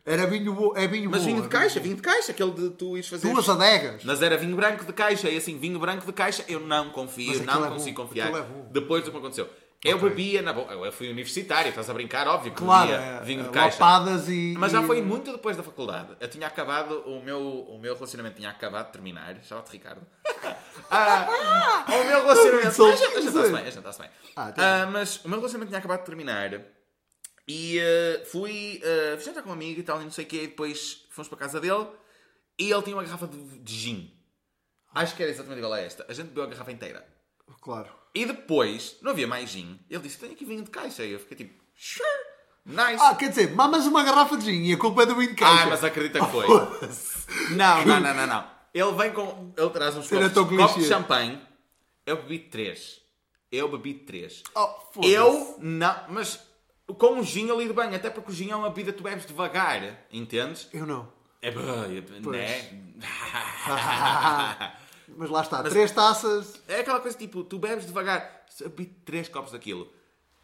Era 0.06 0.26
vinho 0.26 0.54
bom. 0.54 0.74
É 0.76 0.88
vinho 0.88 1.10
Mas 1.10 1.22
bom. 1.22 1.28
vinho 1.28 1.40
é 1.40 1.42
de 1.44 1.48
caixa, 1.48 1.80
vinho 1.80 1.96
de 1.96 2.02
caixa, 2.02 2.32
aquele 2.32 2.52
de 2.52 2.70
tu 2.72 2.98
ires 2.98 3.08
fazer. 3.08 3.30
Duas 3.30 3.48
adegas. 3.48 4.04
Mas 4.04 4.22
era 4.22 4.36
vinho 4.36 4.56
branco 4.56 4.84
de 4.84 4.94
caixa, 4.94 5.30
e 5.30 5.38
assim, 5.38 5.58
vinho 5.58 5.80
branco 5.80 6.06
de 6.06 6.12
caixa 6.12 6.44
eu 6.48 6.60
não 6.60 6.90
confio, 6.90 7.28
Mas 7.28 7.42
aquilo 7.42 7.56
não 7.56 7.66
é 7.66 7.70
bom, 7.70 7.76
consigo 7.76 8.02
confiar. 8.02 8.32
é. 8.32 8.46
Depois 8.72 9.04
do 9.04 9.12
que 9.12 9.18
aconteceu. 9.18 9.48
Eu 9.84 9.98
bebia 10.00 10.44
na 10.44 10.54
boa. 10.54 10.72
Eu 10.86 10.92
fui 10.92 11.10
universitário, 11.10 11.70
estás 11.70 11.90
a 11.90 11.94
brincar, 11.94 12.28
óbvio 12.28 12.52
Claro, 12.54 12.92
bebia 12.92 13.04
é, 13.04 13.24
vinho 13.24 13.44
de 13.44 13.50
é, 13.50 13.52
caixa. 13.52 13.84
lapadas 13.84 14.30
e- 14.30 14.54
Mas 14.58 14.72
já 14.72 14.84
foi 14.84 15.02
muito 15.02 15.32
depois 15.32 15.58
da 15.58 15.64
faculdade. 15.64 16.16
Eu 16.20 16.28
tinha 16.30 16.46
acabado, 16.46 17.00
o 17.08 17.24
meu, 17.24 17.40
o 17.42 17.80
meu 17.80 17.96
relacionamento 17.96 18.36
tinha 18.36 18.50
acabado 18.52 18.88
de 18.88 18.92
terminar. 18.94 19.36
Chama-te 19.44 19.72
Ricardo. 19.72 20.06
Ah, 20.94 21.86
o 21.88 22.04
meu 22.06 22.22
relacionamento. 22.22 22.74
Sou- 22.74 22.92
A 22.92 22.96
gente 22.96 23.06
a 23.06 23.20
gente 23.22 23.28
está-se 23.30 23.52
bem, 23.52 23.62
a 23.62 23.64
gente 23.66 23.78
está-se 23.78 24.00
bem. 24.02 24.10
Ah, 24.36 24.52
tá 24.52 24.84
Ah, 24.84 24.86
mas 24.88 25.24
o 25.24 25.30
meu 25.30 25.38
relacionamento 25.40 25.70
tinha 25.70 25.80
acabado 25.80 26.00
de 26.00 26.06
terminar. 26.06 26.62
E 27.48 27.80
ah, 27.80 28.26
fui, 28.26 28.82
uh, 28.84 29.16
fui 29.16 29.26
jantar 29.26 29.42
com 29.44 29.50
um 29.50 29.54
amigo 29.54 29.80
e 29.80 29.84
tal, 29.84 30.02
e 30.02 30.04
não 30.04 30.12
sei 30.12 30.26
o 30.26 30.28
quê. 30.28 30.44
E 30.44 30.48
depois 30.48 31.06
fomos 31.12 31.28
para 31.30 31.38
a 31.38 31.40
casa 31.42 31.60
dele 31.62 31.88
e 32.60 32.72
ele 32.72 32.82
tinha 32.84 32.96
uma 32.96 33.04
garrafa 33.04 33.28
de, 33.28 33.38
de 33.60 33.74
gin. 33.76 34.14
Acho 34.94 35.16
que 35.16 35.24
era 35.24 35.32
exatamente 35.32 35.60
igual 35.60 35.74
a 35.74 35.80
esta. 35.80 36.06
A 36.10 36.14
gente 36.14 36.28
bebeu 36.28 36.44
a 36.44 36.48
garrafa 36.48 36.72
inteira. 36.72 37.06
Claro. 37.62 37.90
E 38.14 38.26
depois, 38.26 38.97
não 39.01 39.12
havia 39.12 39.28
mais 39.28 39.49
gin. 39.49 39.80
Ele 39.89 40.03
disse: 40.03 40.18
Tenho 40.18 40.34
aqui 40.34 40.43
vinho 40.45 40.64
de 40.64 40.70
caixa. 40.70 41.03
E 41.03 41.14
eu 41.14 41.20
fiquei 41.20 41.38
tipo: 41.38 41.53
Sure, 41.76 42.09
nice. 42.66 43.01
Ah, 43.01 43.16
quer 43.16 43.30
dizer, 43.30 43.55
mamas 43.55 43.86
uma 43.86 44.03
garrafa 44.03 44.38
de 44.38 44.45
gin 44.45 44.64
e 44.64 44.74
a 44.74 44.78
culpa 44.78 45.03
é 45.03 45.05
do 45.05 45.16
vinho 45.16 45.30
de 45.30 45.36
caixa. 45.36 45.64
Ah, 45.64 45.68
mas 45.68 45.84
acredita 45.84 46.20
que 46.20 46.32
foi. 46.32 46.45
Não, 47.55 47.86
não, 47.86 47.99
não, 47.99 48.14
não, 48.14 48.28
não. 48.28 48.47
Ele 48.74 48.91
vem 48.93 49.14
com. 49.14 49.53
Ele 49.57 49.70
traz 49.70 49.95
uns 49.95 50.09
copos, 50.09 50.57
copos 50.57 50.84
de 50.84 50.88
champanhe. 50.88 51.39
Eu 52.05 52.18
bebi 52.18 52.39
três. 52.39 53.01
Eu 53.51 53.70
bebi 53.70 53.93
três. 53.93 54.43
Oh, 54.55 54.68
foda-se. 54.93 55.14
eu 55.14 55.55
não. 55.59 55.95
Mas 56.09 56.39
com 56.97 57.20
o 57.20 57.24
gin 57.24 57.47
eu 57.47 57.59
lido 57.59 57.74
bem. 57.74 57.95
Até 57.95 58.09
porque 58.09 58.32
o 58.32 58.34
gin 58.34 58.49
é 58.51 58.55
uma 58.55 58.70
bebida 58.70 58.91
que 58.91 58.97
tu 58.97 59.03
bebes 59.03 59.26
devagar. 59.26 60.05
Entendes? 60.12 60.68
Eu 60.74 60.86
não. 60.86 61.12
É 61.41 61.51
né? 61.51 62.82
Mas 65.18 65.30
lá 65.30 65.41
está, 65.41 65.64
três 65.64 65.91
taças. 65.91 66.62
É 66.68 66.80
aquela 66.80 66.99
coisa 66.99 67.18
tipo, 67.18 67.43
tu 67.43 67.59
bebes 67.59 67.86
devagar. 67.86 68.43
Bebi 68.59 68.86
três 68.86 69.28
copos 69.30 69.51
daquilo. 69.51 69.88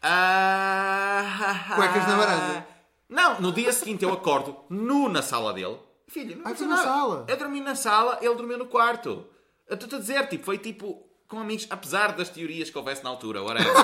Ah, 0.02 1.72
Cuecas 1.74 2.06
na 2.06 2.16
varanda. 2.16 2.66
Não, 3.08 3.40
no 3.40 3.52
dia 3.52 3.72
seguinte 3.72 4.04
eu 4.04 4.12
acordo 4.12 4.56
nu 4.68 5.08
na 5.08 5.22
sala 5.22 5.52
dele. 5.52 5.78
Filho, 6.06 6.36
não 6.36 6.54
foi 6.54 6.66
na 6.66 6.76
nada. 6.76 6.88
sala? 6.88 7.24
Eu 7.28 7.36
dormi 7.36 7.60
na 7.60 7.74
sala, 7.74 8.18
ele 8.20 8.34
dormiu 8.34 8.58
no 8.58 8.66
quarto. 8.66 9.26
Eu 9.66 9.74
estou-te 9.74 9.96
a 9.96 9.98
dizer, 9.98 10.28
tipo, 10.28 10.44
foi 10.44 10.58
tipo 10.58 11.08
com 11.28 11.38
amigos, 11.38 11.66
apesar 11.68 12.12
das 12.12 12.30
teorias 12.30 12.70
que 12.70 12.78
houvesse 12.78 13.04
na 13.04 13.10
altura, 13.10 13.42
whatever. 13.42 13.74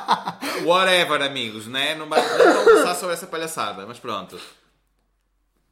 whatever, 0.64 1.20
amigos, 1.22 1.66
né? 1.66 1.94
Não 1.94 2.08
vai 2.08 2.22
conversar 2.22 2.94
sobre 2.94 3.12
essa 3.14 3.26
palhaçada, 3.26 3.86
mas 3.86 3.98
pronto. 3.98 4.40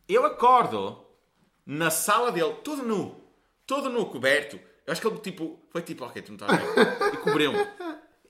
Eu 0.06 0.26
acordo 0.26 1.02
na 1.64 1.90
sala 1.90 2.30
dele, 2.30 2.52
todo 2.62 2.82
nu, 2.82 3.23
todo 3.66 3.88
nu, 3.90 4.06
coberto. 4.06 4.58
Eu 4.86 4.92
acho 4.92 5.00
que 5.00 5.06
ele, 5.06 5.18
tipo, 5.18 5.58
foi 5.70 5.82
tipo, 5.82 6.04
ok, 6.04 6.20
tu 6.22 6.32
não 6.32 6.36
estás 6.46 6.60
bem. 6.74 7.10
E 7.14 7.16
cobriu-me. 7.18 7.66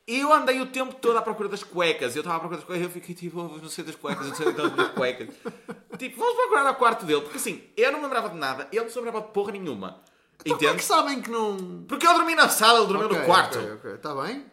E 0.06 0.20
eu 0.20 0.32
andei 0.32 0.60
o 0.60 0.66
tempo 0.66 0.94
todo 0.96 1.16
à 1.16 1.22
procura 1.22 1.48
das 1.48 1.62
cuecas. 1.64 2.14
Eu 2.14 2.20
estava 2.20 2.36
à 2.36 2.40
procura 2.40 2.58
das 2.58 2.66
cuecas 2.66 2.82
e 2.84 2.86
eu 2.88 2.90
fiquei 2.92 3.14
tipo, 3.14 3.40
oh, 3.40 3.56
não 3.58 3.68
sei 3.68 3.84
das 3.84 3.94
cuecas, 3.96 4.26
não 4.28 4.34
sei 4.34 4.52
das 4.52 4.88
cuecas. 4.92 5.28
Tipo, 5.98 6.18
vamos 6.18 6.34
procurar 6.34 6.66
ao 6.66 6.74
quarto 6.74 7.06
dele. 7.06 7.20
Porque 7.20 7.36
assim, 7.38 7.62
eu 7.76 7.92
não 7.92 7.98
me 8.00 8.04
lembrava 8.06 8.28
de 8.28 8.34
nada, 8.36 8.66
ele 8.72 8.82
não 8.82 8.90
se 8.90 8.96
lembrava 8.96 9.20
de 9.22 9.28
porra 9.32 9.52
nenhuma. 9.52 10.02
Então 10.44 10.56
como 10.58 10.68
é 10.68 10.72
Entende? 10.72 10.76
que 10.76 10.84
sabem 10.84 11.22
que 11.22 11.30
não. 11.30 11.84
Porque 11.88 12.04
eu 12.04 12.12
dormi 12.14 12.34
na 12.34 12.48
sala, 12.48 12.80
ele 12.80 12.88
dormiu 12.88 13.06
Ok, 13.06 13.18
no 13.20 13.24
quarto. 13.24 13.58
ok, 13.58 13.72
ok. 13.74 13.90
Está 13.92 14.14
bem? 14.22 14.44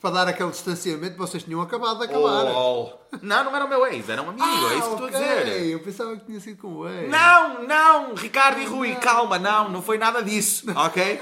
Para 0.00 0.10
dar 0.10 0.28
aquele 0.28 0.50
distanciamento, 0.50 1.16
vocês 1.18 1.42
tinham 1.42 1.60
acabado 1.60 1.98
de 1.98 2.04
acabar. 2.04 2.46
Oh, 2.54 2.90
não, 3.20 3.44
não 3.44 3.54
era 3.56 3.64
o 3.66 3.68
meu 3.68 3.86
ex, 3.86 4.08
era 4.08 4.22
um 4.22 4.30
amigo, 4.30 4.46
é 4.46 4.78
isso 4.78 4.96
que 4.96 5.04
estou 5.04 5.06
a 5.06 5.10
Ah, 5.10 5.16
ok. 5.16 5.44
dizer. 5.44 5.66
Eu 5.72 5.80
pensava 5.80 6.16
que 6.16 6.24
tinha 6.24 6.40
sido 6.40 6.60
com 6.62 6.68
o 6.68 6.88
ex. 6.88 7.10
Não, 7.10 7.62
não, 7.66 8.14
Ricardo 8.14 8.60
e 8.60 8.64
Rui, 8.64 8.94
calma, 8.94 9.38
não, 9.38 9.68
não 9.68 9.82
foi 9.82 9.98
nada 9.98 10.22
disso, 10.22 10.64
ok? 10.74 11.20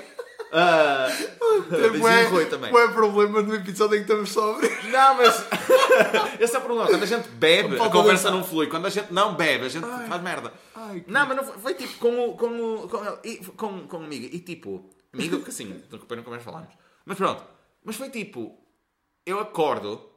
Ah, 0.52 1.08
beijinho, 1.68 2.02
Ué, 2.04 2.24
Rui 2.26 2.46
também. 2.46 2.72
ué, 2.72 2.88
problema 2.88 3.42
no 3.42 3.54
episódio 3.54 3.96
em 3.96 3.98
que 3.98 4.10
estamos 4.10 4.30
sóbrios. 4.30 4.72
Não, 4.84 5.14
mas 5.16 5.44
esse 6.40 6.54
é 6.54 6.58
o 6.58 6.62
problema. 6.62 6.88
Quando 6.88 7.02
a 7.02 7.06
gente 7.06 7.28
bebe, 7.28 7.80
a 7.80 7.90
conversa 7.90 8.30
não 8.30 8.42
flui. 8.44 8.66
Quando 8.68 8.86
a 8.86 8.90
gente 8.90 9.12
não 9.12 9.34
bebe, 9.34 9.66
a 9.66 9.68
gente 9.68 9.86
faz 10.08 10.22
merda. 10.22 10.52
Ai, 10.74 11.00
que- 11.00 11.10
Não, 11.10 11.26
mas 11.26 11.36
não 11.36 11.44
foi, 11.44 11.58
foi 11.58 11.74
tipo 11.74 11.98
com 11.98 12.28
o. 12.30 12.36
Com 12.36 12.46
o. 12.46 12.88
Com, 12.88 12.98
com, 13.56 13.88
com 13.88 13.98
um 13.98 14.04
amigo. 14.04 14.24
E 14.34 14.38
tipo. 14.40 14.88
Amigo, 15.12 15.40
que 15.40 15.50
assim, 15.50 15.82
depois 15.90 16.16
nunca 16.18 16.30
mais 16.30 16.42
falamos. 16.42 16.68
Mas 17.04 17.16
pronto. 17.18 17.42
Mas 17.84 17.96
foi 17.96 18.08
tipo. 18.08 18.56
Eu 19.28 19.38
acordo. 19.40 20.08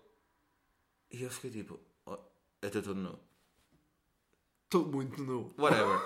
E 1.11 1.21
eu 1.23 1.29
fiquei 1.29 1.51
tipo. 1.51 1.79
Oh, 2.05 2.17
eu 2.61 2.67
estou 2.67 2.81
todo 2.81 2.95
nu. 2.95 3.19
Estou 4.65 4.85
muito 4.85 5.21
nu. 5.21 5.53
Whatever. 5.57 5.99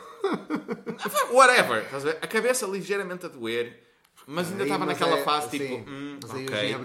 Whatever. 1.32 1.84
Estás 1.84 2.03
a 2.06 2.12
ver? 2.12 2.18
A 2.22 2.28
cabeça 2.28 2.66
ligeiramente 2.66 3.26
a 3.28 3.30
doer. 3.30 3.84
Mas 4.26 4.49
ainda 4.51 4.64
estava 4.64 4.86
naquela 4.88 5.18
é- 5.20 5.24
fase 5.24 5.51
sim, 5.51 5.60
tipo. 5.60 5.89
Hum, 5.89 6.20
mas 6.22 6.32
aí 6.34 6.47
é. 6.47 6.80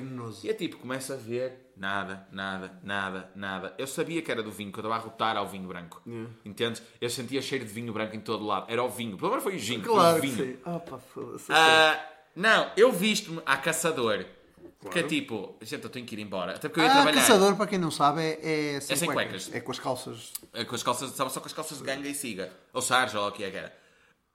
E 0.44 0.50
é 0.50 0.52
tipo, 0.52 0.76
começa 0.76 1.14
a 1.14 1.16
ver 1.16 1.72
nada, 1.74 2.28
nada, 2.30 2.78
nada, 2.82 3.32
nada. 3.34 3.74
Eu 3.78 3.86
sabia 3.86 4.20
que 4.20 4.30
era 4.30 4.42
do 4.42 4.50
vinho, 4.50 4.70
que 4.70 4.78
eu 4.78 4.82
estava 4.82 4.96
a 4.96 4.98
rotar 4.98 5.36
ao 5.38 5.48
vinho 5.48 5.66
branco. 5.66 6.02
Entendes? 6.44 6.82
Eu 7.00 7.08
sentia 7.08 7.40
cheiro 7.40 7.64
de 7.64 7.72
vinho 7.72 7.94
branco 7.94 8.14
em 8.14 8.20
todo 8.20 8.44
lado. 8.44 8.70
Era 8.70 8.82
o 8.82 8.90
vinho. 8.90 9.16
Pelo 9.16 9.30
menos 9.30 9.42
foi 9.44 9.54
o 9.56 9.58
gin, 9.58 9.78
o 9.78 9.82
Claro 9.84 10.20
que 10.20 10.26
vinho. 10.26 10.56
sim. 10.56 10.58
Opa, 10.70 10.98
foda-se. 10.98 11.50
Ah, 11.50 12.04
não, 12.36 12.70
eu 12.76 12.92
visto-me 12.92 13.40
a 13.46 13.56
caçador. 13.56 14.26
Que 14.90 15.00
é 15.00 15.02
tipo, 15.02 15.56
gente, 15.60 15.84
eu 15.84 15.90
tenho 15.90 16.06
que 16.06 16.14
ir 16.14 16.20
embora. 16.20 16.52
Até 16.56 16.68
porque 16.68 16.80
eu 16.80 16.84
ia 16.84 16.90
Ah, 16.90 16.94
trabalhar. 16.94 17.20
caçador, 17.20 17.54
para 17.56 17.66
quem 17.66 17.78
não 17.78 17.90
sabe, 17.90 18.22
é, 18.22 18.76
é 18.76 18.80
sem, 18.80 18.94
É 18.94 18.96
sem 18.98 19.12
cuecas. 19.12 19.44
cuecas. 19.44 19.54
É 19.54 19.60
com 19.60 19.72
as 19.72 19.78
calças. 19.78 20.32
É 20.54 20.64
Com 20.64 20.74
as 20.74 20.82
calças, 20.82 21.10
estava 21.10 21.28
só 21.28 21.38
com 21.40 21.46
as 21.46 21.52
calças 21.52 21.78
de 21.78 21.84
ganga 21.84 22.08
e 22.08 22.14
siga. 22.14 22.50
Ou 22.72 22.80
sarja, 22.80 23.20
ou 23.20 23.28
o 23.28 23.32
que 23.32 23.44
é 23.44 23.50
que 23.50 23.56
era. 23.58 23.74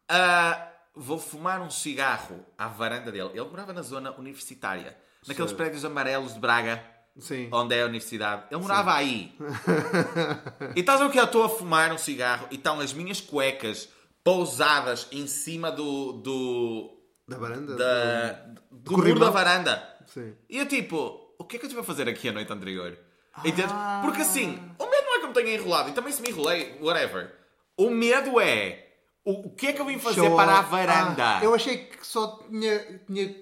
Ah, 0.08 0.68
vou 0.96 1.18
fumar 1.18 1.60
um 1.62 1.70
cigarro 1.72 2.46
à 2.58 2.68
varanda 2.68 3.12
dele. 3.12 3.32
Ele 3.34 3.43
morava 3.50 3.74
na 3.74 3.82
zona 3.82 4.12
universitária. 4.20 4.96
Naqueles 5.28 5.50
Certo. 5.50 5.58
prédios 5.58 5.84
amarelos 5.84 6.34
de 6.36 6.39
Braga. 6.39 6.84
Sim. 7.18 7.50
Onde 7.52 7.74
é 7.74 7.82
a 7.82 7.86
universidade. 7.86 8.43
Ele 8.52 8.62
morava 8.62 8.93
aí. 8.93 9.34
e 10.76 10.80
estás 10.82 11.02
a 11.02 11.06
ver 11.06 11.12
que 11.14 11.20
eu 11.20 11.24
estou 11.24 11.43
a 11.43 11.50
fumar 11.50 11.91
um 11.91 11.98
cigarro 11.98 12.48
e 12.52 12.56
estão 12.56 12.80
as 12.80 12.93
minhas 12.93 13.20
cuecas 13.22 13.89
pousadas 14.24 15.08
em 15.12 15.26
cima 15.28 15.72
do... 15.72 16.14
do 16.14 16.98
Da 17.28 17.38
varanda? 17.38 17.76
da, 17.76 18.32
do, 18.72 18.91
muro 18.91 18.96
corrimão? 19.04 19.20
da 19.26 19.30
varanda. 19.30 19.95
Sim. 20.08 20.34
E 20.49 20.58
eu 20.58 20.68
tipo, 20.68 21.34
o 21.38 21.43
que 21.43 21.56
é 21.56 21.60
que 21.60 21.66
eu 21.66 21.68
estive 21.68 21.82
a 21.82 21.84
fazer 21.86 22.08
aqui 22.10 22.30
a 22.30 22.32
noite 22.32 22.51
anterior? 22.51 22.97
Entendes? 23.43 23.72
Ah. 23.72 24.01
Porque 24.03 24.22
assim, 24.22 24.51
o 24.80 24.89
medo 24.89 25.06
não 25.06 25.16
é 25.16 25.20
que 25.20 25.24
eu 25.26 25.28
me 25.30 25.34
tenha 25.34 25.53
enrolado, 25.56 25.89
e 25.89 25.93
também 25.93 26.12
se 26.14 26.22
me 26.22 26.30
enrolei, 26.30 26.78
whatever. 26.82 27.36
O 27.78 27.89
medo 27.89 28.39
é, 28.39 28.88
o, 29.26 29.47
o 29.47 29.49
que 29.56 29.68
é 29.68 29.74
que 29.74 29.82
eu 29.82 29.86
vim 29.86 29.99
fazer 29.99 30.22
Show. 30.22 30.36
para 30.36 30.60
a 30.60 30.62
varanda? 30.62 31.39
Ah, 31.39 31.43
eu 31.43 31.53
achei 31.53 31.78
que 31.78 32.06
só 32.06 32.39
tinha, 32.49 33.01
tinha 33.06 33.36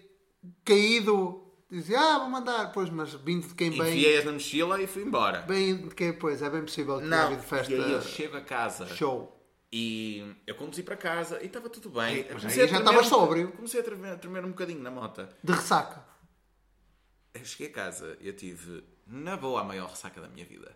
caído. 0.66 1.40
Dizia, 1.70 2.00
ah, 2.00 2.20
vou 2.20 2.30
mandar. 2.30 2.72
Pois, 2.72 2.90
mas 2.90 3.14
vindo 3.14 3.48
de 3.48 3.54
quem 3.56 3.72
bem. 3.72 3.82
Enfiei-as 3.82 4.26
na 4.26 4.32
mochila 4.32 4.82
e 4.82 4.88
fui 4.88 5.04
embora. 5.04 5.42
Bem 5.42 5.76
de 5.88 5.96
quem, 5.96 6.14
pois, 6.14 6.42
é 6.42 6.50
bem 6.50 6.62
possível 6.62 6.98
que 7.00 7.04
tenha 7.04 7.24
havido 7.24 7.42
festa. 7.44 7.74
e 7.74 7.76
aí 7.84 7.92
eu 7.92 8.02
chego 8.02 8.38
a 8.38 8.42
casa 8.42 8.88
Show. 8.88 9.36
e 9.72 10.36
eu 10.46 10.54
conduzi 10.56 10.84
para 10.84 10.96
casa 10.96 11.42
e 11.42 11.48
estava 11.48 11.70
tudo 11.70 11.90
bem. 11.90 12.16
Ei, 12.18 12.28
mas 12.32 12.46
aí 12.46 12.68
já 12.68 12.78
estava 12.80 13.00
um- 13.00 13.04
sóbrio. 13.04 13.52
Comecei 13.54 13.80
a 13.80 13.84
tremer, 13.84 14.14
a 14.14 14.18
tremer 14.18 14.46
um 14.46 14.50
bocadinho 14.50 14.82
na 14.82 14.92
moto. 14.92 15.28
De 15.44 15.52
ressaca. 15.52 16.04
Eu 17.34 17.44
cheguei 17.46 17.68
a 17.68 17.72
casa 17.72 18.18
e 18.22 18.28
eu 18.28 18.34
tive, 18.36 18.84
na 19.08 19.36
boa, 19.36 19.62
a 19.62 19.64
maior 19.64 19.90
ressaca 19.90 20.22
da 20.22 20.28
minha 20.28 20.46
vida. 20.46 20.76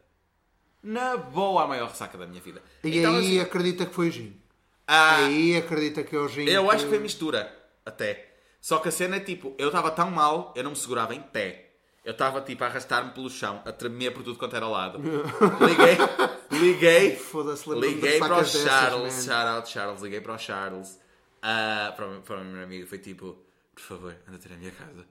Na 0.82 1.18
boa, 1.18 1.64
a 1.64 1.68
maior 1.68 1.90
ressaca 1.90 2.18
da 2.18 2.26
minha 2.28 2.42
vida. 2.42 2.62
E 2.84 2.98
Então, 3.00 3.16
aí 3.16 3.20
assim, 3.26 3.40
acredita 3.40 3.86
que 3.86 3.94
foi 3.94 4.08
o 4.10 4.12
gin. 4.12 4.42
ah, 4.88 5.26
Aí 5.26 5.56
acredita 5.56 6.04
que 6.04 6.16
é 6.16 6.20
o 6.20 6.28
gin. 6.28 6.46
Eu 6.46 6.70
acho 6.72 6.84
que 6.86 6.90
foi 6.90 7.00
mistura, 7.00 7.52
até. 7.86 8.36
Só 8.62 8.80
que 8.80 8.88
a 8.90 8.92
cena 8.92 9.18
é 9.18 9.20
tipo, 9.20 9.54
eu 9.58 9.68
estava 9.68 9.92
tão 9.92 10.10
mal, 10.10 10.54
eu 10.56 10.64
não 10.64 10.72
me 10.72 10.78
segurava 10.78 11.14
em 11.14 11.22
pé. 11.22 11.64
Eu 12.04 12.12
estava 12.14 12.40
tipo 12.42 12.64
a 12.64 12.68
arrastar-me 12.68 13.12
pelo 13.12 13.30
chão, 13.30 13.62
a 13.66 13.72
tremer 13.72 14.12
por 14.14 14.24
tudo 14.24 14.40
quanto 14.40 14.56
era 14.56 14.68
lado. 14.68 14.98
Liguei, 15.62 16.60
liguei, 16.60 17.16
Foda-se, 17.18 17.70
lembro-me 17.70 17.96
de 17.96 18.02
liguei 18.02 18.20
para 18.20 18.36
o 18.36 18.40
ressacas 18.40 18.54
dessas, 18.64 18.80
Charles, 18.80 19.14
man. 19.16 19.22
shout 19.34 19.48
out 19.58 19.70
Charles, 19.70 20.02
liguei 20.02 20.22
para 20.22 20.34
o 20.34 20.38
Charles, 20.40 21.00
ah, 21.42 21.94
para, 21.96 22.08
o- 22.08 22.22
para 22.22 22.38
o 22.38 22.46
meu 22.46 22.64
amigo, 22.64 22.88
foi 22.88 22.98
tipo, 23.00 23.38
por 23.76 23.82
favor, 23.82 24.16
anda 24.28 24.38
ter 24.38 24.54
a 24.54 24.56
minha 24.58 24.72
casa. 24.72 25.06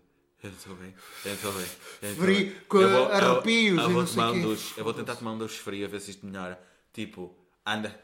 Eu 0.47 0.53
estou 0.53 0.74
bem, 0.76 0.94
eu 1.24 1.32
estou 1.34 1.53
bem. 1.53 1.66
eu 2.03 2.14
Frio, 2.16 2.57
com 2.68 2.78
Eu 2.80 2.88
vou- 2.90 2.99
eu- 3.09 3.12
arrepios 3.12 3.78
eu 3.78 3.90
e 3.90 3.92
vou 3.92 4.03
não 4.03 4.07
sei 4.07 4.22
um 4.22 4.42
duche, 4.42 4.74
Eu 4.76 4.84
vou 4.84 4.94
tentar 4.94 5.16
tomar 5.16 5.32
um 5.32 5.38
duche 5.38 5.59
frio 5.59 5.84
a 5.84 5.88
ver 5.88 6.01
se 6.01 6.11
isto 6.12 6.24
melhora. 6.26 6.61
Tipo, 6.92 7.34
anda. 7.64 7.99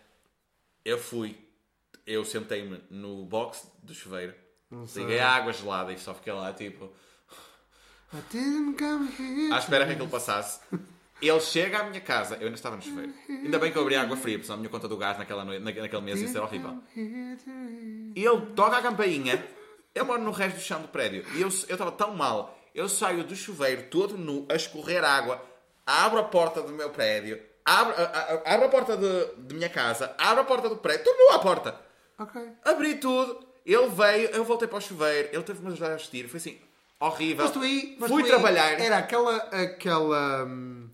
Eu 0.85 0.99
fui, 0.99 1.37
eu 2.07 2.25
sentei-me 2.25 2.83
no 2.91 3.25
box 3.25 3.69
do 3.83 3.95
chuveiro, 3.95 4.35
liguei 5.03 5.21
a 5.21 5.31
água 5.31 5.53
gelada 5.53 5.93
e 5.93 5.99
só 5.99 6.13
fiquei 6.15 6.33
lá, 6.33 6.53
tipo, 6.53 6.91
à 9.53 9.59
espera 9.59 9.87
que 9.87 9.93
aquilo 9.93 10.09
passasse. 10.09 10.61
Ele 11.21 11.41
chega 11.41 11.79
à 11.79 11.85
minha 11.85 12.01
casa, 12.01 12.35
eu 12.35 12.47
ainda 12.47 12.57
estava 12.57 12.75
no 12.75 12.83
chuveiro. 12.83 13.13
Ainda 13.29 13.59
bem 13.61 13.71
que 13.71 13.79
eu 13.79 13.83
abri 13.83 13.95
água 13.95 14.17
fria, 14.17 14.35
porque 14.39 14.47
senão 14.47 14.57
a 14.57 14.59
minha 14.59 14.69
conta 14.71 14.89
do 14.89 14.97
gás 14.97 15.17
naquela 15.17 15.45
noite, 15.45 15.63
naque- 15.63 15.81
naquele 15.81 16.03
mês 16.03 16.21
ia 16.21 16.27
ser 16.29 16.41
horrível. 16.41 16.83
E 16.97 18.25
ele 18.25 18.47
toca 18.57 18.77
a 18.79 18.83
campainha, 18.83 19.43
eu 19.95 20.05
moro 20.05 20.23
no 20.23 20.31
resto 20.31 20.57
do 20.57 20.63
chão 20.63 20.81
do 20.83 20.89
prédio, 20.89 21.25
e 21.35 21.41
eu 21.43 21.49
eu 21.49 21.73
estava 21.75 21.93
tão 21.93 22.15
mal, 22.15 22.59
eu 22.75 22.89
saio 22.89 23.25
do 23.25 23.35
chuveiro 23.37 23.85
todo 23.91 24.17
nu, 24.17 24.47
a 24.51 24.55
escorrer 24.55 25.05
água, 25.05 25.43
abro 25.87 26.19
a 26.19 26.25
porta 26.25 26.63
do 26.63 26.73
meu 26.73 26.91
prédio, 26.91 27.41
abro, 27.65 27.95
a, 27.97 28.03
a- 28.05 28.55
abro 28.55 28.67
a 28.67 28.69
porta 28.69 28.97
de, 28.97 29.27
de 29.47 29.55
minha 29.55 29.69
casa, 29.69 30.15
abro 30.19 30.41
a 30.43 30.45
porta 30.45 30.69
do 30.69 30.77
prédio, 30.77 31.01
estou 31.11 31.17
nu 31.29 31.35
à 31.35 31.39
porta. 31.39 31.79
Ok. 32.19 32.41
Abri 32.65 32.97
tudo, 32.97 33.47
ele 33.67 33.89
veio, 33.89 34.29
eu 34.31 34.45
voltei 34.45 34.67
para 34.69 34.79
o 34.79 34.81
chuveiro, 34.81 35.29
ele 35.33 35.43
teve-me 35.43 35.73
ajudar 35.73 35.93
a 35.93 35.97
vestir, 35.97 36.29
foi 36.29 36.39
assim, 36.39 36.59
horrível. 37.01 37.45
Mas 37.45 37.53
tu 37.53 37.61
aí. 37.61 37.97
mas 37.99 38.11
Fui 38.11 38.23
tu 38.23 38.27
aí 38.27 38.31
trabalhar. 38.33 38.81
Era 38.81 38.99
aquela. 38.99 39.37
aquela. 39.37 40.45
hum, 40.45 40.89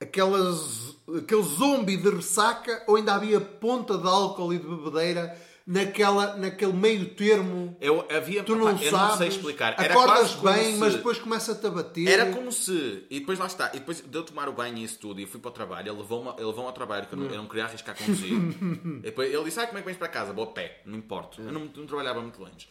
Aquela, 0.00 0.52
z- 0.52 0.96
aquele 1.18 1.42
zombie 1.42 1.96
de 1.96 2.10
ressaca 2.10 2.82
ou 2.86 2.96
ainda 2.96 3.14
havia 3.14 3.40
ponta 3.40 3.96
de 3.96 4.06
álcool 4.06 4.52
e 4.52 4.58
de 4.58 4.66
bebedeira 4.66 5.34
naquela, 5.66 6.36
naquele 6.36 6.72
meio 6.72 7.06
termo? 7.14 7.76
Eu 7.80 8.06
havia, 8.10 8.42
Tu 8.42 8.54
não 8.56 8.68
eu 8.70 8.78
sabes. 8.78 8.92
não 8.92 9.16
sei 9.18 9.28
explicar. 9.28 9.74
Era 9.78 9.94
acordas 9.94 10.34
bem, 10.34 10.74
se- 10.74 10.78
mas 10.78 10.94
depois 10.94 11.18
começa-te 11.18 11.66
a 11.66 11.70
bater. 11.70 12.06
Era 12.06 12.26
como 12.32 12.50
se. 12.52 13.04
E 13.10 13.20
depois 13.20 13.38
lá 13.38 13.46
está. 13.46 13.68
E 13.74 13.78
depois 13.78 14.00
de 14.00 14.16
eu 14.16 14.22
tomar 14.24 14.48
o 14.48 14.52
banho 14.52 14.76
e 14.76 14.84
isso 14.84 14.98
tudo, 14.98 15.20
e 15.20 15.26
fui 15.26 15.40
para 15.40 15.48
o 15.48 15.52
trabalho, 15.52 15.90
ele 15.90 15.98
levou-me 15.98 16.30
levou 16.38 16.66
ao 16.66 16.72
trabalho, 16.72 17.06
que 17.06 17.14
eu 17.14 17.18
não, 17.18 17.26
eu 17.26 17.36
não 17.38 17.46
queria 17.48 17.64
arriscar 17.64 17.96
conduzir. 17.96 18.34
depois 19.02 19.32
ele 19.32 19.44
disse: 19.44 19.60
Ah, 19.60 19.66
como 19.66 19.78
é 19.78 19.82
que 19.82 19.86
vens 19.86 19.96
para 19.98 20.08
casa? 20.08 20.32
Vou 20.32 20.44
a 20.44 20.48
pé, 20.48 20.80
não 20.84 20.98
importa. 20.98 21.40
Eu 21.40 21.52
não, 21.52 21.64
não 21.74 21.86
trabalhava 21.86 22.20
muito 22.20 22.40
longe. 22.40 22.68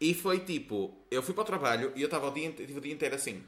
E 0.00 0.12
foi 0.12 0.40
tipo: 0.40 1.06
eu 1.10 1.22
fui 1.22 1.34
para 1.34 1.42
o 1.42 1.46
trabalho 1.46 1.92
e 1.94 2.02
eu 2.02 2.06
estava 2.06 2.28
o 2.28 2.30
dia, 2.32 2.50
tive 2.50 2.76
o 2.78 2.80
dia 2.80 2.92
inteiro 2.92 3.14
assim. 3.14 3.42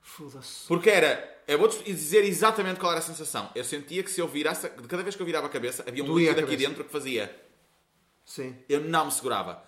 Foda-se. 0.00 0.66
Porque 0.68 0.90
era. 0.90 1.32
Eu 1.48 1.58
vou-te 1.58 1.82
dizer 1.84 2.24
exatamente 2.24 2.78
qual 2.78 2.92
era 2.92 2.98
a 2.98 3.02
sensação. 3.02 3.48
Eu 3.54 3.64
sentia 3.64 4.02
que 4.02 4.10
se 4.10 4.20
eu 4.20 4.28
virasse. 4.28 4.68
Cada 4.88 5.02
vez 5.02 5.14
que 5.16 5.22
eu 5.22 5.26
virava 5.26 5.46
a 5.46 5.50
cabeça, 5.50 5.82
havia 5.86 6.02
um 6.02 6.06
Doía 6.06 6.30
líquido 6.30 6.46
aqui 6.46 6.56
dentro 6.56 6.84
que 6.84 6.90
fazia. 6.92 7.34
Sim. 8.24 8.56
Eu 8.68 8.80
não 8.82 9.06
me 9.06 9.12
segurava. 9.12 9.62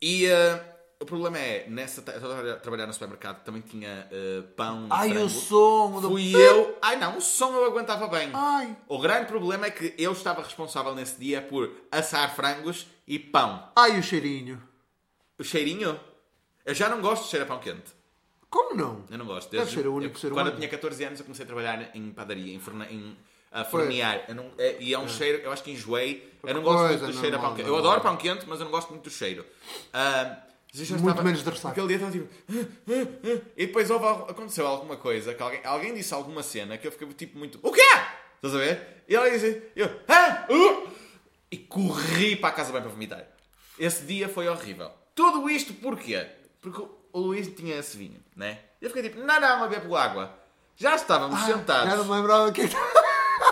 E 0.00 0.26
eh, 0.26 0.74
o 1.00 1.04
problema 1.06 1.38
é, 1.38 1.66
nessa, 1.68 2.00
estava 2.00 2.52
a 2.52 2.56
trabalhar 2.56 2.86
no 2.86 2.92
supermercado, 2.92 3.42
também 3.44 3.62
tinha 3.62 4.08
eh, 4.10 4.42
pão. 4.56 4.88
Ai, 4.90 5.16
o 5.16 5.28
som 5.28 6.00
do. 6.00 6.10
Fui 6.10 6.34
eu. 6.34 6.76
Ai 6.82 6.96
não, 6.96 7.18
o 7.18 7.20
som 7.20 7.52
eu 7.54 7.64
aguentava 7.66 8.08
bem. 8.08 8.30
Ai. 8.34 8.76
O 8.88 8.98
grande 8.98 9.26
problema 9.26 9.66
é 9.66 9.70
que 9.70 9.94
eu 9.98 10.12
estava 10.12 10.42
responsável 10.42 10.94
nesse 10.94 11.18
dia 11.20 11.40
por 11.42 11.70
assar 11.90 12.34
frangos 12.34 12.86
e 13.06 13.18
pão. 13.18 13.68
Ai, 13.76 13.98
o 13.98 14.02
cheirinho. 14.02 14.60
O 15.38 15.44
cheirinho. 15.44 15.98
Eu 16.64 16.74
já 16.74 16.88
não 16.88 17.00
gosto 17.00 17.24
de 17.24 17.30
cheiro 17.30 17.44
a 17.44 17.48
pão 17.48 17.58
quente. 17.58 17.92
Como 18.50 18.74
não? 18.74 19.04
Eu 19.10 19.16
não 19.18 19.24
gosto. 19.26 19.50
Deve 19.50 19.64
Desde- 19.64 19.82
ser 19.82 19.88
o 19.88 19.94
único 19.94 20.14
eu- 20.16 20.20
ser 20.20 20.30
Quando 20.30 20.48
eu 20.48 20.56
tinha 20.56 20.68
14 20.68 21.04
anos 21.04 21.18
eu 21.20 21.24
comecei 21.24 21.44
a 21.44 21.46
trabalhar 21.46 21.96
em 21.96 22.12
padaria, 22.12 22.54
em, 22.54 22.58
forne, 22.60 22.84
em 22.86 23.16
a 23.52 23.64
fornear. 23.64 24.24
Não, 24.34 24.50
é- 24.58 24.76
e 24.80 24.94
é 24.94 24.98
um 24.98 25.08
cheiro, 25.08 25.42
eu 25.42 25.52
acho 25.52 25.62
que 25.62 25.70
enjoei. 25.70 26.32
Eu 26.42 26.54
não 26.54 26.62
gosto 26.62 26.88
muito 26.88 27.06
do 27.06 27.12
cheiro 27.20 27.36
a 27.36 27.38
pão 27.38 27.54
quente. 27.54 27.68
Eu 27.68 27.76
adoro 27.76 28.00
pão 28.00 28.16
quente, 28.16 28.44
mas 28.48 28.58
eu 28.58 28.64
não 28.64 28.72
gosto 28.72 28.90
muito 28.90 29.04
do 29.04 29.10
cheiro. 29.10 29.44
Já 30.74 30.86
Muito 30.96 31.08
estava- 31.10 31.22
menos 31.22 31.44
de 31.44 31.50
ressaca. 31.50 31.68
Aquele 31.68 31.86
dia 31.88 31.96
estava 31.96 32.12
tipo... 32.12 32.28
"Ah, 32.48 32.54
ah, 32.88 33.30
ah", 33.36 33.50
E 33.58 33.66
depois 33.66 33.90
houve, 33.90 34.06
aconteceu 34.06 34.66
alguma 34.66 34.96
coisa, 34.96 35.34
que 35.34 35.42
alguém, 35.42 35.60
alguém 35.64 35.92
disse 35.94 36.14
alguma 36.14 36.42
cena 36.42 36.78
que 36.78 36.86
eu 36.86 36.90
fiquei 36.92 37.06
tipo 37.08 37.38
muito... 37.38 37.58
O 37.62 37.70
quê? 37.70 37.82
Estás 38.36 38.54
a 38.54 38.58
ver? 38.58 39.04
E 39.06 39.14
ela 39.14 39.30
disse... 39.30 39.62
Eu... 39.76 39.90
Ah, 40.08 40.46
uh", 40.50 40.88
e 41.50 41.58
corri 41.58 42.36
para 42.36 42.48
a 42.48 42.52
casa 42.52 42.72
bem 42.72 42.80
para 42.80 42.90
vomitar. 42.90 43.22
Esse 43.78 44.04
dia 44.04 44.30
foi 44.30 44.48
horrível. 44.48 44.90
Tudo 45.14 45.50
isto 45.50 45.74
porquê? 45.74 46.26
Porque 46.62 46.80
o 47.12 47.20
Luís 47.20 47.48
tinha 47.48 47.76
esse 47.76 47.94
vinho, 47.98 48.20
né? 48.34 48.58
Eu 48.80 48.88
fiquei 48.88 49.02
tipo, 49.02 49.20
não, 49.20 49.38
não, 49.40 49.64
a 49.64 49.66
bebo 49.68 49.94
água. 49.94 50.34
Já 50.74 50.94
estávamos 50.96 51.36
Ah, 51.42 51.46
Já 51.48 51.54
sentados. 51.58 51.94
não 51.98 52.04
me 52.06 52.10
lembrava 52.12 52.50
que 52.50 52.62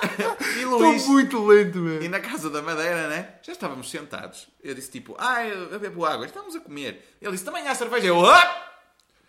E 0.57 0.63
Estou 0.63 0.79
Luís, 0.79 1.07
muito 1.07 1.47
lento, 1.47 1.79
e 1.79 1.81
mesmo. 1.81 2.09
na 2.11 2.21
casa 2.21 2.51
da 2.51 2.61
madeira, 2.63 3.09
né? 3.09 3.35
Já 3.43 3.53
estávamos 3.53 3.89
sentados. 3.91 4.49
Eu 4.63 4.75
disse 4.75 4.91
tipo, 4.91 5.15
ah, 5.19 5.47
eu 5.47 5.71
eu 5.71 5.81
bebo 5.81 6.05
água. 6.05 6.27
Estamos 6.27 6.55
a 6.57 6.61
comer. 6.61 7.17
Ele 7.21 7.33
disse, 7.33 7.45
também 7.45 7.67
há 7.69 7.75
cerveja. 7.75 8.09
Eu, 8.09 8.25
ah! 8.25 8.67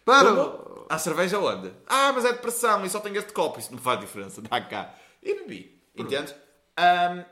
Para! 0.03 0.33
Como? 0.33 0.85
Há 0.89 0.97
cerveja 0.97 1.39
onde? 1.39 1.71
Ah, 1.87 2.11
mas 2.13 2.25
é 2.25 2.33
de 2.33 2.39
pressão 2.39 2.83
e 2.85 2.89
só 2.89 2.99
tenho 2.99 3.17
este 3.17 3.31
copo. 3.33 3.59
Isso 3.59 3.71
não 3.71 3.79
faz 3.79 3.99
diferença. 3.99 4.41
Dá 4.41 4.59
cá. 4.61 4.93
E 5.21 5.33
bebi. 5.35 5.81
Entendes? 5.95 6.33
Ahm, 6.75 7.23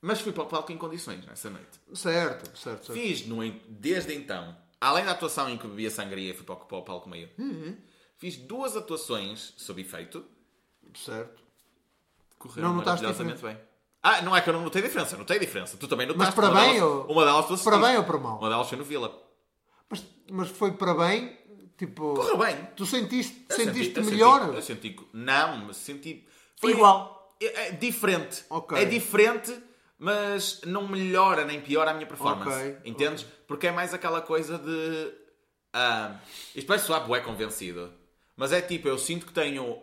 mas 0.00 0.20
fui 0.20 0.32
para 0.32 0.44
o 0.44 0.46
palco 0.46 0.70
em 0.72 0.78
condições 0.78 1.24
nessa 1.26 1.50
noite. 1.50 1.80
Certo, 1.94 2.56
certo, 2.56 2.86
certo. 2.86 2.92
Fiz 2.92 3.26
no, 3.26 3.38
desde 3.68 4.14
então, 4.14 4.56
além 4.80 5.04
da 5.04 5.10
atuação 5.12 5.48
em 5.50 5.58
que 5.58 5.66
bebia 5.66 5.90
sangria 5.90 6.30
e 6.30 6.34
fui 6.34 6.44
para 6.44 6.54
o, 6.54 6.58
para 6.58 6.76
o 6.78 6.82
palco 6.82 7.08
meio, 7.08 7.28
fiz 8.18 8.36
duas 8.36 8.76
atuações 8.76 9.54
sob 9.56 9.80
efeito. 9.80 10.24
certo. 10.94 11.42
Correram 12.48 12.68
Não 12.68 12.76
notaste 12.76 13.02
maravilhosamente 13.04 13.42
bem. 13.42 13.58
Ah, 14.02 14.20
não 14.20 14.36
é 14.36 14.40
que 14.42 14.50
eu 14.50 14.52
não 14.52 14.60
notei 14.62 14.82
diferença, 14.82 15.16
notei 15.16 15.38
diferença. 15.38 15.76
Tu 15.78 15.88
também 15.88 16.06
notaste. 16.06 16.34
para 16.34 16.50
uma 16.50 16.60
bem 16.60 16.74
delas, 16.74 16.82
ou- 16.82 17.06
Uma 17.12 17.24
delas 17.24 17.62
para 17.62 17.78
bem 17.78 17.96
ou 17.96 18.04
para 18.04 18.18
mal? 18.18 18.38
Uma 18.38 18.48
delas 18.50 18.68
foi 18.68 18.76
no 18.76 18.84
Vila. 18.84 19.18
Mas, 19.88 20.04
mas 20.30 20.48
foi 20.50 20.72
para 20.72 20.92
bem, 20.94 21.38
tipo... 21.78 22.14
Correu 22.14 22.36
bem. 22.36 22.56
Tu 22.76 22.84
sentiste, 22.84 23.46
Eu 23.48 23.56
sentiste 23.56 23.94
senti- 23.94 23.98
eu 24.00 24.04
melhor? 24.04 24.40
Senti, 24.42 24.56
eu 24.56 24.62
senti... 24.62 24.96
Não, 25.14 25.56
mas 25.66 25.76
senti... 25.78 26.28
Foi 26.60 26.72
Igual. 26.72 27.34
É, 27.40 27.68
é 27.68 27.70
diferente. 27.72 28.44
Ok. 28.50 28.76
É 28.78 28.84
diferente, 28.84 29.56
mas 29.98 30.60
não 30.66 30.86
melhora 30.86 31.44
nem 31.46 31.60
piora 31.62 31.90
a 31.90 31.94
minha 31.94 32.06
performance. 32.06 32.50
Ok, 32.50 32.78
Entendes? 32.84 33.24
Porque 33.48 33.68
é 33.68 33.72
mais 33.72 33.94
aquela 33.94 34.20
coisa 34.20 34.58
de... 34.58 35.12
ah, 35.72 36.16
isto 36.54 36.68
vai 36.68 36.78
soar 36.78 37.06
bué 37.06 37.20
convencido. 37.20 37.90
Mas 38.36 38.52
é 38.52 38.60
tipo, 38.60 38.86
eu 38.86 38.98
sinto 38.98 39.24
que 39.26 39.32
tenho... 39.32 39.82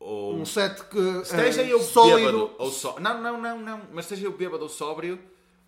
o- 0.00 0.34
Um 0.34 0.44
set 0.44 0.82
que 0.84 0.98
Esteja 1.22 1.62
é 1.62 1.72
eu 1.72 1.80
sólido. 1.80 2.16
bêbado 2.16 2.50
ou 2.58 2.70
só... 2.70 2.98
Não, 3.00 3.20
não, 3.20 3.40
não, 3.40 3.58
não. 3.58 3.80
Mas 3.92 4.04
esteja 4.06 4.26
eu 4.26 4.32
bêbado 4.32 4.62
ou 4.62 4.68
sóbrio, 4.68 5.18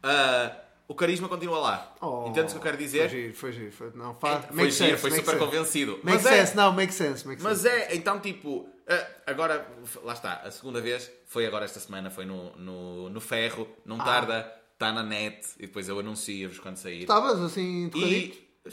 ah, 0.03 0.55
o 0.87 0.95
carisma 0.95 1.29
continua 1.29 1.59
lá. 1.59 1.95
Oh, 2.01 2.27
Entendes 2.29 2.53
o 2.53 2.55
que 2.55 2.59
eu 2.61 2.63
quero 2.63 2.77
Foi 2.77 2.85
dizer? 2.87 3.09
giro, 3.11 3.35
foi 3.35 3.53
giro. 3.53 3.73
Foi, 3.73 3.91
não, 3.95 4.15
faz, 4.15 4.45
Foi 4.47 4.55
make 4.57 4.71
giro, 4.71 4.91
sense, 4.91 5.01
foi 5.01 5.11
super 5.11 5.25
sense. 5.33 5.45
convencido. 5.45 5.93
Make 6.03 6.05
Mas 6.23 6.27
é- 6.27 6.31
sense, 6.41 6.57
não, 6.57 6.73
make 6.73 6.93
sense, 6.95 7.27
make 7.29 7.43
Mas 7.43 7.59
sense. 7.59 7.75
é, 7.75 7.95
então 7.97 8.21
tipo, 8.21 8.69
eh, 8.87 9.07
agora, 9.27 9.67
lá 10.03 10.13
está, 10.15 10.35
a 10.45 10.51
segunda 10.51 10.81
vez 10.81 11.11
foi 11.27 11.47
agora 11.47 11.65
esta 11.65 11.79
semana, 11.81 12.11
foi 12.11 12.25
no, 12.25 12.57
no, 12.57 13.11
no 13.11 13.21
ferro, 13.21 13.67
Ah. 13.71 13.81
não 13.85 13.99
tarda, 13.99 14.55
está 14.73 14.93
na 14.93 15.03
net, 15.03 15.47
e 15.59 15.63
depois 15.67 15.89
eu 15.89 15.99
anuncio-vos 15.99 16.59
quando 16.59 16.77
sair. 16.77 17.01
Estavas 17.03 17.41
assim, 17.41 17.91
tocadito? 17.91 18.39
E. 18.67 18.69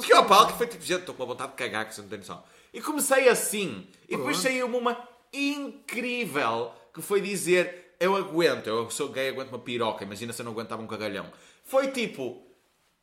Cheguei 0.00 0.16
ao 0.16 0.24
palco 0.26 0.52
e 0.52 0.56
foi 0.56 0.66
tipo, 0.66 0.84
gente, 0.84 1.00
estou 1.00 1.14
com 1.14 1.22
uma 1.22 1.28
vontade 1.34 1.52
de 1.52 1.56
cagar, 1.56 1.86
que 1.88 1.94
você 1.94 2.02
não 2.02 2.08
tem 2.08 2.18
noção. 2.18 2.42
E 2.72 2.80
comecei 2.80 3.28
assim, 3.28 3.86
e 4.08 4.16
depois 4.16 4.36
saiu-me 4.38 4.76
uma 4.76 4.96
incrível 5.32 6.72
que 6.92 7.00
foi 7.02 7.20
dizer: 7.20 7.94
Eu 7.98 8.16
aguento, 8.16 8.66
eu 8.66 8.90
sou 8.90 9.08
gay, 9.08 9.28
aguento 9.28 9.48
uma 9.50 9.58
piroca, 9.58 10.04
imagina 10.04 10.32
se 10.32 10.42
eu 10.42 10.44
não 10.44 10.52
aguentava 10.52 10.82
um 10.82 10.86
cagalhão. 10.86 11.26
Foi 11.64 11.88
tipo. 11.88 12.42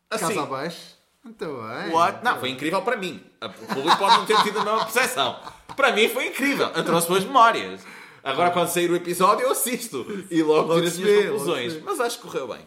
Assim, 0.09 0.27
Casa 0.27 0.43
abaixo? 0.43 0.95
Muito 1.23 1.45
bem. 1.45 1.91
What? 1.93 2.23
Não, 2.23 2.39
foi 2.39 2.49
incrível 2.49 2.81
para 2.81 2.97
mim. 2.97 3.23
O 3.41 3.73
público 3.73 3.97
pode 3.97 4.17
não 4.17 4.25
ter 4.25 4.41
tido 4.43 4.59
a 4.59 4.65
mesma 4.65 4.83
percepção. 4.85 5.39
Para 5.75 5.91
mim 5.93 6.09
foi 6.09 6.27
incrível. 6.27 6.67
Eu 6.67 6.83
trouxe 6.83 7.07
boas 7.07 7.23
memórias. 7.23 7.81
Agora, 8.23 8.51
quando 8.51 8.67
sair 8.67 8.89
o 8.91 8.95
episódio, 8.95 9.43
eu 9.43 9.51
assisto 9.51 10.05
e 10.29 10.41
logo, 10.43 10.73
tiro 10.75 10.87
as 10.87 10.97
minhas 10.97 11.23
conclusões. 11.25 11.81
mas 11.81 11.99
acho 11.99 12.17
que 12.17 12.23
correu 12.23 12.47
bem. 12.47 12.65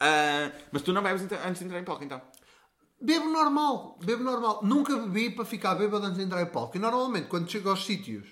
Ah, 0.00 0.50
mas 0.72 0.82
tu 0.82 0.92
não 0.92 1.02
bebes 1.02 1.22
então- 1.22 1.38
antes 1.44 1.58
de 1.60 1.64
entrar 1.66 1.80
em 1.80 1.84
palco, 1.84 2.04
então? 2.04 2.20
Bebo 3.00 3.26
normal, 3.28 3.98
bebo 4.02 4.22
normal. 4.24 4.60
Nunca 4.62 4.96
bebi 4.96 5.30
para 5.30 5.44
ficar 5.44 5.74
bêbado 5.74 6.04
antes 6.06 6.18
de 6.18 6.24
entrar 6.24 6.42
em 6.42 6.46
palco. 6.46 6.76
E 6.76 6.80
normalmente, 6.80 7.28
quando 7.28 7.50
chego 7.50 7.68
aos 7.68 7.84
sítios, 7.84 8.28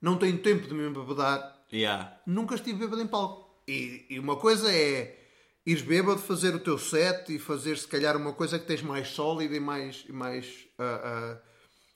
não 0.00 0.16
tenho 0.18 0.38
tempo 0.38 0.66
de 0.66 0.74
me 0.74 0.86
embebedar, 0.88 1.54
Yeah. 1.72 2.20
nunca 2.26 2.54
estive 2.54 2.78
bêbado 2.78 3.02
em 3.02 3.06
palco. 3.06 3.60
E, 3.68 4.06
e 4.08 4.18
uma 4.20 4.36
coisa 4.36 4.72
é 4.72 5.18
ires 5.66 5.82
bêbado, 5.82 6.18
fazer 6.20 6.54
o 6.54 6.60
teu 6.60 6.78
set 6.78 7.34
e 7.34 7.38
fazer 7.40 7.76
se 7.76 7.88
calhar 7.88 8.16
uma 8.16 8.32
coisa 8.32 8.58
que 8.58 8.66
tens 8.66 8.82
mais 8.82 9.08
sólida 9.08 9.56
e 9.56 9.60
mais, 9.60 10.04
e 10.08 10.12
mais 10.12 10.66
ah, 10.78 11.00
ah, 11.04 11.38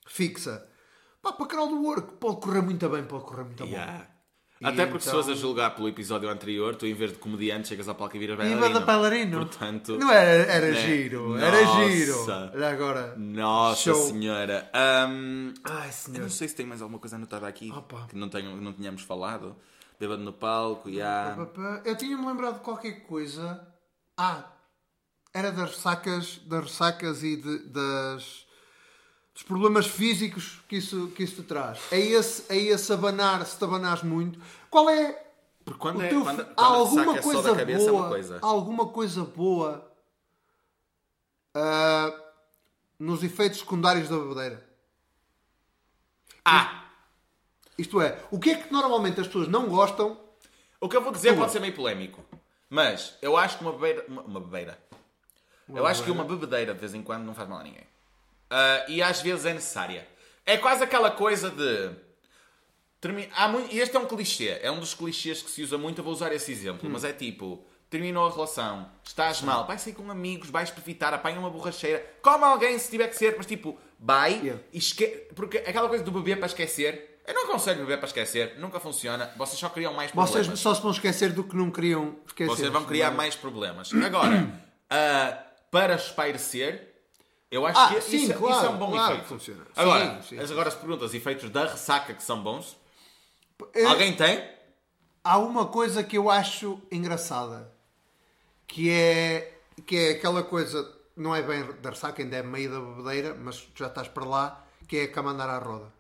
fixa. 0.08 0.66
Pá, 1.22 1.32
para 1.32 1.46
crowd 1.46 1.72
work, 1.74 2.14
pode 2.14 2.40
correr 2.40 2.62
muito 2.62 2.88
bem, 2.88 3.04
pode 3.04 3.24
correr 3.24 3.44
muito 3.44 3.62
bem. 3.62 3.72
Yeah. 3.74 4.08
E 4.61 4.66
Até 4.66 4.84
porque 4.84 5.00
se 5.02 5.08
então- 5.08 5.22
fores 5.22 5.38
a 5.38 5.40
julgar 5.40 5.74
pelo 5.74 5.88
episódio 5.88 6.28
anterior, 6.28 6.76
tu 6.76 6.84
em 6.86 6.92
vez 6.92 7.12
de 7.12 7.18
comediante 7.18 7.68
chegas 7.68 7.88
ao 7.88 7.94
palco 7.94 8.14
e 8.14 8.18
viras 8.18 8.36
Viva 8.36 8.50
bailarino. 8.50 8.78
da 8.80 8.84
bailarino. 8.84 9.38
Portanto, 9.38 9.96
Não 9.98 10.12
era, 10.12 10.52
era 10.52 10.70
né? 10.70 10.80
giro, 10.86 11.34
era 11.38 11.62
Nossa. 11.64 11.88
giro. 11.90 12.14
Olha 12.54 12.68
agora. 12.70 13.14
Nossa 13.16 13.82
Show. 13.82 13.94
senhora. 14.08 14.70
Ahm, 14.74 15.54
Ai, 15.64 15.88
eu 15.88 15.92
senhor. 15.92 16.20
não 16.20 16.28
sei 16.28 16.46
se 16.46 16.54
tem 16.54 16.66
mais 16.66 16.82
alguma 16.82 16.98
coisa 16.98 17.16
anotada 17.16 17.48
aqui 17.48 17.72
Opa. 17.72 18.06
que 18.08 18.14
não, 18.16 18.28
tenho, 18.28 18.54
não 18.61 18.74
tínhamos 18.74 19.00
falado. 19.02 19.56
Bêbado 19.98 20.22
no 20.22 20.32
palco, 20.32 20.92
já. 20.92 21.34
Papá, 21.36 21.80
Eu 21.86 21.96
tinha-me 21.96 22.26
lembrado 22.26 22.54
de 22.58 22.61
qualquer 22.61 23.02
coisa. 23.06 23.66
Ah, 24.18 24.44
era 25.32 25.50
das 25.50 25.70
ressacas, 25.70 26.36
das 26.46 26.64
ressacas 26.64 27.22
e 27.22 27.36
de- 27.36 27.68
das, 27.70 28.46
dos 29.34 29.42
problemas 29.42 29.86
físicos 29.86 30.60
que 30.68 30.76
isso, 30.76 31.08
que 31.08 31.22
isso 31.22 31.36
te 31.36 31.42
traz. 31.42 31.80
É 31.90 31.98
esse, 31.98 32.44
é 32.52 32.56
esse 32.56 32.92
abanar, 32.92 33.44
se 33.46 33.56
te 33.56 33.64
abanares 33.64 34.02
muito. 34.02 34.40
Qual 34.68 34.88
é. 34.88 35.26
Porque 35.64 35.78
quando 35.78 36.02
é, 36.02 36.08
teu, 36.08 36.22
quando, 36.22 36.40
há 36.40 36.44
quando 36.44 36.58
a 36.58 36.76
alguma 36.76 37.16
é 37.18 37.22
coisa 37.22 37.54
cabeça 37.54 37.84
é 37.84 37.90
boa, 37.90 38.00
uma 38.02 38.08
coisa. 38.08 38.38
há 38.42 38.46
alguma 38.46 38.88
coisa 38.88 39.24
boa 39.24 39.92
ah, 41.54 42.20
nos 42.98 43.22
efeitos 43.22 43.60
secundários 43.60 44.08
da 44.08 44.18
bebedeira? 44.18 44.66
Ah! 46.44 46.84
Isto 47.78 48.00
é, 48.00 48.22
o 48.30 48.38
que 48.38 48.50
é 48.50 48.54
que 48.56 48.72
normalmente 48.72 49.20
as 49.20 49.26
pessoas 49.26 49.48
não 49.48 49.66
gostam 49.66 50.18
O 50.80 50.88
que 50.88 50.96
eu 50.96 51.02
vou 51.02 51.12
dizer 51.12 51.30
Tua. 51.30 51.40
pode 51.40 51.52
ser 51.52 51.60
meio 51.60 51.74
polémico. 51.74 52.24
Mas 52.68 53.16
eu 53.20 53.36
acho 53.36 53.58
que 53.58 53.64
uma 53.64 53.72
bebeira. 53.72 54.04
Uma, 54.08 54.22
uma 54.22 54.40
bebeira. 54.40 54.78
eu 55.68 55.86
acho 55.86 56.02
que 56.04 56.10
uma 56.10 56.24
bebedeira 56.24 56.72
de 56.72 56.80
vez 56.80 56.94
em 56.94 57.02
quando 57.02 57.24
não 57.24 57.34
faz 57.34 57.48
mal 57.48 57.58
a 57.58 57.62
ninguém. 57.62 57.86
Ah, 58.51 58.84
e 58.88 59.01
às 59.03 59.22
vezes 59.22 59.46
é 59.46 59.55
necessária. 59.55 60.07
É 60.44 60.57
quase 60.57 60.82
aquela 60.82 61.11
coisa 61.11 61.51
de. 61.51 61.90
termi- 63.01 63.30
muito... 63.51 63.72
e 63.74 63.78
Este 63.78 63.96
é 63.96 64.01
um 64.01 64.07
clichê. 64.07 64.59
É 64.62 64.70
um 64.70 64.80
dos 64.80 64.94
clichês 64.94 65.40
que 65.42 65.51
se 65.51 65.62
usa 65.62 65.78
muito. 65.78 65.98
Eu 65.98 66.05
vou 66.05 66.12
usar 66.12 66.32
esse 66.32 66.51
exemplo. 66.51 66.88
Hum. 66.88 66.92
Mas 66.92 67.05
é 67.05 67.12
tipo. 67.12 67.64
Terminou 67.88 68.24
a 68.24 68.30
relação, 68.32 68.88
estás 69.03 69.42
mal, 69.42 69.66
vais 69.66 69.80
sair 69.80 69.94
com 69.94 70.09
amigos, 70.09 70.48
vais 70.48 70.72
evitar, 70.78 71.12
apanha 71.12 71.40
uma 71.40 71.51
borracheira, 71.51 71.98
come 72.22 72.44
alguém 72.44 72.78
se 72.78 72.88
tiver 72.88 73.09
que 73.09 73.16
ser, 73.16 73.34
mas 73.36 73.46
tipo, 73.46 73.76
vai 73.98 74.34
Yeah. 74.34 74.62
e 74.72 74.78
esque... 74.78 75.09
Porque 75.34 75.59
aquela 75.59 75.88
coisa 75.88 76.05
do 76.05 76.12
beber 76.12 76.36
para 76.36 76.46
esquecer, 76.46 77.18
eu 77.26 77.34
não 77.34 77.46
aconselho 77.46 77.80
beber 77.80 77.98
para 77.98 78.07
esquecer, 78.07 78.57
nunca 78.61 78.78
funciona, 78.78 79.32
vocês 79.36 79.59
só 79.59 79.68
criam 79.68 79.92
mais 79.92 80.12
problemas. 80.12 80.46
Vocês 80.46 80.61
só 80.61 80.72
se 80.72 80.80
vão 80.80 80.92
esquecer 80.92 81.32
do 81.32 81.42
que 81.42 81.57
não 81.57 81.68
queriam 81.68 82.14
esquecer. 82.24 82.48
Vocês 82.55 82.68
vão 82.72 82.84
criar 82.84 83.11
mais 83.11 83.34
problemas. 83.34 83.92
Agora, 83.92 84.48
ah, 84.88 85.42
para 85.72 85.96
espairecer, 85.96 86.89
eu 87.51 87.66
acho 87.66 87.78
Ah, 87.78 87.88
que 87.88 88.01
sim, 88.01 88.16
isso, 88.24 88.34
claro, 88.34 88.57
isso 88.57 88.66
é 88.66 88.68
um 88.68 88.76
bom 88.78 88.90
claro 88.90 89.12
efeito. 89.14 89.28
funciona. 89.28 89.66
Agora, 89.76 90.22
Sim, 90.22 90.28
sim. 90.36 90.38
as- 90.38 90.51
agora 90.51 90.70
se 90.70 90.76
perguntas 90.76 91.14
efeitos 91.14 91.51
da 91.51 91.66
ressaca 91.66 92.14
que 92.14 92.22
são 92.22 92.42
bons, 92.42 92.76
É- 93.74 93.84
alguém 93.84 94.14
tem? 94.14 94.48
Há 95.22 95.36
uma 95.38 95.66
coisa 95.66 96.03
que 96.03 96.16
eu 96.16 96.30
acho 96.30 96.80
engraçada, 96.90 97.70
que 98.66 98.90
é, 98.90 99.59
que 99.86 99.96
é 99.96 100.11
aquela 100.12 100.42
coisa, 100.42 100.90
não 101.16 101.34
é 101.34 101.42
bem 101.42 101.64
da 101.82 101.90
ressaca, 101.90 102.22
ainda 102.22 102.36
é 102.36 102.42
meio 102.42 102.70
da 102.70 102.80
bebedeira, 102.80 103.34
mas 103.34 103.66
já 103.74 103.88
estás 103.88 104.09
para 104.09 104.24
lá, 104.24 104.64
que 104.88 104.96
é 104.98 105.03
a 105.05 105.12
cama 105.12 105.30
andar 105.32 105.48
à 105.51 105.59
roda. 105.59 105.92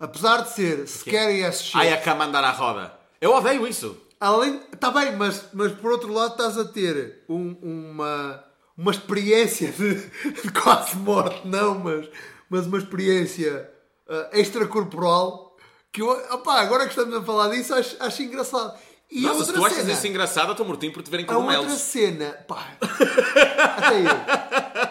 Apesar 0.00 0.42
de 0.42 0.50
ser 0.50 0.86
scary 0.86 1.44
as 1.44 1.60
shit, 1.62 1.76
Ai, 1.76 1.92
a 1.92 2.00
cama 2.00 2.24
andar 2.24 2.44
à 2.44 2.50
roda. 2.52 2.96
Eu 3.20 3.32
odeio 3.34 3.66
isso. 3.66 4.00
além, 4.20 4.62
está 4.72 4.90
bem, 4.90 5.12
mas, 5.16 5.48
mas 5.52 5.72
por 5.72 5.90
outro 5.92 6.12
lado 6.12 6.32
estás 6.32 6.56
a 6.56 6.64
ter 6.64 7.24
um- 7.28 7.56
uma, 7.62 8.42
uma 8.78 8.92
experiência 8.92 9.72
de, 9.72 9.94
de 9.96 10.52
quase 10.52 10.96
morte, 10.96 11.46
não, 11.46 11.80
mas, 11.80 12.08
mas 12.48 12.66
uma 12.66 12.78
experiência 12.78 13.68
ah, 14.08 14.30
extracorporal 14.32 15.56
que 15.92 16.00
eu, 16.00 16.08
opá, 16.32 16.60
agora 16.60 16.84
que 16.84 16.90
estamos 16.90 17.14
a 17.16 17.22
falar 17.22 17.48
disso, 17.48 17.74
acho, 17.74 17.96
acho 17.98 18.22
engraçado. 18.22 18.78
E 19.10 19.22
Nossa, 19.22 19.46
se 19.46 19.52
tu 19.52 19.64
achas 19.64 19.78
cena, 19.78 19.92
isso 19.92 20.06
engraçado, 20.06 20.48
eu 20.48 20.52
estou 20.52 20.66
mortinho 20.66 20.92
por 20.92 21.02
te 21.02 21.10
verem 21.10 21.26
a 21.26 21.36
outra 21.36 21.54
cogumelos. 21.56 21.80
cena, 21.80 22.32
pá, 22.46 22.76
até 22.80 24.00
eu. 24.02 24.06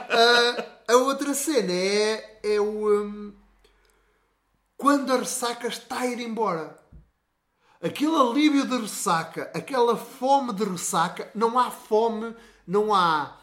Ah, 0.09 0.65
a 0.89 0.95
outra 0.97 1.33
cena 1.33 1.71
é, 1.71 2.39
é 2.43 2.59
o. 2.59 3.03
hum, 3.03 3.33
quando 4.75 5.13
a 5.13 5.17
ressaca 5.17 5.67
está 5.67 5.99
a 5.99 6.07
ir 6.07 6.19
embora. 6.19 6.77
Aquele 7.79 8.15
alívio 8.15 8.65
de 8.65 8.75
ressaca, 8.75 9.51
aquela 9.53 9.95
fome 9.95 10.51
de 10.51 10.63
ressaca, 10.63 11.29
não 11.35 11.59
há 11.59 11.69
fome, 11.69 12.35
não 12.65 12.91
há 12.91 13.37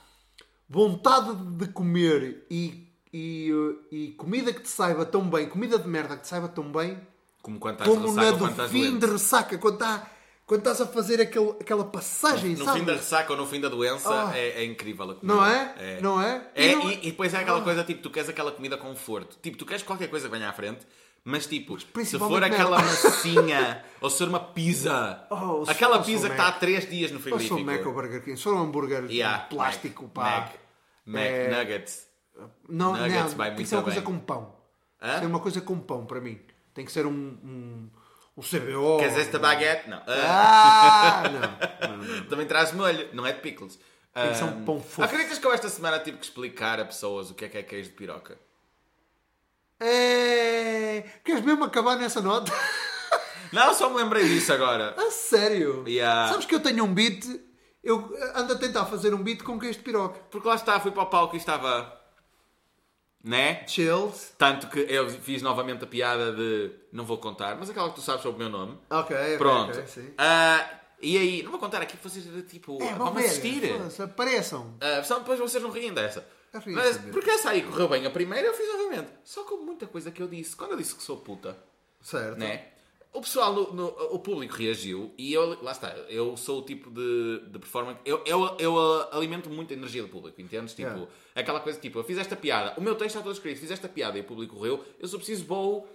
vontade 0.68 1.34
de 1.56 1.68
comer 1.68 2.46
e, 2.50 2.88
e, 3.12 3.50
e 3.90 4.08
comida 4.12 4.52
que 4.52 4.60
te 4.62 4.68
saiba 4.68 5.04
tão 5.04 5.28
bem, 5.28 5.48
comida 5.48 5.78
de 5.78 5.88
merda 5.88 6.16
que 6.16 6.22
te 6.22 6.28
saiba 6.28 6.48
tão 6.48 6.70
bem, 6.72 6.98
Como 7.42 7.58
quando 7.58 7.74
estás 7.80 7.88
como 7.90 8.06
ressaca 8.08 8.22
na 8.22 8.30
quando 8.32 8.38
do 8.46 8.50
estás 8.50 8.70
fim 8.70 8.80
doente. 8.90 9.06
de 9.06 9.12
ressaca, 9.12 9.58
quando, 9.58 9.74
está, 9.74 10.10
quando 10.46 10.58
estás 10.60 10.80
a 10.80 10.86
fazer 10.86 11.20
aquele, 11.20 11.50
aquela 11.60 11.84
passagem, 11.84 12.54
No 12.56 12.72
fim 12.72 12.84
da 12.84 12.94
ressaca 12.94 13.32
ou 13.32 13.38
no 13.38 13.46
fim 13.46 13.60
da 13.60 13.68
doença 13.68 14.08
Ah. 14.30 14.36
é, 14.36 14.62
é 14.62 14.64
incrível 14.64 15.10
a 15.10 15.14
comida. 15.14 15.26
Não 15.34 15.44
é? 15.46 16.00
Não 16.00 16.20
é? 16.20 16.48
É, 16.54 16.72
E 16.72 16.76
não- 16.76 16.90
e, 16.90 16.96
depois 16.96 17.32
é 17.34 17.38
aquela 17.38 17.60
coisa 17.62 17.84
tipo, 17.84 18.02
tu 18.02 18.10
queres 18.10 18.28
aquela 18.28 18.50
comida 18.52 18.76
conforto. 18.76 19.38
Tipo, 19.42 19.56
tu 19.58 19.66
queres 19.66 19.82
qualquer 19.82 20.08
coisa 20.08 20.28
que 20.28 20.34
venha 20.34 20.48
à 20.48 20.52
frente, 20.52 20.86
mas 21.24 21.46
tipo, 21.46 21.78
se 21.80 22.18
for 22.18 22.42
aquela 22.44 22.78
massinha 22.78 23.82
ou 24.00 24.10
se 24.10 24.18
for 24.18 24.28
uma 24.28 24.40
pizza, 24.40 25.26
Oh, 25.30 25.64
se 25.64 25.70
aquela 25.70 26.02
pizza 26.02 26.26
que 26.28 26.34
está 26.34 26.44
há 26.48 26.50
Mac. 26.50 26.60
3 26.60 26.88
dias 26.90 27.10
no 27.10 27.16
Ou 27.16 27.22
sou 27.22 27.38
frigorífico. 27.38 27.60
um 27.60 27.64
Mac 27.64 27.86
ou 27.86 27.92
Burger 27.94 28.22
King, 28.22 28.36
sou 28.36 28.54
um 28.54 28.58
hambúrguer 28.62 29.06
de 29.06 29.14
Yeah, 29.14 29.44
plástico, 29.44 30.02
Mac, 30.04 30.12
pá. 30.12 30.22
Mac, 30.40 30.52
Mac 31.06 31.22
É- 31.22 31.48
Nuggets. 31.58 32.06
Não, 32.68 32.92
Nuggets 32.92 33.14
não, 33.14 33.28
vai 33.38 33.48
tem 33.54 33.58
que 33.64 33.66
ser 33.66 33.76
uma 33.76 33.82
coisa 33.82 34.00
bem. 34.00 34.06
com 34.12 34.18
pão. 34.18 34.54
Tem 35.00 35.08
Hã? 35.10 35.14
que 35.14 35.20
ser 35.20 35.26
uma 35.26 35.40
coisa 35.40 35.60
com 35.60 35.78
pão 35.78 36.04
para 36.06 36.20
mim. 36.20 36.40
Tem 36.74 36.84
que 36.84 36.90
ser 36.92 37.06
um, 37.06 37.10
um, 37.10 37.90
um 38.36 38.42
CBO. 38.42 38.98
Queres 38.98 39.16
esta 39.16 39.38
baguete? 39.38 39.88
Não. 39.88 40.02
Ah, 40.06 41.22
Ah, 41.24 41.28
não. 41.30 41.96
não, 41.96 42.04
não. 42.04 42.24
Também 42.28 42.46
traz 42.46 42.72
molho, 42.72 43.08
não 43.12 43.24
é 43.26 43.32
de 43.32 43.40
pickles. 43.40 43.78
Tem 44.12 44.28
que 44.30 44.36
ser 44.36 44.44
um 44.44 44.48
Ah, 44.48 44.62
pão 44.66 44.80
fofo. 44.80 45.02
Acreditas 45.02 45.38
que 45.38 45.46
eu 45.46 45.52
esta 45.52 45.68
semana 45.68 45.98
tive 46.00 46.18
que 46.18 46.24
explicar 46.24 46.78
a 46.80 46.84
pessoas 46.84 47.30
o 47.30 47.34
que 47.34 47.44
é 47.44 47.48
que 47.48 47.58
é 47.58 47.62
queijo 47.62 47.90
de 47.90 47.94
piroca? 47.96 48.38
É... 49.86 51.04
Queres 51.22 51.44
mesmo 51.44 51.64
acabar 51.64 51.96
nessa 51.96 52.22
nota? 52.22 52.50
Não, 53.52 53.74
só 53.74 53.90
me 53.90 53.96
lembrei 53.96 54.26
disso 54.26 54.52
agora. 54.52 54.94
A 54.96 55.10
sério? 55.10 55.84
Yeah. 55.86 56.32
Sabes 56.32 56.46
que 56.46 56.54
eu 56.54 56.60
tenho 56.60 56.84
um 56.84 56.92
beat, 56.92 57.24
eu 57.82 58.16
ando 58.34 58.54
a 58.54 58.58
tentar 58.58 58.86
fazer 58.86 59.12
um 59.12 59.22
beat 59.22 59.42
com 59.42 59.58
queijo 59.58 59.78
de 59.78 59.84
piroca. 59.84 60.18
Porque 60.30 60.48
lá 60.48 60.54
está, 60.54 60.80
fui 60.80 60.90
para 60.90 61.02
o 61.02 61.06
palco 61.06 61.36
e 61.36 61.38
estava. 61.38 62.00
Né? 63.22 63.66
Chills. 63.66 64.32
Tanto 64.36 64.68
que 64.68 64.80
eu 64.80 65.08
fiz 65.08 65.42
novamente 65.42 65.84
a 65.84 65.86
piada 65.86 66.32
de. 66.32 66.72
Não 66.90 67.04
vou 67.04 67.18
contar, 67.18 67.56
mas 67.56 67.70
aquela 67.70 67.90
que 67.90 67.96
tu 67.96 68.00
sabes 68.00 68.22
sobre 68.22 68.36
o 68.36 68.48
meu 68.48 68.58
nome. 68.58 68.78
Ok, 68.90 69.16
Pronto. 69.38 69.70
ok, 69.70 69.86
sim. 69.86 70.14
Ah, 70.18 70.66
e 71.00 71.16
aí, 71.18 71.42
não 71.42 71.50
vou 71.50 71.60
contar 71.60 71.80
aqui, 71.82 71.96
vocês 72.02 72.24
tipo. 72.48 72.82
É, 72.82 72.94
vão 72.94 73.16
assistir. 73.16 73.74
Apareçam. 74.02 74.74
Ah, 74.80 75.02
senão 75.02 75.20
depois 75.20 75.38
vocês 75.38 75.62
não 75.62 75.70
riem 75.70 75.92
dessa. 75.92 76.26
Mas 76.66 76.98
porque 77.12 77.30
essa 77.30 77.50
aí 77.50 77.62
correu 77.62 77.88
bem 77.88 78.06
a 78.06 78.10
primeira, 78.10 78.46
eu 78.46 78.54
fiz 78.54 78.66
novamente. 78.68 79.08
Só 79.24 79.44
com 79.44 79.56
muita 79.58 79.86
coisa 79.86 80.10
que 80.10 80.22
eu 80.22 80.28
disse. 80.28 80.54
Quando 80.56 80.72
eu 80.72 80.76
disse 80.76 80.94
que 80.94 81.02
sou 81.02 81.16
puta, 81.18 81.56
Certo. 82.00 82.38
né? 82.38 82.68
O 83.12 83.20
pessoal, 83.20 83.52
no, 83.54 83.72
no- 83.72 83.96
o 84.12 84.18
público 84.18 84.54
reagiu 84.56 85.14
e 85.16 85.32
eu, 85.32 85.62
lá 85.62 85.70
está, 85.70 85.90
eu 86.08 86.36
sou 86.36 86.58
o 86.58 86.62
tipo 86.62 86.90
de, 86.90 87.42
de 87.48 87.58
performance, 87.60 88.00
eu, 88.04 88.20
eu, 88.26 88.56
eu 88.58 88.76
alimento 89.12 89.48
muito 89.48 89.72
a 89.72 89.76
energia 89.76 90.02
do 90.02 90.08
público, 90.08 90.40
entendes? 90.40 90.74
Tipo, 90.74 90.88
Yeah. 90.90 91.08
aquela 91.36 91.60
coisa 91.60 91.78
tipo, 91.78 91.96
eu 92.00 92.02
fiz 92.02 92.18
esta 92.18 92.34
piada, 92.34 92.74
o 92.76 92.82
meu 92.82 92.96
texto 92.96 93.10
está 93.14 93.22
todo 93.22 93.32
escrito, 93.32 93.60
fiz 93.60 93.70
esta 93.70 93.88
piada 93.88 94.18
e 94.18 94.20
o 94.20 94.24
público 94.24 94.56
correu, 94.56 94.84
eu 94.98 95.06
só 95.06 95.16
preciso 95.16 95.44
vou 95.44 95.88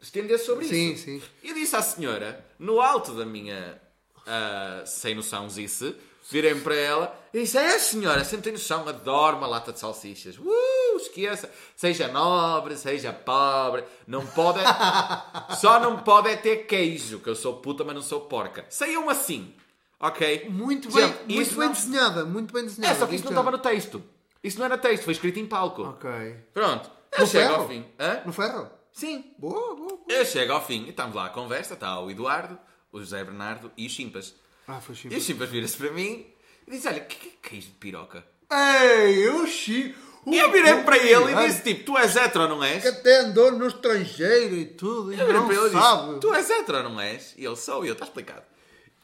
estender 0.00 0.36
sobre 0.40 0.64
Sim, 0.66 0.92
isso. 0.94 1.04
sim. 1.04 1.22
E 1.44 1.50
eu 1.50 1.54
disse 1.54 1.76
à 1.76 1.80
senhora, 1.82 2.44
no 2.58 2.80
alto 2.80 3.12
da 3.14 3.24
minha 3.24 3.80
ah, 4.26 4.82
sem 4.84 5.14
noção 5.14 5.46
disse, 5.46 5.94
virei-me 6.30 6.60
para 6.60 6.74
ela 6.74 7.20
e 7.32 7.40
disse, 7.42 7.56
é 7.58 7.78
senhora, 7.78 8.24
sempre 8.24 8.44
tem 8.44 8.52
noção, 8.52 8.88
adoro 8.88 9.36
uma 9.36 9.46
lata 9.46 9.72
de 9.72 9.78
salsichas. 9.78 10.36
Uh, 10.38 10.96
esqueça. 10.96 11.50
Seja 11.76 12.08
nobre, 12.08 12.76
seja 12.76 13.12
pobre, 13.12 13.84
não 14.06 14.24
pode... 14.26 14.60
é- 14.60 14.64
Só 15.56 15.78
não 15.80 15.98
pode 15.98 16.28
é 16.30 16.36
ter 16.36 16.66
queijo, 16.66 17.18
que 17.20 17.28
eu 17.28 17.34
sou 17.36 17.54
puta, 17.56 17.84
mas 17.84 17.94
não 17.94 18.02
sou 18.02 18.22
porca. 18.22 18.64
Saiu-me 18.68 19.10
assim, 19.10 19.54
ok? 20.00 20.48
Muito 20.48 20.90
bem, 20.92 21.06
Gente, 21.06 21.16
muito 21.18 21.42
isso 21.42 21.58
bem 21.58 21.66
não- 21.66 21.72
desenhada, 21.74 22.24
muito 22.24 22.52
bem 22.54 22.64
desenhada. 22.64 22.94
É, 22.94 22.98
só 22.98 23.06
que 23.06 23.14
isso 23.16 23.24
não 23.24 23.32
estava 23.32 23.50
no 23.50 23.58
texto. 23.58 24.02
Isso 24.42 24.58
não 24.58 24.66
era 24.66 24.76
texto, 24.78 25.04
foi 25.04 25.12
escrito 25.14 25.38
em 25.38 25.46
palco. 25.46 25.82
Ok. 25.82 26.10
Pronto. 26.52 26.90
Eu 27.12 27.20
No 27.20 27.26
chego 27.26 27.48
ferro? 27.48 27.62
ao 27.62 27.68
fim. 27.68 27.84
Hã? 27.98 28.22
No 28.26 28.32
ferro? 28.32 28.70
Sim. 28.92 29.24
Boa, 29.38 29.74
boa, 29.74 29.88
boa. 29.88 30.00
Eu 30.08 30.24
chego 30.24 30.52
ao 30.52 30.64
fim 30.64 30.84
e 30.84 30.90
estamos 30.90 31.14
lá 31.14 31.26
à 31.26 31.30
conversa, 31.30 31.74
está 31.74 31.98
o 31.98 32.10
Eduardo, 32.10 32.58
o 32.92 32.98
José 33.00 33.24
Bernardo 33.24 33.72
e 33.76 33.86
os 33.86 33.92
Chimpas. 33.92 34.34
Ah, 34.66 34.80
foi 34.80 34.94
E 34.94 34.98
chique. 34.98 35.16
os 35.16 35.24
Chimpas 35.24 35.48
viram-se 35.50 35.76
para 35.76 35.90
mim 35.92 36.26
e 36.66 36.70
dizem, 36.70 36.92
olha, 36.92 37.02
o 37.02 37.06
que, 37.06 37.16
que, 37.16 37.28
que 37.42 37.54
é 37.54 37.58
isto 37.58 37.68
de 37.72 37.76
piroca? 37.76 38.24
Ei, 38.50 39.26
eu 39.28 39.46
chique. 39.46 39.94
E 40.26 40.38
eu 40.38 40.50
virei 40.50 40.74
para 40.82 40.96
ele 40.96 41.32
e 41.32 41.46
disse, 41.46 41.62
tipo, 41.62 41.84
tu 41.84 41.98
és 41.98 42.16
hetero, 42.16 42.48
não 42.48 42.64
és? 42.64 42.80
Que 42.82 42.88
até 42.88 43.20
andou 43.20 43.52
no 43.52 43.66
estrangeiro 43.66 44.54
e 44.56 44.64
tudo. 44.64 45.12
E 45.12 45.20
Eu 45.20 45.26
virei 45.26 45.42
para 45.42 45.54
ele 45.54 45.66
e 45.66 45.70
disse, 45.70 46.20
tu 46.20 46.34
és 46.34 46.48
hetero, 46.50 46.82
não 46.88 46.98
és? 46.98 47.34
E 47.36 47.44
ele, 47.44 47.56
sou, 47.56 47.84
e 47.84 47.88
eu, 47.88 47.92
está 47.92 48.06
explicado. 48.06 48.42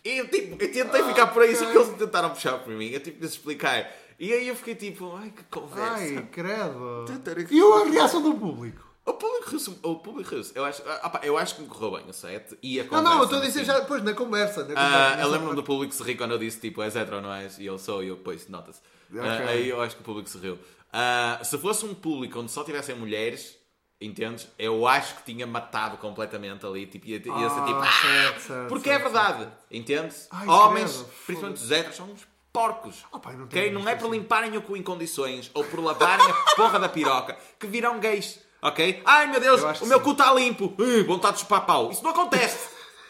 E 0.03 0.17
eu, 0.17 0.29
tipo, 0.29 0.53
eu 0.63 0.73
tentei 0.73 1.03
ficar 1.03 1.27
por 1.27 1.43
aí, 1.43 1.55
só 1.55 1.67
que 1.71 1.77
eles 1.77 1.89
tentaram 1.99 2.31
puxar 2.31 2.59
por 2.61 2.73
mim, 2.73 2.87
eu 2.89 3.01
tive 3.01 3.17
de 3.17 3.23
lhes 3.23 3.33
explicar. 3.33 3.93
E 4.19 4.33
aí 4.33 4.49
eu 4.49 4.57
fiquei 4.57 4.75
tipo, 4.75 5.15
ai, 5.15 5.31
que 5.31 5.43
conversa. 5.45 5.95
Ai, 5.99 6.29
credo. 6.33 7.05
E 7.51 7.61
a 7.61 7.85
reação 7.91 8.23
do 8.23 8.33
público? 8.35 8.90
O 9.11 9.15
público 9.15 9.51
russo, 9.51 9.79
o 9.83 9.97
público 9.97 10.37
russo, 10.37 10.53
eu 10.55 10.65
acho, 10.65 10.83
ah, 10.87 11.11
pá, 11.11 11.21
eu 11.25 11.37
acho 11.37 11.57
que 11.57 11.63
me 11.63 11.67
correu 11.69 11.91
bem 11.93 12.09
o 12.09 12.13
set 12.13 12.57
e 12.63 12.79
a 12.81 12.85
Não, 12.85 12.89
conversa. 12.91 13.11
não, 13.11 13.19
eu 13.19 13.25
estou 13.25 13.39
a 13.39 13.43
dizer 13.43 13.65
já 13.65 13.79
depois 13.81 14.03
na 14.03 14.15
conversa. 14.15 14.65
Na 14.65 14.73
Ah, 14.75 14.85
conversa 15.11 15.21
eu 15.23 15.29
lembro-me 15.31 15.55
do 15.57 15.63
público 15.65 15.93
se 15.95 16.03
rir 16.03 16.17
quando 16.17 16.31
eu 16.33 16.39
disse 16.39 16.61
tipo, 16.61 16.81
és 16.83 16.95
hetero 16.95 17.17
ou 17.17 17.23
não 17.23 17.33
és? 17.33 17.59
E 17.59 17.67
ele 17.67 17.79
sou, 17.79 18.03
e 18.05 18.09
eu, 18.09 18.17
pois, 18.19 18.49
nota-se. 18.49 18.81
Ah, 19.19 19.49
aí 19.49 19.69
eu 19.69 19.81
acho 19.83 19.97
que 19.97 20.03
o 20.03 20.05
público 20.05 20.29
se 20.29 20.39
riu. 20.39 20.59
Ah, 20.93 21.41
se 21.43 21.59
fosse 21.59 21.85
um 21.85 21.95
público 21.95 22.39
onde 22.39 22.51
só 22.53 22.63
tivessem 22.65 22.95
mulheres, 22.95 23.57
entendes? 24.01 24.47
Eu 24.59 24.87
acho 24.87 25.17
que 25.17 25.25
tinha 25.25 25.47
matado 25.47 25.97
completamente 25.99 26.65
ali, 26.65 26.87
tipo, 26.87 27.07
ia, 27.07 27.17
ia 27.17 27.23
ser 27.51 27.65
tipo, 27.65 27.79
Ah, 27.81 27.93
certo, 28.01 28.41
certo, 28.41 28.69
porque 28.69 28.89
certo, 28.89 29.01
é 29.01 29.05
verdade, 29.11 29.49
entendes? 29.71 30.29
Ai, 30.31 30.47
Homens, 30.49 30.93
credo, 30.97 31.09
principalmente 31.27 31.63
os 31.63 31.71
héteros, 31.71 31.97
são 31.97 32.07
uns 32.11 32.27
porcos. 32.53 33.05
Ah, 33.13 33.19
pá, 33.19 33.33
não 33.33 33.45
ok? 33.45 33.71
Não 33.73 33.89
é 33.89 33.95
por 33.97 34.07
assim. 34.07 34.13
limparem 34.19 34.57
o 34.57 34.63
cu 34.63 34.77
em 34.77 34.83
condições 34.83 35.51
ou 35.55 35.65
por 35.65 35.81
lavarem 35.81 36.27
a 36.27 36.35
porra 36.57 36.79
da 36.79 36.89
piroca 36.89 37.37
que 37.59 37.67
virão 37.67 37.99
gays. 37.99 38.39
Ok? 38.63 39.03
Ai 39.05 39.27
meu 39.29 39.41
Deus, 39.41 39.63
o 39.81 39.87
meu 39.87 39.99
sim. 39.99 40.05
cu 40.05 40.11
está 40.13 40.33
limpo. 40.35 40.75
Ui, 40.79 41.03
vontade 41.05 41.35
de 41.37 41.41
chupar 41.41 41.65
pau. 41.65 41.91
Isso 41.91 42.03
não 42.03 42.11
acontece. 42.11 42.69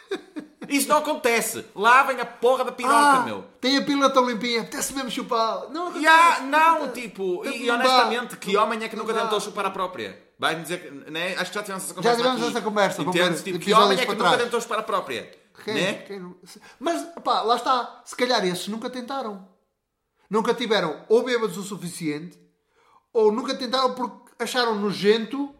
Isso 0.69 0.87
não 0.87 0.97
acontece. 0.97 1.65
Lavem 1.75 2.19
a 2.21 2.25
porra 2.25 2.63
da 2.63 2.71
piroca, 2.71 2.95
Ah, 2.95 3.23
meu. 3.25 3.43
tem 3.59 3.77
a 3.77 3.81
pílula 3.81 4.09
tão 4.09 4.29
limpinha, 4.29 4.61
apetece 4.61 4.93
mesmo 4.93 5.09
chupar. 5.11 5.67
Não, 5.69 5.83
acontece, 5.87 6.05
Ya, 6.05 6.39
não, 6.41 6.75
acontece. 6.77 7.01
tipo, 7.01 7.45
e, 7.45 7.63
e 7.63 7.67
não 7.67 7.75
honestamente, 7.75 8.37
que 8.37 8.55
homem 8.55 8.81
é 8.83 8.87
que 8.87 8.95
Não 8.95 9.03
nunca 9.05 9.19
tentou 9.19 9.39
chupar 9.41 9.65
a 9.65 9.69
própria? 9.71 10.17
Vai-me 10.39 10.61
dizer, 10.61 10.77
que- 10.81 11.11
né? 11.11 11.35
Acho 11.37 11.51
que 11.51 11.55
já 11.57 11.63
tivemos 11.63 11.83
essa 11.83 11.93
conversa. 11.93 12.17
tivemos 12.17 12.41
aqui. 12.41 12.49
essa 12.51 12.61
conversa, 12.61 13.01
Entendes? 13.01 13.43
Tipo, 13.43 13.59
que 13.59 13.73
homem 13.73 13.99
é 13.99 14.05
que 14.05 14.13
nunca 14.15 14.37
tentou 14.37 14.61
chupar 14.61 14.79
a 14.79 14.83
própria? 14.83 15.31
Quem- 15.65 15.73
Né? 15.73 15.93
quem 16.07 16.19
não- 16.19 16.35
Mas, 16.79 17.05
pá, 17.23 17.41
lá 17.41 17.55
está. 17.57 18.01
Se 18.05 18.15
calhar 18.15 18.45
esses 18.45 18.67
nunca 18.67 18.89
tentaram. 18.89 19.47
Nunca 20.29 20.53
tiveram 20.53 21.03
ou 21.09 21.23
bêbados 21.23 21.57
o 21.57 21.63
suficiente, 21.63 22.39
ou 23.11 23.31
nunca 23.31 23.53
tentaram 23.55 23.93
porque 23.93 24.20
acharam 24.43 24.75
nojento, 24.75 25.53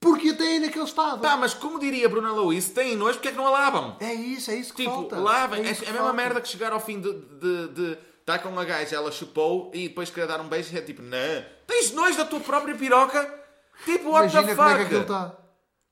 porque 0.00 0.30
até 0.30 0.44
aí 0.44 0.60
naquele 0.60 0.84
estado. 0.84 1.20
Tá, 1.20 1.36
mas 1.36 1.54
como 1.54 1.78
diria 1.78 2.08
Bruna 2.08 2.30
se 2.60 2.70
têm 2.72 2.96
nojo, 2.96 3.14
porque 3.14 3.28
é 3.28 3.30
que 3.32 3.36
não 3.36 3.46
a 3.46 3.50
lavam? 3.50 3.96
É 4.00 4.12
isso, 4.14 4.50
é 4.50 4.56
isso 4.56 4.72
que 4.72 4.82
Tipo, 4.82 4.94
falta. 4.94 5.16
lavem. 5.18 5.66
É, 5.66 5.70
é 5.70 5.74
que 5.74 5.84
a 5.84 5.86
mesma 5.92 5.98
falta. 6.00 6.12
merda 6.12 6.40
que 6.40 6.48
chegar 6.48 6.72
ao 6.72 6.80
fim 6.80 7.00
de. 7.00 7.12
de, 7.12 7.68
de 7.68 7.98
Está 8.20 8.38
com 8.38 8.50
uma 8.50 8.62
gaja, 8.62 8.94
ela 8.94 9.10
chupou 9.10 9.70
e 9.72 9.88
depois 9.88 10.10
queria 10.10 10.26
dar 10.26 10.38
um 10.38 10.48
beijo 10.48 10.68
e 10.74 10.76
é 10.78 10.82
tipo, 10.82 11.00
não. 11.00 11.44
Tens 11.66 11.92
nojo 11.92 12.14
da 12.18 12.26
tua 12.26 12.40
própria 12.40 12.74
piroca? 12.74 13.24
Tipo, 13.86 14.10
what 14.10 14.28
Imagina 14.30 14.42
the 14.48 14.54
como 14.54 14.68
é 14.68 14.72
que 14.72 14.78
fuck? 14.80 14.84
aquilo 14.84 15.00
está. 15.00 15.36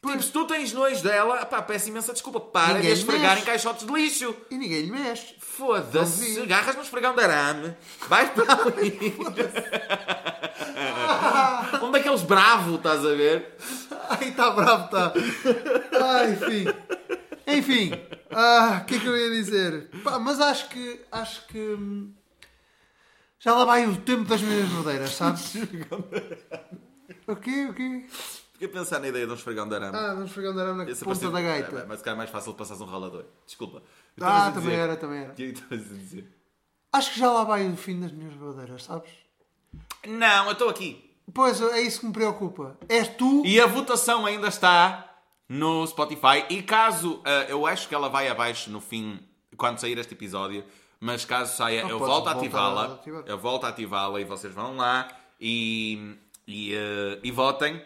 Tipo, 0.05 0.22
se 0.22 0.30
tu 0.30 0.47
tens 0.47 0.72
nojo 0.72 1.03
dela, 1.03 1.44
pá, 1.47 1.61
peço 1.62 1.88
imensa 1.88 2.12
desculpa. 2.12 2.38
Para 2.40 2.74
Ninguém 2.74 2.94
de 2.94 3.01
esfregar 3.01 3.30
mexe. 3.30 3.42
em 3.42 3.44
caixotes 3.47 3.86
de 3.86 3.92
lixo. 3.92 4.36
E 4.51 4.57
ninguém 4.57 4.82
lhe 4.82 4.90
mexe. 4.92 5.34
Foda-se. 5.40 6.40
Agarras 6.42 6.76
no 6.76 6.82
esfregão 6.82 7.14
de 7.14 7.22
arame. 7.24 7.74
Vais 8.09 8.30
para 8.30 8.44
ali. 8.62 9.16
um 11.82 11.90
daqueles 11.90 12.22
bravos, 12.22 12.76
estás 12.76 13.05
a 13.05 13.14
ver? 13.14 13.57
Ai, 14.09 14.28
está 14.28 14.51
bravo, 14.51 14.84
está. 14.84 15.12
Ai, 16.05 16.32
enfim. 16.32 16.64
Enfim. 17.47 17.92
ah, 18.30 18.80
O 18.82 18.84
que 18.86 18.97
é 18.97 18.99
que 19.01 19.07
eu 19.07 19.16
ia 19.16 19.30
dizer? 19.30 19.90
Pá, 20.05 20.18
mas 20.18 20.40
acho 20.40 20.68
que. 20.68 21.01
Acho 21.11 21.47
que. 21.47 21.59
hum, 21.59 22.12
Já 23.40 23.55
lá 23.55 23.64
vai 23.64 23.86
o 23.86 23.97
tempo 23.97 24.24
das 24.24 24.40
minhas 24.40 24.68
verdadeiras, 24.68 25.11
sabes? 25.11 25.53
O 27.28 27.34
quê? 27.36 27.66
O 27.70 27.74
quê? 27.74 28.05
Fiquei 28.57 28.69
a 28.69 28.71
pensar 28.71 29.01
na 29.01 29.09
ideia 29.09 29.27
de 29.27 29.33
um 29.33 29.35
esfregão 29.35 29.69
de 29.69 29.75
arame. 29.75 29.95
Ah, 29.95 30.15
vamos 30.15 30.33
pegar 30.33 30.51
na 30.55 30.85
Esse 30.91 31.05
ponta 31.05 31.31
da 31.31 31.41
É, 31.41 31.43
gaita. 31.43 31.85
mas 31.87 31.99
se 31.99 32.05
calhar 32.05 32.17
é 32.17 32.17
mais 32.17 32.31
fácil 32.31 32.55
passares 32.55 32.81
um 32.81 32.87
ralador. 32.87 33.27
Desculpa. 33.45 33.83
Eu 34.17 34.27
Ah, 34.27 34.47
também 34.51 34.71
dizer- 34.71 34.79
era, 34.81 34.97
também 34.97 35.19
era. 35.25 35.33
O 35.33 35.35
que 35.35 35.43
é 35.43 35.47
que 35.49 35.53
estavas 35.53 35.81
a 35.93 35.95
dizer? 35.95 36.33
Acho 36.91 37.13
que 37.13 37.21
já 37.21 37.31
lá 37.31 37.45
vai 37.45 37.69
o 37.71 37.77
fim 37.77 38.01
das 38.01 38.13
minhas 38.13 38.33
verdadeiras, 38.33 38.85
sabes? 38.85 39.11
Não, 40.07 40.47
eu 40.47 40.53
estou 40.53 40.71
aqui. 40.71 41.05
Pois, 41.35 41.61
é 41.61 41.83
isso 41.83 42.01
que 42.01 42.07
me 42.07 42.13
preocupa. 42.15 42.79
És 42.89 43.09
tu. 43.09 43.45
E 43.45 43.61
a 43.61 43.67
votação 43.67 44.25
ainda 44.25 44.49
está 44.49 45.15
no 45.47 45.87
Spotify. 45.87 46.47
E 46.49 46.63
caso, 46.63 47.21
ah, 47.27 47.45
eu 47.51 47.67
acho 47.67 47.87
que 47.89 47.95
ela 47.95 48.09
vai 48.09 48.27
abaixo 48.27 48.71
no 48.71 48.81
fim, 48.81 49.21
quando 49.59 49.79
sair 49.81 49.99
este 49.99 50.15
episódio, 50.15 50.65
mas 50.99 51.27
caso 51.27 51.55
saia, 51.55 51.83
eu 51.83 51.99
volto 51.99 52.29
a 52.29 52.33
ativá-la. 52.33 53.01
Eu 53.27 53.37
volto 53.37 53.65
a 53.65 53.69
ativá-la 53.69 54.19
e 54.19 54.25
vocês 54.25 54.55
vão 54.55 54.77
lá 54.79 55.09
e, 55.39 56.17
e, 56.49 56.75
ah, 56.75 57.19
e 57.23 57.31
votem. 57.31 57.85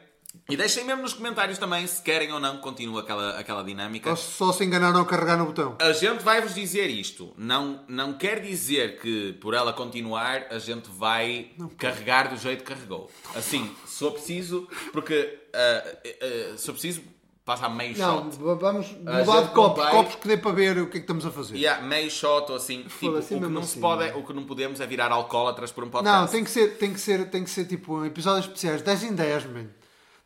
E 0.49 0.57
deixem 0.57 0.85
mesmo 0.85 1.03
nos 1.03 1.12
comentários 1.12 1.59
também 1.59 1.87
se 1.87 2.01
querem 2.03 2.33
ou 2.33 2.39
não 2.39 2.57
que 2.57 2.62
continue 2.62 3.01
aquela, 3.01 3.39
aquela 3.39 3.62
dinâmica. 3.64 4.11
Ou 4.11 4.16
só 4.16 4.53
se 4.53 4.64
enganaram 4.64 5.01
a 5.01 5.05
carregar 5.05 5.37
no 5.37 5.47
botão. 5.47 5.76
A 5.81 5.93
gente 5.93 6.22
vai-vos 6.22 6.55
dizer 6.55 6.89
isto. 6.89 7.33
Não, 7.37 7.85
não 7.89 8.12
quer 8.14 8.41
dizer 8.41 9.01
que 9.01 9.33
por 9.41 9.55
ela 9.55 9.72
continuar 9.72 10.47
a 10.51 10.59
gente 10.59 10.89
vai 10.91 11.51
carregar 11.78 12.28
do 12.28 12.37
jeito 12.37 12.62
que 12.64 12.72
carregou. 12.72 13.11
Assim, 13.35 13.74
se 13.87 13.99
for 13.99 14.12
preciso, 14.12 14.68
porque 14.93 15.39
ah, 15.53 15.85
ah, 16.22 16.57
se 16.57 16.66
for 16.66 16.72
preciso, 16.72 17.03
passa 17.45 17.66
a 17.66 17.68
meio 17.68 17.99
Não, 17.99 18.31
shot. 18.31 18.39
vamos 18.39 18.93
mudar 18.93 19.41
de 19.43 19.49
copos. 19.53 19.83
vai- 19.83 19.91
Copos 19.93 20.14
que 20.14 20.28
dê 20.28 20.37
para 20.37 20.53
ver 20.53 20.78
o 20.78 20.85
que 20.87 20.91
é 20.99 21.01
que 21.01 21.05
estamos 21.05 21.26
a 21.26 21.31
fazer. 21.33 21.66
Há 21.66 21.81
meio 21.83 22.09
shot 22.09 22.51
ou 22.51 22.57
assim. 22.57 22.83
Tipo, 22.83 22.95
o, 22.95 23.11
Foda-se, 23.11 23.35
que 23.35 23.41
não 23.41 23.61
assim, 23.62 23.74
se 23.74 23.81
pode, 23.81 24.05
é- 24.05 24.12
não. 24.12 24.20
o 24.20 24.24
que 24.26 24.33
não 24.33 24.45
podemos 24.45 24.81
é 24.81 24.87
virar 24.87 25.11
alcoólatras 25.11 25.72
por 25.72 25.83
um 25.83 25.91
podcast. 25.91 26.20
Não, 26.20 26.28
tem 26.28 26.45
que 26.45 26.51
ser, 26.51 26.76
tem 26.78 26.93
que 26.93 27.01
ser, 27.01 27.28
tem 27.31 27.43
que 27.43 27.51
ser 27.51 27.64
tipo 27.64 28.05
episódios 28.05 28.47
especiais. 28.47 28.81
10 28.83 29.03
em 29.05 29.14
10, 29.14 29.47
man. 29.47 29.66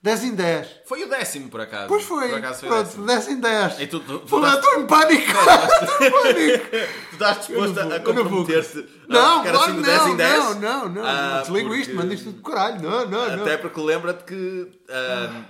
10 0.04 0.24
em 0.24 0.34
10. 0.34 0.68
Foi 0.84 1.02
o 1.02 1.08
décimo, 1.08 1.48
por 1.48 1.62
acaso. 1.62 1.88
Pois 1.88 2.04
foi. 2.04 2.28
Por 2.28 2.36
acaso 2.38 2.60
foi 2.60 2.68
o 2.68 2.72
Pronto, 2.72 2.84
décimo. 2.84 3.06
10 3.06 3.28
em 3.28 3.40
10. 3.40 3.80
E 3.80 3.86
tu- 3.86 4.00
tu- 4.00 4.18
tu 4.18 4.26
Pô, 4.28 4.36
estás- 4.36 4.54
Estou 4.62 4.80
em 4.82 4.86
pânico. 4.86 5.32
pânico. 6.22 6.70
Tu 6.70 7.12
estás 7.14 7.38
disposto 7.38 7.74
não 7.74 7.82
a 7.82 7.84
não 7.86 8.00
comprometer-te 8.04 8.86
Não, 9.08 9.42
claro 9.42 9.58
assim 9.60 9.76
de 9.76 9.82
10 9.82 9.98
não, 10.02 10.08
em 10.12 10.16
10? 10.16 10.38
não, 10.44 10.54
não, 10.60 10.88
não. 10.90 11.06
Ah, 11.06 11.40
Desligo 11.40 11.68
porque- 11.68 11.80
isto, 11.80 11.94
manda 11.94 12.12
isto 12.14 12.24
tudo 12.24 12.36
de 12.36 12.42
caralho. 12.42 12.82
Não, 12.82 13.08
não, 13.08 13.36
não. 13.36 13.42
Até 13.44 13.56
porque 13.56 13.80
lembra-te 13.80 14.24
que 14.24 14.70
ah, 14.90 15.42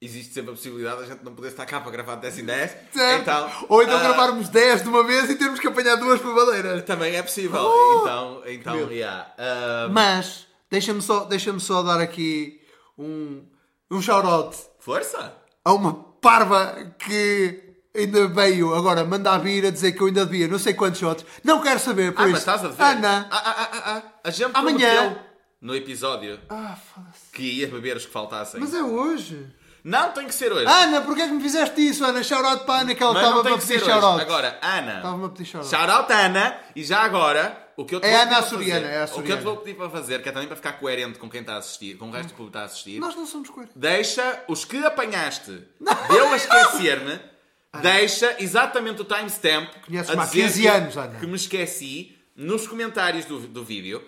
existe 0.00 0.32
sempre 0.32 0.50
a 0.52 0.54
possibilidade 0.54 0.96
de 0.96 1.02
a 1.02 1.06
gente 1.08 1.22
não 1.22 1.34
poder 1.34 1.48
estar 1.48 1.66
cá 1.66 1.78
para 1.80 1.90
gravar 1.92 2.14
de 2.14 2.22
10 2.22 2.38
em 2.38 2.44
10. 2.46 2.76
Certo. 2.94 3.20
Então, 3.20 3.50
Ou 3.68 3.82
então 3.82 3.98
ah, 3.98 4.02
gravarmos 4.02 4.48
10 4.48 4.82
de 4.82 4.88
uma 4.88 5.04
vez 5.04 5.28
e 5.28 5.34
termos 5.34 5.60
que 5.60 5.66
apanhar 5.68 5.96
duas 5.96 6.18
babadeiras. 6.22 6.82
Também 6.86 7.16
é 7.16 7.22
possível. 7.22 7.60
Uh! 7.60 8.00
então, 8.00 8.42
então 8.46 8.90
yeah. 8.90 9.30
Ah, 9.36 9.88
Mas, 9.90 10.46
deixa-me 10.70 11.02
só, 11.02 11.24
deixa 11.26 11.56
só 11.58 11.82
dar 11.82 12.00
aqui 12.00 12.58
um, 12.98 13.42
um 13.90 14.00
shout-out 14.00 14.56
força! 14.78 15.34
a 15.64 15.72
uma 15.72 15.92
parva 16.20 16.94
que 16.98 17.74
ainda 17.96 18.28
veio 18.28 18.74
agora 18.74 19.04
mandar 19.04 19.38
vir 19.38 19.66
a 19.66 19.70
dizer 19.70 19.92
que 19.92 20.00
eu 20.00 20.06
ainda 20.06 20.24
devia 20.24 20.46
não 20.48 20.58
sei 20.58 20.74
quantos 20.74 21.00
shots. 21.00 21.24
Não 21.42 21.60
quero 21.60 21.78
saber, 21.80 22.12
por 22.12 22.22
Ah, 22.22 22.24
isso. 22.24 22.32
mas 22.32 22.40
estás 22.40 22.64
a 22.64 22.68
ver? 22.68 22.82
Ana. 22.82 23.28
Ah, 23.30 23.42
ah, 23.44 23.56
ah, 23.58 23.68
ah, 23.72 23.82
ah. 23.96 24.02
A 24.24 24.30
gente 24.30 24.50
Amanhã. 24.54 25.18
no 25.60 25.74
episódio 25.74 26.38
Ah, 26.48 26.76
foda-se. 26.94 27.30
que 27.32 27.42
ia 27.42 27.66
beber 27.66 27.96
os 27.96 28.06
que 28.06 28.12
faltassem. 28.12 28.60
Mas 28.60 28.72
é 28.74 28.82
hoje. 28.82 29.46
Não, 29.82 30.10
tem 30.12 30.26
que 30.26 30.34
ser 30.34 30.52
hoje. 30.52 30.66
Ana, 30.66 31.00
porquê 31.00 31.22
é 31.22 31.26
que 31.26 31.32
me 31.32 31.40
fizeste 31.42 31.80
isso, 31.88 32.04
Ana? 32.04 32.22
Shout-out 32.22 32.64
para 32.64 32.74
a 32.74 32.80
Ana, 32.82 32.94
que 32.94 33.02
ela 33.02 33.14
tem 33.42 33.54
a 33.54 33.58
pedir 33.58 33.80
shout-out. 33.80 34.20
Agora, 34.20 34.58
Ana. 34.62 34.96
Estava-me 34.96 35.24
a 35.24 35.28
pedir 35.30 35.44
shout-out. 35.46 35.70
Shout 35.74 35.90
out 35.90 36.12
Ana. 36.12 36.58
E 36.76 36.84
já 36.84 37.00
agora, 37.00 37.69
o 37.80 37.84
que 37.84 37.94
eu 37.94 38.00
É 38.02 38.10
vou 38.10 38.10
a 38.10 38.20
pedir 38.20 38.34
Ana 38.34 38.42
fazer- 38.42 38.84
é 38.84 38.98
a 39.02 39.04
O 39.04 39.22
que 39.22 39.32
eu 39.32 39.38
te 39.38 39.42
vou 39.44 39.56
pedir 39.58 39.76
para 39.76 39.90
fazer, 39.90 40.22
que 40.22 40.28
é 40.28 40.32
também 40.32 40.46
para 40.48 40.56
ficar 40.56 40.72
coerente 40.74 41.18
com 41.18 41.28
quem 41.30 41.40
está 41.40 41.54
a 41.54 41.58
assistir, 41.58 41.96
com 41.96 42.08
o 42.08 42.10
resto 42.10 42.28
do 42.28 42.34
público 42.34 42.52
que 42.52 42.58
está 42.58 42.60
a 42.62 42.64
assistir. 42.66 42.98
Nós 43.00 43.14
não 43.16 43.26
somos 43.26 43.48
coerentes. 43.50 43.76
Deixa 43.76 44.44
os 44.48 44.64
que 44.64 44.84
apanhaste 44.84 45.50
de 45.50 46.16
eu 46.16 46.28
a 46.32 46.36
esquecer-me, 46.36 47.18
deixa 47.82 48.36
exatamente 48.38 49.00
o 49.02 49.04
timestamp 49.04 49.70
Conheces-me 49.86 50.20
há 50.20 50.24
dizer 50.26 50.42
15 50.42 50.62
que- 50.62 50.68
anos, 50.68 50.96
Ana. 50.96 51.18
que 51.20 51.26
me 51.26 51.36
esqueci 51.36 52.16
nos 52.36 52.66
comentários 52.66 53.24
do, 53.26 53.40
do 53.40 53.64
vídeo, 53.64 54.02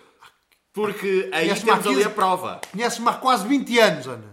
porque 0.73 1.29
aí 1.33 1.49
temos 1.55 1.87
ali 1.87 1.95
15 1.97 2.05
a 2.05 2.11
prova. 2.11 2.61
Conheces-me 2.73 3.09
há 3.09 3.13
quase 3.15 3.47
20 3.47 3.79
anos, 3.79 4.07
Ana. 4.07 4.32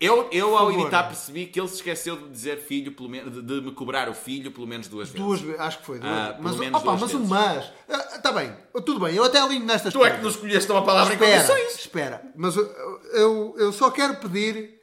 Eu, 0.00 0.28
eu 0.32 0.56
ao 0.56 0.72
editar 0.72 1.04
percebi 1.04 1.46
que 1.46 1.60
ele 1.60 1.68
se 1.68 1.74
esqueceu 1.76 2.16
de 2.16 2.28
dizer 2.30 2.58
filho, 2.58 2.92
pelo 2.92 3.08
menos, 3.08 3.32
de, 3.32 3.42
de 3.42 3.60
me 3.60 3.70
cobrar 3.72 4.08
o 4.08 4.14
filho 4.14 4.50
pelo 4.50 4.66
menos 4.66 4.88
duas 4.88 5.08
vezes. 5.10 5.26
Duas 5.26 5.40
vezes, 5.40 5.60
acho 5.60 5.78
que 5.80 5.86
foi. 5.86 5.98
Duas. 5.98 6.10
Ah, 6.12 6.38
mas, 6.40 6.56
menos 6.56 6.80
opa, 6.80 6.92
mas 6.92 7.02
um 7.02 7.06
vezes. 7.18 7.28
mas. 7.28 7.72
Está 8.14 8.32
bem, 8.32 8.56
tudo 8.84 8.98
bem, 9.00 9.14
eu 9.14 9.24
até 9.24 9.38
alinho 9.40 9.64
nestas 9.64 9.92
Tu 9.92 9.98
é 9.98 10.10
que 10.10 10.16
coisas. 10.16 10.22
não 10.22 10.30
escolheste 10.30 10.72
uma 10.72 10.84
palavra 10.84 11.12
em 11.12 11.16
Espera, 11.16 11.44
condições. 11.46 11.78
espera. 11.80 12.32
Mas 12.34 12.56
eu, 12.56 12.64
eu, 13.12 13.54
eu 13.58 13.72
só 13.72 13.90
quero 13.90 14.16
pedir 14.16 14.80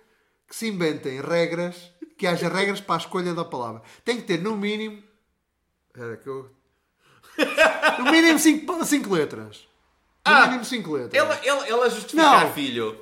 que 0.47 0.56
se 0.56 0.68
inventem 0.68 1.20
regras, 1.22 1.76
que 2.18 2.28
haja 2.28 2.47
regras 2.49 2.80
para 2.80 2.95
a 2.95 2.99
escolha 2.99 3.34
da 3.34 3.43
palavra. 3.43 3.82
Tem 4.06 4.18
que 4.18 4.24
ter 4.24 4.39
no 4.41 4.56
mínimo. 4.56 5.02
Espera 5.88 6.18
que 6.18 6.28
eu. 6.28 6.49
No 7.99 8.12
mínimo 8.12 8.38
5 8.39 8.60
cinco, 8.60 8.86
cinco 8.86 9.14
letras. 9.14 9.58
No 10.28 10.34
Ah, 10.34 10.45
mínimo 10.47 10.66
5 10.66 10.91
letras. 10.93 11.24
Ele, 11.24 11.49
ele, 11.49 11.74
ele 11.74 11.82
a 11.82 11.89
justificar 11.89 12.45
Não. 12.45 12.54
filho. 12.54 13.01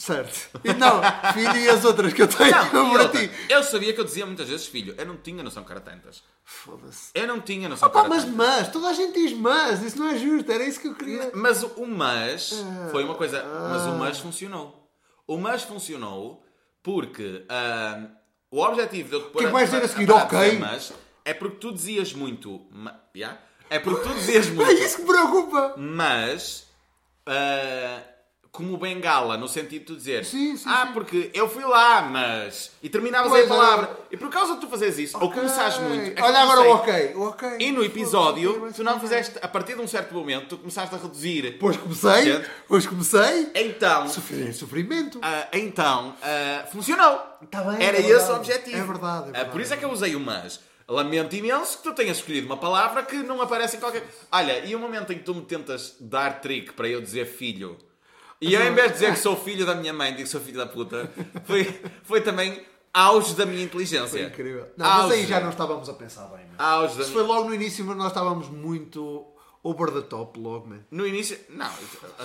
Certo. 0.00 0.58
E 0.64 0.72
não, 0.72 1.02
filho 1.34 1.56
e 1.56 1.68
as 1.68 1.84
outras 1.84 2.12
que 2.14 2.22
eu 2.22 2.26
tenho 2.26 2.50
Não, 2.72 2.90
para 2.94 3.08
ti. 3.10 3.30
eu 3.50 3.62
sabia 3.62 3.92
que 3.92 4.00
eu 4.00 4.04
dizia 4.04 4.24
muitas 4.24 4.48
vezes 4.48 4.66
filho. 4.66 4.94
Eu 4.96 5.04
não 5.04 5.18
tinha 5.18 5.42
noção 5.42 5.62
que 5.62 5.70
era 5.70 5.80
tantas. 5.80 6.22
Foda-se. 6.42 7.10
Eu 7.14 7.26
não 7.26 7.40
tinha 7.42 7.68
noção 7.68 7.86
Opa, 7.88 8.00
que 8.00 8.06
era 8.06 8.14
mas 8.14 8.24
tantas. 8.24 8.36
mas, 8.36 8.68
toda 8.72 8.88
a 8.88 8.92
gente 8.94 9.12
diz 9.12 9.32
mas, 9.36 9.82
isso 9.82 9.98
não 9.98 10.08
é 10.08 10.16
justo, 10.16 10.50
era 10.50 10.64
isso 10.64 10.80
que 10.80 10.88
eu 10.88 10.94
queria. 10.94 11.30
Mas 11.34 11.62
o 11.62 11.86
mas 11.86 12.64
foi 12.90 13.04
uma 13.04 13.14
coisa. 13.14 13.44
Mas 13.70 13.82
Ah. 13.82 13.90
o 13.90 13.98
mas 13.98 14.18
funcionou. 14.18 14.90
O 15.26 15.36
mas 15.36 15.62
funcionou 15.64 16.42
porque 16.82 17.44
ah, 17.50 18.00
o 18.50 18.62
objetivo 18.62 19.10
de 19.10 19.14
eu 19.16 19.20
pôr 19.30 19.38
que 19.40 19.44
é 19.44 19.46
que 19.48 19.52
vais 19.52 19.70
dizer 19.70 19.84
a 19.84 19.88
seguir? 19.88 20.10
Ok. 20.10 20.58
Mas 20.58 20.92
é 21.26 21.34
porque 21.34 21.56
tu 21.58 21.72
dizias 21.74 22.14
muito. 22.14 22.66
ma- 22.70 22.98
yeah? 23.14 23.38
É 23.68 23.78
porque 23.78 24.08
tu 24.08 24.14
dizias 24.14 24.46
É 24.48 24.50
muito. 24.50 24.72
isso 24.72 24.96
que 24.96 25.02
me 25.02 25.08
preocupa. 25.08 25.74
mas 25.76 26.66
ah, 27.26 28.00
como 28.52 28.76
bengala, 28.76 29.36
no 29.36 29.46
sentido 29.46 29.80
de 29.80 29.86
tu 29.86 29.96
dizer 29.96 30.24
Sim, 30.24 30.56
sim, 30.56 30.64
Ah, 30.68 30.86
sim. 30.88 30.92
porque 30.92 31.30
eu 31.32 31.48
fui 31.48 31.62
lá, 31.64 32.02
mas. 32.02 32.72
E 32.82 32.88
terminavas 32.88 33.30
Pois 33.30 33.44
a 33.44 33.48
palavra. 33.48 33.90
é. 34.10 34.14
E 34.14 34.16
por 34.16 34.28
causa 34.28 34.54
de 34.56 34.60
tu 34.60 34.66
fazeres 34.68 34.98
isso, 34.98 35.16
ou 35.20 35.30
começares 35.30 35.78
muito. 35.78 36.18
é 36.18 36.22
Olha 36.22 36.38
agora 36.40 36.60
o 36.62 36.70
ok. 36.74 37.12
O 37.14 37.22
ok. 37.28 37.48
E 37.60 37.70
no 37.70 37.84
episódio, 37.84 38.58
ok, 38.58 38.72
tu 38.74 38.82
não 38.82 38.98
fizeste, 38.98 39.38
a 39.40 39.46
partir 39.46 39.74
de 39.76 39.80
um 39.80 39.86
certo 39.86 40.12
momento, 40.12 40.48
tu 40.48 40.58
começaste 40.58 40.92
a 40.94 40.98
reduzir. 40.98 41.56
Pois 41.60 41.76
comecei, 41.76 42.44
pois 42.66 42.86
comecei. 42.86 43.50
Então, 43.54 44.08
Sofrer 44.08 44.52
sofrimento. 44.52 45.20
ah, 45.22 45.46
então 45.52 46.14
ah, 46.22 46.66
funcionou. 46.72 47.18
Tá 47.50 47.62
bem, 47.62 47.86
Era 47.86 47.98
é 47.98 48.00
esse 48.10 48.30
o 48.30 48.34
objetivo. 48.36 48.76
É 48.78 48.82
verdade, 48.82 49.22
é 49.28 49.32
verdade. 49.32 49.50
por 49.50 49.60
isso 49.60 49.72
é 49.74 49.76
que 49.76 49.84
eu 49.84 49.90
usei 49.92 50.14
o 50.16 50.20
mas. 50.20 50.60
Lamento 50.88 51.36
imenso 51.36 51.78
que 51.78 51.84
tu 51.84 51.92
tenhas 51.94 52.16
escolhido 52.16 52.46
uma 52.48 52.56
palavra 52.56 53.04
que 53.04 53.14
não 53.18 53.40
aparece 53.40 53.76
em 53.76 53.80
qualquer. 53.80 54.04
Olha, 54.32 54.64
e 54.64 54.74
o 54.74 54.78
momento 54.80 55.12
em 55.12 55.18
que 55.18 55.22
tu 55.24 55.32
me 55.36 55.42
tentas 55.42 55.94
dar 56.00 56.40
trick 56.40 56.72
para 56.72 56.88
eu 56.88 57.00
dizer 57.00 57.26
filho, 57.26 57.78
e 58.40 58.54
eu 58.54 58.62
em 58.62 58.72
vez 58.74 58.88
de 58.88 58.92
dizer 58.94 59.12
que 59.12 59.18
sou 59.18 59.36
filho 59.36 59.66
da 59.66 59.74
minha 59.74 59.92
mãe, 59.92 60.10
digo 60.12 60.22
que 60.24 60.28
sou 60.28 60.40
filho 60.40 60.58
da 60.58 60.66
puta, 60.66 61.10
foi, 61.44 61.80
foi 62.04 62.20
também 62.20 62.62
auge 62.92 63.34
da 63.34 63.44
minha 63.46 63.62
inteligência. 63.62 64.08
Foi 64.08 64.22
incrível. 64.24 64.66
Não, 64.76 64.86
mas 64.86 65.10
aí 65.12 65.18
Auge. 65.20 65.26
já 65.26 65.40
não 65.40 65.50
estávamos 65.50 65.88
a 65.88 65.92
pensar 65.94 66.24
bem. 66.26 66.44
Auge 66.58 66.96
da 66.96 67.02
Isso 67.02 67.12
foi 67.12 67.22
logo 67.22 67.48
no 67.48 67.54
início, 67.54 67.84
mas 67.84 67.96
nós 67.96 68.08
estávamos 68.08 68.48
muito 68.48 69.26
over 69.62 69.92
the 69.92 70.00
top 70.00 70.40
logo, 70.40 70.66
man. 70.68 70.80
No 70.90 71.06
início, 71.06 71.38
não, 71.50 71.70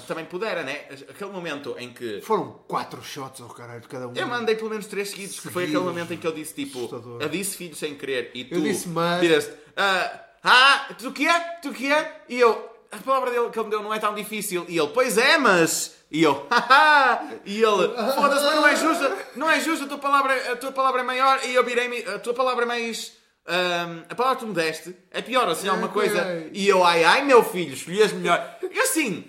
também 0.08 0.24
pudera, 0.26 0.64
né? 0.64 0.86
Aquele 1.10 1.32
momento 1.32 1.76
em 1.78 1.92
que 1.92 2.22
Foram 2.22 2.60
quatro 2.68 3.04
shots 3.04 3.42
ao 3.42 3.50
caralho 3.50 3.82
de 3.82 3.88
cada 3.90 4.08
um. 4.08 4.14
eu 4.16 4.26
mandei 4.26 4.56
pelo 4.56 4.70
menos 4.70 4.88
três 4.88 5.10
seguidos, 5.10 5.36
que 5.40 5.50
foi 5.50 5.64
aquele 5.64 5.78
Seguidos. 5.78 5.94
momento 5.94 6.14
em 6.14 6.18
que 6.18 6.26
eu 6.26 6.32
disse 6.32 6.54
tipo, 6.56 6.78
Assustador. 6.80 7.22
eu 7.22 7.28
disse 7.30 7.58
filho 7.58 7.76
sem 7.76 7.94
querer 7.96 8.32
e 8.34 8.46
tu 8.46 8.56
Eu 8.56 8.62
disse, 8.62 8.88
mas- 8.88 9.20
viraste, 9.20 9.52
ah, 9.76 10.22
ah, 10.44 10.88
tu 10.98 11.12
que 11.12 11.28
é? 11.28 11.40
Tu 11.62 11.72
que 11.74 11.92
é? 11.92 12.24
E 12.30 12.40
eu, 12.40 12.70
a 12.92 12.98
palavra 12.98 13.30
dele 13.32 13.50
que 13.50 13.60
ele 13.60 13.66
me 13.66 13.72
deu 13.72 13.84
não 13.84 13.94
é 13.94 14.00
tão 14.00 14.16
difícil. 14.16 14.66
E 14.70 14.78
ele, 14.80 14.88
pois 14.94 15.18
é, 15.18 15.38
mas. 15.38 15.94
E 16.16 16.24
eu, 16.24 16.48
haha! 16.50 17.30
E 17.46 17.62
ele, 17.62 17.88
foda-se, 18.16 18.46
mas 18.46 18.56
não 18.56 18.68
é 18.68 18.76
justo, 18.76 19.18
não 19.36 19.50
é 19.52 19.60
justo, 19.60 19.84
a 19.86 19.88
tua 19.88 19.98
palavra, 19.98 20.52
a 20.54 20.56
tua 20.56 20.72
palavra 20.72 21.02
é 21.02 21.04
maior. 21.04 21.40
E 21.46 21.54
eu 21.54 21.64
virei-me, 21.64 21.98
a 22.06 22.20
tua 22.20 22.34
palavra 22.34 22.64
é 22.64 22.68
mais. 22.68 23.14
ahm, 23.46 24.04
a 24.10 24.16
palavra 24.16 24.38
que 24.40 24.46
tu 24.46 24.48
me 24.48 24.54
deste 24.56 24.96
é 25.12 25.22
pior, 25.22 25.48
assim, 25.50 25.68
alguma 25.68 25.90
coisa. 25.90 26.48
E 26.54 26.68
eu, 26.68 26.84
ai, 26.84 27.04
ai, 27.04 27.26
meu 27.26 27.44
filho, 27.44 27.74
escolhias 27.74 28.14
melhor. 28.14 28.40
E 28.72 28.80
assim, 28.80 29.26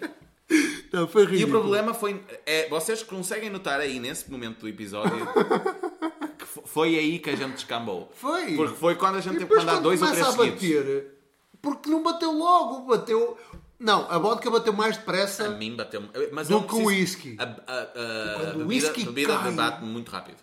Não, 0.93 1.09
foi 1.09 1.23
e 1.25 1.27
ridículo. 1.27 1.59
o 1.59 1.61
problema 1.61 1.93
foi. 1.93 2.23
É, 2.47 2.69
vocês 2.69 3.03
conseguem 3.03 3.51
notar 3.51 3.81
aí 3.81 3.99
nesse 3.99 4.31
momento 4.31 4.61
do 4.61 4.69
episódio 4.69 5.27
que 6.39 6.45
fo- 6.47 6.63
foi 6.65 6.97
aí 6.97 7.19
que 7.19 7.31
a 7.31 7.37
gente 7.37 7.55
descambou. 7.55 8.13
Foi. 8.15 8.55
Porque 8.55 8.77
foi 8.77 8.95
quando 8.95 9.17
a 9.17 9.21
gente 9.21 9.35
E 9.35 9.39
teve 9.39 9.51
que 9.51 9.57
mandar 9.57 9.81
dois 9.81 10.01
ou 10.01 10.09
três 10.09 10.25
a 10.25 10.31
seguidos. 10.31 10.55
bater, 10.63 11.13
porque 11.61 11.91
não 11.91 12.01
bateu 12.03 12.31
logo, 12.31 12.87
bateu... 12.87 13.37
Não, 13.79 14.11
a 14.11 14.19
vodka 14.19 14.51
bateu 14.51 14.73
mais 14.73 14.97
A 14.97 14.99
depressa. 14.99 15.51
mim 15.51 15.77
bateu 15.77 16.03
Mas 16.33 16.49
Do 16.49 16.63
que 16.63 16.75
o 16.75 16.85
whisky. 16.87 17.37
A, 17.39 17.43
a, 17.45 17.47
a, 17.47 18.51
a 18.51 18.53
bebida, 18.53 18.65
whisky 18.67 19.03
a 19.03 19.07
bebida 19.07 19.39
cai. 19.39 19.53
bate 19.53 19.85
muito 19.85 20.11
rápido. 20.11 20.39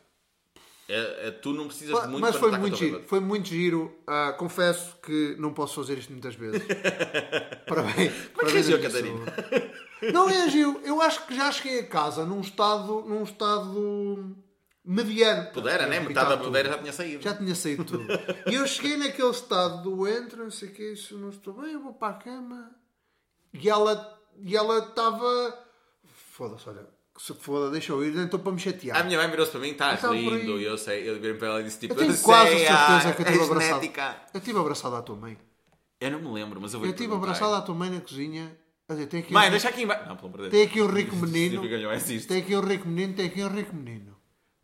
É- 0.88 1.28
é- 1.28 1.32
tu 1.32 1.54
não 1.54 1.66
precisas 1.68 2.00
de 2.02 2.08
muito 2.10 2.22
Mas 2.22 2.36
foi 2.36 2.52
muito 2.58 2.76
giro, 2.76 3.04
foi 3.08 3.20
muito 3.22 3.48
giro. 3.48 3.98
Ah, 4.06 4.36
confesso 4.38 4.98
que 5.02 5.36
não 5.40 5.54
posso 5.54 5.76
fazer 5.76 5.98
isto 5.98 6.12
muitas 6.12 6.36
vezes. 6.36 6.62
Parabéns. 7.68 8.12
Como 8.34 8.42
é 8.42 8.52
que 8.52 8.52
reagiu 8.52 8.76
a 8.78 8.80
Catarina? 8.82 9.20
Não 10.14 10.28
reagiu. 10.28 10.82
Eu 10.84 11.02
acho 11.02 11.26
que 11.26 11.34
já 11.34 11.50
cheguei 11.50 11.80
a 11.80 11.88
casa 11.88 12.26
num 12.26 12.42
estado, 12.42 13.04
num 13.08 13.24
estado 13.24 14.36
mediano. 14.84 15.50
Pudera, 15.54 15.88
né? 15.88 16.02
Metade 16.02 16.30
da 16.32 16.38
pudera 16.38 16.68
já 16.68 16.78
tinha 16.78 16.92
saído. 16.92 17.24
Já 17.24 17.34
tinha 17.34 17.56
saído 17.56 17.86
tudo. 17.86 18.06
E 18.52 18.54
eu 18.56 18.68
cheguei 18.68 18.98
naquele 18.98 19.30
estado 19.30 19.82
do 19.82 20.06
entra, 20.06 20.44
não 20.44 20.52
sei 20.52 20.68
o 20.68 20.72
que, 20.74 20.92
isso 20.92 21.18
não 21.18 21.30
estou 21.30 21.54
bem, 21.54 21.72
eu 21.72 21.82
vou 21.82 21.94
para 21.94 22.10
a 22.10 22.20
cama. 22.20 22.70
E 23.54 23.70
ela 23.70 24.20
e 24.42 24.56
ela 24.56 24.80
estava. 24.80 25.60
Foda-se, 26.32 26.68
olha, 26.68 26.88
se 27.18 27.34
foda, 27.34 27.70
deixa 27.70 27.92
eu 27.94 28.04
ir, 28.04 28.16
estou 28.18 28.40
para 28.40 28.52
me 28.52 28.60
chatear. 28.60 28.98
A 28.98 29.04
minha 29.04 29.18
mãe 29.18 29.30
virou-se 29.30 29.52
para 29.52 29.62
mim, 29.62 29.70
estás 29.70 30.00
Então, 30.00 30.14
lindo. 30.14 30.60
E 30.60 30.64
eu 30.64 30.78
sei, 30.78 31.08
eu 31.08 31.16
virei 31.16 31.36
para 31.36 31.48
ela 31.50 31.62
e 31.62 31.64
disse 31.66 31.80
tipo, 31.80 31.94
eu 31.94 31.98
tenho 31.98 32.12
eu 32.12 32.22
quase 32.22 32.50
sei, 32.50 32.68
a 32.68 32.78
certeza 32.78 33.10
ah, 33.10 33.14
que 33.14 33.22
eu 33.22 33.26
é 33.26 33.30
estive 33.30 33.52
abraçado. 33.52 33.86
Eu 34.34 34.38
estive 34.40 34.60
abraçado 34.60 34.96
à 34.96 35.02
tua 35.02 35.16
mãe. 35.16 35.38
Eu 36.02 36.12
não 36.12 36.20
me 36.20 36.34
lembro, 36.34 36.60
mas 36.60 36.74
eu 36.74 36.80
vou 36.80 36.88
Eu 36.88 36.92
estive 36.92 37.14
abraçado 37.14 37.54
à 37.54 37.62
tua 37.62 37.76
mãe 37.76 37.90
na 37.90 38.02
cozinha. 38.02 38.58
A 38.90 38.94
dizer, 38.94 39.08
tem 39.08 39.22
aqui, 39.22 39.32
Mãe, 39.32 39.48
um, 39.48 39.52
deixa 39.52 39.70
aqui 39.70 39.84
embaixo. 39.84 40.10
Não, 40.10 40.18
pelo 40.18 40.28
amor 40.28 40.42
de 40.42 40.50
Deus. 40.50 40.52
tem 40.52 40.64
aqui 40.64 40.82
um 40.82 40.88
rico 40.88 41.16
menino. 41.16 41.62
Tem 42.28 42.42
aqui 42.42 42.56
um 42.56 42.62
rico 42.62 42.88
menino, 42.88 43.14
tem 43.14 43.26
aqui 43.28 43.44
um 43.44 43.48
rico 43.48 43.76
menino. 43.76 44.18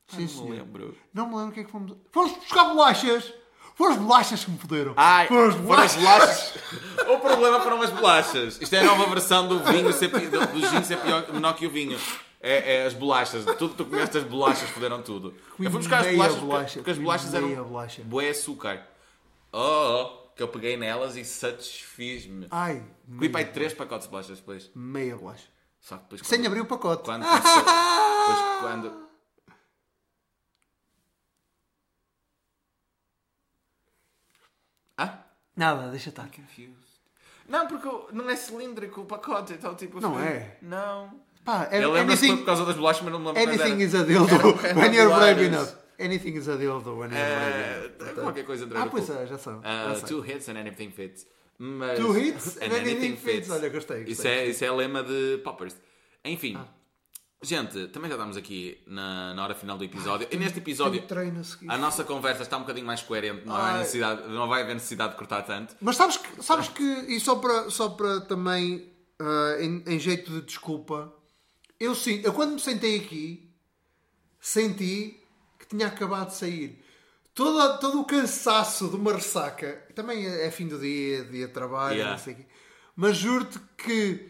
Sim, 0.07 0.27
Não 0.35 0.45
me 0.45 0.51
lembro. 0.57 0.97
Não 1.13 1.29
me 1.29 1.35
lembro 1.35 1.51
o 1.51 1.53
que 1.53 1.59
é 1.61 1.63
que 1.63 1.71
fomos. 1.71 1.95
Fomos 2.11 2.31
buscar 2.33 2.65
bolachas! 2.65 3.33
Foram 3.79 3.93
as 3.93 3.97
bolachas 3.97 4.43
que 4.43 4.51
me 4.51 4.57
foderam! 4.57 4.93
Ai, 4.97 5.25
foram 5.29 5.47
as 5.47 5.55
foram 5.55 5.83
as 5.83 5.95
bolachas! 5.95 6.51
bolachas. 6.51 7.07
o 7.15 7.19
problema 7.19 7.61
foram 7.61 7.81
as 7.81 7.89
bolachas. 7.91 8.61
Isto 8.61 8.75
é 8.75 8.79
a 8.79 8.83
nova 8.83 9.05
versão 9.05 9.47
do 9.47 9.59
vinho 9.63 9.93
ser, 9.93 10.09
do, 10.09 10.47
do 10.47 10.67
gin 10.67 10.83
ser 10.83 10.97
pior, 10.97 11.31
menor 11.31 11.53
que 11.53 11.65
o 11.65 11.69
vinho. 11.69 11.97
É, 12.41 12.75
é 12.81 12.85
as 12.85 12.93
bolachas. 12.93 13.45
Tudo 13.57 13.69
que 13.69 13.77
tu 13.77 13.85
comeste, 13.85 14.17
as 14.17 14.25
bolachas 14.25 14.69
foderam 14.71 15.01
tudo. 15.01 15.33
Eu 15.57 15.71
fui 15.71 15.79
buscar 15.79 16.01
as 16.01 16.11
bolachas 16.11 16.35
bolacha, 16.39 16.63
porque, 16.65 16.79
porque 16.79 16.91
as 16.91 16.97
bolachas 16.97 17.33
eram 17.33 17.63
bolacha. 17.63 18.01
bué 18.03 18.29
açúcar. 18.31 18.85
Oh, 19.49 19.57
oh, 19.57 20.29
que 20.35 20.43
eu 20.43 20.49
peguei 20.49 20.75
nelas 20.75 21.15
e 21.15 21.23
satisfiz-me. 21.23 22.47
Ai, 22.51 22.83
Comi 23.07 23.29
para 23.29 23.39
aí 23.39 23.45
três 23.45 23.73
pacotes 23.73 24.07
de 24.07 24.11
bolachas 24.11 24.37
depois. 24.39 24.69
meia 24.75 25.15
bolacha. 25.15 25.47
Só 25.79 25.95
que 25.95 26.03
depois. 26.03 26.21
Sem 26.27 26.39
quando- 26.39 26.47
abrir 26.47 26.59
o 26.59 26.65
pacote. 26.65 27.03
Quando 27.05 27.23
começou- 27.25 27.63
depois 27.63 28.59
quando. 28.59 29.08
Nada, 35.59 35.89
deixa 35.89 36.09
estar. 36.09 36.27
Confused. 36.31 36.73
Não, 37.47 37.67
porque 37.67 37.89
não 38.13 38.29
é 38.29 38.35
cilíndrico 38.35 39.01
o 39.01 39.05
pacote, 39.05 39.53
então 39.53 39.75
tipo. 39.75 39.99
Não 39.99 40.19
é? 40.19 40.57
Não. 40.61 41.19
Pá, 41.43 41.67
é, 41.71 41.83
Eu 41.83 41.91
foi 41.91 41.99
anything, 42.01 42.37
por 42.37 42.45
causa 42.45 42.65
das 42.65 42.75
bolachas, 42.75 43.01
mas 43.03 43.11
não 43.11 43.19
me 43.19 43.25
lembro 43.27 43.43
quais 43.43 43.61
anything 43.61 43.73
era. 43.75 43.83
is 43.83 43.95
a 43.95 44.03
dildo 44.03 44.35
Era- 44.35 44.79
when 44.79 44.93
you're 44.95 45.13
brave 45.13 45.31
era- 45.31 45.43
enough. 45.43 45.69
Anything 45.99 46.33
is 46.37 46.47
a 46.47 46.55
dildo 46.55 46.91
when 46.97 47.09
you're 47.11 47.35
brave 47.35 47.95
enough. 48.11 48.23
qualquer 48.23 48.45
coisa 48.45 48.65
entre 48.65 48.77
Ah, 48.77 48.85
pois 48.85 49.09
é, 49.09 49.25
já 49.27 49.37
são. 49.37 49.59
Ah, 49.63 49.87
já 49.89 49.95
sei. 49.95 50.07
two 50.09 50.25
hits 50.25 50.47
and 50.49 50.57
anything 50.57 50.91
fits. 50.91 51.25
Mas... 51.57 51.99
Two 51.99 52.17
hits 52.17 52.57
and 52.61 52.71
anything 52.73 53.17
fits. 53.17 53.49
Olha, 53.49 53.67
gostei, 53.69 54.03
gostei, 54.05 54.13
Isso 54.13 54.27
é, 54.27 54.31
gostei. 54.35 54.49
isso 54.51 54.63
é 54.65 54.71
lema 54.71 55.03
de 55.03 55.39
poppers. 55.43 55.75
Enfim. 56.23 56.57
Gente, 57.41 57.87
também 57.87 58.09
já 58.09 58.15
estamos 58.17 58.35
aqui 58.35 58.81
na, 58.85 59.33
na 59.33 59.43
hora 59.43 59.55
final 59.55 59.77
do 59.77 59.83
episódio. 59.85 60.27
e 60.29 60.35
neste 60.35 60.59
episódio, 60.59 61.01
a 61.69 61.73
a 61.73 61.77
nossa 61.77 62.03
conversa 62.03 62.43
está 62.43 62.57
um 62.57 62.61
bocadinho 62.61 62.85
mais 62.85 63.01
coerente. 63.01 63.45
Não, 63.45 63.55
vai, 63.55 63.71
Ai. 63.71 63.79
necessidade, 63.79 64.27
não 64.27 64.47
vai 64.49 64.61
haver 64.63 64.73
necessidade 64.73 65.13
de 65.13 65.17
cortar 65.17 65.43
tanto. 65.43 65.73
Mas 65.79 65.95
sabes 65.95 66.17
que, 66.17 66.43
sabes 66.43 66.67
que 66.67 66.83
e 66.83 67.17
só 67.19 67.35
para, 67.37 67.69
só 67.69 67.89
para 67.89 68.19
também, 68.21 68.91
ah, 69.17 69.55
em, 69.61 69.81
em 69.87 69.97
jeito 69.99 70.29
de 70.31 70.41
desculpa, 70.41 71.13
eu 71.79 71.95
sinto, 71.95 72.25
eu 72.25 72.33
quando 72.33 72.51
me 72.55 72.59
sentei 72.59 72.97
aqui, 72.97 73.49
senti 74.41 75.23
que 75.57 75.65
tinha 75.65 75.87
acabado 75.87 76.27
de 76.27 76.35
sair. 76.35 76.83
Todo, 77.33 77.79
todo 77.79 78.01
o 78.01 78.05
cansaço 78.05 78.89
de 78.89 78.97
uma 78.97 79.13
ressaca, 79.13 79.81
também 79.95 80.25
é, 80.27 80.47
é 80.47 80.51
fim 80.51 80.67
do 80.67 80.77
dia, 80.77 81.23
dia 81.23 81.47
de 81.47 81.53
trabalho, 81.53 81.95
Yeah. 81.95 82.17
não 82.17 82.21
sei 82.21 82.33
o 82.33 82.35
quê, 82.35 82.45
mas 82.97 83.15
juro-te 83.15 83.59
que 83.77 84.28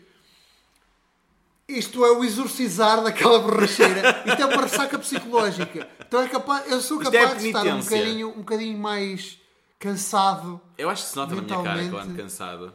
isto 1.70 2.04
é 2.04 2.12
o 2.12 2.24
exorcizar 2.24 3.04
daquela 3.04 3.40
borracheira. 3.40 4.24
Isto 4.26 4.42
é 4.42 4.46
uma 4.46 4.62
ressaca 4.62 4.98
psicológica. 4.98 5.88
Então 6.06 6.22
é 6.22 6.28
capaz, 6.28 6.70
eu 6.72 6.82
sou 6.82 7.02
Isto 7.02 7.16
é 7.16 7.20
capaz 7.22 7.42
de 7.42 7.48
estar 7.48 7.66
um 7.66 7.80
bocadinho, 7.80 8.30
um 8.30 8.40
bocadinho 8.40 8.78
mais 8.78 9.38
cansado. 9.78 10.60
Eu 10.78 10.90
acho 10.90 11.04
que 11.04 11.10
se 11.10 11.16
nota 11.16 11.36
na 11.36 11.42
minha 11.42 11.64
cara 11.64 11.84
que 11.88 11.94
eu 11.94 12.00
ando 12.00 12.16
cansado. 12.16 12.74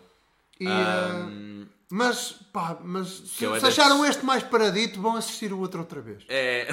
E, 0.61 0.67
Ahm, 0.69 1.63
uh, 1.63 1.67
mas, 1.91 2.33
pá, 2.53 2.79
mas 2.83 3.09
se, 3.09 3.61
se 3.61 3.67
acharam 3.67 4.05
este 4.07 4.25
mais 4.25 4.43
paradito, 4.43 5.01
vão 5.01 5.17
assistir 5.17 5.53
o 5.53 5.61
outro 5.61 5.81
outra 5.81 6.01
vez. 6.01 6.25
é... 6.29 6.67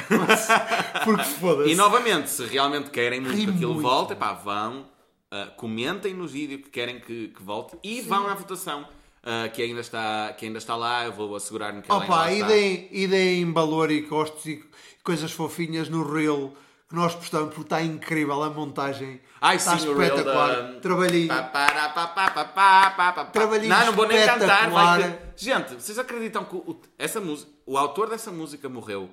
Porque 1.03 1.23
foda-se. 1.23 1.71
E 1.71 1.75
novamente, 1.75 2.29
se 2.29 2.45
realmente 2.45 2.89
querem 2.89 3.19
muito 3.19 3.35
Ri 3.35 3.45
que 3.45 3.51
aquilo 3.51 3.73
muito. 3.73 3.87
volte, 3.87 4.15
pá, 4.15 4.33
vão, 4.33 4.85
ah, 5.29 5.47
comentem 5.55 6.13
no 6.13 6.27
vídeo 6.27 6.59
que 6.59 6.69
querem 6.69 6.99
que, 6.99 7.29
que 7.29 7.41
volte 7.41 7.77
e 7.83 8.01
vão 8.01 8.27
à 8.27 8.33
votação. 8.33 8.85
Ah, 9.23 9.49
que, 9.49 9.61
ainda 9.61 9.81
está, 9.81 10.33
que 10.33 10.45
ainda 10.45 10.57
está 10.57 10.75
lá, 10.75 11.05
eu 11.05 11.11
vou 11.11 11.35
assegurar-me 11.35 11.81
que 11.81 11.91
ela 11.91 12.01
ainda 12.01 12.13
lá 12.13 12.21
Opa, 12.21 12.31
e 12.31 12.35
está. 12.35 12.47
deem, 12.47 12.87
e 12.91 13.07
deem 13.07 13.53
valor 13.53 13.91
e 13.91 14.01
gostos 14.01 14.45
e 14.45 14.63
coisas 15.03 15.31
fofinhas 15.31 15.89
no 15.89 16.03
reel 16.03 16.53
que 16.91 16.95
nós 16.95 17.15
postamos, 17.15 17.49
porque 17.49 17.61
está 17.61 17.81
incrível 17.81 18.43
a 18.43 18.49
montagem. 18.49 19.21
Ai, 19.39 19.55
está 19.55 19.77
sim, 19.77 19.89
espetacular. 19.89 20.73
da... 20.73 20.79
Trabalhinho. 20.81 21.29
Pá, 21.29 21.43
pá, 21.43 21.89
pá, 21.89 22.07
pá, 22.07 22.29
pá, 22.29 22.91
pá, 22.91 23.13
pá. 23.13 23.25
Trabalhinho 23.25 23.69
Não, 23.69 23.85
não 23.85 23.93
vou 23.93 24.07
nem 24.07 24.25
cantar. 24.25 24.69
Vai 24.69 25.17
que... 25.33 25.45
Gente, 25.45 25.75
vocês 25.75 25.97
acreditam 25.97 26.43
que 26.43 26.55
o, 26.55 26.81
essa 26.99 27.21
música, 27.21 27.49
o 27.65 27.77
autor 27.77 28.09
dessa 28.09 28.29
música 28.29 28.67
morreu 28.67 29.09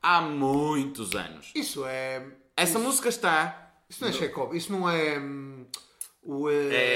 há 0.00 0.20
muitos 0.20 1.14
anos. 1.16 1.50
Isso 1.56 1.84
é. 1.86 2.24
Essa 2.56 2.78
música 2.78 3.08
está. 3.08 3.72
Isso 3.88 4.02
não 4.02 4.10
é 4.10 4.12
Chekhov, 4.12 4.56
isso 4.56 4.70
não 4.70 4.88
é. 4.88 5.18
hum, 5.18 5.66
o. 6.22 6.48
É, 6.48 6.87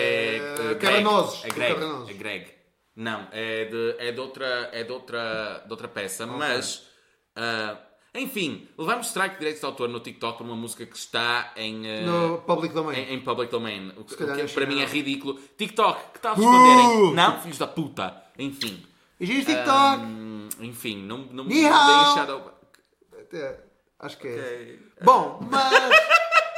É. 0.73 0.77
é 0.77 0.79
Cabanoses. 0.79 2.17
Greg. 2.17 2.45
É. 2.45 2.49
É. 2.49 2.63
Não, 2.95 3.27
é 3.33 3.65
de, 3.65 3.95
é 3.99 4.13
de, 4.13 4.21
outra, 4.21 4.69
é 4.73 4.85
de, 4.85 4.93
outra, 4.93 5.63
de 5.65 5.71
outra 5.71 5.89
peça, 5.89 6.27
mas. 6.27 6.87
ah, 7.35 7.77
enfim, 8.15 8.69
levamos 8.77 9.07
strike 9.07 9.35
de 9.35 9.39
direitos 9.39 9.61
de 9.61 9.67
autor 9.67 9.89
no 9.89 9.99
TikTok 9.99 10.37
por 10.37 10.45
uma 10.45 10.55
música 10.55 10.85
que 10.85 10.97
está 10.97 11.53
em. 11.57 11.91
ah, 11.91 12.03
No 12.03 12.39
public 12.43 12.75
domain. 12.75 12.99
em, 12.99 13.15
em 13.15 13.21
public 13.21 13.51
domain. 13.51 13.93
O 13.97 14.05
que, 14.05 14.13
o 14.15 14.17
que 14.19 14.25
na 14.27 14.49
para 14.49 14.67
mim 14.67 14.83
é 14.83 14.85
ridículo. 14.85 15.41
TikTok, 15.57 16.11
que 16.13 16.19
está 16.19 16.33
a 16.33 16.35
responderem? 16.35 16.87
Uh! 17.03 17.15
Não, 17.15 17.41
filhos 17.41 17.57
da 17.57 17.67
puta. 17.67 18.23
Enfim. 18.39 18.85
Beijinhos, 19.19 19.47
TikTok! 19.47 20.03
Hum, 20.03 20.49
enfim, 20.61 21.03
não, 21.03 21.19
não 21.31 21.45
me. 21.45 21.65
É, 21.65 21.69
acho 23.99 24.19
que 24.19 24.29
é. 24.29 24.33
Ok. 24.37 24.81
Bom, 25.03 25.39
mas 25.51 25.73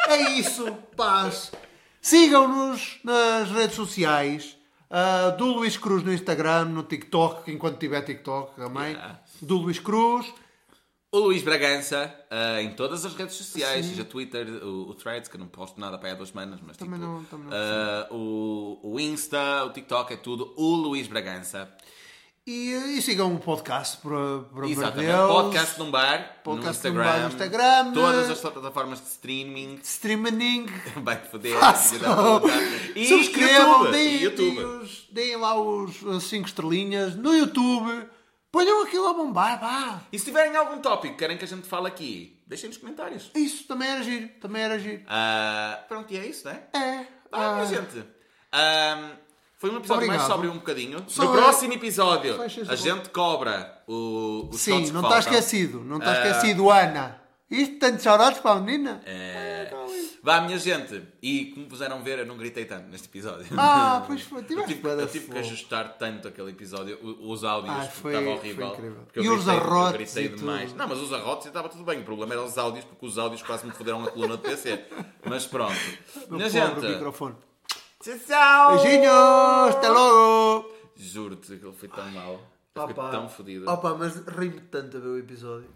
é 0.08 0.30
isso, 0.32 0.72
paz. 0.96 1.52
Sigam-nos 2.04 2.98
nas 3.02 3.50
redes 3.50 3.74
sociais. 3.76 4.58
ah, 4.90 5.30
do 5.30 5.46
Luís 5.46 5.78
Cruz 5.78 6.02
no 6.04 6.12
Instagram, 6.12 6.66
no 6.66 6.82
TikTok, 6.82 7.50
enquanto 7.50 7.78
tiver 7.78 8.02
TikTok 8.02 8.54
também. 8.56 8.92
Yeah. 8.92 9.20
Do 9.40 9.56
Luís 9.56 9.78
Cruz. 9.78 10.26
O 11.10 11.18
Luís 11.18 11.42
Bragança, 11.42 12.14
ah, 12.30 12.60
em 12.60 12.74
todas 12.74 13.06
as 13.06 13.14
redes 13.14 13.36
sociais, 13.36 13.86
seja 13.86 14.04
Twitter, 14.04 14.46
o, 14.62 14.90
o 14.90 14.94
Threads, 14.94 15.30
que 15.30 15.36
eu 15.36 15.40
não 15.40 15.46
posto 15.48 15.80
nada 15.80 15.96
para 15.96 16.12
há 16.12 16.14
duas 16.14 16.28
semanas, 16.28 16.60
mas 16.62 16.76
Também 16.76 17.00
tipo, 17.00 17.10
não- 17.10 17.24
também 17.24 17.46
não 17.48 17.56
ah, 17.56 18.06
o, 18.10 18.80
o 18.82 19.00
Insta, 19.00 19.64
o 19.64 19.70
TikTok, 19.70 20.12
é 20.12 20.16
tudo 20.18 20.52
o 20.58 20.74
Luís 20.74 21.08
Bragança. 21.08 21.72
E, 22.46 22.72
e 22.98 23.00
sigam 23.00 23.34
o 23.34 23.38
podcast, 23.40 23.98
amor 24.06 24.66
de 24.66 24.72
Exatamente. 24.72 25.06
Deus. 25.06 25.32
Podcast 25.32 25.78
num 25.78 25.90
bar, 25.90 26.40
Podcast 26.44 26.86
no 26.86 26.92
num 26.94 27.00
Instagram, 27.00 27.04
bar 27.04 27.20
no 27.22 27.28
Instagram. 27.28 27.92
todas 27.94 28.30
as 28.30 28.38
plataformas 28.40 29.00
de 29.00 29.06
streaming. 29.06 29.80
Streaming. 29.82 30.66
Vai 31.02 31.16
foder. 31.24 31.56
E 32.94 33.06
Subscrevam, 33.08 33.90
deem, 33.90 34.20
YouTube. 34.24 34.56
deem 34.56 34.66
os- 34.82 35.08
deem 35.10 35.36
lá 35.36 35.58
os 35.58 35.94
5 36.24 36.46
estrelinhas 36.46 37.16
no 37.16 37.34
YouTube. 37.34 38.08
Ponham 38.52 38.82
aquilo 38.82 39.08
a 39.08 39.14
bombar, 39.14 39.58
pá. 39.58 40.02
E 40.12 40.18
se 40.18 40.26
tiverem 40.26 40.54
algum 40.54 40.82
tópico 40.82 41.14
que 41.14 41.18
querem 41.18 41.38
que 41.38 41.44
a 41.46 41.48
gente 41.48 41.66
fale 41.66 41.86
aqui, 41.88 42.42
deixem 42.46 42.68
nos 42.68 42.76
comentários. 42.76 43.30
Isso 43.34 43.66
também 43.66 43.88
era 43.88 44.02
giro, 44.02 44.28
também 44.40 44.62
era 44.62 44.78
giro. 44.78 45.02
Ah, 45.08 45.82
pronto, 45.88 46.12
e 46.12 46.18
é 46.18 46.26
isso, 46.26 46.46
né? 46.46 46.62
É. 46.74 47.06
Ah, 47.32 47.56
ah, 47.60 47.64
gente. 47.64 48.04
ahm, 48.52 49.10
foi 49.64 49.70
um 49.70 49.78
episódio 49.78 50.06
mais 50.06 50.20
Obrigado. 50.20 50.26
sóbrio 50.28 50.50
um 50.52 50.54
bocadinho. 50.58 51.04
Só 51.06 51.24
no 51.24 51.38
é- 51.38 51.42
próximo 51.42 51.72
episódio, 51.72 52.36
a 52.68 52.74
gente 52.76 53.08
cobra 53.08 53.82
o, 53.86 54.48
os 54.52 54.60
Sim, 54.60 54.90
não 54.92 55.00
está 55.02 55.18
esquecido. 55.20 55.80
Não 55.82 55.96
está 55.96 56.10
Ah. 56.12 56.26
esquecido, 56.28 56.70
Ana. 56.70 57.20
Isto 57.50 57.78
tanto 57.78 58.02
saudades 58.02 58.40
para 58.40 58.52
a 58.52 58.60
menina. 58.60 59.00
É... 59.06 59.72
Vá, 60.22 60.40
minha 60.40 60.58
gente. 60.58 61.02
E 61.22 61.46
como 61.54 61.66
puseram 61.66 62.02
ver, 62.02 62.18
eu 62.18 62.26
não 62.26 62.36
gritei 62.38 62.64
tanto 62.64 62.88
neste 62.88 63.06
episódio. 63.08 63.46
Ah, 63.56 64.02
pois 64.06 64.22
foi. 64.22 64.40
Eu 64.42 64.46
Tiveste 64.46 64.68
tive, 64.74 64.80
bué 64.82 64.96
da 64.96 65.02
eu 65.02 65.08
tive 65.08 65.30
que 65.30 65.38
ajustar 65.38 65.96
tanto 65.98 66.26
aquele 66.28 66.50
episódio, 66.50 66.98
os 67.20 67.44
áudios, 67.44 67.74
Ah, 67.74 67.82
foi- 67.82 68.12
estava 68.12 68.24
foi 68.26 68.34
horrível. 68.38 68.68
incrível. 68.68 69.00
Porque 69.04 69.18
eu 69.18 69.24
E 69.24 69.28
os 69.28 69.44
gritei- 69.44 69.54
eu 69.54 69.60
arrotes 69.62 69.92
gritei 70.14 70.24
e 70.24 70.28
demais. 70.30 70.70
tudo. 70.70 70.78
Não, 70.78 70.88
mas 70.88 70.98
os 70.98 71.12
arrotes 71.12 71.46
estava 71.46 71.68
tudo 71.68 71.84
bem. 71.84 72.00
O 72.00 72.04
problema 72.04 72.32
era 72.34 72.42
os 72.42 72.56
áudios, 72.58 72.84
porque 72.86 73.04
os 73.06 73.18
áudios 73.18 73.42
quase 73.42 73.66
me 73.66 73.72
foderam 73.72 74.02
a 74.04 74.10
coluna 74.10 74.36
do 74.36 74.42
PC. 74.42 74.82
Mas 75.26 75.46
pronto. 75.46 75.74
Meu 76.28 76.38
Minha 76.38 76.48
gente. 76.50 76.80
microfone. 76.80 77.34
Tchau, 78.04 78.18
tchau. 78.18 78.76
Beijinhos, 78.76 79.76
até 79.76 79.88
logo. 79.88 80.70
Juro-te 80.94 81.56
que 81.56 81.64
ele 81.64 81.72
foi 81.72 81.88
tão 81.88 82.06
mau. 82.10 82.38
Fiquei 82.74 82.92
Opa. 82.92 83.08
tão 83.08 83.28
fodido. 83.30 83.70
Opa, 83.70 83.94
mas 83.94 84.16
ri-me 84.26 84.60
tanto 84.60 84.98
a 84.98 85.00
ver 85.00 85.08
o 85.08 85.18
episódio. 85.18 85.70